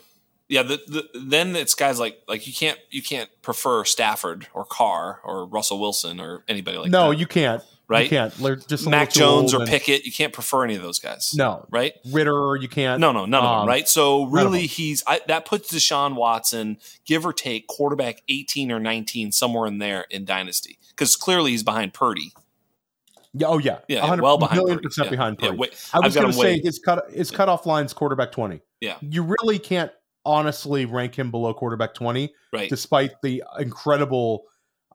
Yeah. 0.48 0.62
The, 0.62 0.80
the, 0.86 1.08
then 1.18 1.56
it's 1.56 1.74
guys 1.74 1.98
like 1.98 2.18
like 2.28 2.46
you 2.46 2.52
can't 2.52 2.78
you 2.90 3.02
can't 3.02 3.30
prefer 3.40 3.84
Stafford 3.84 4.48
or 4.52 4.64
Carr 4.64 5.20
or 5.24 5.46
Russell 5.46 5.80
Wilson 5.80 6.20
or 6.20 6.44
anybody 6.48 6.76
like 6.76 6.90
no, 6.90 7.00
that. 7.00 7.06
No, 7.06 7.10
you 7.12 7.26
can't. 7.26 7.62
Right. 7.88 8.04
You 8.04 8.08
can't. 8.10 8.32
They're 8.34 8.56
just 8.56 8.88
Mac 8.88 9.10
Jones 9.12 9.52
or 9.52 9.60
and- 9.60 9.68
Pickett. 9.68 10.04
You 10.06 10.12
can't 10.12 10.32
prefer 10.32 10.64
any 10.64 10.76
of 10.76 10.82
those 10.82 10.98
guys. 10.98 11.34
No, 11.36 11.66
Right. 11.70 11.92
Ridder. 12.10 12.56
You 12.56 12.68
can't. 12.68 13.00
No, 13.00 13.12
no, 13.12 13.26
none 13.26 13.44
of 13.44 13.50
them, 13.50 13.58
Um, 13.62 13.68
right? 13.68 13.86
So 13.88 14.24
really, 14.26 14.66
he's 14.66 15.02
I, 15.06 15.20
that 15.28 15.44
puts 15.44 15.70
Deshaun 15.72 16.14
Watson, 16.14 16.78
give 17.04 17.26
or 17.26 17.32
take, 17.34 17.66
quarterback 17.66 18.22
eighteen 18.28 18.72
or 18.72 18.80
nineteen, 18.80 19.30
somewhere 19.32 19.66
in 19.66 19.78
there 19.78 20.06
in 20.10 20.24
dynasty, 20.24 20.78
because 20.90 21.16
clearly 21.16 21.50
he's 21.50 21.62
behind 21.62 21.92
Purdy. 21.92 22.32
Yeah, 23.34 23.46
oh 23.48 23.58
yeah, 23.58 23.78
Yeah, 23.88 24.00
100 24.00 24.22
well 24.22 24.36
behind 24.38 24.58
million 24.58 24.76
Purdy. 24.78 24.86
percent 24.88 25.06
Yeah, 25.06 25.10
behind 25.10 25.36
yeah, 25.40 25.46
Purdy. 25.48 25.58
wait, 25.58 25.90
I 25.94 26.00
was 26.00 26.14
going 26.14 26.26
to 26.28 26.32
say 26.34 26.60
his 26.60 26.78
cut 26.78 27.10
his 27.10 27.30
cutoff 27.30 27.66
line's 27.66 27.92
quarterback 27.92 28.30
twenty. 28.32 28.60
Yeah. 28.80 28.96
you 29.00 29.22
really 29.40 29.58
can't 29.58 29.90
honestly 30.24 30.84
rank 30.86 31.18
him 31.18 31.30
below 31.30 31.52
quarterback 31.54 31.94
twenty, 31.94 32.34
right. 32.52 32.68
despite 32.70 33.12
the 33.22 33.42
incredible, 33.58 34.44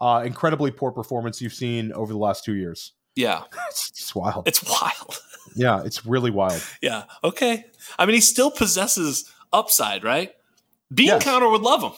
uh, 0.01 0.23
incredibly 0.25 0.71
poor 0.71 0.91
performance 0.91 1.41
you've 1.41 1.53
seen 1.53 1.91
over 1.93 2.11
the 2.13 2.19
last 2.19 2.43
two 2.43 2.55
years. 2.55 2.93
yeah, 3.15 3.43
It's, 3.69 3.89
it's 3.89 4.15
wild. 4.15 4.47
it's 4.47 4.63
wild. 4.63 5.19
yeah, 5.55 5.83
it's 5.83 6.05
really 6.05 6.31
wild. 6.31 6.61
yeah. 6.81 7.03
Okay. 7.23 7.65
I 7.97 8.05
mean, 8.05 8.15
he 8.15 8.21
still 8.21 8.51
possesses 8.51 9.31
upside, 9.53 10.03
right? 10.03 10.31
Bean 10.93 11.07
Yes. 11.07 11.23
counter 11.23 11.49
would 11.49 11.61
love 11.61 11.81
him. 11.83 11.91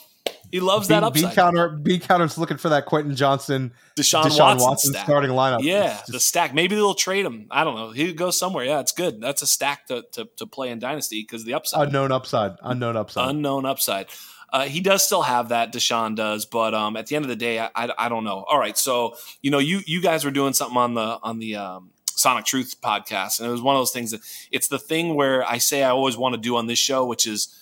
He 0.52 0.60
loves 0.60 0.88
that 0.88 1.14
B, 1.14 1.22
B 1.22 1.28
counter, 1.32 1.70
B 1.70 2.00
counter's 2.00 2.36
looking 2.36 2.58
for 2.58 2.70
that 2.70 2.88
Quentin 2.88 3.16
Johnston, 3.16 3.72
Deshaun, 3.96 4.24
Deshaun 4.24 4.40
Watson, 4.40 4.68
Watson 4.68 4.92
stack. 4.94 5.06
starting 5.06 5.30
lineup. 5.30 5.62
Yeah, 5.62 6.00
It's 6.00 6.10
the 6.12 6.20
stack. 6.20 6.56
Maybe 6.56 6.74
they'll 6.74 6.96
trade 6.96 7.24
him. 7.24 7.46
I 7.52 7.64
don't 7.64 7.76
know. 7.76 7.92
He 7.92 8.14
goes 8.14 8.40
somewhere. 8.40 8.66
Yeah, 8.66 8.80
it's 8.80 8.92
good. 8.92 9.22
That's 9.22 9.44
a 9.44 9.48
stack 9.48 9.86
to 9.88 10.04
to, 10.14 10.28
to 10.38 10.48
play 10.48 10.72
in 10.72 10.80
dynasty 10.80 11.22
because 11.22 11.46
the 11.46 11.54
upside. 11.54 11.88
unknown 11.88 12.12
upside, 12.12 12.54
unknown 12.64 12.98
upside. 12.98 13.30
unknown 13.30 13.68
upside. 13.68 14.08
Uh, 14.52 14.66
he 14.66 14.82
does 14.82 15.06
still 15.06 15.22
have 15.22 15.50
that. 15.50 15.72
Deshaun 15.74 16.16
does, 16.16 16.46
but 16.46 16.74
um, 16.74 16.98
at 16.98 17.08
the 17.08 17.16
end 17.16 17.26
of 17.26 17.30
the 17.30 17.36
day, 17.36 17.60
I, 17.60 17.70
I, 17.76 17.90
I 17.98 18.10
don't 18.10 18.24
know. 18.24 18.46
All 18.50 18.60
right, 18.60 18.78
so 18.78 19.16
you 19.42 19.52
know, 19.52 19.60
you 19.60 19.82
you 19.86 20.02
guys 20.02 20.26
were 20.26 20.32
doing 20.32 20.54
something 20.54 20.78
on 20.78 20.94
the 20.94 21.20
on 21.22 21.40
the 21.40 21.56
um, 21.56 21.92
Sonic 22.06 22.46
Truth 22.46 22.82
podcast, 22.82 23.40
and 23.40 23.48
it 23.48 23.52
was 23.52 23.62
one 23.62 23.76
of 23.76 23.80
those 23.80 23.92
things 23.92 24.12
that 24.12 24.22
it's 24.52 24.68
the 24.68 24.80
thing 24.80 25.16
where 25.16 25.44
I 25.50 25.58
say 25.58 25.84
I 25.84 25.90
always 25.90 26.18
want 26.18 26.36
to 26.36 26.42
do 26.42 26.58
on 26.58 26.68
this 26.68 26.80
show, 26.80 27.06
which 27.06 27.28
is 27.28 27.56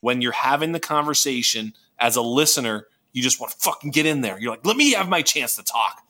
when 0.00 0.20
you're 0.20 0.32
having 0.32 0.72
the 0.72 0.80
conversation 0.80 1.72
as 1.98 2.16
a 2.16 2.22
listener, 2.22 2.86
you 3.12 3.22
just 3.22 3.40
want 3.40 3.52
to 3.52 3.58
fucking 3.58 3.90
get 3.90 4.04
in 4.06 4.20
there. 4.20 4.38
You're 4.38 4.50
like, 4.50 4.66
let 4.66 4.76
me 4.76 4.92
have 4.92 5.08
my 5.08 5.22
chance 5.22 5.56
to 5.56 5.62
talk. 5.62 6.02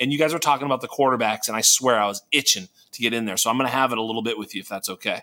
And 0.00 0.12
you 0.12 0.18
guys 0.18 0.32
were 0.32 0.38
talking 0.38 0.66
about 0.66 0.80
the 0.80 0.88
quarterbacks, 0.88 1.48
and 1.48 1.56
I 1.56 1.60
swear 1.60 2.00
I 2.00 2.06
was 2.06 2.22
itching 2.32 2.68
to 2.92 3.02
get 3.02 3.12
in 3.12 3.26
there. 3.26 3.36
So 3.36 3.50
I'm 3.50 3.56
going 3.56 3.68
to 3.68 3.76
have 3.76 3.92
it 3.92 3.98
a 3.98 4.02
little 4.02 4.22
bit 4.22 4.38
with 4.38 4.54
you 4.54 4.60
if 4.60 4.68
that's 4.68 4.88
okay. 4.88 5.22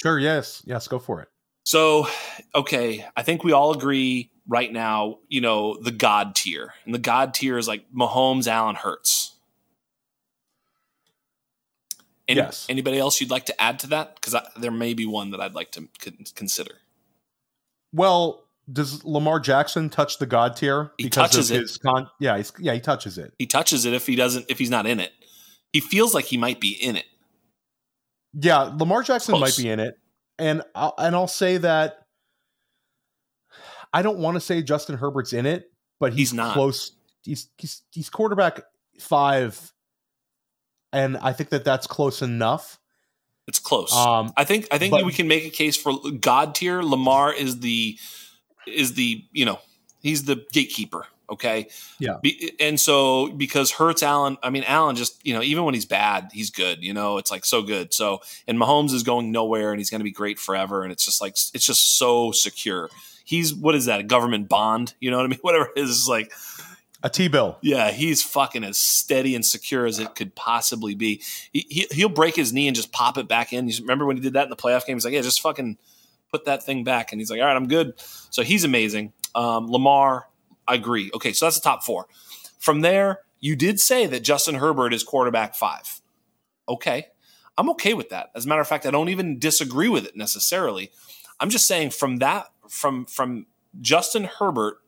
sure, 0.00 0.18
yes, 0.18 0.62
yes, 0.66 0.88
go 0.88 0.98
for 0.98 1.22
it. 1.22 1.28
So, 1.70 2.08
okay, 2.52 3.06
I 3.16 3.22
think 3.22 3.44
we 3.44 3.52
all 3.52 3.70
agree 3.70 4.32
right 4.48 4.72
now, 4.72 5.18
you 5.28 5.40
know, 5.40 5.76
the 5.80 5.92
God 5.92 6.34
tier. 6.34 6.74
And 6.84 6.92
the 6.92 6.98
God 6.98 7.32
tier 7.32 7.56
is 7.58 7.68
like 7.68 7.84
Mahomes, 7.96 8.48
Allen, 8.48 8.74
Hurts. 8.74 9.36
Any, 12.26 12.40
Yes. 12.40 12.66
Anybody 12.68 12.98
else 12.98 13.20
you'd 13.20 13.30
like 13.30 13.44
to 13.46 13.62
add 13.62 13.78
to 13.78 13.86
that? 13.86 14.16
Because 14.16 14.34
there 14.56 14.72
may 14.72 14.94
be 14.94 15.06
one 15.06 15.30
that 15.30 15.40
I'd 15.40 15.54
like 15.54 15.70
to 15.70 15.88
con- 16.00 16.24
consider. 16.34 16.74
Well, 17.92 18.48
does 18.72 19.04
Lamar 19.04 19.38
Jackson 19.38 19.90
touch 19.90 20.18
the 20.18 20.26
God 20.26 20.56
tier 20.56 20.90
He 20.98 21.08
touches 21.08 21.52
it. 21.52 21.60
his 21.60 21.78
con? 21.78 22.10
Yeah, 22.18 22.36
he's, 22.36 22.52
yeah, 22.58 22.74
he 22.74 22.80
touches 22.80 23.16
it. 23.16 23.32
He 23.38 23.46
touches 23.46 23.84
it 23.84 23.92
if 23.94 24.08
he 24.08 24.16
doesn't, 24.16 24.46
if 24.48 24.58
he's 24.58 24.70
not 24.70 24.88
in 24.88 24.98
it. 24.98 25.12
He 25.72 25.78
feels 25.78 26.14
like 26.14 26.24
he 26.24 26.36
might 26.36 26.58
be 26.58 26.70
in 26.72 26.96
it. 26.96 27.06
Yeah, 28.32 28.72
Lamar 28.76 29.04
Jackson 29.04 29.36
Close. 29.36 29.56
might 29.56 29.62
be 29.62 29.70
in 29.70 29.78
it, 29.78 29.99
and 30.40 30.62
I'll, 30.74 30.94
and 30.98 31.14
I'll 31.14 31.28
say 31.28 31.58
that 31.58 32.06
I 33.92 34.02
don't 34.02 34.18
want 34.18 34.36
to 34.36 34.40
say 34.40 34.62
Justin 34.62 34.96
Herbert's 34.96 35.32
in 35.32 35.46
it, 35.46 35.70
but 35.98 36.12
he's, 36.12 36.30
He's 36.30 36.34
not. 36.34 36.54
close. 36.54 36.92
He's 37.22 37.48
he's 37.58 37.82
he's 37.90 38.08
quarterback 38.08 38.62
five, 38.98 39.72
and 40.92 41.16
I 41.18 41.32
think 41.32 41.50
that 41.50 41.64
that's 41.64 41.86
close 41.86 42.22
enough. 42.22 42.78
It's 43.46 43.58
close. 43.58 43.94
Um, 43.94 44.32
I 44.36 44.44
think 44.44 44.68
I 44.70 44.78
think 44.78 44.92
but- 44.92 45.04
we 45.04 45.12
can 45.12 45.28
make 45.28 45.44
a 45.44 45.50
case 45.50 45.76
for 45.76 45.92
God 46.20 46.54
tier. 46.54 46.82
Lamar 46.82 47.32
is 47.32 47.60
the 47.60 47.98
is 48.66 48.94
the 48.94 49.24
you 49.32 49.44
know 49.44 49.58
he's 50.00 50.24
the 50.24 50.44
gatekeeper. 50.52 51.06
Okay. 51.30 51.68
Yeah. 51.98 52.16
Be, 52.20 52.52
and 52.58 52.78
so 52.78 53.28
because 53.28 53.70
Hurts 53.70 54.02
Allen, 54.02 54.36
I 54.42 54.50
mean 54.50 54.64
Allen 54.64 54.96
just 54.96 55.24
you 55.24 55.32
know 55.32 55.42
even 55.42 55.64
when 55.64 55.74
he's 55.74 55.86
bad, 55.86 56.30
he's 56.32 56.50
good. 56.50 56.82
You 56.82 56.92
know 56.92 57.18
it's 57.18 57.30
like 57.30 57.44
so 57.44 57.62
good. 57.62 57.94
So 57.94 58.20
and 58.46 58.58
Mahomes 58.58 58.92
is 58.92 59.02
going 59.02 59.30
nowhere, 59.30 59.70
and 59.70 59.78
he's 59.78 59.90
going 59.90 60.00
to 60.00 60.04
be 60.04 60.10
great 60.10 60.38
forever. 60.38 60.82
And 60.82 60.92
it's 60.92 61.04
just 61.04 61.20
like 61.20 61.32
it's 61.32 61.64
just 61.64 61.96
so 61.96 62.32
secure. 62.32 62.90
He's 63.24 63.54
what 63.54 63.74
is 63.74 63.84
that 63.84 64.00
a 64.00 64.02
government 64.02 64.48
bond? 64.48 64.94
You 65.00 65.10
know 65.10 65.18
what 65.18 65.26
I 65.26 65.28
mean? 65.28 65.38
Whatever 65.42 65.70
it 65.76 65.80
is, 65.80 65.90
it's 65.90 66.08
like 66.08 66.32
a 67.02 67.08
T 67.08 67.28
bill. 67.28 67.58
yeah, 67.62 67.90
he's 67.90 68.22
fucking 68.22 68.64
as 68.64 68.78
steady 68.78 69.34
and 69.34 69.44
secure 69.44 69.86
as 69.86 69.98
it 69.98 70.14
could 70.14 70.34
possibly 70.34 70.94
be. 70.94 71.22
He, 71.52 71.66
he 71.68 71.86
he'll 71.92 72.08
break 72.08 72.36
his 72.36 72.52
knee 72.52 72.68
and 72.68 72.76
just 72.76 72.92
pop 72.92 73.16
it 73.16 73.28
back 73.28 73.52
in. 73.52 73.68
You 73.68 73.74
remember 73.80 74.04
when 74.04 74.16
he 74.16 74.22
did 74.22 74.34
that 74.34 74.44
in 74.44 74.50
the 74.50 74.56
playoff 74.56 74.84
game? 74.86 74.96
He's 74.96 75.04
like, 75.04 75.14
yeah, 75.14 75.22
just 75.22 75.40
fucking 75.40 75.78
put 76.30 76.44
that 76.44 76.62
thing 76.62 76.84
back, 76.84 77.12
and 77.12 77.20
he's 77.20 77.30
like, 77.30 77.40
all 77.40 77.46
right, 77.46 77.56
I'm 77.56 77.68
good. 77.68 77.94
So 78.30 78.42
he's 78.42 78.64
amazing. 78.64 79.12
Um, 79.34 79.70
Lamar, 79.70 80.26
I 80.70 80.74
agree. 80.74 81.10
Okay, 81.14 81.32
so 81.32 81.46
that's 81.46 81.58
the 81.58 81.68
top 81.68 81.82
four. 81.82 82.06
From 82.58 82.80
there, 82.80 83.20
you 83.40 83.56
did 83.56 83.80
say 83.80 84.06
that 84.06 84.20
Justin 84.20 84.54
Herbert 84.54 84.94
is 84.94 85.02
quarterback 85.02 85.56
five. 85.56 86.00
Okay, 86.68 87.06
I'm 87.58 87.68
okay 87.70 87.92
with 87.92 88.10
that. 88.10 88.30
As 88.36 88.46
a 88.46 88.48
matter 88.48 88.60
of 88.60 88.68
fact, 88.68 88.86
I 88.86 88.92
don't 88.92 89.08
even 89.08 89.40
disagree 89.40 89.88
with 89.88 90.06
it 90.06 90.16
necessarily. 90.16 90.92
I'm 91.40 91.50
just 91.50 91.66
saying 91.66 91.90
from 91.90 92.18
that 92.18 92.46
from 92.68 93.04
from 93.06 93.46
Justin 93.80 94.24
Herbert 94.24 94.78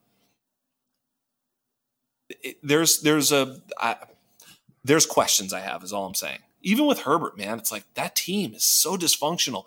it, 2.28 2.58
there's 2.62 3.00
there's 3.00 3.32
a 3.32 3.56
I, 3.76 3.96
there's 4.84 5.06
questions 5.06 5.52
I 5.52 5.60
have 5.60 5.82
is 5.82 5.92
all 5.92 6.06
I'm 6.06 6.14
saying. 6.14 6.38
Even 6.62 6.86
with 6.86 7.00
Herbert, 7.00 7.36
man, 7.36 7.58
it's 7.58 7.72
like 7.72 7.84
that 7.94 8.14
team 8.14 8.54
is 8.54 8.62
so 8.62 8.96
dysfunctional. 8.96 9.64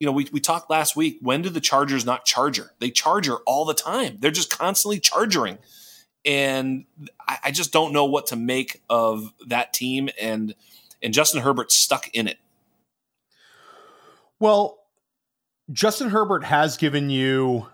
You 0.00 0.06
know, 0.06 0.12
we, 0.12 0.28
we 0.32 0.40
talked 0.40 0.70
last 0.70 0.94
week. 0.94 1.18
When 1.20 1.42
do 1.42 1.48
the 1.48 1.60
Chargers 1.60 2.04
not 2.04 2.24
charger? 2.24 2.72
They 2.78 2.90
charger 2.90 3.36
all 3.46 3.64
the 3.64 3.74
time. 3.74 4.18
They're 4.20 4.30
just 4.30 4.56
constantly 4.56 5.00
charging, 5.00 5.58
and 6.24 6.84
I, 7.26 7.38
I 7.44 7.50
just 7.50 7.72
don't 7.72 7.92
know 7.92 8.04
what 8.04 8.28
to 8.28 8.36
make 8.36 8.82
of 8.88 9.32
that 9.48 9.72
team. 9.72 10.08
And 10.20 10.54
and 11.02 11.12
Justin 11.12 11.42
Herbert 11.42 11.72
stuck 11.72 12.08
in 12.14 12.28
it. 12.28 12.38
Well, 14.40 14.78
Justin 15.72 16.10
Herbert 16.10 16.44
has 16.44 16.76
given 16.76 17.10
you 17.10 17.66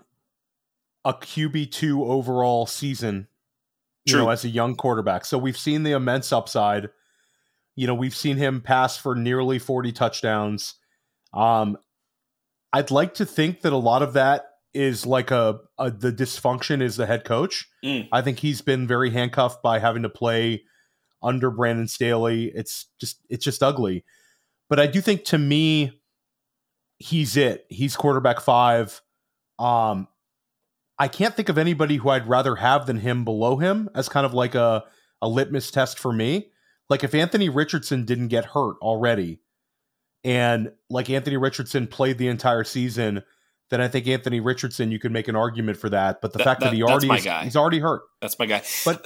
a 1.03 1.13
QB 1.13 1.71
two 1.71 2.03
overall 2.03 2.65
season, 2.65 3.27
you 4.05 4.13
True. 4.13 4.23
know, 4.23 4.29
as 4.29 4.43
a 4.43 4.49
young 4.49 4.75
quarterback. 4.75 5.25
So 5.25 5.37
we've 5.37 5.57
seen 5.57 5.83
the 5.83 5.91
immense 5.91 6.33
upside. 6.33 6.89
You 7.75 7.87
know, 7.87 7.93
we've 7.93 8.15
seen 8.15 8.37
him 8.37 8.61
pass 8.61 8.97
for 8.97 9.15
nearly 9.15 9.59
forty 9.59 9.91
touchdowns. 9.91 10.75
Um, 11.33 11.77
I'd 12.75 12.91
like 12.91 13.13
to 13.13 13.25
think 13.25 13.61
that 13.61 13.71
a 13.71 13.77
lot 13.77 14.01
of 14.01 14.11
that 14.13 14.47
is 14.73 15.05
like 15.05 15.31
a, 15.31 15.59
a 15.79 15.89
the 15.89 16.11
dysfunction 16.11 16.81
is 16.81 16.97
the 16.97 17.05
head 17.05 17.23
coach. 17.23 17.69
Mm. 17.85 18.09
I 18.11 18.21
think 18.21 18.39
he's 18.39 18.61
been 18.61 18.85
very 18.85 19.11
handcuffed 19.11 19.63
by 19.63 19.79
having 19.79 20.03
to 20.03 20.09
play 20.09 20.63
under 21.23 21.49
Brandon 21.49 21.87
Staley. 21.87 22.51
It's 22.53 22.87
just 22.99 23.21
it's 23.29 23.45
just 23.45 23.63
ugly. 23.63 24.03
But 24.67 24.81
I 24.81 24.87
do 24.87 24.99
think 24.99 25.23
to 25.25 25.37
me, 25.37 26.01
he's 26.97 27.37
it. 27.37 27.65
He's 27.69 27.95
quarterback 27.95 28.41
five. 28.41 29.01
Um, 29.57 30.09
I 30.99 31.07
can't 31.07 31.33
think 31.33 31.47
of 31.47 31.57
anybody 31.57 31.95
who 31.95 32.09
I'd 32.09 32.27
rather 32.27 32.57
have 32.57 32.87
than 32.87 32.97
him 32.97 33.23
below 33.23 33.55
him 33.55 33.87
as 33.95 34.09
kind 34.09 34.25
of 34.25 34.33
like 34.33 34.53
a, 34.53 34.83
a 35.21 35.29
litmus 35.29 35.71
test 35.71 35.97
for 35.97 36.11
me. 36.11 36.51
Like 36.89 37.05
if 37.05 37.15
Anthony 37.15 37.47
Richardson 37.47 38.03
didn't 38.03 38.27
get 38.27 38.43
hurt 38.43 38.75
already, 38.81 39.39
and 40.25 40.71
like 40.89 41.09
Anthony 41.09 41.37
Richardson 41.37 41.85
played 41.87 42.17
the 42.17 42.27
entire 42.27 42.63
season, 42.63 43.23
then 43.69 43.79
I 43.79 43.87
think 43.87 44.07
Anthony 44.07 44.39
Richardson, 44.39 44.91
you 44.91 44.99
could 44.99 45.11
make 45.11 45.27
an 45.27 45.35
argument 45.35 45.77
for 45.77 45.89
that. 45.89 46.19
But 46.21 46.33
the 46.33 46.39
That- 46.39 46.43
fact 46.43 46.59
that, 46.61 46.71
that- 46.71 46.75
he 46.75 46.83
already 46.83 47.09
is, 47.09 47.43
he's 47.43 47.55
already 47.55 47.79
hurt. 47.79 48.01
That's 48.21 48.37
my 48.37 48.47
guy. 48.47 48.63
But- 48.83 49.05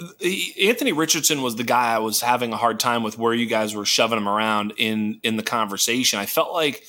Anthony 0.62 0.94
Richardson 0.94 1.42
was 1.42 1.58
the 1.58 1.64
guy 1.64 1.94
I 1.94 2.00
was 2.00 2.22
having 2.22 2.54
a 2.54 2.58
hard 2.58 2.80
time 2.80 3.04
with 3.04 3.18
where 3.18 3.34
you 3.34 3.46
guys 3.46 3.76
were 3.76 3.86
shoving 3.86 4.18
him 4.18 4.28
around 4.28 4.74
in 4.78 5.20
in 5.22 5.36
the 5.36 5.44
conversation. 5.44 6.18
I 6.20 6.26
felt 6.26 6.54
like 6.54 6.84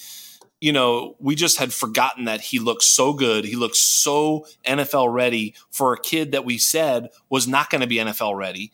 you 0.60 0.72
know, 0.72 1.16
we 1.18 1.34
just 1.34 1.56
had 1.58 1.72
forgotten 1.72 2.26
that 2.26 2.42
he 2.42 2.58
looked 2.58 2.82
so 2.82 3.14
good. 3.14 3.46
He 3.46 3.56
looked 3.56 3.76
so 3.76 4.44
NFL 4.66 5.10
ready 5.10 5.54
for 5.70 5.94
a 5.94 5.98
kid 5.98 6.32
that 6.32 6.44
we 6.44 6.58
said 6.58 7.08
was 7.30 7.48
not 7.48 7.70
going 7.70 7.80
to 7.80 7.86
be 7.86 7.96
NFL 7.96 8.36
ready. 8.36 8.70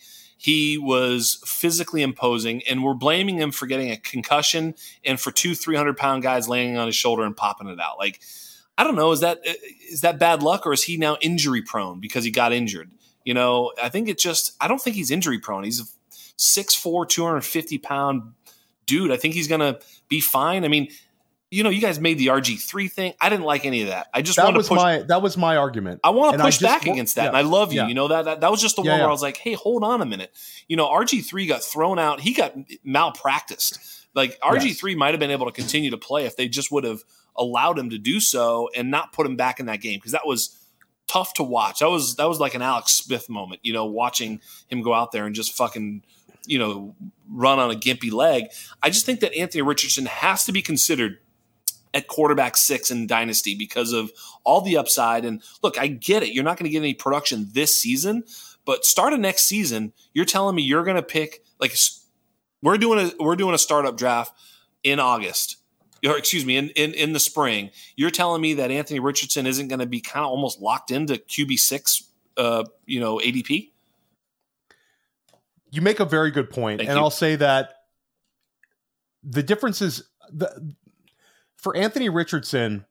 He 0.46 0.78
was 0.78 1.42
physically 1.44 2.02
imposing, 2.02 2.62
and 2.68 2.84
we're 2.84 2.94
blaming 2.94 3.36
him 3.36 3.50
for 3.50 3.66
getting 3.66 3.90
a 3.90 3.96
concussion 3.96 4.76
and 5.04 5.18
for 5.18 5.32
two 5.32 5.56
300 5.56 5.96
pound 5.96 6.22
guys 6.22 6.48
laying 6.48 6.78
on 6.78 6.86
his 6.86 6.94
shoulder 6.94 7.24
and 7.24 7.36
popping 7.36 7.66
it 7.66 7.80
out. 7.80 7.98
Like, 7.98 8.20
I 8.78 8.84
don't 8.84 8.94
know. 8.94 9.10
Is 9.10 9.18
that 9.22 9.40
is 9.90 10.02
that 10.02 10.20
bad 10.20 10.44
luck 10.44 10.64
or 10.64 10.72
is 10.72 10.84
he 10.84 10.98
now 10.98 11.16
injury 11.20 11.62
prone 11.62 11.98
because 11.98 12.22
he 12.22 12.30
got 12.30 12.52
injured? 12.52 12.92
You 13.24 13.34
know, 13.34 13.72
I 13.82 13.88
think 13.88 14.08
it 14.08 14.20
just. 14.20 14.54
I 14.60 14.68
don't 14.68 14.80
think 14.80 14.94
he's 14.94 15.10
injury 15.10 15.40
prone. 15.40 15.64
He's 15.64 15.80
a 15.80 15.84
6'4", 16.38 17.08
250 17.08 17.78
pound 17.78 18.32
dude. 18.86 19.10
I 19.10 19.16
think 19.16 19.34
he's 19.34 19.48
gonna 19.48 19.80
be 20.06 20.20
fine. 20.20 20.64
I 20.64 20.68
mean, 20.68 20.90
you 21.56 21.62
know, 21.62 21.70
you 21.70 21.80
guys 21.80 21.98
made 21.98 22.18
the 22.18 22.26
RG 22.26 22.60
three 22.60 22.88
thing. 22.88 23.14
I 23.20 23.30
didn't 23.30 23.46
like 23.46 23.64
any 23.64 23.80
of 23.82 23.88
that. 23.88 24.08
I 24.12 24.20
just 24.20 24.36
That 24.36 24.44
want 24.44 24.54
to 24.56 24.58
was 24.58 24.68
push. 24.68 24.76
my 24.76 24.98
that 25.08 25.22
was 25.22 25.36
my 25.36 25.56
argument. 25.56 26.00
I 26.04 26.10
want 26.10 26.36
to 26.36 26.42
push 26.42 26.58
just 26.58 26.62
back 26.62 26.86
against 26.86 27.14
that, 27.16 27.22
yeah, 27.22 27.28
and 27.28 27.36
I 27.36 27.40
love 27.40 27.72
you. 27.72 27.80
yeah. 27.80 27.88
You 27.88 27.94
know 27.94 28.08
that, 28.08 28.26
that 28.26 28.40
that 28.42 28.50
was 28.50 28.60
just 28.60 28.76
the 28.76 28.82
Yeah, 28.82 28.92
one 28.92 29.00
where. 29.00 29.08
I 29.08 29.12
was 29.12 29.22
like, 29.22 29.38
"Hey, 29.38 29.54
hold 29.54 29.82
on 29.82 30.02
a 30.02 30.06
minute." 30.06 30.32
You 30.68 30.76
know, 30.76 30.86
RG 30.86 31.24
three 31.24 31.46
got 31.46 31.62
thrown 31.62 31.98
out. 31.98 32.20
He 32.20 32.34
got 32.34 32.54
malpracticed. 32.84 33.78
Like 34.14 34.38
RG 34.40 34.76
three 34.78 34.94
might 34.94 35.10
have 35.12 35.20
been 35.20 35.30
able 35.30 35.46
to 35.46 35.52
continue 35.52 35.90
to 35.90 35.98
play 35.98 36.24
if 36.26 36.36
they 36.36 36.48
just 36.48 36.70
would 36.72 36.84
have 36.84 37.02
allowed 37.36 37.78
him 37.78 37.90
to 37.90 37.98
do 37.98 38.18
so 38.20 38.68
and 38.74 38.90
not 38.90 39.12
put 39.12 39.26
him 39.26 39.36
back 39.36 39.60
in 39.60 39.66
that 39.66 39.80
game 39.80 39.98
because 39.98 40.12
that 40.12 40.26
was 40.26 40.58
tough 41.06 41.34
to 41.34 41.42
watch. 41.42 41.80
That 41.80 41.90
was 41.90 42.16
that 42.16 42.28
was 42.28 42.40
like 42.40 42.54
an 42.54 42.62
Alex 42.62 42.92
Smith 42.92 43.28
moment. 43.28 43.60
You 43.62 43.72
know, 43.72 43.84
watching 43.86 44.40
him 44.68 44.82
go 44.82 44.92
out 44.94 45.12
there 45.12 45.26
and 45.26 45.34
just 45.34 45.52
fucking 45.52 46.02
you 46.46 46.58
know 46.58 46.94
run 47.30 47.58
on 47.58 47.70
a 47.70 47.74
gimpy 47.74 48.10
leg. 48.12 48.44
I 48.82 48.88
just 48.90 49.04
think 49.04 49.20
that 49.20 49.34
Anthony 49.34 49.62
Richardson 49.62 50.06
has 50.06 50.44
to 50.46 50.52
be 50.52 50.62
considered 50.62 51.18
at 51.94 52.08
quarterback 52.08 52.56
six 52.56 52.90
in 52.90 53.06
Dynasty 53.06 53.54
because 53.54 53.92
of 53.92 54.10
all 54.44 54.60
the 54.60 54.76
upside. 54.76 55.24
And 55.24 55.42
look, 55.62 55.78
I 55.78 55.86
get 55.86 56.22
it. 56.22 56.32
You're 56.32 56.44
not 56.44 56.58
going 56.58 56.64
to 56.64 56.70
get 56.70 56.78
any 56.78 56.94
production 56.94 57.48
this 57.52 57.80
season, 57.80 58.24
but 58.64 58.84
start 58.84 59.12
of 59.12 59.20
next 59.20 59.46
season, 59.46 59.92
you're 60.12 60.24
telling 60.24 60.54
me 60.54 60.62
you're 60.62 60.84
going 60.84 60.96
to 60.96 61.02
pick 61.02 61.44
like 61.60 61.74
we're 62.62 62.78
doing 62.78 62.98
a 62.98 63.22
we're 63.22 63.36
doing 63.36 63.54
a 63.54 63.58
startup 63.58 63.96
draft 63.96 64.32
in 64.82 65.00
August. 65.00 65.56
Or 66.04 66.16
excuse 66.18 66.44
me, 66.44 66.56
in, 66.56 66.68
in 66.70 66.92
in 66.92 67.12
the 67.14 67.20
spring. 67.20 67.70
You're 67.96 68.10
telling 68.10 68.42
me 68.42 68.54
that 68.54 68.70
Anthony 68.70 69.00
Richardson 69.00 69.46
isn't 69.46 69.68
going 69.68 69.80
to 69.80 69.86
be 69.86 70.00
kind 70.00 70.24
of 70.24 70.30
almost 70.30 70.60
locked 70.60 70.90
into 70.90 71.14
QB 71.14 71.58
six, 71.58 72.02
uh, 72.36 72.64
you 72.84 73.00
know, 73.00 73.18
ADP. 73.18 73.70
you 75.70 75.82
make 75.82 76.00
a 76.00 76.04
very 76.04 76.30
good 76.30 76.50
point, 76.50 76.78
Thank 76.80 76.90
and 76.90 76.96
you. 76.96 77.02
I'll 77.02 77.10
say 77.10 77.36
that 77.36 77.74
the 79.24 79.42
difference 79.42 79.82
is 79.82 80.04
the 80.32 80.74
for 81.56 81.76
Anthony 81.76 82.08
Richardson 82.08 82.86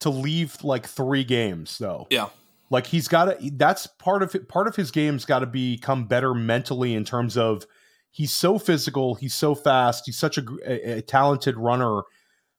to 0.00 0.10
leave 0.10 0.62
like 0.62 0.86
three 0.86 1.24
games 1.24 1.78
though. 1.78 2.06
Yeah. 2.10 2.28
Like 2.70 2.86
he's 2.86 3.08
got 3.08 3.40
to 3.40 3.50
that's 3.52 3.86
part 3.86 4.22
of 4.22 4.34
it, 4.34 4.48
part 4.48 4.68
of 4.68 4.76
his 4.76 4.90
game's 4.90 5.24
got 5.24 5.40
to 5.40 5.46
become 5.46 6.06
better 6.06 6.34
mentally 6.34 6.94
in 6.94 7.04
terms 7.04 7.36
of 7.36 7.66
he's 8.10 8.32
so 8.32 8.58
physical, 8.58 9.14
he's 9.14 9.34
so 9.34 9.54
fast, 9.54 10.04
he's 10.06 10.18
such 10.18 10.38
a, 10.38 10.44
a, 10.66 10.98
a 10.98 11.02
talented 11.02 11.56
runner, 11.56 12.02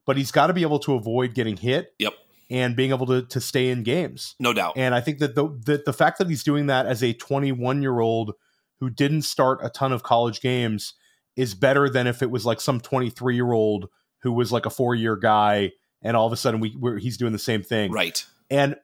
but 0.06 0.18
he's 0.18 0.32
got 0.32 0.48
to 0.48 0.54
be 0.54 0.64
able 0.64 0.80
to 0.80 0.96
avoid 0.96 1.34
getting 1.34 1.58
hit. 1.58 1.94
Yep. 2.00 2.14
And 2.52 2.76
being 2.76 2.90
able 2.90 3.06
to 3.06 3.22
to 3.22 3.40
stay 3.40 3.70
in 3.70 3.84
games. 3.84 4.36
No 4.40 4.54
doubt. 4.54 4.74
And 4.76 4.96
I 4.96 5.02
think 5.02 5.20
that 5.20 5.36
the, 5.36 5.50
the 5.50 5.84
the 5.86 5.94
fact 5.94 6.18
that 6.18 6.28
he's 6.28 6.44
doing 6.44 6.66
that 6.66 6.88
as 6.88 7.04
a 7.04 7.14
21 7.14 7.84
year 7.84 8.00
old 8.00 8.34
who 8.80 8.90
didn't 8.90 9.22
start 9.22 9.60
a 9.62 9.70
ton 9.70 9.92
of 9.92 10.02
college 10.02 10.42
games 10.42 10.96
is 11.36 11.54
better 11.54 11.90
than 11.90 12.08
if 12.08 12.24
it 12.24 12.32
was 12.32 12.48
like 12.48 12.60
some 12.60 12.80
23 12.80 13.36
year 13.36 13.52
old 13.52 13.90
who 14.22 14.32
was 14.32 14.52
like 14.52 14.66
a 14.66 14.70
four 14.70 14.96
year 14.96 15.16
guy 15.16 15.72
and 16.02 16.16
all 16.16 16.28
of 16.28 16.34
a 16.34 16.38
sudden 16.38 16.60
we 16.60 16.76
we're, 16.78 16.98
he's 16.98 17.18
doing 17.18 17.34
the 17.34 17.40
same 17.40 17.62
thing. 17.64 17.92
right. 17.92 18.26
And 18.50 18.76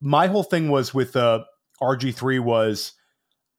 my 0.00 0.26
whole 0.26 0.42
thing 0.42 0.68
was 0.68 0.92
with 0.94 1.16
uh, 1.16 1.44
RG3 1.82 2.40
was 2.40 2.92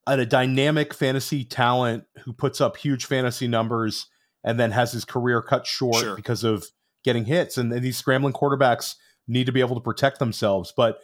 a, 0.08 0.14
a 0.20 0.26
dynamic 0.26 0.94
fantasy 0.94 1.44
talent 1.44 2.06
who 2.24 2.34
puts 2.34 2.62
up 2.62 2.78
huge 2.78 3.06
fantasy 3.06 3.48
numbers 3.48 4.08
and 4.44 4.60
then 4.60 4.72
has 4.72 4.92
his 4.92 5.04
career 5.06 5.42
cut 5.42 5.66
short 5.68 5.96
Sure. 5.98 6.16
because 6.16 6.44
of 6.44 6.66
getting 7.04 7.26
hits. 7.26 7.58
And, 7.58 7.72
and 7.74 7.82
these 7.84 7.98
scrambling 7.98 8.34
quarterbacks 8.34 8.96
need 9.28 9.46
to 9.46 9.52
be 9.52 9.60
able 9.60 9.76
to 9.76 9.82
protect 9.82 10.20
themselves. 10.20 10.74
But 10.76 11.00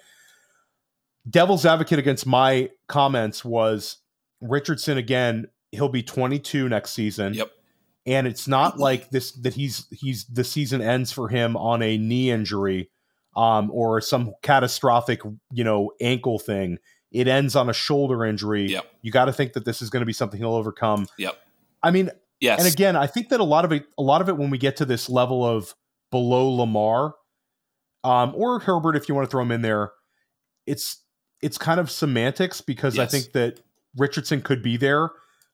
devil's 1.30 1.66
advocate 1.66 2.00
against 2.00 2.26
my 2.26 2.70
comments 2.88 3.44
was 3.44 3.98
Richardson 4.42 4.98
again. 4.98 5.48
He'll 5.72 5.90
be 5.90 6.04
22 6.04 6.70
next 6.70 6.92
season. 6.92 7.34
Yep. 7.34 7.52
And 8.06 8.28
it's 8.28 8.48
not 8.48 8.80
like 8.80 9.12
this 9.12 9.32
that 9.34 9.54
he's 9.54 9.88
he's 9.92 10.26
the 10.26 10.44
season 10.44 10.82
ends 10.82 11.12
for 11.12 11.30
him 11.30 11.56
on 11.56 11.82
a 11.82 11.98
knee 11.98 12.32
injury 12.32 12.90
um, 13.36 13.72
or 13.72 14.02
some 14.02 14.34
catastrophic, 14.42 15.22
you 15.52 15.64
know, 15.64 15.92
ankle 16.02 16.38
thing. 16.38 16.80
It 17.12 17.28
ends 17.28 17.56
on 17.56 17.70
a 17.70 17.74
shoulder 17.74 18.26
injury. 18.26 18.66
Yep. 18.72 18.86
You 19.04 19.12
got 19.12 19.26
to 19.26 19.34
think 19.34 19.54
that 19.54 19.66
this 19.66 19.82
is 19.82 19.90
going 19.90 20.02
to 20.02 20.06
be 20.06 20.14
something 20.14 20.40
he'll 20.40 20.56
overcome. 20.56 21.08
Yep. 21.18 21.38
I 21.82 21.92
mean, 21.92 22.10
Yes. 22.40 22.60
and 22.60 22.72
again, 22.72 22.96
I 22.98 23.08
think 23.08 23.30
that 23.30 23.40
a 23.40 23.44
lot 23.46 23.64
of 23.64 23.72
it, 23.72 23.86
a 23.98 24.02
lot 24.02 24.22
of 24.22 24.28
it, 24.28 24.36
when 24.36 24.50
we 24.50 24.58
get 24.58 24.76
to 24.78 24.86
this 24.86 25.10
level 25.10 25.46
of 25.46 25.74
below 26.12 26.50
Lamar, 26.50 27.16
um, 28.04 28.34
or 28.36 28.60
Herbert, 28.60 28.98
if 28.98 29.08
you 29.08 29.16
want 29.16 29.26
to 29.28 29.32
throw 29.32 29.44
him 29.44 29.52
in 29.52 29.62
there, 29.62 29.94
it's 30.68 31.02
it's 31.42 31.58
kind 31.58 31.80
of 31.80 31.90
semantics 31.90 32.60
because 32.60 33.00
I 33.00 33.06
think 33.06 33.32
that 33.32 33.62
Richardson 33.96 34.42
could 34.42 34.62
be 34.62 34.76
there, 34.76 35.10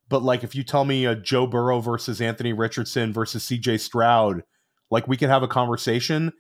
but 0.10 0.24
like 0.24 0.44
if 0.44 0.56
you 0.56 0.64
tell 0.64 0.86
me 0.86 1.06
a 1.06 1.16
Joe 1.16 1.48
Burrow 1.48 1.80
versus 1.80 2.20
Anthony 2.20 2.52
Richardson 2.52 3.14
versus 3.14 3.44
C.J. 3.44 3.78
Stroud, 3.78 4.44
like 4.92 5.08
we 5.08 5.16
can 5.16 5.30
have 5.30 5.44
a 5.44 5.48
conversation, 5.48 6.34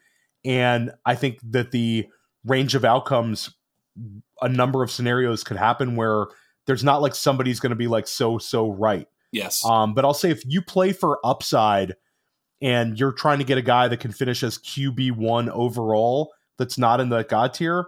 and 0.43 0.91
I 1.05 1.15
think 1.15 1.39
that 1.51 1.71
the 1.71 2.07
range 2.43 2.75
of 2.75 2.83
outcomes, 2.83 3.55
a 4.41 4.49
number 4.49 4.83
of 4.83 4.91
scenarios 4.91 5.43
could 5.43 5.57
happen 5.57 5.95
where 5.95 6.27
there's 6.65 6.83
not 6.83 7.01
like 7.01 7.15
somebody's 7.15 7.59
going 7.59 7.71
to 7.71 7.75
be 7.75 7.87
like 7.87 8.07
so 8.07 8.37
so 8.37 8.71
right. 8.71 9.07
yes. 9.31 9.63
Um, 9.65 9.93
but 9.93 10.05
I'll 10.05 10.13
say 10.13 10.31
if 10.31 10.43
you 10.45 10.61
play 10.61 10.91
for 10.91 11.19
upside 11.23 11.95
and 12.61 12.99
you're 12.99 13.11
trying 13.11 13.39
to 13.39 13.43
get 13.43 13.57
a 13.57 13.61
guy 13.61 13.87
that 13.87 13.99
can 13.99 14.11
finish 14.11 14.43
as 14.43 14.57
QB 14.57 15.17
one 15.17 15.49
overall, 15.49 16.31
that's 16.57 16.77
not 16.77 16.99
in 16.99 17.09
the 17.09 17.23
God 17.23 17.53
tier, 17.53 17.85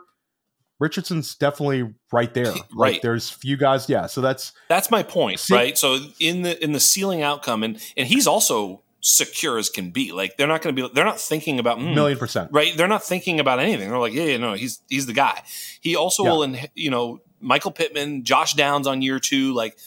Richardson's 0.82 1.36
definitely 1.36 1.94
right 2.12 2.34
there. 2.34 2.52
Like, 2.54 2.66
Right. 2.76 3.02
there's 3.02 3.30
few 3.30 3.56
guys, 3.56 3.88
yeah. 3.88 4.08
So 4.08 4.20
that's 4.20 4.52
That's 4.68 4.92
my 4.92 5.04
point, 5.04 5.40
See- 5.40 5.54
right? 5.54 5.78
So 5.78 6.00
in 6.20 6.42
the 6.42 6.62
in 6.62 6.74
the 6.74 6.80
ceiling 6.82 7.22
outcome, 7.22 7.64
and 7.64 7.80
and 7.96 8.08
he's 8.08 8.28
also 8.28 8.82
secure 9.00 9.58
as 9.58 9.70
can 9.70 9.92
be. 9.92 10.12
Like 10.12 10.38
they're 10.38 10.48
not 10.48 10.62
going 10.62 10.76
to 10.76 10.82
be. 10.88 10.90
They're 10.94 11.06
not 11.06 11.20
thinking 11.20 11.60
about 11.60 11.78
mm, 11.80 11.94
million 11.96 12.18
percent. 12.18 12.50
right. 12.52 12.76
They're 12.76 12.88
not 12.88 13.04
thinking 13.04 13.40
about 13.40 13.60
anything. 13.60 13.90
They're 13.90 13.98
like, 14.00 14.14
yeah, 14.14 14.24
yeah, 14.26 14.38
no, 14.38 14.54
he's 14.54 14.82
he's 14.90 15.06
the 15.06 15.14
guy. 15.14 15.42
He 15.80 15.96
also 15.96 16.24
Yeah. 16.24 16.30
will, 16.32 16.44
in 16.44 16.58
you 16.76 16.90
know, 16.90 17.22
Michael 17.40 17.72
Pittman, 17.72 18.24
Josh 18.24 18.54
Downs 18.56 18.88
on 18.88 19.02
year 19.02 19.20
two, 19.20 19.54
like 19.54 19.78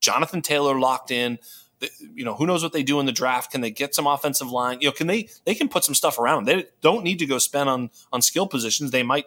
Jonathan 0.00 0.42
Taylor 0.42 0.78
locked 0.78 1.10
in. 1.10 1.38
You 2.14 2.24
know, 2.24 2.34
who 2.34 2.46
knows 2.46 2.62
what 2.62 2.72
they 2.72 2.84
do 2.84 3.00
in 3.00 3.06
the 3.06 3.12
draft? 3.12 3.50
Can 3.50 3.60
they 3.60 3.72
get 3.72 3.92
some 3.92 4.06
offensive 4.06 4.48
line? 4.48 4.80
You 4.80 4.88
know, 4.88 4.92
can 4.92 5.08
they 5.08 5.28
they 5.44 5.54
can 5.54 5.68
put 5.68 5.82
some 5.82 5.94
stuff 5.96 6.16
around. 6.18 6.44
They 6.46 6.66
don't 6.80 7.02
need 7.02 7.18
to 7.18 7.26
go 7.26 7.38
spend 7.38 7.68
on 7.68 7.90
on 8.12 8.22
skill 8.22 8.46
positions. 8.46 8.92
They 8.92 9.02
might 9.02 9.24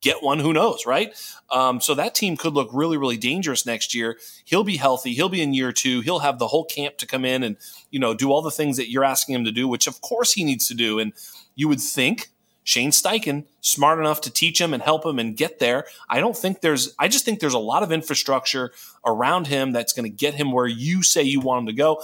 get 0.00 0.22
one. 0.22 0.38
Who 0.38 0.52
knows, 0.52 0.86
right? 0.86 1.14
Um, 1.50 1.80
so 1.80 1.94
that 1.94 2.14
team 2.14 2.36
could 2.36 2.54
look 2.54 2.70
really, 2.72 2.96
really 2.96 3.16
dangerous 3.16 3.66
next 3.66 3.94
year. 3.94 4.18
He'll 4.44 4.64
be 4.64 4.76
healthy. 4.76 5.12
He'll 5.14 5.28
be 5.28 5.42
in 5.42 5.54
year 5.54 5.72
two. 5.72 6.00
He'll 6.00 6.20
have 6.20 6.38
the 6.38 6.48
whole 6.48 6.64
camp 6.64 6.98
to 6.98 7.06
come 7.06 7.24
in 7.24 7.42
and 7.42 7.56
you 7.90 7.98
know 7.98 8.14
do 8.14 8.30
all 8.30 8.42
the 8.42 8.50
things 8.50 8.76
that 8.76 8.90
you're 8.90 9.04
asking 9.04 9.34
him 9.34 9.44
to 9.44 9.52
do, 9.52 9.68
which 9.68 9.86
of 9.86 10.00
course 10.00 10.32
he 10.32 10.44
needs 10.44 10.68
to 10.68 10.74
do. 10.74 10.98
And 10.98 11.12
you 11.54 11.68
would 11.68 11.80
think 11.80 12.30
Shane 12.64 12.90
Steichen 12.90 13.46
smart 13.60 13.98
enough 13.98 14.20
to 14.22 14.30
teach 14.30 14.60
him 14.60 14.72
and 14.72 14.82
help 14.82 15.04
him 15.04 15.18
and 15.18 15.36
get 15.36 15.58
there. 15.58 15.86
I 16.08 16.20
don't 16.20 16.36
think 16.36 16.60
there's. 16.60 16.94
I 16.98 17.08
just 17.08 17.24
think 17.24 17.40
there's 17.40 17.54
a 17.54 17.58
lot 17.58 17.82
of 17.82 17.92
infrastructure 17.92 18.72
around 19.04 19.46
him 19.46 19.72
that's 19.72 19.92
going 19.92 20.10
to 20.10 20.16
get 20.16 20.34
him 20.34 20.52
where 20.52 20.66
you 20.66 21.02
say 21.02 21.22
you 21.22 21.40
want 21.40 21.62
him 21.62 21.66
to 21.66 21.72
go. 21.72 22.02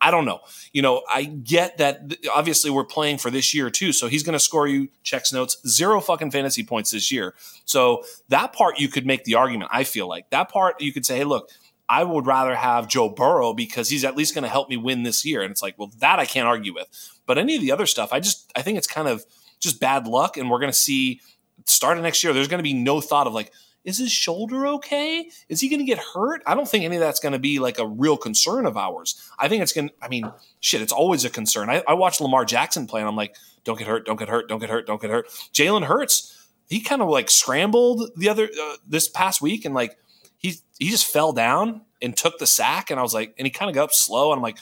I, 0.00 0.10
don't 0.10 0.24
know. 0.24 0.40
You 0.72 0.82
know, 0.82 1.02
I 1.12 1.24
get 1.24 1.78
that. 1.78 2.08
th- 2.08 2.26
Obviously, 2.32 2.70
we're 2.70 2.84
playing 2.84 3.18
for 3.18 3.30
this 3.30 3.52
year 3.52 3.70
too, 3.70 3.92
so 3.92 4.06
he's 4.06 4.22
going 4.22 4.34
to 4.34 4.38
score 4.40 4.66
you 4.68 4.88
checks 5.02 5.32
notes 5.32 5.56
zero 5.66 6.00
fucking 6.00 6.30
fantasy 6.30 6.62
points 6.62 6.90
this 6.90 7.10
year. 7.10 7.34
So 7.64 8.04
that 8.28 8.52
part 8.52 8.78
you 8.78 8.88
could 8.88 9.06
make 9.06 9.24
the 9.24 9.34
argument. 9.34 9.70
I 9.72 9.84
feel 9.84 10.08
like 10.08 10.30
that 10.30 10.48
part 10.48 10.80
you 10.80 10.92
could 10.92 11.06
say, 11.06 11.18
hey, 11.18 11.24
look. 11.24 11.50
I 11.86 12.02
would 12.02 12.26
rather 12.26 12.54
have 12.54 12.88
Joe 12.88 13.10
Burrow 13.10 13.52
because 13.52 13.90
he's 13.90 14.06
at 14.06 14.16
least 14.16 14.34
going 14.34 14.44
to 14.44 14.48
help 14.48 14.70
me 14.70 14.78
win 14.78 15.02
this 15.02 15.22
year. 15.22 15.42
And 15.42 15.50
it's 15.50 15.60
like, 15.60 15.78
well, 15.78 15.92
that 15.98 16.18
I 16.18 16.24
can't 16.24 16.48
argue 16.48 16.72
with. 16.72 16.88
But 17.26 17.36
any 17.36 17.56
of 17.56 17.60
the 17.60 17.72
other 17.72 17.84
stuff, 17.84 18.10
I 18.10 18.20
just 18.20 18.50
I 18.56 18.62
think 18.62 18.78
it's 18.78 18.86
kind 18.86 19.06
of 19.06 19.22
just 19.60 19.80
bad 19.80 20.06
luck, 20.06 20.38
and 20.38 20.50
we're 20.50 20.60
going 20.60 20.72
to 20.72 20.78
see 20.78 21.20
start 21.66 21.96
of 21.96 22.02
next 22.02 22.22
year, 22.24 22.32
there's 22.32 22.48
going 22.48 22.58
to 22.58 22.64
be 22.64 22.74
no 22.74 23.00
thought 23.00 23.26
of 23.26 23.34
like, 23.34 23.52
is 23.84 23.98
his 23.98 24.10
shoulder 24.10 24.66
okay? 24.66 25.30
Is 25.48 25.60
he 25.60 25.68
going 25.68 25.80
to 25.80 25.84
get 25.84 25.98
hurt? 25.98 26.42
I 26.46 26.54
don't 26.54 26.68
think 26.68 26.84
any 26.84 26.96
of 26.96 27.00
that's 27.00 27.20
going 27.20 27.32
to 27.32 27.38
be 27.38 27.58
like 27.58 27.78
a 27.78 27.86
real 27.86 28.16
concern 28.16 28.66
of 28.66 28.76
ours. 28.76 29.30
I 29.38 29.48
think 29.48 29.62
it's 29.62 29.72
going 29.72 29.90
to, 29.90 29.94
I 30.02 30.08
mean, 30.08 30.30
shit, 30.60 30.80
it's 30.80 30.92
always 30.92 31.24
a 31.24 31.30
concern. 31.30 31.70
I, 31.70 31.82
I 31.86 31.94
watched 31.94 32.20
Lamar 32.20 32.44
Jackson 32.44 32.86
play 32.86 33.00
and 33.00 33.08
I'm 33.08 33.16
like, 33.16 33.36
don't 33.64 33.78
get 33.78 33.86
hurt, 33.86 34.06
don't 34.06 34.18
get 34.18 34.28
hurt, 34.28 34.48
don't 34.48 34.58
get 34.58 34.70
hurt, 34.70 34.86
don't 34.86 35.00
get 35.00 35.10
hurt. 35.10 35.28
Jalen 35.52 35.84
Hurts, 35.84 36.48
he 36.68 36.80
kind 36.80 37.02
of 37.02 37.08
like 37.08 37.30
scrambled 37.30 38.10
the 38.16 38.28
other, 38.28 38.44
uh, 38.44 38.76
this 38.86 39.08
past 39.08 39.42
week 39.42 39.64
and 39.64 39.74
like, 39.74 39.98
he, 40.38 40.54
he 40.78 40.90
just 40.90 41.06
fell 41.06 41.32
down 41.32 41.82
and 42.02 42.16
took 42.16 42.38
the 42.38 42.46
sack. 42.46 42.90
And 42.90 43.00
I 43.00 43.02
was 43.02 43.14
like, 43.14 43.34
and 43.38 43.46
he 43.46 43.50
kind 43.50 43.70
of 43.70 43.74
got 43.74 43.84
up 43.84 43.92
slow. 43.92 44.32
And 44.32 44.38
I'm 44.38 44.42
like, 44.42 44.58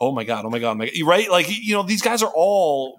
oh 0.00 0.12
my 0.12 0.24
god, 0.24 0.44
oh 0.44 0.50
my 0.50 0.58
god, 0.58 0.72
oh 0.72 0.74
my 0.74 0.86
god, 0.86 1.06
right? 1.06 1.30
Like 1.30 1.46
you 1.48 1.74
know, 1.74 1.82
these 1.82 2.02
guys 2.02 2.22
are 2.22 2.32
all 2.34 2.98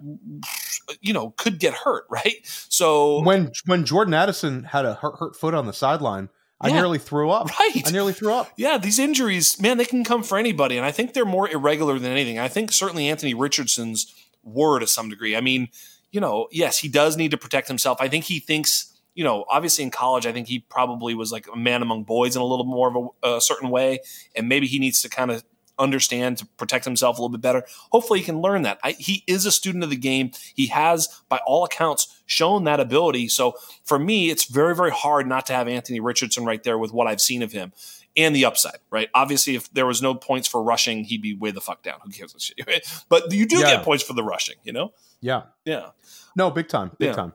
you 1.01 1.13
know 1.13 1.31
could 1.31 1.59
get 1.59 1.73
hurt, 1.73 2.05
right? 2.09 2.37
So 2.43 3.21
when 3.21 3.51
when 3.65 3.85
Jordan 3.85 4.13
Addison 4.13 4.63
had 4.63 4.85
a 4.85 4.95
hurt, 4.95 5.15
hurt 5.19 5.35
foot 5.35 5.53
on 5.53 5.65
the 5.65 5.73
sideline. 5.73 6.29
I 6.61 6.67
yeah, 6.67 6.75
nearly 6.75 6.97
threw 6.99 7.29
up. 7.29 7.47
Right. 7.57 7.83
I 7.87 7.91
nearly 7.91 8.11
threw 8.11 8.33
up. 8.33 8.51
Yeah, 8.57 8.77
these 8.77 8.99
injuries, 8.99 9.61
man, 9.61 9.77
they 9.77 9.85
can 9.85 10.03
come 10.03 10.23
for 10.23 10.37
anybody. 10.37 10.75
And 10.75 10.85
I 10.85 10.91
think 10.91 11.13
they're 11.13 11.23
more 11.23 11.49
irregular 11.49 11.97
than 11.97 12.11
anything. 12.11 12.37
I 12.37 12.49
think 12.49 12.73
certainly 12.73 13.07
Anthony 13.07 13.33
Richardson's 13.33 14.13
were 14.43 14.79
to 14.79 14.87
some 14.87 15.07
degree. 15.07 15.37
I 15.37 15.41
mean, 15.41 15.69
you 16.11 16.19
know, 16.19 16.47
yes, 16.51 16.79
he 16.79 16.89
does 16.89 17.15
need 17.15 17.31
to 17.31 17.37
protect 17.37 17.69
himself. 17.69 17.99
I 18.01 18.09
think 18.09 18.25
he 18.25 18.39
thinks, 18.39 18.93
you 19.15 19.23
know, 19.23 19.45
obviously 19.49 19.83
in 19.83 19.91
college, 19.91 20.25
I 20.25 20.33
think 20.33 20.47
he 20.47 20.59
probably 20.59 21.13
was 21.13 21.31
like 21.31 21.47
a 21.51 21.55
man 21.55 21.81
among 21.81 22.03
boys 22.03 22.35
in 22.35 22.41
a 22.41 22.45
little 22.45 22.65
more 22.65 22.89
of 22.89 23.09
a, 23.23 23.37
a 23.37 23.41
certain 23.41 23.69
way. 23.69 23.99
And 24.35 24.49
maybe 24.49 24.67
he 24.67 24.79
needs 24.79 25.01
to 25.03 25.09
kind 25.09 25.31
of 25.31 25.43
understand 25.79 26.37
to 26.39 26.45
protect 26.45 26.85
himself 26.85 27.17
a 27.17 27.21
little 27.21 27.29
bit 27.29 27.41
better. 27.41 27.65
Hopefully, 27.91 28.19
he 28.19 28.25
can 28.25 28.41
learn 28.41 28.63
that. 28.63 28.79
I, 28.83 28.91
he 28.91 29.23
is 29.27 29.45
a 29.45 29.51
student 29.51 29.83
of 29.83 29.89
the 29.89 29.95
game. 29.95 30.31
He 30.53 30.67
has, 30.67 31.21
by 31.29 31.39
all 31.45 31.63
accounts, 31.63 32.21
shown 32.25 32.65
that 32.65 32.79
ability. 32.79 33.29
So 33.29 33.55
for 33.83 33.97
me, 33.97 34.29
it's 34.29 34.45
very, 34.45 34.75
very 34.75 34.91
hard 34.91 35.27
not 35.27 35.45
to 35.47 35.53
have 35.53 35.67
Anthony 35.67 35.99
Richardson 35.99 36.45
right 36.45 36.63
there 36.63 36.77
with 36.77 36.91
what 36.91 37.07
I've 37.07 37.21
seen 37.21 37.41
of 37.41 37.51
him 37.51 37.73
and 38.17 38.35
the 38.35 38.45
upside, 38.45 38.79
right? 38.89 39.09
Obviously, 39.13 39.55
if 39.55 39.71
there 39.73 39.85
was 39.85 40.01
no 40.01 40.13
points 40.13 40.47
for 40.47 40.61
rushing, 40.61 41.03
he'd 41.05 41.21
be 41.21 41.33
way 41.33 41.51
the 41.51 41.61
fuck 41.61 41.81
down. 41.83 41.99
Who 42.03 42.11
cares? 42.11 42.35
Shit, 42.37 42.87
But 43.09 43.31
you 43.31 43.45
do 43.45 43.59
yeah. 43.59 43.77
get 43.77 43.83
points 43.83 44.03
for 44.03 44.13
the 44.13 44.23
rushing, 44.23 44.55
you 44.63 44.73
know? 44.73 44.93
Yeah. 45.21 45.43
Yeah. 45.65 45.89
No, 46.35 46.51
big 46.51 46.67
time. 46.67 46.91
Big 46.97 47.07
yeah. 47.07 47.13
time. 47.13 47.33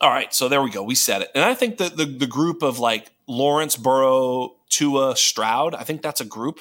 All 0.00 0.10
right, 0.10 0.32
so 0.32 0.48
there 0.48 0.62
we 0.62 0.70
go. 0.70 0.82
We 0.82 0.94
said 0.94 1.20
it, 1.20 1.30
and 1.34 1.44
I 1.44 1.52
think 1.52 1.76
that 1.76 1.94
the 1.94 2.06
the 2.06 2.26
group 2.26 2.62
of 2.62 2.78
like 2.78 3.12
Lawrence, 3.26 3.76
Burrow, 3.76 4.56
Tua, 4.70 5.14
Stroud, 5.14 5.74
I 5.74 5.84
think 5.84 6.00
that's 6.00 6.22
a 6.22 6.24
group 6.24 6.60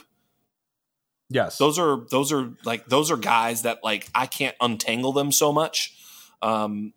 Yes. 1.30 1.58
Those 1.58 1.78
are 1.78 2.06
those 2.10 2.32
are 2.32 2.52
like 2.66 2.88
those 2.88 3.12
are 3.12 3.18
guys 3.18 3.62
that 3.62 3.84
like 3.84 4.10
I 4.16 4.26
can't 4.26 4.56
untangle 4.60 5.12
them 5.12 5.32
so 5.32 5.54
much. 5.54 5.96
Um 6.42 6.94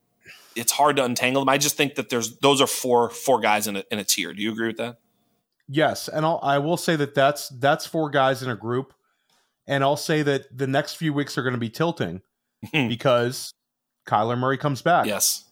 it's 0.56 0.72
hard 0.72 0.96
to 0.96 1.04
untangle 1.04 1.42
them. 1.42 1.48
I 1.48 1.58
just 1.58 1.76
think 1.76 1.94
that 1.96 2.08
there's 2.08 2.36
those 2.38 2.60
are 2.60 2.66
four 2.66 3.10
four 3.10 3.40
guys 3.40 3.66
in 3.66 3.76
a, 3.76 3.84
in 3.90 3.98
a 3.98 4.04
tier. 4.04 4.32
Do 4.32 4.42
you 4.42 4.52
agree 4.52 4.68
with 4.68 4.78
that? 4.78 4.98
Yes, 5.68 6.08
and 6.08 6.26
I'll, 6.26 6.40
I 6.42 6.58
will 6.58 6.76
say 6.76 6.96
that 6.96 7.14
that's 7.14 7.48
that's 7.48 7.86
four 7.86 8.10
guys 8.10 8.42
in 8.42 8.50
a 8.50 8.56
group, 8.56 8.92
and 9.66 9.82
I'll 9.82 9.96
say 9.96 10.22
that 10.22 10.56
the 10.56 10.66
next 10.66 10.94
few 10.94 11.12
weeks 11.12 11.38
are 11.38 11.42
going 11.42 11.54
to 11.54 11.60
be 11.60 11.70
tilting 11.70 12.20
because 12.72 13.54
Kyler 14.06 14.36
Murray 14.36 14.58
comes 14.58 14.82
back. 14.82 15.06
Yes, 15.06 15.44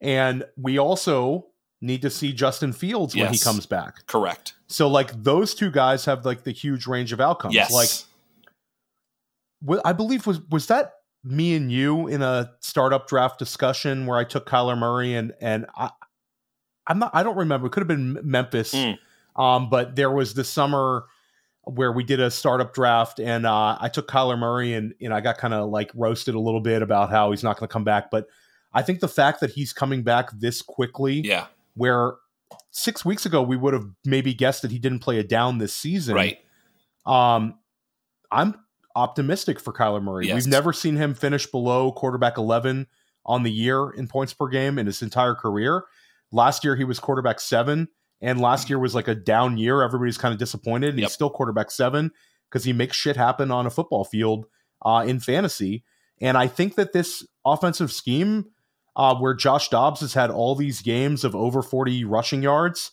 and 0.00 0.44
we 0.56 0.78
also 0.78 1.46
need 1.80 2.02
to 2.02 2.10
see 2.10 2.32
Justin 2.32 2.72
Fields 2.72 3.14
when 3.14 3.24
yes. 3.24 3.32
he 3.32 3.44
comes 3.44 3.66
back. 3.66 4.06
Correct. 4.06 4.54
So 4.68 4.88
like 4.88 5.22
those 5.22 5.54
two 5.54 5.70
guys 5.70 6.04
have 6.04 6.24
like 6.24 6.44
the 6.44 6.52
huge 6.52 6.86
range 6.86 7.12
of 7.12 7.20
outcomes. 7.20 7.54
Yes. 7.54 7.72
Like 7.72 7.90
I 9.84 9.92
believe 9.92 10.26
was 10.26 10.40
was 10.50 10.66
that 10.66 10.94
me 11.24 11.54
and 11.54 11.72
you 11.72 12.06
in 12.06 12.22
a 12.22 12.52
startup 12.60 13.08
draft 13.08 13.38
discussion 13.38 14.06
where 14.06 14.18
I 14.18 14.24
took 14.24 14.46
Kyler 14.46 14.78
Murray 14.78 15.14
and 15.14 15.32
and 15.40 15.66
I 15.74 15.90
I'm 16.86 16.98
not 16.98 17.10
I 17.14 17.22
don't 17.22 17.36
remember. 17.36 17.66
It 17.66 17.70
could 17.70 17.80
have 17.80 17.88
been 17.88 18.18
Memphis. 18.22 18.74
Mm. 18.74 18.98
um 19.36 19.70
but 19.70 19.96
there 19.96 20.10
was 20.10 20.34
the 20.34 20.44
summer 20.44 21.06
where 21.62 21.92
we 21.92 22.04
did 22.04 22.20
a 22.20 22.30
startup 22.30 22.74
draft 22.74 23.18
and 23.18 23.46
uh, 23.46 23.78
I 23.80 23.88
took 23.88 24.06
Kyler 24.06 24.38
Murray 24.38 24.74
and 24.74 24.94
and 25.00 25.14
I 25.14 25.20
got 25.20 25.38
kind 25.38 25.54
of 25.54 25.70
like 25.70 25.90
roasted 25.94 26.34
a 26.34 26.40
little 26.40 26.60
bit 26.60 26.82
about 26.82 27.10
how 27.10 27.30
he's 27.30 27.42
not 27.42 27.58
going 27.58 27.68
to 27.68 27.72
come 27.72 27.84
back. 27.84 28.10
But 28.10 28.28
I 28.74 28.82
think 28.82 29.00
the 29.00 29.08
fact 29.08 29.40
that 29.40 29.50
he's 29.50 29.72
coming 29.72 30.02
back 30.02 30.30
this 30.32 30.60
quickly 30.60 31.22
yeah. 31.22 31.46
where 31.74 32.14
6 32.72 33.04
weeks 33.04 33.24
ago 33.24 33.42
we 33.42 33.56
would 33.56 33.72
have 33.72 33.86
maybe 34.04 34.34
guessed 34.34 34.62
that 34.62 34.70
he 34.70 34.78
didn't 34.78 34.98
play 34.98 35.18
a 35.18 35.24
down 35.24 35.56
this 35.56 35.72
season. 35.72 36.14
Right. 36.14 36.38
Um 37.06 37.58
I'm 38.30 38.63
optimistic 38.94 39.60
for 39.60 39.72
Kyler 39.72 40.02
Murray. 40.02 40.28
Yes. 40.28 40.34
We've 40.34 40.52
never 40.52 40.72
seen 40.72 40.96
him 40.96 41.14
finish 41.14 41.46
below 41.46 41.92
quarterback 41.92 42.38
11 42.38 42.86
on 43.26 43.42
the 43.42 43.50
year 43.50 43.90
in 43.90 44.06
points 44.06 44.34
per 44.34 44.48
game 44.48 44.78
in 44.78 44.86
his 44.86 45.02
entire 45.02 45.34
career. 45.34 45.84
Last 46.32 46.64
year, 46.64 46.76
he 46.76 46.84
was 46.84 46.98
quarterback 46.98 47.40
seven, 47.40 47.88
and 48.20 48.40
last 48.40 48.68
year 48.68 48.78
was 48.78 48.94
like 48.94 49.08
a 49.08 49.14
down 49.14 49.56
year. 49.56 49.82
Everybody's 49.82 50.18
kind 50.18 50.32
of 50.32 50.38
disappointed. 50.38 50.90
And 50.90 50.98
yep. 50.98 51.08
He's 51.08 51.14
still 51.14 51.30
quarterback 51.30 51.70
seven 51.70 52.10
because 52.50 52.64
he 52.64 52.72
makes 52.72 52.96
shit 52.96 53.16
happen 53.16 53.50
on 53.50 53.66
a 53.66 53.70
football 53.70 54.04
field 54.04 54.46
uh, 54.82 55.04
in 55.06 55.20
fantasy. 55.20 55.84
And 56.20 56.36
I 56.36 56.46
think 56.46 56.76
that 56.76 56.92
this 56.92 57.26
offensive 57.44 57.92
scheme, 57.92 58.46
uh, 58.96 59.14
where 59.16 59.34
Josh 59.34 59.68
Dobbs 59.68 60.00
has 60.00 60.14
had 60.14 60.30
all 60.30 60.54
these 60.54 60.82
games 60.82 61.24
of 61.24 61.34
over 61.34 61.62
40 61.62 62.04
rushing 62.04 62.42
yards, 62.42 62.92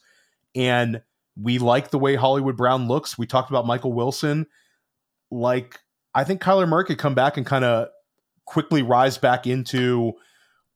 and 0.56 1.02
we 1.36 1.60
like 1.60 1.91
the 1.91 1.99
way 1.99 2.15
Hollywood 2.15 2.57
Brown 2.57 2.88
looks. 2.88 3.18
We 3.18 3.26
talked 3.26 3.49
about 3.49 3.65
Michael 3.65 3.94
Wilson. 3.94 4.48
Like 5.30 5.80
I 6.14 6.24
think 6.24 6.42
Kyler 6.42 6.68
Murray 6.68 6.86
could 6.86 6.98
come 6.98 7.16
back 7.16 7.38
and 7.38 7.46
kind 7.46 7.64
of 7.64 7.90
quickly 8.46 8.82
rise 8.82 9.18
back 9.18 9.48
into 9.48 10.14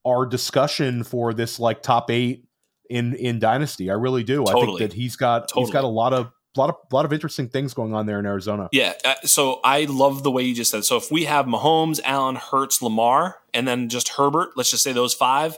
our 0.06 0.26
discussion 0.26 1.04
for 1.04 1.34
this 1.34 1.60
like 1.60 1.82
top 1.82 2.10
eight 2.10 2.46
in 2.90 3.16
in 3.16 3.40
Dynasty. 3.40 3.90
I 3.90 3.96
really 3.96 4.24
do. 4.24 4.46
Totally. 4.46 4.62
I 4.62 4.66
think 4.66 4.80
that 4.80 4.94
he's 4.94 5.16
got 5.16 5.50
totally. 5.50 5.66
he's 5.66 5.74
got 5.74 5.84
a 5.84 5.88
lot 5.88 6.14
of 6.14 6.32
lot 6.56 6.70
of 6.70 6.76
lot 6.92 7.06
of 7.06 7.14
interesting 7.14 7.50
things 7.50 7.74
going 7.74 7.94
on 7.94 8.06
there 8.06 8.20
in 8.20 8.26
Arizona. 8.26 8.70
Yeah. 8.72 8.94
Uh, 9.04 9.16
so 9.24 9.60
I 9.64 9.86
love 9.86 10.24
the 10.24 10.32
way 10.32 10.44
you 10.44 10.56
just 10.56 10.72
said. 10.72 10.86
So 10.86 10.98
if 10.98 11.12
we 11.12 11.26
have 11.26 11.46
Mahomes, 11.46 12.00
Allen, 12.04 12.36
Hurts, 12.36 12.82
Lamar, 12.82 13.38
and 13.54 13.68
then 13.68 13.90
just 13.90 14.10
Herbert, 14.10 14.52
let's 14.56 14.72
just 14.72 14.84
say 14.84 14.94
those 14.94 15.14
five. 15.14 15.58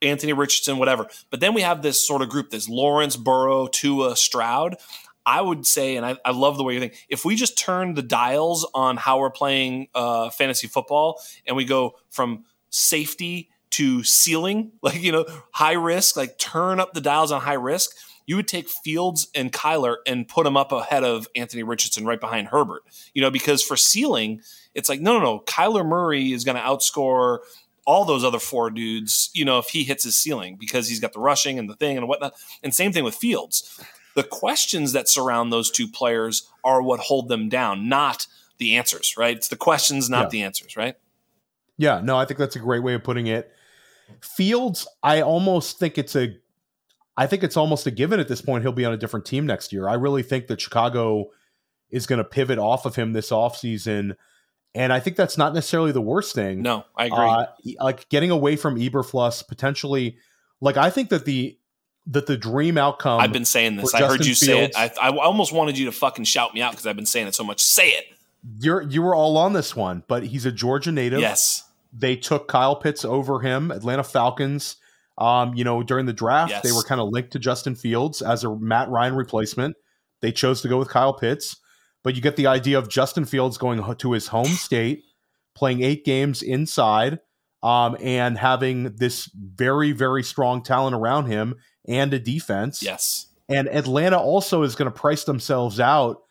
Anthony 0.00 0.32
Richardson, 0.32 0.78
whatever. 0.78 1.06
But 1.30 1.38
then 1.38 1.54
we 1.54 1.60
have 1.60 1.82
this 1.82 2.04
sort 2.04 2.22
of 2.22 2.28
group, 2.28 2.50
this 2.50 2.68
Lawrence, 2.68 3.16
Burrow, 3.16 3.68
Tua, 3.68 4.16
Stroud. 4.16 4.76
I 5.24 5.40
would 5.40 5.66
say, 5.66 5.96
and 5.96 6.04
I, 6.04 6.16
I 6.24 6.32
love 6.32 6.56
the 6.56 6.64
way 6.64 6.74
you 6.74 6.80
think, 6.80 6.96
if 7.08 7.24
we 7.24 7.36
just 7.36 7.58
turn 7.58 7.94
the 7.94 8.02
dials 8.02 8.68
on 8.74 8.96
how 8.96 9.20
we're 9.20 9.30
playing 9.30 9.88
uh, 9.94 10.30
fantasy 10.30 10.66
football 10.66 11.20
and 11.46 11.56
we 11.56 11.64
go 11.64 11.96
from 12.10 12.44
safety 12.70 13.50
to 13.70 14.02
ceiling, 14.04 14.72
like, 14.82 15.02
you 15.02 15.12
know, 15.12 15.24
high 15.52 15.72
risk, 15.72 16.16
like 16.16 16.38
turn 16.38 16.80
up 16.80 16.94
the 16.94 17.00
dials 17.00 17.32
on 17.32 17.40
high 17.40 17.52
risk, 17.54 17.96
you 18.26 18.36
would 18.36 18.48
take 18.48 18.68
Fields 18.68 19.28
and 19.34 19.52
Kyler 19.52 19.96
and 20.06 20.28
put 20.28 20.44
them 20.44 20.56
up 20.56 20.72
ahead 20.72 21.04
of 21.04 21.26
Anthony 21.34 21.62
Richardson 21.62 22.04
right 22.04 22.20
behind 22.20 22.48
Herbert, 22.48 22.82
you 23.14 23.22
know, 23.22 23.30
because 23.30 23.62
for 23.62 23.76
ceiling, 23.76 24.40
it's 24.74 24.88
like, 24.88 25.00
no, 25.00 25.18
no, 25.18 25.24
no, 25.24 25.40
Kyler 25.40 25.84
Murray 25.84 26.32
is 26.32 26.44
going 26.44 26.56
to 26.56 26.62
outscore 26.62 27.38
all 27.84 28.04
those 28.04 28.24
other 28.24 28.38
four 28.38 28.70
dudes, 28.70 29.30
you 29.34 29.44
know, 29.44 29.58
if 29.58 29.68
he 29.68 29.82
hits 29.82 30.04
his 30.04 30.16
ceiling 30.16 30.56
because 30.58 30.88
he's 30.88 31.00
got 31.00 31.12
the 31.12 31.20
rushing 31.20 31.58
and 31.58 31.68
the 31.68 31.74
thing 31.74 31.96
and 31.96 32.06
whatnot. 32.06 32.34
And 32.62 32.72
same 32.74 32.92
thing 32.92 33.04
with 33.04 33.14
Fields. 33.14 33.80
The 34.14 34.24
questions 34.24 34.92
that 34.92 35.08
surround 35.08 35.52
those 35.52 35.70
two 35.70 35.88
players 35.88 36.48
are 36.64 36.82
what 36.82 37.00
hold 37.00 37.28
them 37.28 37.48
down, 37.48 37.88
not 37.88 38.26
the 38.58 38.76
answers, 38.76 39.14
right? 39.16 39.36
It's 39.36 39.48
the 39.48 39.56
questions, 39.56 40.10
not 40.10 40.24
yeah. 40.24 40.28
the 40.28 40.42
answers, 40.42 40.76
right? 40.76 40.96
Yeah, 41.78 42.00
no, 42.02 42.16
I 42.16 42.24
think 42.24 42.38
that's 42.38 42.56
a 42.56 42.60
great 42.60 42.82
way 42.82 42.94
of 42.94 43.02
putting 43.02 43.26
it. 43.26 43.52
Fields, 44.20 44.86
I 45.02 45.22
almost 45.22 45.78
think 45.78 45.98
it's 45.98 46.14
a 46.14 46.36
I 47.16 47.26
think 47.26 47.42
it's 47.42 47.56
almost 47.56 47.86
a 47.86 47.90
given 47.90 48.20
at 48.20 48.28
this 48.28 48.40
point 48.40 48.62
he'll 48.62 48.72
be 48.72 48.84
on 48.84 48.92
a 48.92 48.96
different 48.96 49.26
team 49.26 49.46
next 49.46 49.72
year. 49.72 49.88
I 49.88 49.94
really 49.94 50.22
think 50.22 50.46
that 50.46 50.60
Chicago 50.60 51.30
is 51.90 52.06
going 52.06 52.18
to 52.18 52.24
pivot 52.24 52.58
off 52.58 52.86
of 52.86 52.96
him 52.96 53.12
this 53.12 53.30
offseason. 53.30 54.16
And 54.74 54.92
I 54.92 55.00
think 55.00 55.16
that's 55.16 55.36
not 55.36 55.52
necessarily 55.52 55.92
the 55.92 56.00
worst 56.00 56.34
thing. 56.34 56.62
No, 56.62 56.84
I 56.96 57.06
agree. 57.06 57.18
Uh, 57.18 57.46
like 57.84 58.08
getting 58.08 58.30
away 58.30 58.56
from 58.56 58.76
Eberflus 58.76 59.46
potentially, 59.46 60.16
like 60.62 60.78
I 60.78 60.88
think 60.88 61.10
that 61.10 61.26
the 61.26 61.58
that 62.06 62.26
the 62.26 62.36
dream 62.36 62.78
outcome. 62.78 63.20
I've 63.20 63.32
been 63.32 63.44
saying 63.44 63.76
this. 63.76 63.94
I 63.94 64.00
Justin 64.00 64.18
heard 64.18 64.26
you 64.26 64.34
Fields, 64.34 64.76
say 64.76 64.86
it. 64.86 64.98
I, 65.00 65.08
I 65.08 65.16
almost 65.16 65.52
wanted 65.52 65.78
you 65.78 65.86
to 65.86 65.92
fucking 65.92 66.24
shout 66.24 66.54
me 66.54 66.62
out 66.62 66.72
because 66.72 66.86
I've 66.86 66.96
been 66.96 67.06
saying 67.06 67.28
it 67.28 67.34
so 67.34 67.44
much. 67.44 67.60
Say 67.60 67.88
it. 67.88 68.06
You're 68.58 68.82
you 68.82 69.02
were 69.02 69.14
all 69.14 69.36
on 69.36 69.52
this 69.52 69.76
one, 69.76 70.02
but 70.08 70.24
he's 70.24 70.44
a 70.46 70.52
Georgia 70.52 70.90
native. 70.90 71.20
Yes. 71.20 71.64
They 71.92 72.16
took 72.16 72.48
Kyle 72.48 72.74
Pitts 72.74 73.04
over 73.04 73.40
him. 73.40 73.70
Atlanta 73.70 74.02
Falcons. 74.02 74.76
Um, 75.18 75.54
you 75.54 75.62
know, 75.62 75.82
during 75.82 76.06
the 76.06 76.12
draft, 76.12 76.50
yes. 76.50 76.62
they 76.62 76.72
were 76.72 76.82
kind 76.82 77.00
of 77.00 77.08
linked 77.10 77.32
to 77.32 77.38
Justin 77.38 77.74
Fields 77.74 78.22
as 78.22 78.44
a 78.44 78.56
Matt 78.56 78.88
Ryan 78.88 79.14
replacement. 79.14 79.76
They 80.20 80.32
chose 80.32 80.62
to 80.62 80.68
go 80.68 80.78
with 80.78 80.88
Kyle 80.88 81.12
Pitts, 81.12 81.58
but 82.02 82.16
you 82.16 82.22
get 82.22 82.36
the 82.36 82.46
idea 82.46 82.78
of 82.78 82.88
Justin 82.88 83.26
Fields 83.26 83.58
going 83.58 83.96
to 83.96 84.12
his 84.12 84.28
home 84.28 84.46
state, 84.46 85.04
playing 85.54 85.82
eight 85.82 86.06
games 86.06 86.42
inside, 86.42 87.20
um, 87.62 87.96
and 88.00 88.38
having 88.38 88.96
this 88.96 89.30
very, 89.34 89.92
very 89.92 90.22
strong 90.22 90.62
talent 90.62 90.96
around 90.96 91.26
him 91.26 91.56
and 91.86 92.12
a 92.14 92.18
defense. 92.18 92.82
Yes. 92.82 93.26
And 93.48 93.68
Atlanta 93.68 94.18
also 94.18 94.62
is 94.62 94.74
going 94.74 94.90
to 94.90 94.98
price 94.98 95.24
themselves 95.24 95.80
out 95.80 96.22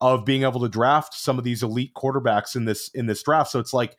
of 0.00 0.24
being 0.24 0.44
able 0.44 0.60
to 0.60 0.68
draft 0.68 1.14
some 1.14 1.38
of 1.38 1.44
these 1.44 1.62
elite 1.62 1.92
quarterbacks 1.94 2.56
in 2.56 2.64
this 2.64 2.88
in 2.94 3.06
this 3.06 3.22
draft. 3.22 3.50
So 3.50 3.58
it's 3.58 3.74
like, 3.74 3.96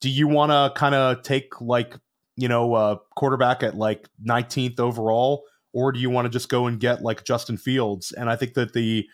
do 0.00 0.10
you 0.10 0.28
want 0.28 0.50
to 0.52 0.78
kind 0.78 0.94
of 0.94 1.22
take 1.22 1.60
like 1.60 1.94
you 2.36 2.48
know, 2.48 2.74
uh, 2.74 2.96
quarterback 3.14 3.62
at 3.62 3.76
like 3.76 4.08
19th 4.26 4.80
overall, 4.80 5.44
or 5.72 5.92
do 5.92 6.00
you 6.00 6.10
want 6.10 6.26
to 6.26 6.30
just 6.30 6.48
go 6.48 6.66
and 6.66 6.80
get 6.80 7.02
like 7.02 7.24
Justin 7.24 7.56
Fields? 7.56 8.12
And 8.12 8.30
I 8.30 8.36
think 8.36 8.54
that 8.54 8.72
the 8.72 9.06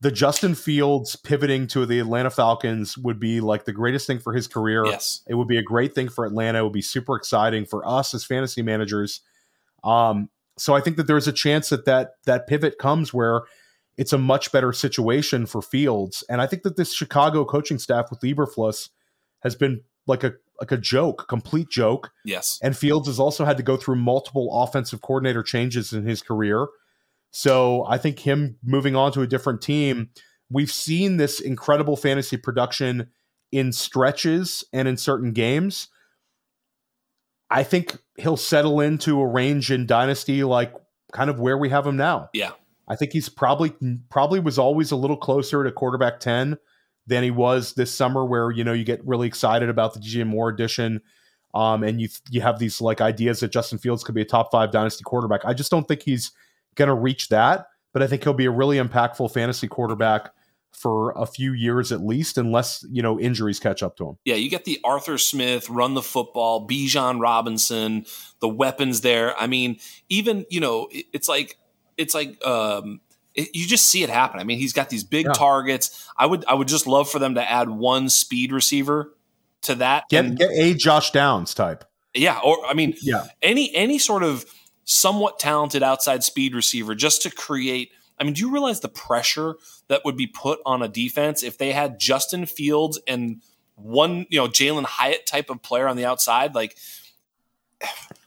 the 0.00 0.10
Justin 0.10 0.54
Fields 0.54 1.16
pivoting 1.16 1.66
to 1.68 1.86
the 1.86 1.98
Atlanta 1.98 2.30
Falcons 2.30 2.98
would 2.98 3.18
be 3.18 3.40
like 3.40 3.64
the 3.64 3.72
greatest 3.72 4.06
thing 4.06 4.18
for 4.18 4.34
his 4.34 4.46
career. 4.46 4.84
Yes. 4.84 5.22
It 5.26 5.34
would 5.34 5.48
be 5.48 5.56
a 5.56 5.62
great 5.62 5.94
thing 5.94 6.10
for 6.10 6.26
Atlanta. 6.26 6.58
It 6.58 6.62
would 6.64 6.72
be 6.72 6.82
super 6.82 7.16
exciting 7.16 7.64
for 7.64 7.86
us 7.88 8.12
as 8.12 8.22
fantasy 8.22 8.60
managers. 8.60 9.22
Um, 9.82 10.28
so 10.58 10.74
I 10.74 10.80
think 10.80 10.96
that 10.96 11.06
there's 11.06 11.28
a 11.28 11.32
chance 11.32 11.68
that 11.68 11.84
that 11.84 12.12
that 12.24 12.46
pivot 12.46 12.78
comes 12.78 13.12
where 13.12 13.42
it's 13.96 14.12
a 14.12 14.18
much 14.18 14.52
better 14.52 14.72
situation 14.72 15.46
for 15.46 15.62
Fields. 15.62 16.22
And 16.28 16.40
I 16.40 16.46
think 16.46 16.62
that 16.62 16.76
this 16.76 16.92
Chicago 16.92 17.44
coaching 17.44 17.78
staff 17.78 18.06
with 18.10 18.20
Eberflus 18.20 18.90
has 19.40 19.54
been 19.54 19.82
like 20.06 20.24
a 20.24 20.34
like 20.60 20.72
a 20.72 20.76
joke, 20.76 21.26
complete 21.28 21.68
joke. 21.68 22.10
Yes. 22.24 22.58
And 22.62 22.76
Fields 22.76 23.08
has 23.08 23.20
also 23.20 23.44
had 23.44 23.56
to 23.58 23.62
go 23.62 23.76
through 23.76 23.96
multiple 23.96 24.48
offensive 24.52 25.02
coordinator 25.02 25.42
changes 25.42 25.92
in 25.92 26.06
his 26.06 26.22
career. 26.22 26.66
So 27.30 27.84
I 27.86 27.98
think 27.98 28.20
him 28.20 28.56
moving 28.62 28.96
on 28.96 29.12
to 29.12 29.20
a 29.20 29.26
different 29.26 29.60
team, 29.60 30.10
we've 30.50 30.70
seen 30.70 31.18
this 31.18 31.40
incredible 31.40 31.96
fantasy 31.96 32.38
production 32.38 33.10
in 33.52 33.72
stretches 33.72 34.64
and 34.72 34.88
in 34.88 34.96
certain 34.96 35.32
games. 35.32 35.88
I 37.50 37.62
think 37.62 37.96
he'll 38.16 38.36
settle 38.36 38.80
into 38.80 39.20
a 39.20 39.26
range 39.26 39.70
in 39.70 39.86
dynasty 39.86 40.42
like 40.44 40.74
kind 41.12 41.30
of 41.30 41.38
where 41.38 41.58
we 41.58 41.68
have 41.68 41.86
him 41.86 41.96
now. 41.96 42.30
Yeah. 42.32 42.52
I 42.88 42.96
think 42.96 43.12
he's 43.12 43.28
probably 43.28 43.74
probably 44.10 44.40
was 44.40 44.58
always 44.58 44.90
a 44.90 44.96
little 44.96 45.16
closer 45.16 45.64
to 45.64 45.72
quarterback 45.72 46.20
10 46.20 46.56
than 47.06 47.22
he 47.22 47.30
was 47.30 47.74
this 47.74 47.92
summer 47.92 48.24
where 48.24 48.50
you 48.50 48.64
know 48.64 48.72
you 48.72 48.84
get 48.84 49.04
really 49.06 49.26
excited 49.26 49.68
about 49.68 49.94
the 49.94 50.00
DJ 50.00 50.26
Moore 50.26 50.48
edition 50.48 51.00
um, 51.54 51.82
and 51.82 52.00
you 52.00 52.08
you 52.30 52.42
have 52.42 52.58
these 52.58 52.80
like 52.80 53.00
ideas 53.00 53.40
that 53.40 53.50
Justin 53.50 53.78
Fields 53.78 54.04
could 54.04 54.14
be 54.14 54.22
a 54.22 54.26
top 54.26 54.50
5 54.52 54.70
dynasty 54.70 55.02
quarterback. 55.04 55.44
I 55.44 55.54
just 55.54 55.70
don't 55.70 55.88
think 55.88 56.02
he's 56.02 56.32
going 56.74 56.88
to 56.88 56.94
reach 56.94 57.28
that, 57.28 57.66
but 57.92 58.02
I 58.02 58.06
think 58.06 58.22
he'll 58.22 58.34
be 58.34 58.46
a 58.46 58.50
really 58.50 58.76
impactful 58.76 59.32
fantasy 59.32 59.66
quarterback 59.66 60.30
for 60.76 61.12
a 61.12 61.24
few 61.26 61.52
years 61.54 61.90
at 61.90 62.02
least, 62.04 62.36
unless 62.36 62.84
you 62.90 63.02
know 63.02 63.18
injuries 63.18 63.58
catch 63.58 63.82
up 63.82 63.96
to 63.96 64.08
him. 64.10 64.18
Yeah, 64.24 64.34
you 64.34 64.50
get 64.50 64.64
the 64.64 64.78
Arthur 64.84 65.16
Smith 65.18 65.70
run 65.70 65.94
the 65.94 66.02
football, 66.02 66.66
Bijan 66.68 67.20
Robinson, 67.20 68.04
the 68.40 68.48
weapons 68.48 69.00
there. 69.00 69.36
I 69.38 69.46
mean, 69.46 69.78
even 70.08 70.44
you 70.50 70.60
know, 70.60 70.88
it's 70.92 71.28
like 71.28 71.58
it's 71.96 72.14
like 72.14 72.44
um, 72.46 73.00
it, 73.34 73.48
you 73.54 73.66
just 73.66 73.86
see 73.86 74.02
it 74.02 74.10
happen. 74.10 74.38
I 74.38 74.44
mean, 74.44 74.58
he's 74.58 74.74
got 74.74 74.90
these 74.90 75.04
big 75.04 75.26
Yeah. 75.26 75.32
targets. 75.32 76.08
I 76.16 76.26
would 76.26 76.44
I 76.46 76.54
would 76.54 76.68
just 76.68 76.86
love 76.86 77.10
for 77.10 77.18
them 77.18 77.36
to 77.36 77.50
add 77.50 77.70
one 77.70 78.08
speed 78.10 78.52
receiver 78.52 79.14
to 79.62 79.76
that. 79.76 80.04
Get 80.10 80.24
And- 80.26 80.38
get 80.38 80.50
a 80.52 80.74
Josh 80.74 81.10
Downs 81.10 81.54
type. 81.54 81.84
yeah, 82.14 82.38
or 82.44 82.64
I 82.66 82.74
mean, 82.74 82.94
Yeah. 83.00 83.24
any 83.40 83.74
any 83.74 83.98
sort 83.98 84.22
of 84.22 84.44
somewhat 84.84 85.38
talented 85.38 85.82
outside 85.82 86.22
speed 86.22 86.54
receiver 86.54 86.94
just 86.94 87.22
to 87.22 87.30
create 87.30 87.90
I 88.18 88.24
mean, 88.24 88.32
do 88.34 88.40
you 88.40 88.50
realize 88.50 88.80
the 88.80 88.88
pressure 88.88 89.56
that 89.88 90.02
would 90.04 90.16
be 90.16 90.26
put 90.26 90.60
on 90.64 90.82
a 90.82 90.88
defense 90.88 91.42
if 91.42 91.58
they 91.58 91.72
had 91.72 91.98
Justin 92.00 92.46
Fields 92.46 92.98
and 93.06 93.42
one, 93.74 94.26
you 94.30 94.38
know, 94.38 94.48
Jalin 94.48 94.84
Hyatt 94.84 95.26
type 95.26 95.50
of 95.50 95.62
player 95.62 95.86
on 95.86 95.96
the 95.96 96.06
outside? 96.06 96.54
Like, 96.54 96.76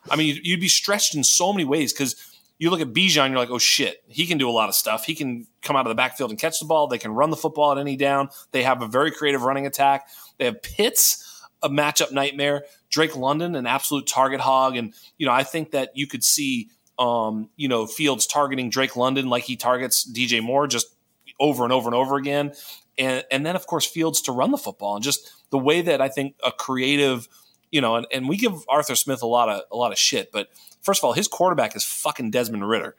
I 0.09 0.15
mean, 0.15 0.39
you'd- 0.43 0.61
be 0.61 0.67
stretched 0.67 1.15
in 1.15 1.23
so 1.23 1.51
many 1.51 1.65
ways 1.65 1.91
because 1.91 2.15
you 2.59 2.69
look 2.69 2.81
at 2.81 2.93
Bijan, 2.93 3.29
you're 3.29 3.39
like, 3.39 3.49
oh 3.49 3.57
shit, 3.57 4.03
he 4.07 4.27
can 4.27 4.37
do 4.37 4.49
a 4.49 4.51
lot 4.51 4.69
of 4.69 4.75
stuff. 4.75 5.05
He 5.05 5.15
can 5.15 5.47
come 5.61 5.75
out 5.75 5.85
of 5.85 5.89
the 5.89 5.95
backfield 5.95 6.29
and 6.29 6.39
catch 6.39 6.59
the 6.59 6.65
ball. 6.65 6.87
They 6.87 6.97
can 6.97 7.11
run 7.11 7.29
the 7.29 7.37
football 7.37 7.71
at 7.71 7.77
any 7.77 7.95
down. 7.95 8.29
They 8.51 8.63
have 8.63 8.81
a 8.81 8.87
very 8.87 9.11
creative 9.11 9.43
running 9.43 9.65
attack. 9.65 10.09
They 10.37 10.45
have 10.45 10.61
Pitts, 10.61 11.25
a 11.63 11.69
matchup 11.69 12.11
nightmare. 12.11 12.65
Drake 12.89 13.15
London, 13.15 13.55
an 13.55 13.65
absolute 13.65 14.07
target 14.07 14.41
hog. 14.41 14.75
And, 14.75 14.93
you 15.17 15.25
know, 15.25 15.31
I 15.31 15.43
think 15.43 15.71
that 15.71 15.95
you 15.95 16.05
could 16.05 16.23
see, 16.23 16.69
um, 16.99 17.49
you 17.55 17.67
know, 17.67 17.87
Fields 17.87 18.27
targeting 18.27 18.69
Drake 18.69 18.95
London 18.95 19.29
like 19.29 19.45
he 19.45 19.55
targets 19.55 20.07
DJ 20.07 20.43
Moore 20.43 20.67
just 20.67 20.93
over 21.39 21.63
and 21.63 21.73
over 21.73 21.87
and 21.87 21.95
over 21.95 22.17
again. 22.17 22.53
And, 22.97 23.23
and 23.31 23.45
then, 23.45 23.55
of 23.55 23.65
course, 23.65 23.85
Fields 23.85 24.21
to 24.23 24.33
run 24.33 24.51
the 24.51 24.57
football 24.57 24.95
and 24.95 25.03
just 25.03 25.31
the 25.49 25.57
way 25.57 25.81
that 25.81 26.01
I 26.01 26.09
think 26.09 26.35
a 26.43 26.51
creative, 26.51 27.29
you 27.71 27.79
know, 27.79 27.95
and, 27.95 28.05
and 28.11 28.27
we 28.27 28.35
give 28.35 28.53
Arthur 28.67 28.95
Smith 28.95 29.21
a 29.21 29.27
lot 29.27 29.47
of 29.47 29.61
a 29.71 29.77
lot 29.77 29.93
of 29.93 29.97
shit, 29.97 30.31
but 30.31 30.49
first 30.81 30.99
of 30.99 31.05
all, 31.05 31.13
his 31.13 31.27
quarterback 31.27 31.75
is 31.75 31.85
fucking 31.85 32.31
Desmond 32.31 32.67
Ridder. 32.67 32.95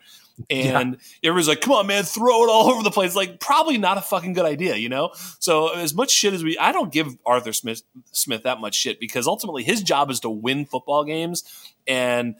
And 0.48 0.96
everybody's 1.22 1.48
like, 1.48 1.60
come 1.60 1.74
on, 1.74 1.86
man, 1.86 2.04
throw 2.04 2.44
it 2.44 2.48
all 2.48 2.70
over 2.72 2.82
the 2.82 2.90
place. 2.90 3.14
Like, 3.14 3.40
probably 3.40 3.76
not 3.76 3.98
a 3.98 4.00
fucking 4.00 4.32
good 4.32 4.46
idea, 4.46 4.76
you 4.76 4.88
know? 4.88 5.10
So 5.38 5.74
as 5.74 5.94
much 5.94 6.10
shit 6.10 6.32
as 6.32 6.42
we 6.42 6.56
I 6.56 6.72
don't 6.72 6.90
give 6.90 7.16
Arthur 7.26 7.52
Smith 7.52 7.82
Smith 8.12 8.44
that 8.44 8.60
much 8.60 8.74
shit 8.74 9.00
because 9.00 9.26
ultimately 9.26 9.64
his 9.64 9.82
job 9.82 10.10
is 10.10 10.20
to 10.20 10.30
win 10.30 10.64
football 10.64 11.04
games. 11.04 11.44
And 11.86 12.36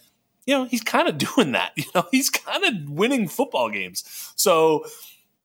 you 0.47 0.55
know, 0.55 0.65
he's 0.65 0.83
kind 0.83 1.09
of 1.09 1.19
doing 1.19 1.53
that. 1.53 1.73
You 1.77 1.85
know, 1.95 2.07
he's 2.11 2.31
kind 2.31 2.65
of 2.65 2.91
winning 2.91 3.29
football 3.29 3.71
games. 3.71 4.05
So 4.37 4.85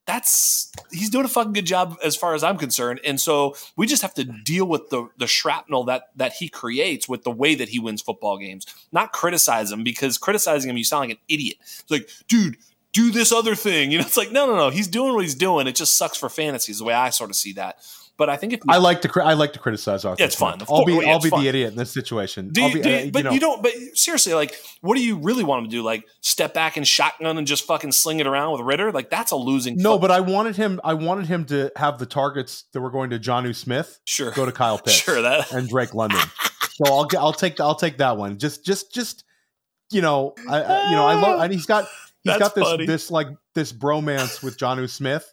that's 0.06 0.72
he's 0.92 1.10
doing 1.10 1.26
a 1.26 1.30
fucking 1.30 1.54
good 1.54 1.66
job 1.66 1.98
as 2.04 2.16
far 2.16 2.36
as 2.36 2.44
I'm 2.44 2.58
concerned. 2.58 3.00
And 3.04 3.20
so 3.20 3.56
we 3.76 3.88
just 3.88 4.02
have 4.02 4.14
to 4.16 4.24
deal 4.24 4.66
with 4.66 4.90
the 4.90 5.10
the 5.18 5.28
shrapnel 5.28 5.86
that 5.86 6.10
that 6.16 6.34
he 6.34 6.50
creates 6.50 7.10
with 7.10 7.24
the 7.24 7.32
way 7.32 7.56
that 7.56 7.70
he 7.70 7.80
wins 7.80 8.02
football 8.02 8.38
games. 8.38 8.66
Not 8.92 9.14
criticize 9.14 9.72
him 9.72 9.84
because 9.84 10.18
criticizing 10.18 10.70
him 10.70 10.78
you 10.78 10.84
sound 10.84 11.10
like 11.10 11.18
an 11.18 11.24
idiot. 11.28 11.58
It's 11.60 11.90
like, 11.90 12.10
dude, 12.28 12.58
do 12.94 13.12
this 13.12 13.32
other 13.32 13.56
thing. 13.56 13.92
You 13.96 14.00
know, 14.00 14.06
it's 14.06 14.18
like, 14.18 14.32
no, 14.32 14.46
no, 14.46 14.56
no. 14.56 14.70
He's 14.70 14.88
doing 14.88 15.14
what 15.14 15.24
he's 15.24 15.36
doing. 15.36 15.68
It 15.68 15.76
just 15.76 15.98
sucks 15.98 16.18
for 16.18 16.30
fantasy 16.30 16.72
is 16.72 16.80
the 16.80 16.86
way 16.86 16.94
I 16.94 17.10
sort 17.10 17.30
of 17.30 17.36
see 17.36 17.54
that. 17.54 17.80
But 18.18 18.30
I 18.30 18.38
think 18.38 18.54
if 18.54 18.62
I 18.70 18.78
like 18.78 19.02
to 19.02 19.22
I 19.22 19.34
like 19.34 19.52
to 19.54 19.60
criticize 19.60 20.06
Arthur. 20.06 20.22
Yeah, 20.22 20.28
it's. 20.28 20.42
Of 20.42 20.72
I'll 20.72 20.86
be 20.86 21.06
I'll 21.06 21.20
be 21.20 21.30
fine. 21.30 21.44
the 21.44 21.50
idiot 21.50 21.72
in 21.72 21.78
this 21.78 21.92
situation. 21.92 22.50
Do 22.50 22.62
I'll 22.64 22.70
you, 22.70 22.76
be, 22.76 22.82
do 22.82 22.90
you- 22.90 22.96
uh, 22.96 23.10
but 23.12 23.24
know, 23.26 23.32
you 23.32 23.40
don't. 23.42 23.62
But 23.62 23.74
seriously, 23.94 24.34
like, 24.34 24.56
what 24.82 24.96
do 24.96 25.04
you 25.04 25.18
really 25.18 25.44
want 25.44 25.64
him 25.66 25.70
to 25.70 25.76
do? 25.76 25.84
Like, 25.84 26.06
step 26.22 26.54
back 26.54 26.78
and 26.78 26.88
shotgun 26.88 27.38
and 27.38 27.46
just 27.46 27.66
fucking 27.66 27.92
sling 27.92 28.22
it 28.22 28.28
around 28.28 28.54
with 28.54 28.62
Ridder? 28.62 28.92
Like, 28.94 29.10
that's 29.10 29.32
a 29.32 29.36
losing. 29.36 29.76
No, 29.78 30.00
but 30.00 30.12
I 30.12 30.22
wanted 30.22 30.56
him. 30.56 30.80
I 30.84 30.94
wanted 30.94 31.26
him 31.28 31.44
to 31.46 31.72
have 31.76 32.00
the 32.00 32.06
targets 32.06 32.64
that 32.72 32.80
were 32.80 32.92
going 32.92 33.10
to 33.10 33.20
Jonnu 33.20 33.54
Smith 33.54 34.00
sure, 34.06 34.32
go 34.32 34.46
to 34.46 34.52
Kyle 34.54 34.78
Pitts 34.84 34.96
sure 34.96 35.22
that. 35.22 35.52
and 35.52 35.68
Drake 35.68 35.94
London. 35.94 36.22
so 36.72 36.86
I'll 36.86 37.06
get. 37.06 37.20
I'll 37.20 37.34
take. 37.34 37.60
I'll 37.60 37.76
take 37.76 37.98
that 37.98 38.16
one. 38.18 38.38
Just, 38.38 38.66
just, 38.66 38.94
just. 38.94 39.24
You 39.92 40.02
know, 40.02 40.34
I, 40.50 40.62
I 40.64 40.90
you 40.90 40.96
know, 40.96 41.06
I 41.06 41.14
love. 41.16 41.42
And 41.42 41.52
he's 41.54 41.66
got. 41.66 41.84
He's 42.24 42.34
That's 42.34 42.40
got 42.40 42.56
this 42.56 42.64
funny. 42.64 42.86
this 42.88 43.12
like 43.12 43.28
this 43.54 43.72
bromance 43.72 44.42
with 44.42 44.58
Jonnu 44.58 44.90
Smith, 44.90 45.32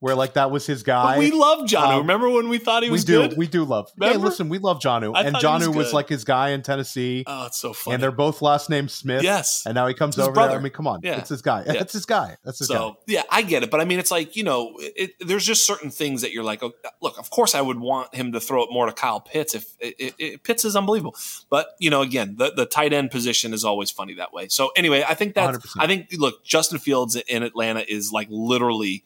where 0.00 0.14
like 0.14 0.34
that 0.34 0.50
was 0.50 0.66
his 0.66 0.82
guy. 0.82 1.14
But 1.14 1.18
we 1.20 1.30
love 1.30 1.66
John. 1.66 1.92
Um, 1.94 1.98
Remember 2.00 2.28
when 2.28 2.48
we 2.48 2.58
thought 2.58 2.82
he 2.82 2.90
we 2.90 2.92
was 2.92 3.04
do. 3.04 3.28
good? 3.28 3.38
We 3.38 3.46
do 3.46 3.64
love. 3.64 3.90
Hey, 3.98 4.08
Remember? 4.08 4.26
listen, 4.26 4.48
we 4.48 4.58
love 4.58 4.78
Jonnu, 4.80 5.12
I 5.16 5.22
and 5.22 5.36
he 5.36 5.68
was 5.68 5.76
was 5.76 5.92
like 5.94 6.08
his 6.08 6.24
guy 6.24 6.50
in 6.50 6.62
Tennessee, 6.62 7.24
oh, 7.26 7.46
it's 7.46 7.58
so 7.58 7.72
funny. 7.72 7.94
and 7.94 8.02
they're 8.02 8.10
both 8.12 8.42
last 8.42 8.68
name 8.68 8.88
Smith. 8.88 9.22
yes. 9.22 9.64
And 9.64 9.74
now 9.74 9.86
he 9.86 9.94
comes 9.94 10.18
over 10.18 10.32
there. 10.32 10.50
I 10.50 10.58
mean, 10.58 10.72
come 10.72 10.86
on, 10.86 11.00
Yeah. 11.02 11.18
it's 11.18 11.30
his 11.30 11.42
guy. 11.42 11.64
Yeah. 11.66 11.72
That's 11.72 11.92
his 11.92 12.06
guy. 12.06 12.36
That's 12.44 12.58
his 12.58 12.68
guy. 12.68 12.74
So 12.76 12.98
yeah, 13.06 13.22
I 13.30 13.42
get 13.42 13.62
it, 13.62 13.70
but 13.70 13.80
I 13.80 13.84
mean, 13.84 13.98
it's 13.98 14.10
like 14.10 14.36
you 14.36 14.44
know, 14.44 14.74
it, 14.78 15.12
there's 15.20 15.44
just 15.44 15.66
certain 15.66 15.90
things 15.90 16.22
that 16.22 16.32
you're 16.32 16.44
like, 16.44 16.62
oh, 16.62 16.72
look, 17.00 17.18
of 17.18 17.30
course, 17.30 17.54
I 17.54 17.60
would 17.60 17.80
want 17.80 18.14
him 18.14 18.32
to 18.32 18.40
throw 18.40 18.62
it 18.62 18.68
more 18.70 18.86
to 18.86 18.92
Kyle 18.92 19.20
Pitts 19.20 19.54
if 19.54 19.74
it, 19.80 20.14
it, 20.18 20.42
Pitts 20.44 20.64
is 20.64 20.76
unbelievable, 20.76 21.16
but 21.50 21.68
you 21.78 21.90
know, 21.90 22.02
again, 22.02 22.36
the, 22.38 22.52
the 22.52 22.66
tight 22.66 22.92
end 22.92 23.10
position 23.10 23.52
is 23.54 23.64
always 23.64 23.90
funny 23.90 24.14
that 24.14 24.32
way. 24.32 24.48
So 24.48 24.70
anyway, 24.76 25.04
I 25.08 25.14
think 25.14 25.34
that's 25.34 25.58
100%. 25.58 25.76
I 25.78 25.86
think 25.86 26.08
look, 26.18 26.44
Justin 26.44 26.78
Fields 26.78 27.16
in 27.16 27.42
Atlanta 27.42 27.80
is 27.80 28.12
like 28.12 28.28
literally, 28.30 29.04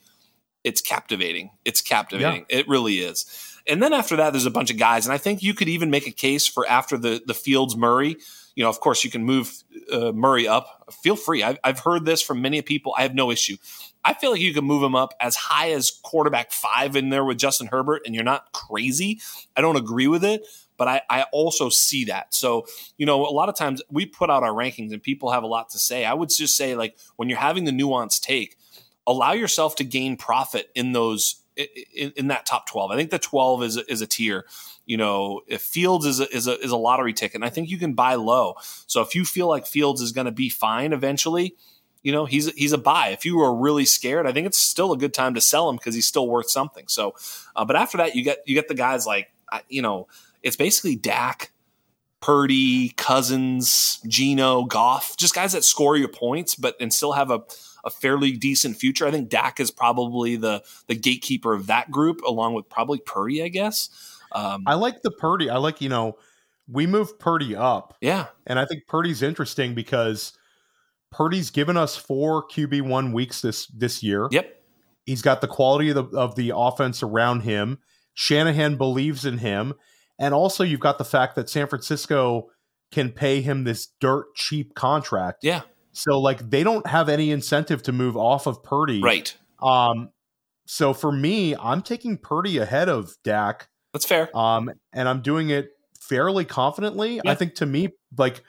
it's 0.65 0.81
captivating. 0.81 1.51
It's 1.65 1.81
captivating. 1.81 2.47
It 2.49 2.69
really 2.69 3.01
is. 3.01 3.27
And 3.67 3.83
then 3.83 3.93
after 3.93 4.17
that, 4.17 4.31
there's 4.31 4.47
a 4.47 4.51
bunch 4.51 4.71
of 4.71 4.79
guys, 4.79 5.07
and 5.07 5.13
I 5.13 5.19
think 5.19 5.43
you 5.43 5.55
could 5.55 5.69
even 5.69 5.91
make 5.91 6.07
a 6.07 6.11
case 6.11 6.47
for 6.47 6.67
after 6.67 6.97
the 6.97 7.23
the 7.25 7.35
Fields 7.35 7.77
Murray. 7.77 8.17
You 8.57 8.65
know, 8.65 8.71
of 8.71 8.81
course, 8.81 9.05
you 9.05 9.11
can 9.11 9.25
move 9.25 9.53
uh, 9.93 10.13
Murray 10.13 10.49
up. 10.49 10.93
Feel 11.03 11.17
free. 11.17 11.43
I've, 11.43 11.59
I've 11.63 11.79
heard 11.79 12.05
this 12.05 12.21
from 12.21 12.43
many 12.43 12.61
people. 12.63 12.95
I 12.99 13.03
have 13.03 13.15
no 13.15 13.31
issue. 13.31 13.57
I 14.05 14.15
feel 14.15 14.33
like 14.33 14.41
you 14.41 14.53
can 14.53 14.65
move 14.65 14.83
him 14.83 14.95
up 14.95 15.15
as 15.21 15.37
high 15.37 15.71
as 15.71 15.91
quarterback 15.91 16.53
five 16.53 16.97
in 16.97 17.11
there 17.11 17.25
with 17.25 17.39
Justin 17.39 17.69
Herbert, 17.69 18.03
and 18.05 18.15
you're 18.15 18.25
not 18.25 18.53
crazy. 18.53 19.21
I 19.57 19.61
don't 19.61 19.77
agree 19.77 20.09
with 20.09 20.25
it, 20.25 20.47
but 20.77 20.89
I, 20.89 21.03
I 21.09 21.23
also 21.33 21.69
see 21.69 22.07
that. 22.07 22.35
So, 22.35 22.67
you 22.97 23.07
know, 23.07 23.25
a 23.27 23.31
lot 23.31 23.49
of 23.49 23.55
times 23.55 23.83
we 23.91 24.07
put 24.07 24.31
out 24.31 24.43
our 24.43 24.53
rankings 24.53 24.93
and 24.93 25.03
people 25.03 25.31
have 25.31 25.43
a 25.43 25.47
lot 25.47 25.71
to 25.71 25.79
say. 25.79 26.05
I 26.05 26.15
would 26.15 26.31
just 26.31 26.57
say, 26.57 26.75
like, 26.75 26.97
when 27.17 27.29
you're 27.29 27.39
having 27.39 27.65
the 27.65 27.73
nuanced 27.73 28.21
take, 28.21 28.57
allow 29.07 29.33
yourself 29.33 29.77
to 29.77 29.85
gain 29.85 30.17
profit 30.17 30.71
in 30.75 30.93
those 30.93 31.43
in, 31.57 32.13
in 32.17 32.29
that 32.29 32.47
top 32.47 32.67
12. 32.67 32.91
I 32.91 32.97
think 32.97 33.11
the 33.11 33.19
12 33.19 33.63
is 33.63 33.77
a, 33.77 33.93
is 33.93 34.01
a 34.01 34.07
tier. 34.07 34.47
You 34.87 34.97
know, 34.97 35.43
if 35.47 35.63
Fields 35.63 36.07
is 36.07 36.21
a, 36.21 36.35
is 36.35 36.47
a 36.47 36.59
is 36.59 36.71
a 36.71 36.77
lottery 36.77 37.13
ticket, 37.13 37.37
and 37.37 37.45
I 37.45 37.51
think 37.51 37.69
you 37.69 37.79
can 37.79 37.93
buy 37.93 38.15
low. 38.15 38.55
So 38.87 39.03
if 39.03 39.15
you 39.15 39.25
feel 39.25 39.49
like 39.49 39.67
Fields 39.67 40.01
is 40.01 40.13
going 40.13 40.25
to 40.25 40.33
be 40.33 40.49
fine 40.49 40.93
eventually, 40.93 41.55
you 42.03 42.13
know, 42.13 42.25
he's 42.25 42.53
he's 42.55 42.73
a 42.73 42.79
buy. 42.79 43.09
If 43.09 43.25
you 43.25 43.41
are 43.41 43.55
really 43.55 43.85
scared, 43.85 44.27
I 44.27 44.33
think 44.33 44.47
it's 44.47 44.59
still 44.59 44.93
a 44.93 44.99
good 44.99 45.15
time 45.15 45.35
to 45.35 45.41
sell 45.41 45.69
him 45.69 45.77
because 45.77 45.95
he's 45.95 46.07
still 46.07 46.29
worth 46.29 46.51
something. 46.51 46.87
So, 46.89 47.15
uh, 47.55 47.65
but 47.65 47.77
after 47.77 47.99
that, 47.99 48.17
you 48.17 48.25
get 48.25 48.39
you 48.47 48.55
get 48.55 48.69
the 48.69 48.75
guys 48.75 49.07
like 49.07 49.29
you 49.69 49.83
know, 49.83 50.09
it's 50.43 50.57
basically 50.57 50.97
Dak, 50.97 51.53
Purdy, 52.21 52.91
Cousins, 52.91 54.01
Geno, 54.07 54.65
Goff, 54.65 55.17
just 55.17 55.35
guys 55.35 55.53
that 55.53 55.65
score 55.65 55.97
your 55.97 56.09
points, 56.09 56.55
but 56.55 56.77
and 56.81 56.93
still 56.93 57.13
have 57.13 57.31
a 57.31 57.43
a 57.85 57.91
fairly 57.91 58.33
decent 58.33 58.77
future. 58.77 59.07
I 59.07 59.11
think 59.11 59.29
Dak 59.29 59.61
is 59.61 59.71
probably 59.71 60.37
the 60.37 60.63
the 60.87 60.95
gatekeeper 60.95 61.55
of 61.55 61.67
that 61.67 61.91
group, 61.91 62.21
along 62.27 62.55
with 62.55 62.69
probably 62.69 62.99
Purdy, 62.99 63.43
I 63.43 63.49
guess. 63.49 63.89
Um, 64.33 64.65
I 64.67 64.75
like 64.75 65.03
the 65.03 65.11
Purdy. 65.11 65.51
I 65.51 65.57
like 65.57 65.81
you 65.81 65.89
know 65.89 66.17
we 66.71 66.87
moved 66.87 67.19
Purdy 67.19 67.57
up. 67.57 67.97
Yeah. 68.01 68.27
And 68.47 68.59
I 68.59 68.65
think 68.65 68.87
Purdy's 68.87 69.23
interesting 69.23 69.75
because 69.75 70.33
Purdy's 71.11 71.51
given 71.51 71.77
us 71.77 71.97
four 71.97 72.47
QB 72.47 72.83
one 72.83 73.13
weeks 73.13 73.43
this 73.43 73.67
this 73.67 74.03
year. 74.03 74.29
Yep. 74.31 74.57
He's 75.07 75.23
got 75.23 75.41
the 75.41 75.49
quality 75.49 75.91
of 75.91 76.11
the 76.11 76.17
of 76.17 76.37
the 76.37 76.53
offense 76.55 77.03
around 77.03 77.41
him. 77.41 77.79
Shanahan 78.15 78.77
believes 78.77 79.25
in 79.25 79.39
him, 79.39 79.75
and 80.19 80.35
also 80.35 80.63
you've 80.63 80.81
got 80.81 80.99
the 80.99 81.05
fact 81.05 81.37
that 81.37 81.49
San 81.49 81.67
Francisco 81.67 82.51
can 82.93 83.11
pay 83.11 83.41
him 83.41 83.65
this 83.65 83.89
dirt 84.01 84.35
cheap 84.35 84.75
contract. 84.75 85.43
Yeah. 85.43 85.63
So 85.93 86.21
like 86.21 86.49
they 86.51 86.63
don't 86.63 86.87
have 86.87 87.09
any 87.09 87.31
incentive 87.31 87.83
to 87.85 87.93
move 87.93 88.17
off 88.17 88.47
of 88.47 88.63
Purdy. 88.63 89.01
Right. 89.03 89.35
Um. 89.63 90.11
So 90.67 90.95
for 90.95 91.11
me, 91.11 91.57
I'm 91.57 91.83
taking 91.83 92.17
Purdy 92.17 92.59
ahead 92.59 92.89
of 92.89 93.17
Dak. 93.25 93.69
That's 93.93 94.07
fair. 94.07 94.35
Um, 94.37 94.71
and 94.93 95.09
I'm 95.09 95.21
doing 95.21 95.51
it 95.51 95.71
fairly 96.01 96.45
confidently. 96.45 97.17
Yeah. 97.17 97.23
I 97.27 97.35
think 97.35 97.57
to 97.57 97.67
me, 97.67 97.89
like 98.17 98.43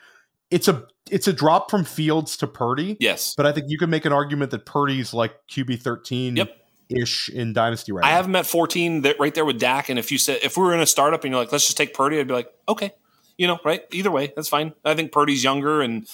it's 0.50 0.68
a 0.68 0.86
it's 1.10 1.26
a 1.26 1.32
drop 1.32 1.68
from 1.70 1.84
Fields 1.84 2.36
to 2.38 2.46
Purdy. 2.46 2.96
Yes. 3.00 3.34
But 3.36 3.46
I 3.46 3.52
think 3.52 3.66
you 3.68 3.76
can 3.76 3.90
make 3.90 4.04
an 4.04 4.12
argument 4.12 4.52
that 4.52 4.64
Purdy's 4.66 5.12
like 5.12 5.34
QB 5.50 5.82
thirteen 5.82 6.36
Yep. 6.36 6.56
ish 6.90 7.28
in 7.28 7.52
Dynasty 7.52 7.90
right 7.90 8.04
I 8.04 8.10
now. 8.10 8.16
have 8.16 8.26
him 8.26 8.36
at 8.36 8.46
14 8.46 9.02
that 9.02 9.18
right 9.18 9.34
there 9.34 9.44
with 9.44 9.58
Dak. 9.58 9.88
And 9.88 9.98
if 9.98 10.12
you 10.12 10.18
said, 10.18 10.38
if 10.44 10.56
we 10.56 10.62
were 10.62 10.74
in 10.74 10.80
a 10.80 10.86
startup 10.86 11.24
and 11.24 11.32
you're 11.32 11.40
like, 11.40 11.50
let's 11.50 11.64
just 11.66 11.76
take 11.76 11.92
Purdy, 11.94 12.20
I'd 12.20 12.28
be 12.28 12.34
like, 12.34 12.52
okay. 12.68 12.92
You 13.42 13.48
know, 13.48 13.58
right? 13.64 13.82
Either 13.90 14.12
way, 14.12 14.32
that's 14.36 14.48
fine. 14.48 14.72
I 14.84 14.94
think 14.94 15.10
Purdy's 15.10 15.42
younger 15.42 15.82
and 15.82 16.06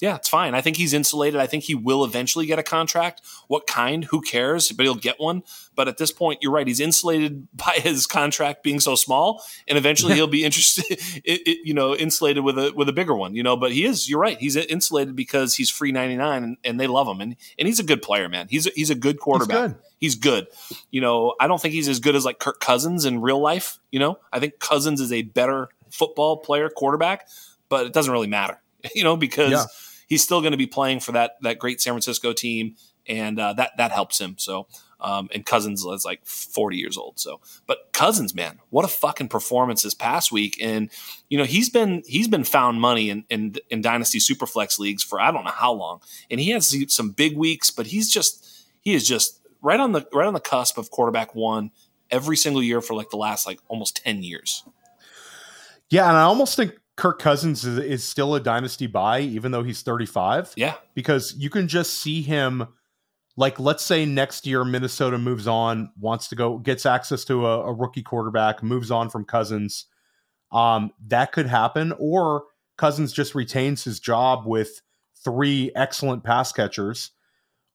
yeah, 0.00 0.16
it's 0.16 0.28
fine. 0.28 0.54
I 0.54 0.60
think 0.60 0.76
he's 0.76 0.92
insulated. 0.92 1.40
I 1.40 1.46
think 1.46 1.64
he 1.64 1.74
will 1.74 2.04
eventually 2.04 2.44
get 2.44 2.58
a 2.58 2.62
contract. 2.62 3.22
What 3.48 3.66
kind? 3.66 4.04
Who 4.04 4.20
cares? 4.20 4.70
But 4.70 4.84
he'll 4.84 4.94
get 4.94 5.18
one. 5.18 5.44
But 5.74 5.88
at 5.88 5.96
this 5.96 6.12
point, 6.12 6.40
you're 6.42 6.52
right. 6.52 6.66
He's 6.66 6.80
insulated 6.80 7.48
by 7.56 7.76
his 7.76 8.06
contract 8.06 8.62
being 8.62 8.80
so 8.80 8.96
small, 8.96 9.42
and 9.66 9.78
eventually 9.78 10.12
he'll 10.12 10.26
be 10.26 10.44
interested, 10.44 10.84
it, 10.90 11.40
it, 11.46 11.58
you 11.64 11.72
know, 11.72 11.96
insulated 11.96 12.44
with 12.44 12.58
a 12.58 12.72
with 12.76 12.90
a 12.90 12.92
bigger 12.92 13.14
one. 13.14 13.34
You 13.34 13.42
know, 13.42 13.56
but 13.56 13.72
he 13.72 13.86
is. 13.86 14.06
You're 14.06 14.20
right. 14.20 14.36
He's 14.36 14.56
insulated 14.56 15.16
because 15.16 15.54
he's 15.54 15.70
free 15.70 15.90
99, 15.90 16.44
and, 16.44 16.56
and 16.64 16.78
they 16.78 16.86
love 16.86 17.08
him, 17.08 17.22
and 17.22 17.36
and 17.58 17.66
he's 17.66 17.80
a 17.80 17.84
good 17.84 18.02
player, 18.02 18.28
man. 18.28 18.48
He's 18.50 18.66
a, 18.66 18.70
he's 18.74 18.90
a 18.90 18.94
good 18.94 19.18
quarterback. 19.18 19.70
good. 19.70 19.76
He's 20.00 20.16
good. 20.16 20.48
You 20.90 21.00
know, 21.00 21.34
I 21.40 21.46
don't 21.46 21.62
think 21.62 21.72
he's 21.72 21.88
as 21.88 21.98
good 21.98 22.14
as 22.14 22.26
like 22.26 22.38
Kirk 22.38 22.60
Cousins 22.60 23.06
in 23.06 23.22
real 23.22 23.40
life. 23.40 23.78
You 23.90 24.00
know, 24.00 24.18
I 24.30 24.38
think 24.38 24.58
Cousins 24.58 25.00
is 25.00 25.12
a 25.12 25.22
better 25.22 25.70
football 25.98 26.38
player, 26.38 26.68
quarterback, 26.68 27.28
but 27.68 27.86
it 27.86 27.92
doesn't 27.92 28.12
really 28.12 28.26
matter. 28.28 28.60
You 28.94 29.02
know, 29.02 29.16
because 29.16 29.50
Yeah. 29.52 29.64
he's 30.08 30.22
still 30.22 30.40
going 30.42 30.52
to 30.52 30.58
be 30.58 30.66
playing 30.66 31.00
for 31.00 31.12
that 31.12 31.36
that 31.42 31.58
great 31.58 31.80
San 31.80 31.92
Francisco 31.94 32.32
team, 32.34 32.76
and 33.06 33.40
uh, 33.40 33.54
that 33.54 33.70
that 33.78 33.92
helps 33.92 34.20
him. 34.20 34.34
So, 34.36 34.66
um, 35.00 35.28
and 35.34 35.46
Cousins 35.46 35.82
is 35.86 36.04
like 36.04 36.26
forty 36.26 36.76
years 36.76 36.98
old. 36.98 37.18
So, 37.18 37.40
but 37.66 37.78
Cousins, 37.94 38.34
man, 38.34 38.58
what 38.68 38.84
a 38.84 38.88
fucking 38.88 39.28
performance 39.28 39.82
this 39.82 39.94
past 39.94 40.30
week, 40.32 40.58
and 40.60 40.90
you 41.30 41.38
know 41.38 41.44
he's 41.44 41.70
been 41.70 42.02
he's 42.06 42.28
been 42.28 42.44
found 42.44 42.78
money 42.82 43.08
in 43.08 43.24
in, 43.30 43.54
in 43.70 43.80
dynasty 43.80 44.18
superflex 44.18 44.78
leagues 44.78 45.02
for 45.02 45.18
I 45.18 45.30
don't 45.30 45.44
know 45.44 45.50
how 45.50 45.72
long, 45.72 46.00
and 46.30 46.38
he 46.38 46.50
has 46.50 46.74
some 46.92 47.10
big 47.10 47.38
weeks, 47.38 47.70
but 47.70 47.86
he's 47.86 48.10
just 48.10 48.46
he 48.82 48.92
is 48.94 49.08
just 49.08 49.40
right 49.62 49.80
on 49.80 49.92
the 49.92 50.06
right 50.12 50.26
on 50.26 50.34
the 50.34 50.40
cusp 50.40 50.76
of 50.76 50.90
quarterback 50.90 51.34
one 51.34 51.70
every 52.10 52.36
single 52.36 52.62
year 52.62 52.82
for 52.82 52.92
like 52.94 53.08
the 53.08 53.16
last 53.16 53.46
like 53.46 53.60
almost 53.68 53.96
ten 54.04 54.22
years. 54.22 54.62
Yeah, 55.94 56.08
and 56.08 56.16
I 56.16 56.22
almost 56.22 56.56
think 56.56 56.72
Kirk 56.96 57.20
Cousins 57.20 57.64
is, 57.64 57.78
is 57.78 58.02
still 58.02 58.34
a 58.34 58.40
dynasty 58.40 58.88
buy, 58.88 59.20
even 59.20 59.52
though 59.52 59.62
he's 59.62 59.82
35, 59.82 60.52
Yeah, 60.56 60.74
because 60.92 61.36
you 61.38 61.48
can 61.48 61.68
just 61.68 62.00
see 62.00 62.20
him. 62.20 62.66
Like, 63.36 63.60
let's 63.60 63.84
say 63.84 64.04
next 64.04 64.44
year 64.44 64.64
Minnesota 64.64 65.18
moves 65.18 65.46
on, 65.46 65.92
wants 65.96 66.26
to 66.28 66.36
go, 66.36 66.58
gets 66.58 66.84
access 66.84 67.24
to 67.26 67.46
a, 67.46 67.66
a 67.66 67.72
rookie 67.72 68.02
quarterback, 68.02 68.60
moves 68.60 68.90
on 68.90 69.08
from 69.08 69.24
Cousins. 69.24 69.86
Um, 70.50 70.90
that 71.06 71.30
could 71.30 71.46
happen, 71.46 71.92
or 71.98 72.44
Cousins 72.76 73.12
just 73.12 73.36
retains 73.36 73.84
his 73.84 74.00
job 74.00 74.46
with 74.46 74.82
three 75.24 75.70
excellent 75.76 76.24
pass 76.24 76.50
catchers, 76.50 77.12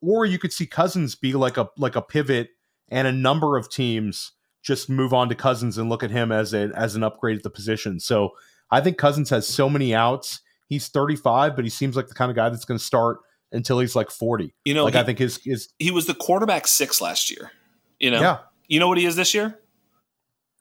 or 0.02 0.26
you 0.26 0.40
could 0.40 0.52
see 0.52 0.66
Cousins 0.66 1.16
be 1.16 1.32
like 1.32 1.56
a 1.56 1.70
like 1.78 1.96
a 1.96 2.02
pivot, 2.02 2.50
and 2.90 3.08
a 3.08 3.14
number 3.14 3.56
of 3.56 3.72
teams 3.72 4.34
just 4.62 4.90
move 4.90 5.14
on 5.14 5.30
to 5.30 5.36
Cousins 5.36 5.78
and 5.78 5.90
look 5.90 6.04
at 6.04 6.12
him 6.12 6.32
as 6.32 6.54
a 6.54 6.72
as 6.76 6.96
an 6.96 7.04
upgrade 7.04 7.38
at 7.38 7.44
the 7.44 7.50
position. 7.50 8.00
So 8.00 8.32
I 8.72 8.82
think 8.82 8.98
Cousins 8.98 9.30
has 9.30 9.48
so 9.48 9.70
many 9.70 9.96
outs. 9.96 10.42
He's 10.68 10.88
35, 10.88 11.56
but 11.56 11.66
he 11.66 11.70
seems 11.70 11.96
like 11.96 12.08
the 12.08 12.14
kind 12.14 12.30
of 12.30 12.36
guy 12.36 12.50
that's 12.50 12.66
going 12.66 12.78
to 12.78 12.84
start 12.84 13.20
until 13.52 13.80
he's 13.80 13.96
like 13.96 14.12
40. 14.12 14.54
you 14.64 14.74
know, 14.76 14.84
like 14.84 14.94
he, 14.94 15.00
I 15.00 15.04
think 15.04 15.20
his 15.20 15.40
his 15.44 15.70
he 15.80 15.92
was 15.92 16.06
the 16.06 16.14
quarterback 16.14 16.68
six 16.68 17.02
last 17.02 17.32
year. 17.32 17.52
You 18.00 18.12
know, 18.12 18.22
yeah 18.22 18.38
you 18.70 18.80
know 18.80 18.88
what 18.88 18.98
he 18.98 19.06
is 19.06 19.18
this 19.18 19.34
year? 19.34 19.60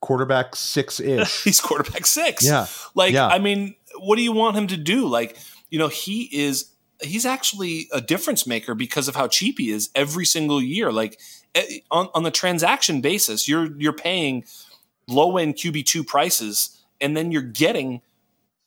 quarterback 0.00 0.56
six 0.56 1.00
ish. 1.00 1.42
He's 1.44 1.60
quarterback 1.60 2.06
six. 2.06 2.44
yeah, 2.44 2.66
Like, 2.94 3.12
Yeah. 3.12 3.26
I 3.26 3.38
mean, 3.38 3.74
what 3.98 4.16
do 4.16 4.22
you 4.22 4.32
want 4.32 4.56
him 4.56 4.68
to 4.68 4.76
do? 4.76 5.06
Like, 5.06 5.36
you 5.70 5.78
know, 5.78 5.88
he 5.88 6.22
is 6.32 6.72
he's 7.02 7.26
actually 7.26 7.88
a 7.92 8.00
difference 8.00 8.46
maker 8.46 8.74
because 8.74 9.08
of 9.08 9.16
how 9.16 9.28
cheap 9.28 9.58
he 9.58 9.70
is 9.70 9.90
every 9.94 10.24
single 10.24 10.60
year. 10.60 10.92
Like 10.92 11.20
eh, 11.54 11.78
on, 11.90 12.08
on 12.14 12.22
the 12.22 12.30
transaction 12.30 13.00
basis, 13.00 13.48
you're 13.48 13.76
you're 13.80 13.92
paying 13.92 14.44
low 15.06 15.36
end 15.36 15.56
QB 15.56 15.86
two 15.86 16.04
prices, 16.04 16.78
and 17.00 17.16
then 17.16 17.30
you're 17.30 17.42
getting 17.42 18.00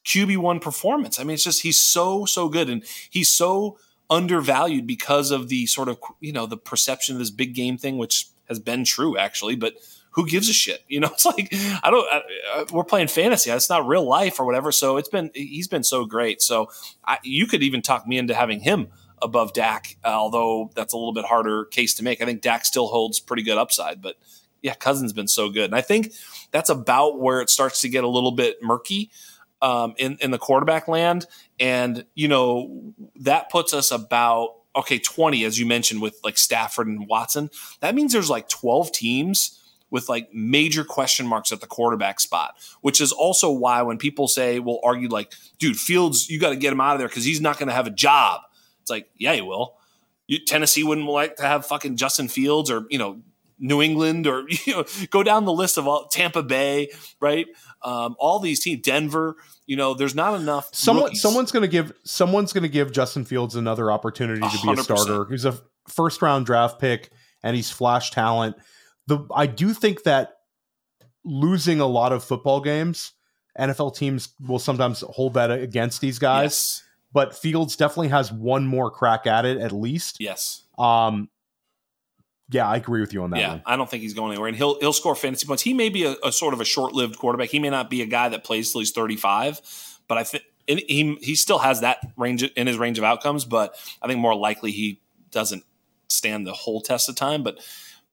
QB 0.06 0.38
one 0.38 0.60
performance. 0.60 1.20
I 1.20 1.24
mean, 1.24 1.36
it's 1.36 1.44
just 1.44 1.64
he's 1.64 1.82
so 1.82 2.26
so 2.26 2.50
good, 2.50 2.70
and 2.70 2.84
he's 3.10 3.32
so 3.32 3.78
undervalued 4.10 4.86
because 4.86 5.32
of 5.32 5.48
the 5.48 5.66
sort 5.66 5.90
of 5.90 6.00
you 6.20 6.34
know 6.34 6.46
the 6.46 6.58
perception 6.58 7.16
of 7.16 7.20
this 7.20 7.32
big 7.32 7.54
game 7.54 7.78
thing, 7.78 7.98
which 7.98 8.28
has 8.48 8.60
been 8.60 8.84
true 8.84 9.18
actually, 9.18 9.56
but 9.56 9.76
who 10.12 10.28
gives 10.28 10.50
a 10.50 10.54
shit? 10.54 10.84
You 10.88 11.00
know, 11.00 11.10
it's 11.14 11.26
like 11.26 11.54
I 11.84 11.90
don't. 11.90 12.08
I, 12.12 12.22
I, 12.56 12.66
we're 12.72 12.84
playing 12.84 13.08
fantasy. 13.08 13.50
It's 13.50 13.70
not 13.70 13.88
real 13.88 14.08
life 14.08 14.40
or 14.40 14.46
whatever. 14.46 14.72
So 14.72 14.98
it's 14.98 15.10
been 15.10 15.32
he's 15.34 15.68
been 15.68 15.84
so 15.84 16.06
great. 16.06 16.42
So 16.42 16.70
I, 17.04 17.18
you 17.24 17.48
could 17.48 17.64
even 17.64 17.82
talk 17.82 18.08
me 18.08 18.18
into 18.18 18.34
having 18.34 18.60
him 18.60 18.88
above 19.22 19.54
Dak, 19.54 19.98
uh, 20.04 20.08
although 20.08 20.72
that's 20.76 20.94
a 20.94 20.98
little 20.98 21.14
bit 21.14 21.26
harder 21.26 21.66
case 21.66 21.96
to 21.96 22.04
make. 22.04 22.22
I 22.22 22.26
think 22.26 22.42
Dak 22.42 22.66
still 22.66 22.88
holds 22.88 23.20
pretty 23.20 23.44
good 23.44 23.58
upside, 23.58 24.02
but 24.02 24.16
yeah, 24.62 24.74
Cousins 24.76 25.14
been 25.14 25.28
so 25.28 25.50
good, 25.50 25.66
and 25.66 25.76
I 25.76 25.82
think 25.82 26.14
that's 26.52 26.70
about 26.70 27.20
where 27.20 27.42
it 27.42 27.50
starts 27.50 27.82
to 27.82 27.90
get 27.90 28.04
a 28.04 28.08
little 28.08 28.32
bit 28.32 28.62
murky 28.62 29.10
um, 29.62 29.94
in 29.98 30.18
in 30.22 30.32
the 30.32 30.38
quarterback 30.38 30.88
land, 30.88 31.26
and 31.60 32.06
you 32.16 32.28
know 32.28 32.94
that 33.18 33.50
puts 33.50 33.74
us 33.74 33.92
about 33.92 34.56
okay 34.76 35.00
twenty 35.00 35.46
as 35.46 35.60
you 35.60 35.66
mentioned 35.66 36.02
with 36.02 36.20
like 36.24 36.38
Stafford 36.38 36.88
and 36.88 37.08
Watson. 37.08 37.50
That 37.80 37.96
means 37.96 38.14
there's 38.14 38.30
like 38.30 38.50
twelve 38.50 38.92
teams 38.92 39.61
with 39.92 40.10
like 40.10 40.34
major 40.34 40.84
question 40.84 41.28
marks 41.28 41.52
at 41.52 41.62
the 41.62 41.68
quarterback 41.68 42.20
spot, 42.20 42.56
which 42.80 43.00
is 43.00 43.12
also 43.12 43.52
why 43.52 43.82
when 43.84 43.98
people 43.98 44.28
say, 44.28 44.60
will 44.60 44.80
argue 44.84 45.10
like, 45.10 45.34
dude, 45.60 45.78
Fields, 45.78 46.30
you 46.30 46.40
got 46.40 46.50
to 46.50 46.56
get 46.56 46.74
him 46.74 46.82
out 46.82 46.94
of 46.94 47.00
there 47.00 47.08
because 47.08 47.26
he's 47.26 47.42
not 47.42 47.60
going 47.60 47.68
to 47.68 47.76
have 47.76 47.86
a 47.86 47.92
job. 47.92 48.42
It's 48.82 48.90
like, 48.90 49.10
yeah, 49.18 49.34
he 49.34 49.42
will. 49.42 49.76
You, 50.28 50.40
Tennessee 50.44 50.84
wouldn't 50.84 51.08
like 51.08 51.36
to 51.36 51.44
have 51.44 51.66
fucking 51.66 51.98
Justin 51.98 52.30
Fields 52.30 52.72
or, 52.72 52.86
you 52.90 52.98
know, 52.98 53.22
New 53.60 53.82
England 53.82 54.28
or, 54.28 54.46
you 54.66 54.74
know, 54.74 54.86
go 55.10 55.24
down 55.24 55.44
the 55.44 55.52
list 55.52 55.78
of 55.78 55.88
all 55.88 56.08
Tampa 56.08 56.42
Bay, 56.42 56.90
right? 57.20 57.46
Um, 57.84 58.16
all 58.18 58.40
these 58.40 58.62
teams, 58.62 58.82
Denver, 58.82 59.36
you 59.68 59.76
know, 59.76 59.94
there's 59.94 60.16
not 60.16 60.40
enough. 60.40 60.70
someone 60.74 61.06
rookies. 61.06 61.22
someone's 61.22 61.52
going 61.52 61.64
to 61.64 61.68
give 61.68 61.94
someone's 62.04 62.54
going 62.54 62.64
to 62.64 62.70
give 62.70 62.92
Justin 62.92 63.26
Fields 63.26 63.56
another 63.56 63.92
opportunity 63.92 64.42
to 64.42 64.60
be 64.64 64.72
a 64.72 64.78
starter. 64.78 65.26
He's 65.26 65.46
a 65.46 65.58
first 65.88 66.22
round 66.22 66.46
draft 66.46 66.80
pick 66.80 67.12
and 67.44 67.56
he's 67.56 67.70
flash 67.70 68.12
talent. 68.12 68.56
The 69.08 69.26
I 69.34 69.48
do 69.48 69.74
think 69.74 70.04
that 70.04 70.38
losing 71.24 71.80
a 71.80 71.88
lot 71.88 72.12
of 72.12 72.24
football 72.24 72.62
games, 72.62 73.14
NFL 73.60 73.96
teams 73.96 74.30
will 74.40 74.60
sometimes 74.60 75.02
hold 75.02 75.36
that 75.36 75.52
against 75.52 76.02
these 76.02 76.20
guys. 76.20 76.44
Yes. 76.44 76.84
But 77.14 77.36
Fields 77.36 77.76
definitely 77.76 78.08
has 78.10 78.32
one 78.32 78.66
more 78.66 78.90
crack 78.90 79.28
at 79.28 79.46
it 79.46 79.58
at 79.58 79.74
least. 79.74 80.18
Yes. 80.22 80.64
Um, 80.78 81.30
yeah, 82.50 82.68
I 82.68 82.76
agree 82.76 83.02
with 83.02 83.14
you 83.14 83.24
on 83.24 83.32
that 83.32 83.40
yeah, 83.40 83.50
one. 83.50 83.64
I 83.66 83.78
don't 83.78 83.90
think 83.90 84.04
he's 84.04 84.14
going 84.14 84.32
anywhere, 84.32 84.50
and 84.50 84.58
he'll 84.58 84.80
he'll 84.80 84.94
score 84.94 85.16
fantasy 85.16 85.48
points. 85.48 85.64
He 85.64 85.74
may 85.74 85.90
be 85.90 86.04
a, 86.04 86.16
a 86.24 86.32
sort 86.32 86.54
of 86.54 86.60
a 86.60 86.66
short 86.66 86.94
lived 86.94 87.18
quarterback. 87.18 87.50
He 87.50 87.60
may 87.60 87.70
not 87.70 87.90
be 87.90 88.02
a 88.02 88.06
guy 88.06 88.30
that 88.30 88.44
plays 88.44 88.72
till 88.72 88.80
he's 88.80 88.92
thirty 88.92 89.16
five, 89.16 89.62
but 90.08 90.18
I 90.18 90.24
think 90.24 90.44
he 90.68 91.18
he 91.22 91.36
still 91.36 91.60
has 91.60 91.80
that 91.82 92.00
range 92.18 92.44
in 92.44 92.68
his 92.68 92.78
range 92.78 92.98
of 92.98 93.06
outcomes. 93.06 93.46
But 93.46 93.76
I 94.02 94.08
think 94.08 94.20
more 94.20 94.36
likely 94.36 94.72
he 94.72 95.00
doesn't 95.32 95.64
stand 96.10 96.46
the 96.46 96.54
whole 96.54 96.82
test 96.82 97.08
of 97.08 97.16
time. 97.16 97.42
But 97.42 97.60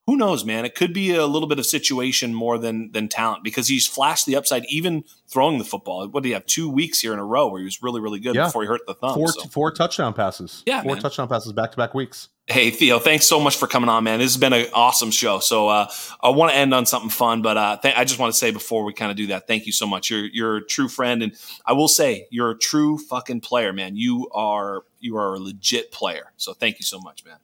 who 0.08 0.16
knows, 0.16 0.42
man? 0.42 0.64
It 0.64 0.74
could 0.74 0.94
be 0.94 1.14
a 1.14 1.26
little 1.26 1.46
bit 1.46 1.58
of 1.58 1.66
situation 1.66 2.32
more 2.32 2.56
than 2.56 2.90
than 2.92 3.08
talent 3.08 3.44
because 3.44 3.68
he's 3.68 3.86
flashed 3.86 4.24
the 4.24 4.36
upside 4.36 4.64
even 4.70 5.04
throwing 5.26 5.58
the 5.58 5.64
football. 5.64 6.08
What 6.08 6.22
do 6.22 6.30
you 6.30 6.34
have? 6.34 6.46
Two 6.46 6.70
weeks 6.70 6.98
here 6.98 7.12
in 7.12 7.18
a 7.18 7.24
row 7.26 7.48
where 7.48 7.58
he 7.58 7.64
was 7.66 7.82
really 7.82 8.00
really 8.00 8.18
good 8.18 8.34
Yeah. 8.34 8.46
before 8.46 8.62
he 8.62 8.68
hurt 8.68 8.80
the 8.86 8.94
thumb. 8.94 9.12
Four 9.12 9.28
so. 9.28 9.42
four 9.50 9.70
touchdown 9.70 10.14
passes. 10.14 10.62
Yeah, 10.64 10.80
four 10.82 10.94
man. 10.94 11.02
touchdown 11.02 11.28
passes 11.28 11.52
back 11.52 11.72
to 11.72 11.76
back 11.76 11.92
weeks. 11.92 12.30
Hey 12.46 12.70
Theo, 12.70 12.98
thanks 12.98 13.26
so 13.26 13.38
much 13.38 13.58
for 13.58 13.66
coming 13.66 13.90
on, 13.90 14.02
man. 14.02 14.18
This 14.18 14.32
has 14.32 14.40
been 14.40 14.54
an 14.54 14.68
awesome 14.72 15.10
show. 15.10 15.40
So 15.40 15.68
uh, 15.68 15.90
I 16.22 16.30
want 16.30 16.52
to 16.52 16.56
end 16.56 16.72
on 16.72 16.86
something 16.86 17.10
fun, 17.10 17.42
but 17.42 17.58
uh, 17.58 17.76
th- 17.76 17.94
I 17.94 18.04
just 18.04 18.18
want 18.18 18.32
to 18.32 18.38
say 18.38 18.50
before 18.50 18.84
we 18.84 18.94
kind 18.94 19.10
of 19.10 19.18
do 19.18 19.26
that, 19.26 19.46
thank 19.46 19.66
you 19.66 19.72
so 19.72 19.86
much. 19.86 20.08
You're 20.10 20.24
you're 20.24 20.56
a 20.56 20.64
true 20.64 20.88
friend, 20.88 21.22
and 21.22 21.34
I 21.66 21.74
will 21.74 21.86
say 21.88 22.26
you're 22.30 22.52
a 22.52 22.58
true 22.58 22.96
fucking 22.96 23.42
player, 23.42 23.74
man. 23.74 23.94
You 23.94 24.30
are 24.32 24.84
you 25.00 25.18
are 25.18 25.34
a 25.34 25.38
legit 25.38 25.92
player. 25.92 26.32
So 26.38 26.54
thank 26.54 26.78
you 26.78 26.84
so 26.84 26.98
much, 26.98 27.26
man. 27.26 27.36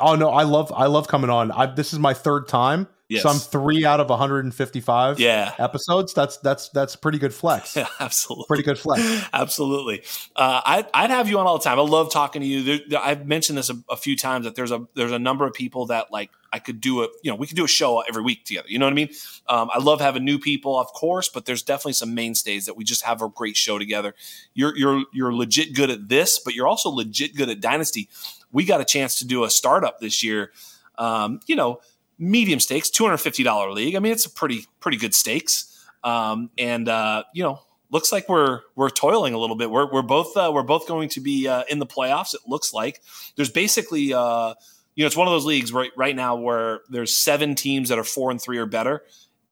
Oh 0.00 0.14
no, 0.16 0.30
I 0.30 0.44
love 0.44 0.72
I 0.74 0.86
love 0.86 1.08
coming 1.08 1.30
on. 1.30 1.50
I, 1.52 1.66
this 1.66 1.92
is 1.92 1.98
my 1.98 2.14
third 2.14 2.48
time, 2.48 2.88
Yes. 3.10 3.24
some 3.24 3.40
three 3.40 3.84
out 3.84 3.98
of 3.98 4.08
155 4.08 5.18
yeah. 5.18 5.52
episodes. 5.58 6.14
That's 6.14 6.36
that's 6.38 6.68
that's 6.68 6.94
pretty 6.94 7.18
good 7.18 7.34
flex. 7.34 7.76
Yeah, 7.80 7.86
absolutely. 7.98 8.44
Pretty 8.46 8.62
good 8.62 8.78
flex. 8.78 9.02
Absolutely. 9.32 10.02
Uh, 10.36 10.60
I'd, 10.64 10.86
I'd 10.92 11.10
have 11.10 11.28
you 11.28 11.38
on 11.38 11.46
all 11.46 11.56
the 11.56 11.64
time. 11.64 11.78
I 11.78 11.82
love 11.82 12.12
talking 12.12 12.42
to 12.42 12.46
you. 12.46 12.62
There, 12.62 12.78
there- 12.88 13.00
I've 13.00 13.26
mentioned 13.26 13.56
this 13.56 13.70
a, 13.70 13.76
a 13.88 13.96
few 13.96 14.16
times 14.16 14.44
that 14.44 14.54
there's 14.54 14.70
a 14.70 14.86
there's 14.94 15.12
a 15.12 15.18
number 15.18 15.46
of 15.46 15.54
people 15.54 15.86
that 15.86 16.12
like 16.12 16.30
I 16.52 16.58
could 16.58 16.80
do 16.80 17.02
a 17.02 17.08
you 17.22 17.30
know 17.30 17.36
we 17.36 17.46
could 17.46 17.56
do 17.56 17.64
a 17.64 17.68
show 17.68 18.00
every 18.00 18.22
week 18.22 18.44
together. 18.44 18.68
You 18.68 18.78
know 18.78 18.86
what 18.86 18.92
I 18.92 18.94
mean? 18.94 19.08
Um, 19.48 19.70
I 19.72 19.78
love 19.78 20.00
having 20.00 20.24
new 20.24 20.38
people, 20.38 20.78
of 20.78 20.88
course, 20.88 21.28
but 21.28 21.46
there's 21.46 21.62
definitely 21.62 21.94
some 21.94 22.14
mainstays 22.14 22.66
that 22.66 22.76
we 22.76 22.84
just 22.84 23.02
have 23.02 23.22
a 23.22 23.28
great 23.28 23.56
show 23.56 23.78
together. 23.78 24.14
You're 24.54 24.76
you're 24.76 25.04
you're 25.12 25.34
legit 25.34 25.74
good 25.74 25.90
at 25.90 26.08
this, 26.08 26.38
but 26.38 26.54
you're 26.54 26.68
also 26.68 26.90
legit 26.90 27.34
good 27.34 27.48
at 27.48 27.60
Dynasty. 27.60 28.08
We 28.52 28.64
got 28.64 28.80
a 28.80 28.84
chance 28.84 29.18
to 29.18 29.26
do 29.26 29.42
a 29.42 29.50
startup 29.50 29.98
this 30.00 30.22
year. 30.22 30.52
Um, 30.98 31.40
you 31.46 31.56
know, 31.56 31.80
medium 32.20 32.60
stakes, 32.60 32.90
two 32.90 33.04
hundred 33.04 33.18
fifty 33.18 33.42
dollar 33.42 33.72
league. 33.72 33.96
I 33.96 33.98
mean, 33.98 34.12
it's 34.12 34.26
a 34.26 34.30
pretty 34.30 34.66
pretty 34.78 34.98
good 34.98 35.14
stakes. 35.14 35.66
Um, 36.04 36.50
and 36.56 36.88
uh, 36.88 37.24
you 37.34 37.42
know, 37.42 37.60
looks 37.90 38.12
like 38.12 38.28
we're 38.28 38.60
we're 38.76 38.90
toiling 38.90 39.34
a 39.34 39.38
little 39.38 39.56
bit. 39.56 39.70
We're 39.70 39.90
we're 39.90 40.02
both 40.02 40.36
uh, 40.36 40.50
we're 40.54 40.62
both 40.62 40.86
going 40.86 41.08
to 41.10 41.20
be 41.20 41.48
uh, 41.48 41.64
in 41.68 41.78
the 41.78 41.86
playoffs. 41.86 42.34
It 42.34 42.42
looks 42.46 42.72
like 42.72 43.02
there's 43.36 43.50
basically 43.50 44.12
uh, 44.12 44.54
you 44.94 45.02
know 45.02 45.06
it's 45.06 45.16
one 45.16 45.26
of 45.26 45.32
those 45.32 45.46
leagues 45.46 45.72
right 45.72 45.90
right 45.96 46.14
now 46.14 46.36
where 46.36 46.80
there's 46.90 47.14
seven 47.14 47.54
teams 47.54 47.88
that 47.88 47.98
are 47.98 48.04
four 48.04 48.30
and 48.30 48.40
three 48.40 48.58
or 48.58 48.66
better, 48.66 49.02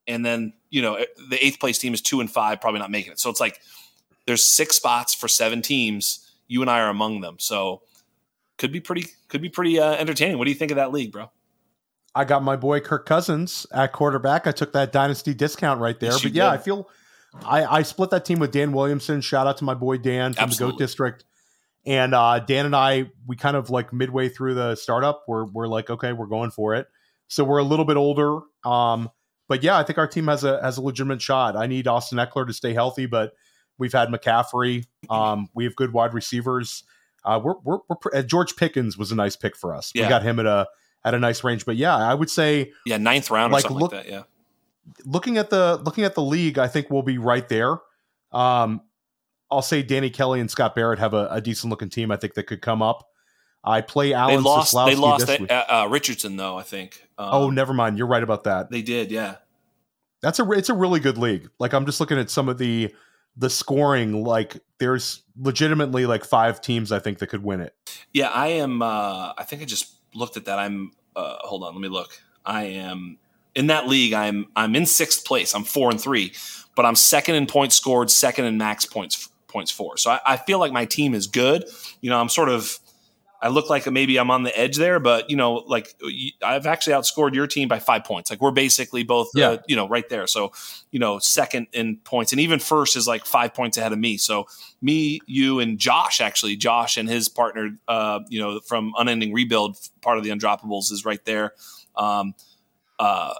and 0.07 0.25
then 0.25 0.53
you 0.69 0.81
know 0.81 1.03
the 1.29 1.45
eighth 1.45 1.59
place 1.59 1.77
team 1.77 1.93
is 1.93 2.01
two 2.01 2.21
and 2.21 2.31
five, 2.31 2.61
probably 2.61 2.79
not 2.79 2.91
making 2.91 3.11
it. 3.11 3.19
So 3.19 3.29
it's 3.29 3.39
like 3.39 3.59
there's 4.25 4.43
six 4.43 4.75
spots 4.75 5.13
for 5.13 5.27
seven 5.27 5.61
teams. 5.61 6.25
You 6.47 6.61
and 6.61 6.69
I 6.69 6.79
are 6.79 6.89
among 6.89 7.21
them, 7.21 7.35
so 7.39 7.81
could 8.57 8.71
be 8.71 8.79
pretty 8.79 9.05
could 9.27 9.41
be 9.41 9.49
pretty 9.49 9.79
uh, 9.79 9.93
entertaining. 9.93 10.37
What 10.37 10.45
do 10.45 10.51
you 10.51 10.57
think 10.57 10.71
of 10.71 10.77
that 10.77 10.91
league, 10.91 11.11
bro? 11.11 11.29
I 12.15 12.25
got 12.25 12.43
my 12.43 12.55
boy 12.55 12.79
Kirk 12.79 13.05
Cousins 13.05 13.67
at 13.71 13.93
quarterback. 13.93 14.47
I 14.47 14.51
took 14.51 14.73
that 14.73 14.91
dynasty 14.91 15.33
discount 15.33 15.79
right 15.79 15.99
there. 15.99 16.11
Yes, 16.11 16.23
but 16.23 16.31
yeah, 16.33 16.51
did. 16.51 16.59
I 16.59 16.63
feel 16.63 16.89
I, 17.45 17.65
I 17.65 17.81
split 17.83 18.09
that 18.09 18.25
team 18.25 18.39
with 18.39 18.51
Dan 18.51 18.71
Williamson. 18.71 19.21
Shout 19.21 19.47
out 19.47 19.57
to 19.57 19.63
my 19.63 19.73
boy 19.73 19.97
Dan 19.97 20.33
from 20.33 20.49
the 20.49 20.55
Goat 20.55 20.77
District. 20.77 21.23
And 21.85 22.13
uh, 22.13 22.39
Dan 22.39 22.65
and 22.65 22.75
I, 22.75 23.09
we 23.25 23.35
kind 23.35 23.55
of 23.55 23.69
like 23.69 23.93
midway 23.93 24.29
through 24.29 24.55
the 24.55 24.75
startup, 24.75 25.23
we're 25.27 25.45
we're 25.45 25.67
like, 25.67 25.89
okay, 25.89 26.13
we're 26.13 26.27
going 26.27 26.51
for 26.51 26.75
it. 26.75 26.87
So 27.27 27.43
we're 27.43 27.59
a 27.59 27.63
little 27.63 27.85
bit 27.85 27.97
older. 27.97 28.39
Um, 28.65 29.09
but 29.47 29.63
yeah, 29.63 29.77
I 29.77 29.83
think 29.83 29.97
our 29.97 30.07
team 30.07 30.27
has 30.27 30.43
a 30.43 30.61
has 30.61 30.77
a 30.77 30.81
legitimate 30.81 31.21
shot. 31.21 31.55
I 31.55 31.67
need 31.67 31.87
Austin 31.87 32.17
Ekeler 32.17 32.47
to 32.47 32.53
stay 32.53 32.73
healthy, 32.73 33.05
but 33.05 33.33
we've 33.77 33.93
had 33.93 34.09
McCaffrey. 34.09 34.85
Um, 35.09 35.47
we 35.55 35.63
have 35.63 35.75
good 35.75 35.93
wide 35.93 36.13
receivers. 36.13 36.83
Uh, 37.23 37.39
we're 37.43 37.55
we're, 37.63 37.79
we're 37.87 37.97
uh, 38.13 38.21
George 38.23 38.55
Pickens 38.55 38.97
was 38.97 39.11
a 39.11 39.15
nice 39.15 39.35
pick 39.35 39.55
for 39.55 39.73
us. 39.73 39.91
Yeah. 39.95 40.03
We 40.03 40.09
got 40.09 40.23
him 40.23 40.39
at 40.39 40.45
a 40.45 40.67
at 41.05 41.13
a 41.13 41.19
nice 41.19 41.43
range. 41.43 41.65
But 41.65 41.75
yeah, 41.75 41.95
I 41.95 42.13
would 42.13 42.29
say 42.29 42.71
Yeah, 42.85 42.97
ninth 42.97 43.29
round 43.31 43.51
or 43.51 43.55
Like, 43.55 43.63
something 43.63 43.79
look- 43.79 43.91
like 43.93 44.05
that. 44.05 44.11
Yeah. 44.11 44.23
looking 45.05 45.37
at 45.37 45.49
the 45.49 45.77
looking 45.83 46.03
at 46.03 46.15
the 46.15 46.21
league, 46.21 46.57
I 46.57 46.67
think 46.67 46.89
we'll 46.89 47.01
be 47.03 47.17
right 47.17 47.47
there. 47.47 47.77
Um, 48.31 48.81
I'll 49.51 49.61
say 49.63 49.81
Danny 49.81 50.09
Kelly 50.09 50.39
and 50.39 50.49
Scott 50.51 50.75
Barrett 50.75 50.99
have 50.99 51.13
a, 51.13 51.27
a 51.31 51.41
decent 51.41 51.69
looking 51.71 51.89
team. 51.89 52.11
I 52.11 52.17
think 52.17 52.35
that 52.35 52.43
could 52.43 52.61
come 52.61 52.81
up. 52.81 53.07
I 53.63 53.81
play 53.81 54.09
They 54.09 54.13
Alan 54.13 54.43
lost. 54.43 54.73
They 54.73 54.95
lost 54.95 55.27
this 55.27 55.37
uh, 55.37 55.41
week. 55.41 55.51
uh, 55.51 55.87
Richardson 55.89 56.37
though. 56.37 56.57
I 56.57 56.63
think. 56.63 57.03
Um, 57.17 57.29
oh, 57.31 57.49
never 57.49 57.73
mind. 57.73 57.97
You're 57.97 58.07
right 58.07 58.23
about 58.23 58.43
that. 58.45 58.69
They 58.69 58.81
did. 58.81 59.11
Yeah. 59.11 59.35
That's 60.21 60.39
a 60.39 60.51
it's 60.51 60.69
a 60.69 60.73
really 60.73 60.99
good 60.99 61.17
league. 61.17 61.49
Like 61.59 61.73
I'm 61.73 61.85
just 61.85 61.99
looking 61.99 62.17
at 62.19 62.29
some 62.29 62.47
of 62.49 62.57
the 62.57 62.93
the 63.37 63.49
scoring. 63.49 64.23
Like 64.23 64.57
there's 64.79 65.23
legitimately 65.37 66.05
like 66.05 66.23
five 66.25 66.61
teams 66.61 66.91
I 66.91 66.99
think 66.99 67.19
that 67.19 67.27
could 67.27 67.43
win 67.43 67.59
it. 67.61 67.73
Yeah. 68.13 68.29
I 68.29 68.47
am. 68.47 68.81
Uh, 68.81 69.33
I 69.37 69.43
think 69.45 69.61
I 69.61 69.65
just 69.65 69.93
looked 70.13 70.37
at 70.37 70.45
that. 70.45 70.59
I'm. 70.59 70.91
Uh, 71.15 71.37
hold 71.41 71.63
on. 71.63 71.73
Let 71.73 71.81
me 71.81 71.89
look. 71.89 72.21
I 72.45 72.63
am 72.63 73.17
in 73.55 73.67
that 73.67 73.87
league. 73.87 74.13
I'm. 74.13 74.47
I'm 74.55 74.75
in 74.75 74.85
sixth 74.85 75.25
place. 75.25 75.53
I'm 75.53 75.63
four 75.63 75.89
and 75.89 75.99
three, 75.99 76.33
but 76.75 76.85
I'm 76.85 76.95
second 76.95 77.35
in 77.35 77.45
points 77.45 77.75
scored, 77.75 78.11
second 78.11 78.45
in 78.45 78.57
max 78.57 78.85
points 78.85 79.29
points 79.47 79.71
for. 79.71 79.97
So 79.97 80.11
I, 80.11 80.19
I 80.25 80.37
feel 80.37 80.59
like 80.59 80.71
my 80.71 80.85
team 80.85 81.13
is 81.13 81.27
good. 81.27 81.65
You 82.01 82.09
know, 82.09 82.19
I'm 82.19 82.29
sort 82.29 82.49
of. 82.49 82.79
I 83.41 83.47
look 83.47 83.69
like 83.69 83.89
maybe 83.89 84.17
I'm 84.17 84.31
on 84.31 84.43
the 84.43 84.57
edge 84.59 84.75
there, 84.75 84.99
but 84.99 85.29
you 85.29 85.37
know, 85.37 85.55
like 85.55 85.95
I've 86.43 86.65
actually 86.67 86.93
outscored 86.93 87.33
your 87.33 87.47
team 87.47 87.67
by 87.69 87.79
five 87.79 88.03
points. 88.03 88.29
Like 88.29 88.41
we're 88.41 88.51
basically 88.51 89.03
both, 89.03 89.29
Yeah. 89.33 89.49
uh, 89.51 89.57
you 89.67 89.77
know, 89.77 89.87
right 89.87 90.07
there. 90.09 90.27
So, 90.27 90.51
you 90.91 90.99
know, 90.99 91.19
second 91.19 91.67
in 91.71 91.97
points, 92.03 92.33
and 92.33 92.41
even 92.41 92.59
first 92.59 92.97
is 92.97 93.07
like 93.07 93.25
five 93.25 93.53
points 93.53 93.77
ahead 93.77 93.93
of 93.93 93.99
me. 93.99 94.17
So, 94.17 94.47
me, 94.81 95.21
you, 95.25 95.59
and 95.59 95.79
Josh 95.79 96.19
actually, 96.19 96.57
Josh 96.57 96.97
and 96.97 97.07
his 97.07 97.29
partner, 97.29 97.69
uh, 97.87 98.19
you 98.27 98.41
know, 98.41 98.59
from 98.59 98.93
Unending 98.97 99.33
Rebuild, 99.33 99.77
part 100.01 100.17
of 100.17 100.25
the 100.25 100.31
Undroppables, 100.31 100.91
is 100.91 101.05
right 101.05 101.23
there. 101.23 101.53
Um, 101.95 102.33
uh, 102.99 103.35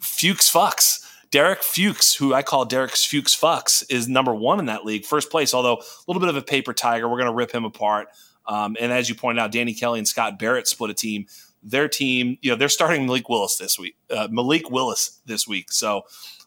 Fuchs 0.00 0.50
Fucks. 0.52 1.08
Derek 1.30 1.62
Fuchs, 1.62 2.14
who 2.14 2.34
I 2.34 2.42
call 2.42 2.66
Derek 2.66 2.90
Fuchs 2.90 3.34
Fucks, 3.34 3.82
is 3.88 4.06
number 4.06 4.34
one 4.34 4.58
in 4.58 4.66
that 4.66 4.84
league, 4.84 5.06
first 5.06 5.30
place. 5.30 5.54
Although 5.54 5.76
a 5.76 6.04
little 6.06 6.20
bit 6.20 6.28
of 6.28 6.36
a 6.36 6.42
paper 6.42 6.74
tiger, 6.74 7.08
we're 7.08 7.16
going 7.16 7.30
to 7.30 7.34
rip 7.34 7.52
him 7.52 7.64
apart. 7.64 8.08
Um, 8.46 8.76
and 8.80 8.92
as 8.92 9.08
you 9.08 9.14
pointed 9.14 9.40
out, 9.40 9.52
Danny 9.52 9.74
Kelly 9.74 9.98
and 9.98 10.08
Scott 10.08 10.38
Barrett 10.38 10.66
split 10.66 10.90
a 10.90 10.94
team. 10.94 11.26
Their 11.62 11.88
team, 11.88 12.38
you 12.40 12.50
know, 12.50 12.56
they're 12.56 12.68
starting 12.68 13.06
Malik 13.06 13.28
Willis 13.28 13.56
this 13.56 13.78
week. 13.78 13.96
Uh, 14.10 14.28
Malik 14.30 14.70
Willis 14.70 15.20
this 15.26 15.46
week. 15.46 15.70
So 15.70 15.98
a 15.98 16.02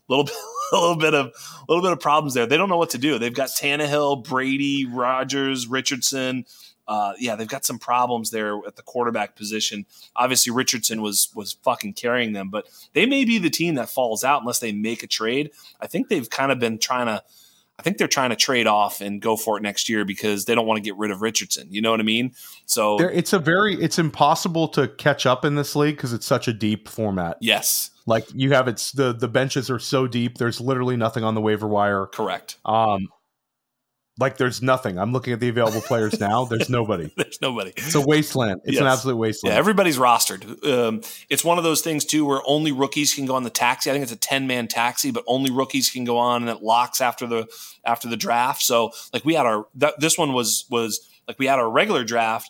little 0.10 0.24
bit, 0.26 0.36
a 0.74 0.76
little 0.76 0.98
bit 0.98 1.14
of, 1.14 1.28
a 1.28 1.66
little 1.70 1.84
bit 1.84 1.92
of 1.94 2.00
problems 2.00 2.34
there. 2.34 2.46
They 2.46 2.58
don't 2.58 2.70
know 2.70 2.78
what 2.78 2.90
to 2.92 2.98
do. 2.98 3.18
They've 3.18 3.34
got 3.34 3.50
Tannehill, 3.50 4.28
Brady, 4.28 4.86
Rodgers, 4.86 5.68
Richardson. 5.68 6.46
Uh, 6.88 7.14
yeah, 7.18 7.36
they've 7.36 7.48
got 7.48 7.66
some 7.66 7.80
problems 7.80 8.30
there 8.30 8.60
at 8.68 8.76
the 8.76 8.84
quarterback 8.84 9.36
position. 9.36 9.86
Obviously, 10.16 10.52
Richardson 10.52 11.02
was 11.02 11.30
was 11.34 11.54
fucking 11.64 11.94
carrying 11.94 12.34
them, 12.34 12.50
but 12.50 12.68
they 12.94 13.06
may 13.06 13.26
be 13.26 13.40
the 13.40 13.50
team 13.50 13.76
that 13.76 13.90
falls 13.90 14.24
out 14.24 14.42
unless 14.42 14.60
they 14.60 14.72
make 14.72 15.02
a 15.02 15.08
trade. 15.08 15.52
I 15.82 15.88
think 15.88 16.10
they've 16.10 16.30
kind 16.30 16.52
of 16.52 16.60
been 16.60 16.78
trying 16.78 17.08
to. 17.08 17.24
I 17.86 17.88
think 17.88 18.00
they're 18.00 18.08
trying 18.08 18.32
to 18.32 18.36
trade 18.36 18.66
off 18.66 19.00
and 19.00 19.22
go 19.22 19.38
for 19.38 19.58
it 19.58 19.62
next 19.62 19.90
year 19.90 20.06
because 20.06 20.46
they 20.46 20.56
don't 20.56 20.66
want 20.66 20.78
to 20.78 20.82
get 20.82 20.98
rid 20.98 21.12
of 21.12 21.22
Richardson. 21.22 21.68
You 21.70 21.84
know 21.84 21.92
what 21.92 22.00
I 22.00 22.04
mean? 22.04 22.34
So 22.66 22.98
There, 22.98 23.12
it's 23.12 23.32
a 23.32 23.38
very 23.38 23.76
it's 23.76 24.00
impossible 24.00 24.68
to 24.70 24.88
catch 24.88 25.28
up 25.28 25.46
in 25.46 25.54
this 25.54 25.76
league 25.76 25.96
because 25.96 26.12
it's 26.12 26.26
such 26.26 26.48
a 26.48 26.54
deep 26.54 26.90
format. 26.90 27.38
yes, 27.42 27.92
Like 28.08 28.26
you 28.34 28.54
have 28.54 28.68
it's 28.68 28.92
the 28.92 29.14
the 29.14 29.28
benches 29.28 29.70
are 29.70 29.78
so 29.78 30.08
deep. 30.08 30.40
There's 30.40 30.60
literally 30.60 30.98
nothing 30.98 31.24
on 31.24 31.36
the 31.36 31.42
waiver 31.42 31.68
wire. 31.68 32.08
correct. 32.08 32.58
Um, 32.66 33.08
like 34.18 34.38
there's 34.38 34.62
nothing. 34.62 34.98
I'm 34.98 35.12
looking 35.12 35.34
at 35.34 35.40
the 35.40 35.50
available 35.50 35.82
players 35.82 36.20
now. 36.20 36.46
There's 36.46 36.70
nobody. 36.70 37.12
There's 37.18 37.42
nobody. 37.42 37.72
It's 37.76 37.96
a 37.96 38.02
wasteland. 38.02 38.62
It's 38.64 38.78
an 38.78 38.86
Yes. 38.86 38.94
absolute 38.94 39.16
Yeah, 39.16 39.20
wasteland. 39.20 39.58
everybody's 39.58 39.98
rostered. 39.98 40.66
Um, 40.66 41.02
it's 41.30 41.44
one 41.44 41.58
of 41.58 41.64
those 41.64 41.82
things 41.82 42.06
too 42.06 42.26
where 42.26 42.42
only 42.46 42.72
rookies 42.72 43.14
can 43.14 43.26
go 43.26 43.36
on 43.36 43.44
the 43.44 43.50
taxi. 43.50 43.90
I 43.90 43.94
think 43.94 44.04
it's 44.04 44.12
a 44.12 44.16
ten 44.18 44.48
man 44.48 44.68
taxi, 44.68 45.12
but 45.12 45.24
only 45.28 45.52
rookies 45.52 45.90
can 45.90 46.06
go 46.06 46.18
on, 46.18 46.42
and 46.42 46.50
it 46.50 46.64
locks 46.64 47.02
after 47.02 47.28
the 47.28 47.48
after 47.84 48.08
the 48.08 48.18
draft. 48.18 48.62
So 48.62 48.92
like 49.14 49.26
we 49.26 49.34
had 49.34 49.46
our 49.46 49.68
that, 49.76 50.00
this 50.00 50.18
one 50.18 50.34
was 50.34 50.66
was 50.70 51.00
like 51.28 51.38
we 51.40 51.48
had 51.48 51.60
our 51.60 51.70
regular 51.70 52.04
draft, 52.04 52.50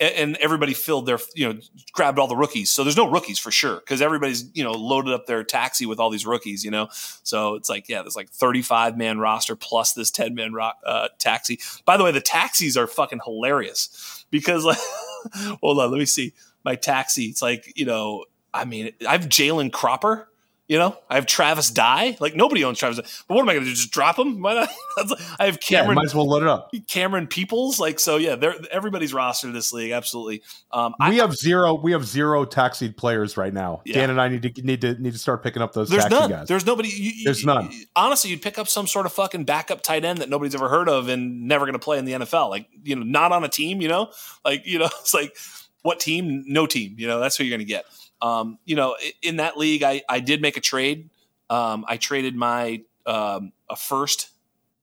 and 0.00 0.36
everybody 0.36 0.74
filled 0.74 1.06
their 1.06 1.18
you 1.34 1.52
know 1.52 1.60
grabbed 1.92 2.18
all 2.18 2.26
the 2.26 2.36
rookies. 2.36 2.70
So 2.70 2.84
there's 2.84 2.96
no 2.96 3.10
rookies 3.10 3.38
for 3.38 3.50
sure 3.50 3.76
because 3.76 4.00
everybody's 4.00 4.48
you 4.54 4.62
know 4.62 4.72
loaded 4.72 5.12
up 5.12 5.26
their 5.26 5.42
taxi 5.44 5.86
with 5.86 5.98
all 5.98 6.10
these 6.10 6.26
rookies. 6.26 6.64
You 6.64 6.70
know, 6.70 6.88
so 6.90 7.54
it's 7.54 7.68
like 7.68 7.88
yeah, 7.88 8.02
there's 8.02 8.16
like 8.16 8.30
35 8.30 8.96
man 8.96 9.18
roster 9.18 9.56
plus 9.56 9.92
this 9.92 10.10
10 10.10 10.34
man 10.34 10.52
ro- 10.52 10.70
uh, 10.84 11.08
taxi. 11.18 11.58
By 11.84 11.96
the 11.96 12.04
way, 12.04 12.12
the 12.12 12.20
taxis 12.20 12.76
are 12.76 12.86
fucking 12.86 13.20
hilarious 13.24 14.24
because 14.30 14.64
like 14.64 14.78
hold 15.60 15.78
on, 15.80 15.90
let 15.90 15.98
me 15.98 16.06
see 16.06 16.32
my 16.64 16.74
taxi. 16.74 17.24
It's 17.24 17.42
like 17.42 17.72
you 17.76 17.84
know, 17.84 18.24
I 18.54 18.64
mean, 18.64 18.92
I 19.06 19.12
have 19.12 19.28
Jalen 19.28 19.72
Cropper. 19.72 20.27
You 20.68 20.78
know, 20.78 20.98
I 21.08 21.14
have 21.14 21.24
Travis 21.24 21.70
Dye. 21.70 22.18
Like 22.20 22.36
nobody 22.36 22.62
owns 22.62 22.78
Travis. 22.78 22.98
Dye. 22.98 23.08
But 23.26 23.36
what 23.36 23.40
am 23.40 23.48
I 23.48 23.54
going 23.54 23.64
to 23.64 23.70
do? 23.70 23.74
Just 23.74 23.90
drop 23.90 24.18
him? 24.18 24.42
Why 24.42 24.52
not? 24.52 24.68
I 25.38 25.46
have 25.46 25.60
Cameron. 25.60 25.88
yeah, 25.88 25.94
might 25.94 26.04
as 26.04 26.14
well 26.14 26.28
load 26.28 26.42
it 26.42 26.48
up. 26.48 26.70
Cameron 26.88 27.26
Peoples. 27.26 27.80
Like 27.80 27.98
so, 27.98 28.18
yeah. 28.18 28.34
They're 28.34 28.54
everybody's 28.70 29.14
roster 29.14 29.50
this 29.50 29.72
league. 29.72 29.92
Absolutely. 29.92 30.42
Um, 30.70 30.94
I, 31.00 31.08
we 31.08 31.16
have 31.16 31.34
zero. 31.34 31.72
We 31.72 31.92
have 31.92 32.04
zero 32.04 32.44
taxied 32.44 32.98
players 32.98 33.38
right 33.38 33.52
now. 33.54 33.80
Yeah. 33.86 33.94
Dan 33.94 34.10
and 34.10 34.20
I 34.20 34.28
need 34.28 34.42
to 34.42 34.62
need 34.62 34.82
to 34.82 34.92
need 35.00 35.14
to 35.14 35.18
start 35.18 35.42
picking 35.42 35.62
up 35.62 35.72
those 35.72 35.88
there's 35.88 36.06
none. 36.10 36.28
guys. 36.28 36.48
There's 36.48 36.66
nobody. 36.66 36.90
You, 36.90 37.12
you- 37.14 37.24
There's 37.24 37.46
none. 37.46 37.72
Honestly, 37.96 38.28
you'd 38.28 38.42
pick 38.42 38.58
up 38.58 38.68
some 38.68 38.86
sort 38.86 39.06
of 39.06 39.12
fucking 39.14 39.44
backup 39.44 39.80
tight 39.82 40.04
end 40.04 40.18
that 40.18 40.28
nobody's 40.28 40.54
ever 40.54 40.68
heard 40.68 40.90
of 40.90 41.08
and 41.08 41.48
never 41.48 41.64
going 41.64 41.72
to 41.72 41.78
play 41.78 41.98
in 41.98 42.04
the 42.04 42.12
NFL. 42.12 42.50
Like 42.50 42.68
you 42.84 42.94
know, 42.94 43.04
not 43.04 43.32
on 43.32 43.42
a 43.42 43.48
team. 43.48 43.80
You 43.80 43.88
know, 43.88 44.10
like 44.44 44.66
you 44.66 44.78
know, 44.78 44.90
it's 45.00 45.14
like 45.14 45.34
what 45.80 45.98
team? 45.98 46.44
No 46.46 46.66
team. 46.66 46.96
You 46.98 47.06
know, 47.06 47.20
that's 47.20 47.36
who 47.38 47.44
you're 47.44 47.56
going 47.56 47.66
to 47.66 47.72
get. 47.72 47.86
Um, 48.20 48.58
you 48.64 48.76
know, 48.76 48.96
in 49.22 49.36
that 49.36 49.56
league, 49.56 49.82
I 49.82 50.02
I 50.08 50.20
did 50.20 50.42
make 50.42 50.56
a 50.56 50.60
trade. 50.60 51.10
Um, 51.50 51.84
I 51.88 51.96
traded 51.96 52.34
my 52.34 52.82
um, 53.06 53.52
a 53.70 53.76
first, 53.76 54.30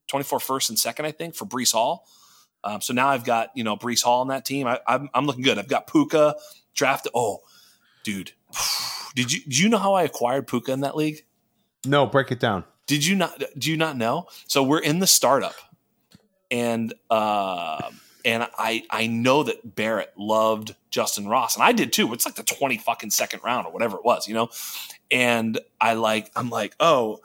24 0.07 0.40
first 0.40 0.70
and 0.70 0.80
second, 0.80 1.06
I 1.06 1.12
think, 1.12 1.36
for 1.36 1.45
Breece 1.45 1.74
Hall. 1.74 2.07
Um, 2.64 2.82
so 2.82 2.94
now 2.94 3.10
I've 3.10 3.24
got 3.24 3.52
you 3.56 3.64
know 3.64 3.78
Breece 3.78 4.03
Hall 4.03 4.22
on 4.22 4.30
that 4.30 4.45
team. 4.45 4.68
I, 4.68 4.80
I'm 4.88 5.10
I'm 5.14 5.26
looking 5.26 5.44
good. 5.44 5.60
I've 5.60 5.68
got 5.68 5.88
Puka 5.88 6.36
drafted. 6.74 7.12
Oh, 7.14 7.41
dude, 8.03 8.32
did 9.16 9.32
you 9.32 9.41
do 9.48 9.62
you 9.62 9.70
know 9.70 9.78
how 9.78 9.94
I 9.94 10.03
acquired 10.03 10.48
Puka 10.48 10.72
in 10.72 10.82
that 10.82 10.95
league? 10.95 11.26
no, 11.86 12.06
break 12.06 12.32
it 12.32 12.40
down. 12.40 12.64
Did 12.88 13.06
you 13.06 13.16
not? 13.16 13.41
Do 13.57 13.72
you 13.72 13.78
not 13.78 13.98
know? 13.98 14.28
So 14.48 14.64
we're 14.64 14.80
in 14.80 14.99
the 14.99 15.07
startup, 15.07 15.56
and 16.52 16.94
uh, 17.10 17.90
and 18.24 18.48
I 18.57 18.84
I 18.90 19.07
know 19.07 19.44
that 19.44 19.76
Barrett 19.76 20.14
loved 20.18 20.76
Justyn 20.95 21.30
Ross, 21.30 21.55
and 21.55 21.63
I 21.63 21.72
did 21.72 21.91
too. 21.91 22.11
It's 22.13 22.26
like 22.26 22.35
the 22.35 22.43
twenty 22.43 22.77
fucking 22.77 23.09
second 23.09 23.41
round 23.43 23.67
or 23.67 23.73
whatever 23.73 23.97
it 23.97 24.05
was, 24.05 24.27
you 24.27 24.34
know. 24.34 24.49
And 25.11 25.59
I 25.80 25.93
like 25.93 26.31
I'm 26.35 26.49
like, 26.49 26.76
oh, 26.80 27.19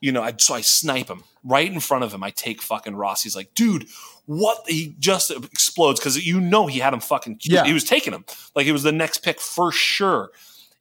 you 0.00 0.12
know, 0.12 0.22
I 0.22 0.34
so 0.38 0.54
I 0.54 0.62
snipe 0.62 1.08
him 1.08 1.24
right 1.44 1.70
in 1.70 1.80
front 1.80 2.04
of 2.04 2.12
him. 2.12 2.22
I 2.22 2.30
take 2.30 2.62
fucking 2.62 2.96
Ross. 2.96 3.22
He's 3.22 3.36
like, 3.36 3.54
dude, 3.54 3.86
what? 4.26 4.64
He 4.66 4.94
just 4.98 5.30
explodes 5.30 6.00
because 6.00 6.24
you 6.24 6.40
know 6.40 6.66
he 6.66 6.78
had 6.78 6.94
him 6.94 7.00
fucking. 7.00 7.40
Yeah. 7.42 7.64
he 7.64 7.72
was 7.72 7.84
taking 7.84 8.12
him 8.12 8.24
like 8.54 8.66
it 8.66 8.72
was 8.72 8.82
the 8.82 8.92
next 8.92 9.18
pick 9.18 9.40
for 9.40 9.70
sure. 9.72 10.30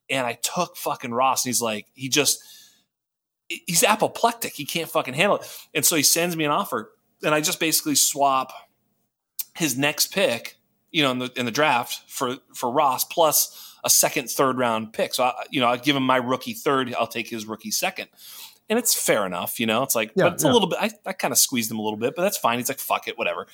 And 0.10 0.26
I 0.26 0.34
took 0.34 0.78
fucking 0.78 1.12
Ross, 1.12 1.46
and 1.46 1.50
he's 1.50 1.62
like, 1.62 1.88
he 1.94 2.10
just 2.10 2.42
he's 3.48 3.84
apoplectic. 3.84 4.54
He 4.54 4.66
can't 4.66 4.90
fucking 4.90 5.14
handle 5.14 5.38
it. 5.38 5.60
And 5.74 5.86
so 5.86 5.96
he 5.96 6.04
sends 6.04 6.36
me 6.36 6.46
an 6.46 6.52
offer, 6.52 6.92
and 7.24 7.34
I 7.34 7.42
just 7.42 7.60
basically 7.60 7.96
swap 7.96 8.54
his 9.56 9.78
next 9.78 10.14
pick, 10.14 10.58
you 10.92 11.04
know, 11.04 11.12
in 11.12 11.20
the 11.20 11.32
in 11.36 11.46
the 11.46 11.52
draft 11.52 12.04
for 12.08 12.38
for 12.54 12.72
Ross 12.72 13.04
plus 13.04 13.76
a 13.84 13.90
second, 13.90 14.30
third 14.30 14.58
round 14.58 14.94
pick. 14.94 15.14
So 15.14 15.24
I, 15.24 15.34
you 15.50 15.62
know, 15.62 15.68
I 15.68 15.78
give 15.78 15.96
him 15.96 16.04
my 16.04 16.18
rookie 16.18 16.54
third. 16.54 16.94
I'll 16.96 17.08
take 17.08 17.30
his 17.30 17.46
rookie 17.46 17.72
second. 17.72 18.10
And 18.70 18.78
it's 18.78 18.94
fair 18.94 19.26
enough, 19.26 19.60
you 19.60 19.66
know. 19.66 19.82
It's 19.82 19.96
like, 19.96 20.12
Yeah, 20.16 20.26
but 20.26 20.34
it's 20.34 20.44
yeah. 20.44 20.52
a 20.52 20.54
little 20.54 20.68
bit. 20.68 20.78
I, 20.80 20.92
I 21.06 21.14
kind 21.14 21.32
of 21.32 21.38
squeezed 21.38 21.72
him 21.72 21.80
a 21.80 21.82
little 21.82 21.98
bit, 21.98 22.14
but 22.16 22.22
that's 22.22 22.38
fine. 22.38 22.60
He's 22.60 22.70
like, 22.70 22.78
fuck 22.80 23.08
it, 23.08 23.18
whatever. 23.18 23.48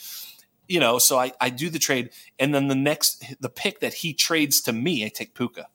You 0.68 0.80
know, 0.80 0.98
so 0.98 1.18
I, 1.18 1.32
I 1.40 1.52
do 1.52 1.70
the 1.70 1.80
trade, 1.80 2.10
and 2.40 2.54
then 2.54 2.68
the 2.68 2.76
next 2.76 3.24
the 3.40 3.50
pick 3.50 3.80
that 3.82 3.94
he 3.94 4.14
trades 4.14 4.62
to 4.62 4.74
me, 4.74 5.06
I 5.06 5.10
take 5.10 5.36
Puka. 5.36 5.68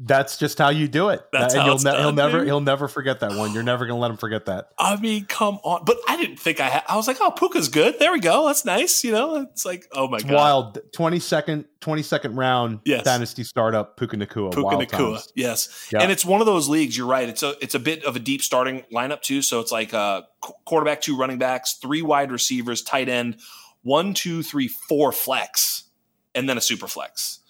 That's 0.00 0.36
just 0.36 0.58
how 0.58 0.68
you 0.68 0.86
do 0.86 1.08
it. 1.08 1.26
That's 1.32 1.54
and 1.54 1.62
how 1.62 1.66
you'll 1.70 1.78
ne- 1.80 1.90
he'll 1.90 2.02
done, 2.04 2.14
never 2.14 2.38
dude. 2.38 2.46
he'll 2.46 2.60
never 2.60 2.86
forget 2.86 3.18
that 3.20 3.32
one. 3.36 3.52
You're 3.52 3.64
never 3.64 3.84
gonna 3.84 3.98
let 3.98 4.12
him 4.12 4.16
forget 4.16 4.46
that. 4.46 4.68
I 4.78 4.94
mean, 4.94 5.24
come 5.24 5.58
on. 5.64 5.84
But 5.84 5.98
I 6.08 6.16
didn't 6.16 6.38
think 6.38 6.60
I 6.60 6.68
had. 6.68 6.84
I 6.88 6.94
was 6.94 7.08
like, 7.08 7.16
oh, 7.20 7.32
Puka's 7.32 7.68
good. 7.68 7.98
There 7.98 8.12
we 8.12 8.20
go. 8.20 8.46
That's 8.46 8.64
nice. 8.64 9.02
You 9.02 9.10
know, 9.10 9.36
it's 9.50 9.64
like, 9.64 9.86
oh 9.92 10.06
my 10.06 10.18
It's 10.18 10.24
god, 10.24 10.34
wild. 10.34 10.78
20 10.92 11.18
second, 11.18 11.64
20 11.80 12.02
second 12.02 12.36
round 12.36 12.78
Yes. 12.84 13.02
dynasty 13.04 13.42
startup 13.42 13.96
Puka 13.96 14.16
Nacua. 14.16 14.52
Puka 14.54 14.76
Nacua. 14.76 14.88
times. 15.14 15.32
Yes, 15.34 15.88
Yeah. 15.92 16.00
and 16.02 16.12
it's 16.12 16.24
one 16.24 16.40
of 16.40 16.46
those 16.46 16.68
leagues. 16.68 16.96
You're 16.96 17.08
right. 17.08 17.28
It's 17.28 17.42
a 17.42 17.56
it's 17.60 17.74
a 17.74 17.80
bit 17.80 18.04
of 18.04 18.14
a 18.14 18.20
deep 18.20 18.42
starting 18.42 18.84
lineup 18.92 19.22
too. 19.22 19.42
So 19.42 19.58
it's 19.58 19.72
like 19.72 19.92
uh, 19.92 20.22
qu- 20.40 20.52
quarterback, 20.64 21.00
two 21.00 21.16
running 21.16 21.38
backs, 21.38 21.72
three 21.82 22.02
wide 22.02 22.30
receivers, 22.30 22.82
tight 22.82 23.08
end, 23.08 23.40
one, 23.82 24.14
two, 24.14 24.44
three, 24.44 24.68
four 24.68 25.10
flex, 25.10 25.84
and 26.36 26.48
then 26.48 26.56
a 26.56 26.60
super 26.60 26.86
flex. 26.86 27.40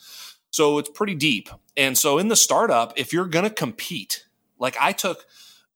So 0.59 0.79
it's 0.79 0.89
pretty 0.91 1.15
deep. 1.15 1.49
And 1.77 1.97
so 1.97 2.19
in 2.19 2.27
the 2.27 2.35
startup, 2.35 2.93
if 2.97 3.13
you're 3.13 3.27
gonna 3.27 3.49
compete, 3.49 4.27
like 4.59 4.77
I 4.81 4.91
took, 4.91 5.25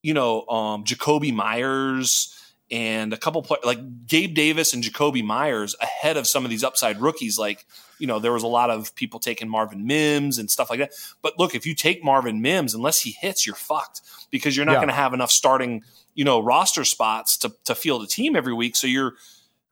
you 0.02 0.12
know, 0.12 0.44
um, 0.48 0.82
Jakobi 0.82 1.32
Meyers 1.32 2.36
and 2.68 3.12
a 3.12 3.16
couple 3.16 3.42
play- 3.42 3.59
like 3.62 4.09
Gabe 4.09 4.34
Davis 4.34 4.72
and 4.74 4.82
Jakobi 4.82 5.22
Meyers 5.22 5.76
ahead 5.80 6.16
of 6.16 6.26
some 6.26 6.42
of 6.44 6.50
these 6.50 6.64
upside 6.64 7.00
rookies. 7.00 7.38
Like, 7.38 7.64
you 8.00 8.09
know, 8.09 8.18
there 8.18 8.32
was 8.32 8.42
a 8.42 8.48
lot 8.48 8.70
of 8.70 8.92
people 8.96 9.20
taking 9.20 9.48
Marvin 9.48 9.86
Mims 9.86 10.36
and 10.38 10.50
stuff 10.50 10.68
like 10.68 10.80
that. 10.80 10.90
But 11.22 11.38
look, 11.38 11.54
if 11.54 11.64
you 11.64 11.76
take 11.76 12.02
Marvin 12.02 12.42
Mims, 12.42 12.74
unless 12.74 13.02
he 13.02 13.12
hits, 13.12 13.46
you're 13.46 13.54
fucked 13.54 14.00
because 14.32 14.56
you're 14.56 14.66
not 14.66 14.72
Yeah. 14.72 14.78
going 14.78 14.88
to 14.88 14.94
have 14.94 15.14
enough 15.14 15.30
starting, 15.30 15.84
you 16.16 16.24
know, 16.24 16.40
roster 16.40 16.84
spots 16.84 17.36
to 17.36 17.54
to 17.66 17.76
field 17.76 18.02
a 18.02 18.09
team 18.09 18.34
every 18.34 18.52
week. 18.52 18.74
So 18.74 18.88
you're 18.88 19.14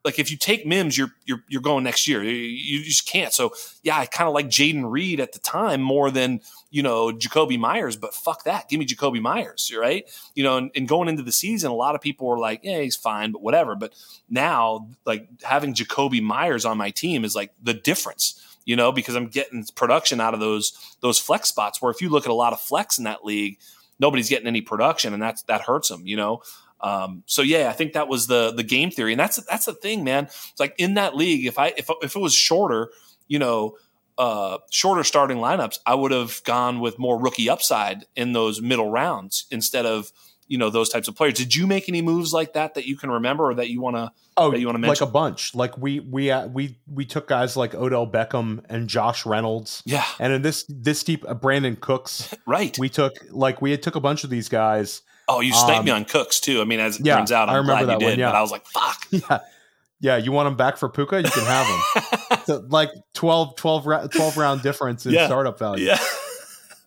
like, 0.05 0.19
if 0.19 0.31
you 0.31 0.37
take 0.37 0.67
Mims, 0.67 0.97
you're 0.97 1.13
you're 1.27 1.45
you're 1.49 1.61
going 1.61 1.85
next 1.85 2.09
year. 2.09 2.23
You, 2.23 2.33
you 2.33 2.85
just 2.85 3.07
can't. 3.07 3.33
So 3.33 3.53
yeah, 3.83 3.99
I 3.99 4.07
kind 4.07 4.29
of 4.29 4.35
like 4.35 4.47
Jayden 4.47 4.91
Reed 4.91 5.21
at 5.21 5.33
the 5.33 5.39
time 5.39 5.83
more 5.83 6.11
than 6.11 6.41
you 6.71 6.83
know 6.83 7.13
Jakobi 7.13 7.59
Meyers. 7.59 7.97
But 7.97 8.15
fuck 8.15 8.45
that, 8.45 8.69
give 8.69 8.79
me 8.79 8.87
Jakobi 8.87 9.21
Meyers, 9.21 9.73
right? 9.79 10.09
You 10.35 10.45
know, 10.45 10.57
and, 10.57 10.71
and 10.75 10.89
going 10.89 11.09
into 11.09 11.23
the 11.23 11.33
season, 11.33 11.71
a 11.71 11.75
lot 11.75 11.95
of 11.95 12.01
people 12.01 12.27
were 12.27 12.39
like, 12.39 12.61
yeah, 12.63 12.81
he's 12.81 12.97
fine, 12.97 13.33
but 13.33 13.43
whatever. 13.43 13.75
But 13.75 13.95
now, 14.29 14.89
like 15.05 15.29
having 15.43 15.75
Jakobi 15.75 16.23
Meyers 16.23 16.65
on 16.65 16.79
my 16.79 16.91
team 16.91 17.25
is 17.25 17.35
like 17.35 17.53
the 17.63 17.75
difference 17.75 18.47
you 18.67 18.77
know, 18.77 18.93
because 18.93 19.17
I'm 19.17 19.27
getting 19.27 19.65
production 19.75 20.21
out 20.21 20.35
of 20.35 20.41
those 20.41 20.73
those 21.01 21.19
flex 21.19 21.49
spots. 21.49 21.81
Where 21.81 21.91
if 21.91 22.01
you 22.01 22.09
look 22.09 22.25
at 22.25 22.31
a 22.31 22.35
lot 22.35 22.53
of 22.53 22.61
flex 22.61 22.99
in 22.99 23.05
that 23.05 23.25
league, 23.25 23.59
nobody's 23.99 24.29
getting 24.29 24.47
any 24.47 24.61
production, 24.61 25.13
and 25.13 25.23
that's 25.23 25.43
that 25.45 25.63
hurts 25.63 25.89
them, 25.89 26.07
you 26.07 26.17
know. 26.17 26.43
Um, 26.82 27.23
so 27.27 27.43
yeah, 27.43 27.69
I 27.69 27.73
think 27.73 27.93
that 27.93 28.09
was 28.09 28.27
the 28.27 28.52
the 28.52 28.62
game 28.62 28.90
theory, 28.90 29.12
and 29.12 29.20
that's 29.20 29.43
that's 29.44 29.66
the 29.66 29.74
thing, 29.74 30.05
man. 30.05 30.24
It's 30.24 30.61
like 30.61 30.74
in 30.78 30.94
that 30.94 31.15
league, 31.15 31.47
if 31.47 31.59
I 31.59 31.74
if 31.77 31.90
if 32.02 32.16
it 32.16 32.20
was 32.20 32.35
shorter, 32.35 32.90
you 33.28 33.39
know, 33.39 33.77
uh, 34.19 34.59
shorter 34.70 35.05
starting 35.05 35.39
lineups, 35.39 35.78
I 35.86 35.94
would 35.94 36.11
have 36.11 36.43
gone 36.44 36.81
with 36.81 36.98
more 36.98 37.19
rookie 37.19 37.48
upside 37.48 38.07
in 38.16 38.32
those 38.32 38.61
middle 38.61 38.90
rounds 38.90 39.47
instead 39.51 39.86
of 39.86 40.12
you 40.51 40.59
know 40.59 40.69
those 40.69 40.89
types 40.89 41.07
of 41.07 41.15
players. 41.15 41.35
Did 41.35 41.55
you 41.55 41.66
make 41.66 41.89
any 41.89 42.02
moves 42.02 42.32
like 42.32 42.55
that 42.55 42.74
that 42.74 42.85
you 42.85 42.97
can 42.97 43.11
remember 43.11 43.51
or 43.51 43.55
that 43.55 43.70
you 43.70 43.81
want 43.81 43.97
to? 43.97 44.12
Oh, 44.36 44.51
that 44.51 44.59
you 44.59 44.66
wanna 44.66 44.86
like 44.86 45.01
a 45.01 45.07
bunch. 45.07 45.55
Like 45.55 45.78
we 45.78 46.01
we 46.01 46.31
uh, 46.31 46.48
we 46.48 46.77
we 46.93 47.05
took 47.05 47.28
guys 47.28 47.57
like 47.57 47.74
Odell 47.74 48.07
Beckham 48.07 48.65
and 48.69 48.89
Josh 48.89 49.24
Reynolds, 49.24 49.82
Yeah, 49.86 50.05
and 50.19 50.32
in 50.32 50.43
this 50.43 50.65
this 50.69 51.05
deep 51.05 51.24
uh, 51.28 51.35
Brandin 51.35 51.78
Cooks. 51.78 52.35
right. 52.47 52.77
We 52.78 52.89
took 52.89 53.16
like 53.31 53.62
we 53.62 53.70
had 53.70 53.82
took 53.82 53.94
a 53.94 54.01
bunch 54.01 54.24
of 54.24 54.31
these 54.31 54.48
guys. 54.48 55.02
Oh, 55.31 55.40
you 55.40 55.52
sniped 55.52 55.85
me 55.85 55.90
Um, 55.93 55.98
on 55.98 56.05
Cooks 56.05 56.40
too. 56.40 56.61
I 56.61 56.65
mean, 56.65 56.81
as 56.81 56.98
it 57.01 57.07
yeah, 57.07 57.16
turns 57.16 57.32
out, 57.32 57.48
I 57.48 57.52
I'm 57.52 57.59
remember 57.62 57.85
glad 57.86 57.93
you 57.94 57.98
that 57.98 58.05
one, 58.05 58.11
did. 58.12 58.19
yeah. 58.19 58.31
But 58.31 58.36
I 58.36 58.40
was 58.43 58.51
like, 58.51 58.66
"Fuck." 58.66 59.07
Yeah, 59.11 59.39
yeah. 60.01 60.16
You 60.16 60.32
want 60.32 60.47
them 60.47 60.57
back 60.57 60.77
for 60.78 60.89
Puka? 60.89 61.23
You 61.23 61.28
can 61.31 61.44
have 61.44 61.66
them. 61.66 62.39
so, 62.47 62.65
like 62.69 62.90
12, 63.15 63.57
12, 63.57 64.11
12 64.11 64.36
round 64.36 64.62
difference 64.62 65.05
in 65.07 65.12
Yeah. 65.12 65.27
startup 65.27 65.59
value. 65.59 65.86
yeah, 65.86 65.98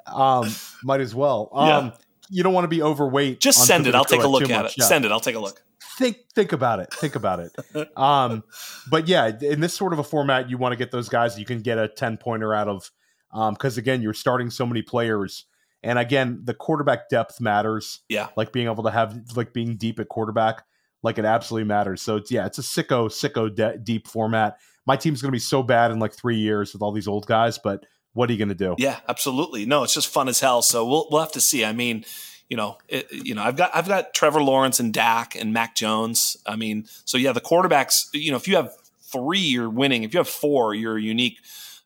Um, 0.07 0.53
might 0.83 1.01
as 1.01 1.13
well. 1.15 1.49
Yeah. 1.55 1.77
Um, 1.77 1.93
you 2.29 2.41
don't 2.43 2.53
want 2.53 2.63
to 2.65 2.69
be 2.69 2.81
overweight. 2.81 3.39
just 3.39 3.65
send 3.65 3.85
it. 3.87 3.95
I'll 3.95 4.05
take 4.05 4.23
a 4.23 4.27
look 4.27 4.43
at 4.43 4.49
much. 4.49 4.71
it. 4.73 4.77
Yeah. 4.79 4.85
Send 4.85 5.05
it. 5.05 5.11
I'll 5.11 5.19
take 5.19 5.35
a 5.35 5.39
look. 5.39 5.61
think 5.99 6.17
think 6.33 6.51
about 6.53 6.79
it 6.79 6.91
think 6.95 7.13
about 7.15 7.39
it 7.39 7.51
um 7.97 8.43
but 8.89 9.07
yeah 9.07 9.31
in 9.41 9.59
this 9.59 9.75
sort 9.75 9.93
of 9.93 9.99
a 9.99 10.03
format 10.03 10.49
you 10.49 10.57
want 10.57 10.71
to 10.71 10.75
get 10.75 10.89
those 10.89 11.07
guys 11.07 11.37
you 11.37 11.45
can 11.45 11.61
get 11.61 11.77
a 11.77 11.87
10 11.87 12.17
pointer 12.17 12.51
out 12.51 12.67
of 12.67 12.89
um 13.31 13.53
because 13.53 13.77
again 13.77 14.01
you're 14.01 14.11
starting 14.15 14.49
so 14.49 14.65
many 14.65 14.81
players 14.81 15.45
and 15.83 15.99
again 15.99 16.41
the 16.43 16.53
quarterback 16.53 17.09
depth 17.09 17.39
matters 17.41 18.01
Yeah. 18.09 18.29
like 18.37 18.51
being 18.51 18.67
able 18.67 18.83
to 18.83 18.91
have 18.91 19.19
like 19.35 19.53
being 19.53 19.75
deep 19.75 19.99
at 19.99 20.09
quarterback 20.09 20.63
like 21.03 21.17
it 21.17 21.25
absolutely 21.25 21.67
matters 21.67 22.01
so 22.01 22.15
it's 22.17 22.31
yeah 22.31 22.45
it's 22.45 22.57
a 22.57 22.61
sicko 22.61 23.07
sicko 23.09 23.53
de- 23.53 23.77
deep 23.77 24.07
format 24.07 24.57
my 24.85 24.95
team's 24.97 25.21
going 25.21 25.29
to 25.29 25.35
be 25.35 25.39
so 25.39 25.63
bad 25.63 25.91
in 25.91 25.99
like 25.99 26.13
three 26.13 26.37
years 26.37 26.73
with 26.73 26.81
all 26.81 26.91
these 26.91 27.07
old 27.07 27.25
guys 27.27 27.57
but 27.57 27.85
what 28.13 28.29
are 28.29 28.33
you 28.33 28.37
going 28.39 28.49
to 28.49 28.53
do 28.55 28.75
Yeah, 28.77 28.99
absolutely. 29.09 29.65
No, 29.65 29.81
it's 29.83 29.93
just 29.95 30.07
fun 30.07 30.27
as 30.29 30.39
hell. 30.39 30.61
So 30.61 30.85
we'll 30.85 31.07
we'll 31.09 31.21
have 31.21 31.31
to 31.31 31.41
see. 31.41 31.65
I 31.65 31.73
mean, 31.73 32.05
you 32.47 32.55
know, 32.55 32.77
it, 32.87 33.11
you 33.11 33.33
know, 33.33 33.41
I've 33.41 33.55
got 33.57 33.71
I've 33.75 33.87
got 33.87 34.13
Trevor 34.13 34.43
Lawrence 34.43 34.79
and 34.79 34.93
Dak 34.93 35.35
and 35.35 35.51
Mac 35.51 35.75
Jones. 35.75 36.37
I 36.45 36.55
mean, 36.55 36.85
so 37.05 37.17
yeah, 37.17 37.31
the 37.31 37.41
quarterbacks. 37.41 38.09
You 38.13 38.29
know, 38.29 38.37
if 38.37 38.47
you 38.47 38.55
have 38.57 38.71
three, 39.01 39.39
you're 39.39 39.67
winning. 39.67 40.03
If 40.03 40.13
you 40.13 40.19
have 40.19 40.29
four, 40.29 40.75
you're 40.75 40.97
a 40.97 41.01
unique. 41.01 41.39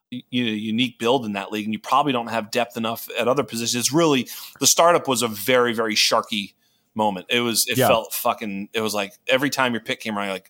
You 0.09 0.45
know, 0.45 0.51
unique 0.51 0.99
build 0.99 1.25
in 1.25 1.33
that 1.33 1.51
league, 1.51 1.65
and 1.65 1.73
you 1.73 1.79
probably 1.79 2.13
don't 2.13 2.27
have 2.27 2.49
depth 2.51 2.77
enough 2.77 3.09
at 3.19 3.27
other 3.27 3.43
positions. 3.43 3.91
Really 3.91 4.29
the 4.59 4.67
startup 4.67 5.07
was 5.07 5.21
a 5.21 5.27
very, 5.27 5.73
very 5.73 5.95
sharky 5.95 6.53
moment. 6.95 7.25
It 7.29 7.41
was, 7.41 7.67
it 7.67 7.77
Yeah. 7.77 7.87
felt 7.89 8.13
fucking. 8.13 8.69
It 8.73 8.81
was 8.81 8.93
like 8.93 9.13
every 9.27 9.49
time 9.49 9.73
your 9.73 9.81
pick 9.81 9.99
came 9.99 10.17
around, 10.17 10.29
like, 10.29 10.49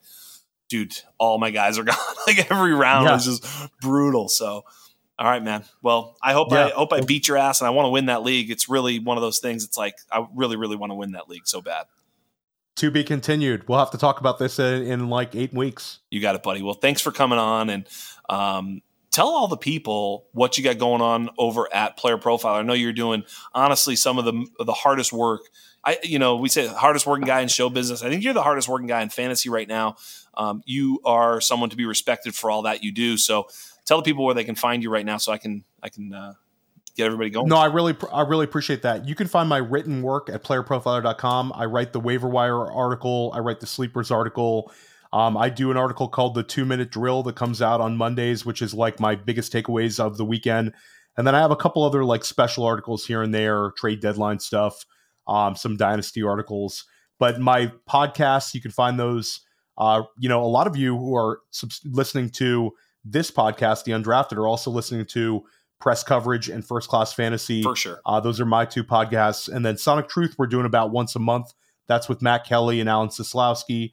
dude, 0.69 0.93
all 1.17 1.39
my 1.39 1.49
guys 1.49 1.79
are 1.79 1.83
gone. 1.85 1.97
like 2.27 2.51
every 2.51 2.73
round 2.73 3.05
Yeah. 3.07 3.13
was 3.13 3.25
just 3.25 3.45
brutal. 3.81 4.29
So, 4.29 4.63
all 5.17 5.27
right, 5.27 5.43
man. 5.43 5.63
Well, 5.81 6.15
I 6.21 6.33
hope 6.33 6.51
Yeah. 6.51 6.65
I 6.67 6.69
hope 6.69 6.93
I 6.93 7.01
beat 7.01 7.27
your 7.27 7.37
ass, 7.37 7.59
and 7.59 7.67
I 7.67 7.71
want 7.71 7.87
to 7.87 7.89
win 7.89 8.05
that 8.05 8.21
league. 8.21 8.51
It's 8.51 8.69
really 8.69 8.99
one 8.99 9.17
of 9.17 9.21
those 9.23 9.39
things. 9.39 9.63
It's 9.63 9.77
like 9.77 9.95
I 10.11 10.25
really, 10.35 10.55
really 10.55 10.75
want 10.75 10.91
to 10.91 10.95
win 10.95 11.13
that 11.13 11.27
league 11.29 11.47
so 11.47 11.61
bad. 11.61 11.87
to 12.75 12.91
be 12.91 13.03
continued 13.03 13.67
we'll 13.67 13.79
have 13.79 13.89
to 13.89 13.97
talk 13.97 14.19
about 14.19 14.37
this 14.37 14.59
in, 14.59 14.83
in 14.83 15.09
like 15.09 15.35
eight 15.35 15.51
weeks 15.51 15.97
You 16.11 16.21
got 16.21 16.35
it, 16.35 16.43
buddy. 16.43 16.61
Well, 16.61 16.75
thanks 16.75 17.01
for 17.01 17.11
coming 17.11 17.39
on 17.39 17.71
and 17.71 17.87
um, 18.29 18.81
tell 19.11 19.27
all 19.27 19.47
the 19.47 19.57
people 19.57 20.27
what 20.31 20.57
you 20.57 20.63
got 20.63 20.77
going 20.77 21.01
on 21.01 21.29
over 21.37 21.67
at 21.73 21.97
Player 21.97 22.17
Profiler. 22.17 22.59
I 22.59 22.61
know 22.61 22.73
you're 22.73 22.93
doing 22.93 23.23
honestly 23.53 23.95
some 23.95 24.17
of 24.17 24.25
the 24.25 24.47
the 24.63 24.73
hardest 24.73 25.13
work. 25.13 25.41
I, 25.83 25.99
you 26.03 26.19
know, 26.19 26.35
we 26.35 26.49
say 26.49 26.67
hardest 26.67 27.07
working 27.07 27.25
guy 27.25 27.41
in 27.41 27.47
show 27.47 27.69
business. 27.69 28.03
I 28.03 28.09
think 28.09 28.23
you're 28.23 28.33
the 28.33 28.43
hardest 28.43 28.67
working 28.67 28.87
guy 28.87 29.01
in 29.01 29.09
fantasy 29.09 29.49
right 29.49 29.67
now. 29.67 29.95
Um, 30.33 30.61
you 30.65 30.99
are 31.05 31.39
someone 31.39 31.69
to 31.69 31.77
be 31.77 31.85
respected 31.85 32.35
for 32.35 32.51
all 32.51 32.63
that 32.63 32.83
you 32.83 32.91
do. 32.91 33.17
So, 33.17 33.47
tell 33.85 33.97
the 33.97 34.03
people 34.03 34.25
where 34.25 34.35
they 34.35 34.43
can 34.43 34.55
find 34.55 34.83
you 34.83 34.89
right 34.89 35.05
now, 35.05 35.17
so 35.17 35.31
I 35.31 35.37
can 35.37 35.63
I 35.81 35.89
can 35.89 36.13
uh, 36.13 36.33
get 36.97 37.05
everybody 37.05 37.29
going. 37.29 37.47
No, 37.47 37.57
I 37.57 37.67
really, 37.67 37.95
I 38.11 38.21
really 38.21 38.43
appreciate 38.43 38.81
that. 38.81 39.07
You 39.07 39.15
can 39.15 39.27
find 39.27 39.47
my 39.47 39.59
written 39.59 40.01
work 40.01 40.29
at 40.29 40.43
playerprofiler.com. 40.43 41.53
I 41.55 41.65
write 41.65 41.93
the 41.93 41.99
waiver 41.99 42.27
wire 42.27 42.69
article. 42.69 43.31
I 43.33 43.39
write 43.39 43.61
the 43.61 43.67
sleepers 43.67 44.11
article. 44.11 44.71
Um, 45.13 45.37
I 45.37 45.49
do 45.49 45.71
an 45.71 45.77
article 45.77 46.07
called 46.07 46.35
the 46.35 46.43
two 46.43 46.65
minute 46.65 46.91
drill 46.91 47.23
that 47.23 47.35
comes 47.35 47.61
out 47.61 47.81
on 47.81 47.97
Mondays, 47.97 48.45
which 48.45 48.61
is 48.61 48.73
like 48.73 48.99
my 48.99 49.15
biggest 49.15 49.53
takeaways 49.53 49.99
of 49.99 50.17
the 50.17 50.25
weekend. 50.25 50.73
And 51.17 51.25
then 51.25 51.33
I 51.33 51.39
have 51.39 51.51
a 51.51 51.55
couple 51.55 51.83
other 51.83 52.03
like 52.03 52.23
special 52.25 52.63
articles 52.65 53.05
here 53.05 53.21
and 53.23 53.33
there, 53.33 53.71
trade 53.77 54.01
deadline 54.01 54.39
stuff, 54.39 54.85
um, 55.27 55.55
some 55.55 55.77
dynasty 55.77 56.21
articles. 56.23 56.85
But 57.19 57.39
my 57.39 57.71
podcasts, 57.89 58.53
you 58.53 58.61
can 58.61 58.71
find 58.71 58.99
those. 58.99 59.41
Uh, 59.79 60.03
you 60.17 60.27
know, 60.27 60.43
a 60.43 60.47
lot 60.47 60.65
of 60.67 60.75
you 60.75 60.97
who 60.97 61.15
are 61.15 61.39
subs- 61.51 61.81
listening 61.85 62.29
to 62.31 62.71
this 63.05 63.29
podcast, 63.29 63.83
The 63.83 63.91
Undrafted, 63.91 64.37
are 64.37 64.47
also 64.47 64.71
listening 64.71 65.05
to 65.07 65.43
press 65.79 66.03
coverage 66.03 66.49
and 66.49 66.65
first 66.65 66.89
class 66.89 67.13
fantasy. 67.13 67.61
for 67.61 67.75
sure. 67.75 68.01
Uh, 68.05 68.19
those 68.19 68.39
are 68.39 68.45
my 68.45 68.65
two 68.65 68.83
podcasts. 68.83 69.47
And 69.47 69.63
then 69.63 69.77
Sonic 69.77 70.09
Truth, 70.09 70.35
we're 70.37 70.47
doing 70.47 70.65
about 70.65 70.91
once 70.91 71.15
a 71.15 71.19
month. 71.19 71.53
That's 71.87 72.09
with 72.09 72.21
Matt 72.23 72.43
Kelley 72.45 72.79
and 72.79 72.89
Alan 72.89 73.09
Seslowsky. 73.09 73.91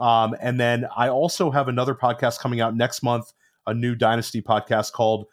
Um, 0.00 0.36
and 0.40 0.58
then 0.58 0.86
I 0.96 1.08
also 1.08 1.50
have 1.50 1.68
another 1.68 1.94
podcast 1.94 2.38
coming 2.38 2.60
out 2.60 2.76
next 2.76 3.02
month, 3.02 3.32
a 3.66 3.74
new 3.74 3.94
Dynasty 3.94 4.42
podcast 4.42 4.92
called 4.92 5.26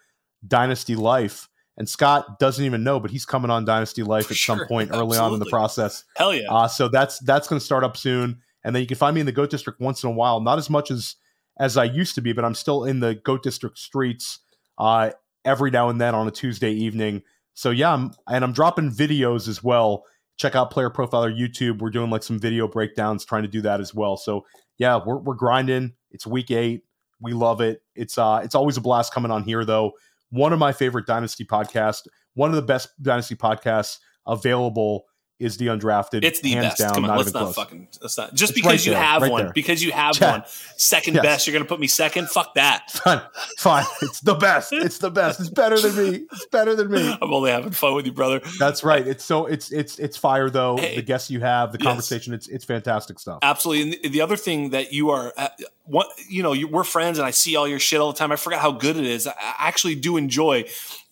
Dynasty 0.47 0.95
Life. 0.95 1.49
And 1.77 1.89
Scott 1.89 2.39
doesn't 2.39 2.63
even 2.63 2.83
know, 2.83 2.99
but 2.99 3.11
he's 3.11 3.25
coming 3.25 3.51
on 3.51 3.65
Dynasty 3.65 4.01
Life 4.01 4.27
For 4.27 4.33
at 4.33 4.37
some 4.37 4.59
sure. 4.59 4.67
point 4.67 4.91
early 4.93 5.17
on 5.17 5.33
in 5.33 5.39
the 5.39 5.45
process. 5.45 6.03
Hell 6.15 6.33
yeah. 6.33 6.49
Uh, 6.49 6.67
so 6.67 6.87
that's 6.87 7.19
that's 7.19 7.47
going 7.47 7.59
to 7.59 7.65
start 7.65 7.83
up 7.83 7.97
soon, 7.97 8.41
and 8.63 8.73
then 8.73 8.81
you 8.81 8.87
can 8.87 8.97
find 8.97 9.13
me 9.13 9.19
in 9.19 9.25
the 9.25 9.33
Goat 9.33 9.49
District 9.49 9.79
once 9.81 10.03
in 10.03 10.09
a 10.09 10.13
while. 10.13 10.39
Not 10.39 10.57
as 10.57 10.69
much 10.69 10.89
as 10.89 11.15
as 11.59 11.77
I 11.77 11.83
used 11.83 12.15
to 12.15 12.21
be, 12.21 12.33
but 12.33 12.45
I'm 12.45 12.55
still 12.55 12.85
in 12.85 13.01
the 13.01 13.15
Goat 13.15 13.43
District 13.43 13.77
streets 13.77 14.39
uh, 14.77 15.11
every 15.43 15.71
now 15.71 15.89
and 15.89 15.99
then 15.99 16.15
on 16.15 16.27
a 16.27 16.31
Tuesday 16.31 16.71
evening. 16.71 17.23
So 17.53 17.71
yeah, 17.71 17.93
I'm, 17.93 18.11
and 18.27 18.43
I'm 18.43 18.51
dropping 18.51 18.91
videos 18.91 19.47
as 19.47 19.63
well. 19.63 20.05
Check 20.37 20.55
out 20.55 20.71
Player 20.71 20.89
Profiler 20.89 21.35
YouTube. 21.35 21.79
We're 21.79 21.89
doing 21.89 22.09
like 22.09 22.23
some 22.23 22.39
video 22.39 22.67
breakdowns, 22.67 23.25
trying 23.25 23.43
to 23.43 23.47
do 23.49 23.61
that 23.61 23.79
as 23.79 23.93
well. 23.93 24.17
So 24.17 24.45
yeah, 24.77 24.99
we're 25.03 25.17
we're 25.17 25.35
grinding. 25.35 25.93
It's 26.11 26.27
week 26.27 26.51
eight. 26.51 26.83
We 27.21 27.33
love 27.33 27.61
it. 27.61 27.81
It's 27.95 28.17
uh 28.17 28.41
it's 28.43 28.55
always 28.55 28.77
a 28.77 28.81
blast 28.81 29.13
coming 29.13 29.31
on 29.31 29.43
here 29.43 29.63
though. 29.63 29.93
One 30.29 30.51
of 30.51 30.59
my 30.59 30.73
favorite 30.73 31.05
Dynasty 31.05 31.45
podcasts, 31.45 32.07
one 32.33 32.49
of 32.49 32.55
the 32.55 32.61
best 32.61 32.89
Dynasty 33.01 33.35
podcasts 33.35 33.99
available 34.27 35.05
is 35.37 35.57
the 35.57 35.67
undrafted. 35.67 36.23
It's 36.23 36.39
the 36.39 36.51
hands 36.51 36.65
best. 36.67 36.77
Down, 36.79 36.93
Come 36.93 37.03
on, 37.03 37.09
not 37.09 37.17
let's 37.17 37.33
not 37.33 37.39
close. 37.43 37.55
fucking. 37.55 37.87
Let's 38.01 38.17
not. 38.17 38.33
Just 38.33 38.51
It's 38.51 38.61
because 38.61 38.71
right 38.71 38.85
you 38.85 38.93
there, 38.93 39.03
have 39.03 39.21
right 39.21 39.31
one, 39.31 39.43
there. 39.45 39.53
because 39.53 39.83
you 39.83 39.91
have 39.91 40.17
Yeah. 40.17 40.31
one, 40.31 40.43
second 40.77 41.15
Yes. 41.15 41.23
best, 41.23 41.47
you're 41.47 41.51
gonna 41.53 41.65
put 41.65 41.79
me 41.81 41.87
second. 41.87 42.29
Fuck 42.29 42.53
that. 42.55 42.89
Fine, 43.03 43.21
fine. 43.57 43.85
It's 44.01 44.21
the 44.21 44.35
best. 44.35 44.71
It's 44.71 44.97
the 44.99 45.11
best. 45.11 45.41
It's 45.41 45.49
better 45.49 45.77
than 45.77 45.95
me. 45.97 46.25
It's 46.31 46.45
better 46.47 46.73
than 46.73 46.89
me. 46.89 47.17
I'm 47.21 47.33
only 47.33 47.51
having 47.51 47.71
fun 47.71 47.95
with 47.95 48.05
you, 48.05 48.13
brother. 48.13 48.41
That's 48.59 48.83
right. 48.83 49.05
It's 49.05 49.25
so 49.25 49.45
it's 49.45 49.71
it's 49.73 49.99
it's 49.99 50.15
fire 50.15 50.49
though. 50.49 50.77
Hey. 50.77 50.95
the 50.95 51.01
guests 51.01 51.29
you 51.29 51.41
have, 51.41 51.73
the 51.73 51.79
Yes. 51.79 51.85
conversation. 51.87 52.33
It's 52.33 52.47
it's 52.47 52.63
fantastic 52.63 53.19
stuff. 53.19 53.39
Absolutely. 53.41 53.99
And 54.05 54.13
the 54.13 54.21
other 54.21 54.37
thing 54.37 54.69
that 54.69 54.93
you 54.93 55.09
are, 55.09 55.33
uh, 55.37 55.49
what 55.83 56.07
you 56.29 56.43
know, 56.43 56.53
you, 56.53 56.67
we're 56.69 56.85
friends, 56.85 57.17
and 57.17 57.27
I 57.27 57.31
see 57.31 57.57
all 57.57 57.67
your 57.67 57.79
shit 57.79 57.99
all 57.99 58.11
the 58.13 58.17
time. 58.17 58.31
I 58.31 58.37
forgot 58.37 58.61
how 58.61 58.71
good 58.71 58.95
it 58.95 59.05
is. 59.05 59.27
I 59.27 59.33
actually 59.59 59.95
do 59.95 60.15
enjoy. 60.15 60.63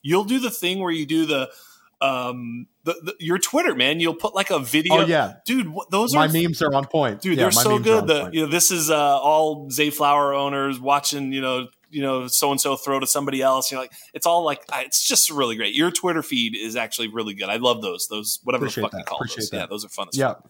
You'll 0.02 0.24
do 0.24 0.40
the 0.40 0.50
thing 0.50 0.80
where 0.80 0.92
you 0.92 1.06
do 1.06 1.26
the, 1.26 1.50
um, 2.02 2.68
the, 2.84 2.94
the 3.04 3.16
your 3.20 3.38
Twitter, 3.38 3.76
man. 3.76 4.00
You'll 4.00 4.16
put 4.16 4.36
like 4.36 4.50
a 4.50 4.60
video. 4.60 4.96
Oh 4.96 5.06
yeah, 5.06 5.36
dude. 5.46 5.70
What, 5.70 5.90
those 5.90 6.14
my 6.14 6.26
are 6.26 6.30
memes 6.30 6.62
are 6.62 6.74
on 6.74 6.86
point, 6.86 7.22
dude. 7.22 7.38
Yeah, 7.38 7.44
they're 7.44 7.52
so 7.52 7.80
good. 7.80 8.08
The 8.08 8.22
point. 8.24 8.34
you 8.34 8.42
know, 8.42 8.52
this 8.52 8.72
is 8.72 8.90
uh, 8.90 9.20
all 9.20 9.70
Zayflower 9.70 10.38
owners 10.38 10.80
watching. 10.80 11.32
You 11.32 11.42
know, 11.42 11.68
you 11.90 12.02
know, 12.02 12.28
so 12.28 12.52
and 12.52 12.60
so 12.60 12.76
throw 12.76 13.00
to 13.00 13.08
somebody 13.08 13.42
else. 13.42 13.72
You're 13.72 13.82
like, 13.82 13.94
it's 14.14 14.26
all 14.26 14.44
like, 14.44 14.64
it's 14.74 15.08
just 15.08 15.30
really 15.30 15.56
great. 15.56 15.76
Your 15.76 15.92
Twitter 15.92 16.24
feed 16.24 16.56
is 16.56 16.76
actually 16.76 17.08
really 17.08 17.34
good. 17.34 17.50
I 17.50 17.58
love 17.58 17.82
those. 17.82 18.08
Those 18.08 18.40
whatever 18.44 18.66
Appreciate 18.66 18.82
the 18.82 18.86
fuck 18.88 18.94
you 18.94 18.98
that. 19.00 19.06
call 19.06 19.18
Appreciate 19.20 19.38
those. 19.38 19.50
that. 19.52 19.58
Yeah, 19.58 19.66
those 19.68 19.86
are 19.86 19.90
fun. 19.90 20.08
Yeah. 20.14 20.28
fuck. 20.30 20.50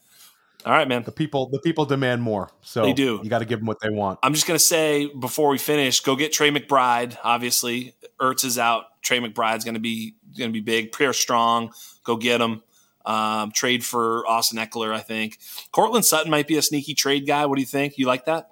All 0.66 0.72
right, 0.72 0.88
man. 0.88 1.04
The 1.04 1.12
people 1.12 1.50
the 1.50 1.60
people 1.60 1.86
demand 1.86 2.22
more, 2.22 2.50
so 2.62 2.84
They 2.84 2.94
do. 2.94 3.20
You 3.22 3.30
got 3.30 3.40
to 3.40 3.46
give 3.46 3.60
them 3.60 3.66
what 3.66 3.82
they 3.82 3.90
want. 3.90 4.20
I'm 4.24 4.34
just 4.34 4.48
gonna 4.48 4.60
say 4.60 5.08
before 5.08 5.50
we 5.50 5.58
finish, 5.58 6.00
go 6.00 6.16
get 6.16 6.32
Trey 6.32 6.52
McBride. 6.52 7.18
Obviously, 7.22 7.96
Ertz 8.20 8.46
is 8.46 8.58
out. 8.58 8.86
Trey 9.02 9.20
McBride's 9.20 9.66
gonna 9.66 9.80
be 9.80 10.16
gonna 10.38 10.52
be 10.52 10.62
big. 10.62 10.94
Pierre 10.94 11.12
Strong, 11.12 11.74
go 12.04 12.16
get 12.16 12.42
him. 12.42 12.62
Um, 13.06 13.52
trade 13.52 13.84
for 13.84 14.26
Austin 14.28 14.58
Ekeler, 14.60 14.94
I 14.94 15.00
think. 15.02 15.38
Courtland 15.74 16.06
Sutton 16.06 16.32
might 16.32 16.48
be 16.48 16.56
a 16.56 16.62
sneaky 16.62 16.94
trade 16.94 17.28
guy. 17.28 17.46
What 17.46 17.56
do 17.56 17.62
you 17.62 17.68
think? 17.68 17.98
You 17.98 18.06
like 18.08 18.26
that? 18.26 18.52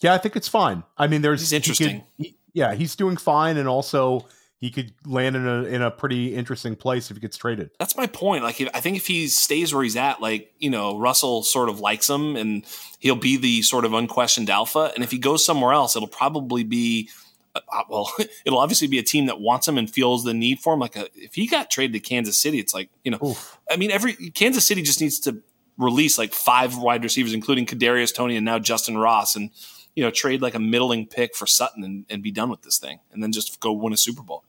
Yeah, 0.00 0.14
I 0.14 0.18
think 0.18 0.36
it's 0.36 0.48
fine. 0.48 0.84
I 0.96 1.06
mean, 1.06 1.20
there's 1.22 1.40
He's 1.40 1.50
he 1.50 1.56
could- 1.56 1.66
interesting. 1.66 2.04
he- 2.16 2.36
yeah, 2.54 2.74
he's 2.74 2.96
doing 2.96 3.16
fine, 3.18 3.58
and 3.58 3.68
also 3.68 4.26
he 4.58 4.70
could 4.70 4.92
land 5.06 5.36
in 5.36 5.46
a 5.46 5.62
in 5.64 5.82
a 5.82 5.90
pretty 5.90 6.34
interesting 6.34 6.74
place 6.76 7.10
if 7.10 7.16
he 7.16 7.20
gets 7.20 7.36
traded. 7.36 7.70
That's 7.78 7.96
my 7.96 8.06
point. 8.06 8.42
Like, 8.42 8.60
if, 8.60 8.68
I 8.74 8.80
think 8.80 8.96
if 8.96 9.06
he 9.06 9.28
stays 9.28 9.72
where 9.72 9.82
he's 9.84 9.96
at, 9.96 10.20
like 10.20 10.52
you 10.58 10.68
know, 10.70 10.98
Russell 10.98 11.42
sort 11.42 11.68
of 11.68 11.78
likes 11.78 12.08
him, 12.10 12.34
and 12.36 12.64
he'll 12.98 13.14
be 13.14 13.36
the 13.36 13.62
sort 13.62 13.84
of 13.84 13.92
unquestioned 13.94 14.50
alpha. 14.50 14.90
And 14.94 15.04
if 15.04 15.10
he 15.12 15.18
goes 15.18 15.44
somewhere 15.44 15.72
else, 15.74 15.94
it'll 15.94 16.08
probably 16.08 16.64
be. 16.64 17.08
Uh, 17.54 17.60
well, 17.88 18.12
it'll 18.44 18.58
obviously 18.58 18.88
be 18.88 18.98
a 18.98 19.02
team 19.02 19.26
that 19.26 19.40
wants 19.40 19.66
him 19.66 19.78
and 19.78 19.90
feels 19.90 20.24
the 20.24 20.34
need 20.34 20.60
for 20.60 20.74
him. 20.74 20.80
Like, 20.80 20.96
a, 20.96 21.08
if 21.14 21.34
he 21.34 21.46
got 21.46 21.70
traded 21.70 21.92
to 21.94 22.08
Kansas 22.08 22.36
City, 22.36 22.58
it's 22.58 22.74
like 22.74 22.90
you 23.04 23.10
know, 23.10 23.18
Oof. 23.24 23.58
I 23.70 23.76
mean, 23.76 23.90
every 23.90 24.14
Kansas 24.30 24.66
City 24.66 24.82
just 24.82 25.00
needs 25.00 25.18
to 25.20 25.42
release 25.78 26.18
like 26.18 26.32
five 26.32 26.76
wide 26.76 27.02
receivers, 27.02 27.32
including 27.32 27.66
Kadarius 27.66 28.14
Toney 28.14 28.36
and 28.36 28.44
now 28.44 28.58
Justyn 28.58 29.00
Ross, 29.00 29.34
and 29.36 29.50
you 29.94 30.04
know, 30.04 30.10
trade 30.10 30.42
like 30.42 30.54
a 30.54 30.60
middling 30.60 31.06
pick 31.06 31.34
for 31.34 31.46
Sutton 31.46 31.82
and, 31.82 32.06
and 32.08 32.22
be 32.22 32.30
done 32.30 32.50
with 32.50 32.62
this 32.62 32.78
thing, 32.78 33.00
and 33.12 33.22
then 33.22 33.32
just 33.32 33.60
go 33.60 33.72
win 33.72 33.92
a 33.92 33.96
Super 33.96 34.22
Bowl. 34.22 34.44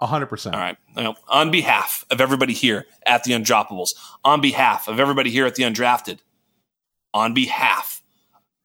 A 0.00 0.06
hundred 0.06 0.26
percent. 0.26 0.54
All 0.54 0.60
right. 0.60 0.76
Well, 0.96 1.16
on 1.28 1.50
behalf 1.50 2.04
of 2.10 2.20
everybody 2.20 2.52
here 2.52 2.86
at 3.06 3.24
the 3.24 3.32
Undroppables, 3.32 3.90
on 4.24 4.40
behalf 4.40 4.88
of 4.88 4.98
everybody 4.98 5.30
here 5.30 5.46
at 5.46 5.54
the 5.54 5.62
Undrafted, 5.62 6.18
on 7.12 7.32
behalf 7.34 8.02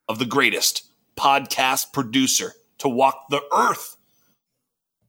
of 0.08 0.18
the 0.18 0.26
greatest 0.26 0.90
podcast 1.16 1.94
producer 1.94 2.54
to 2.80 2.90
walk 2.90 3.26
the 3.30 3.42
earth, 3.54 3.98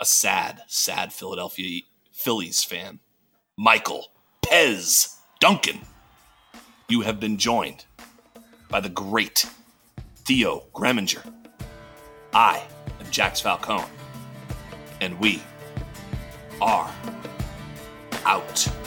a 0.01 0.05
sad, 0.05 0.63
sad 0.67 1.13
Philadelphia 1.13 1.83
Phillies 2.13 2.63
fan, 2.63 3.01
Michael 3.57 4.07
Pez 4.45 5.17
Duncan, 5.41 5.81
you 6.89 7.01
have 7.03 7.21
been 7.21 7.39
joined 7.39 7.85
by 8.69 8.81
the 8.81 8.89
great 8.89 9.47
Theo 10.17 10.67
Gremminger. 10.75 11.33
I 12.35 12.63
am 13.01 13.11
Jax 13.11 13.41
Falcone, 13.41 13.85
and 15.01 15.19
we 15.19 15.43
are 16.61 16.93
out. 18.25 18.80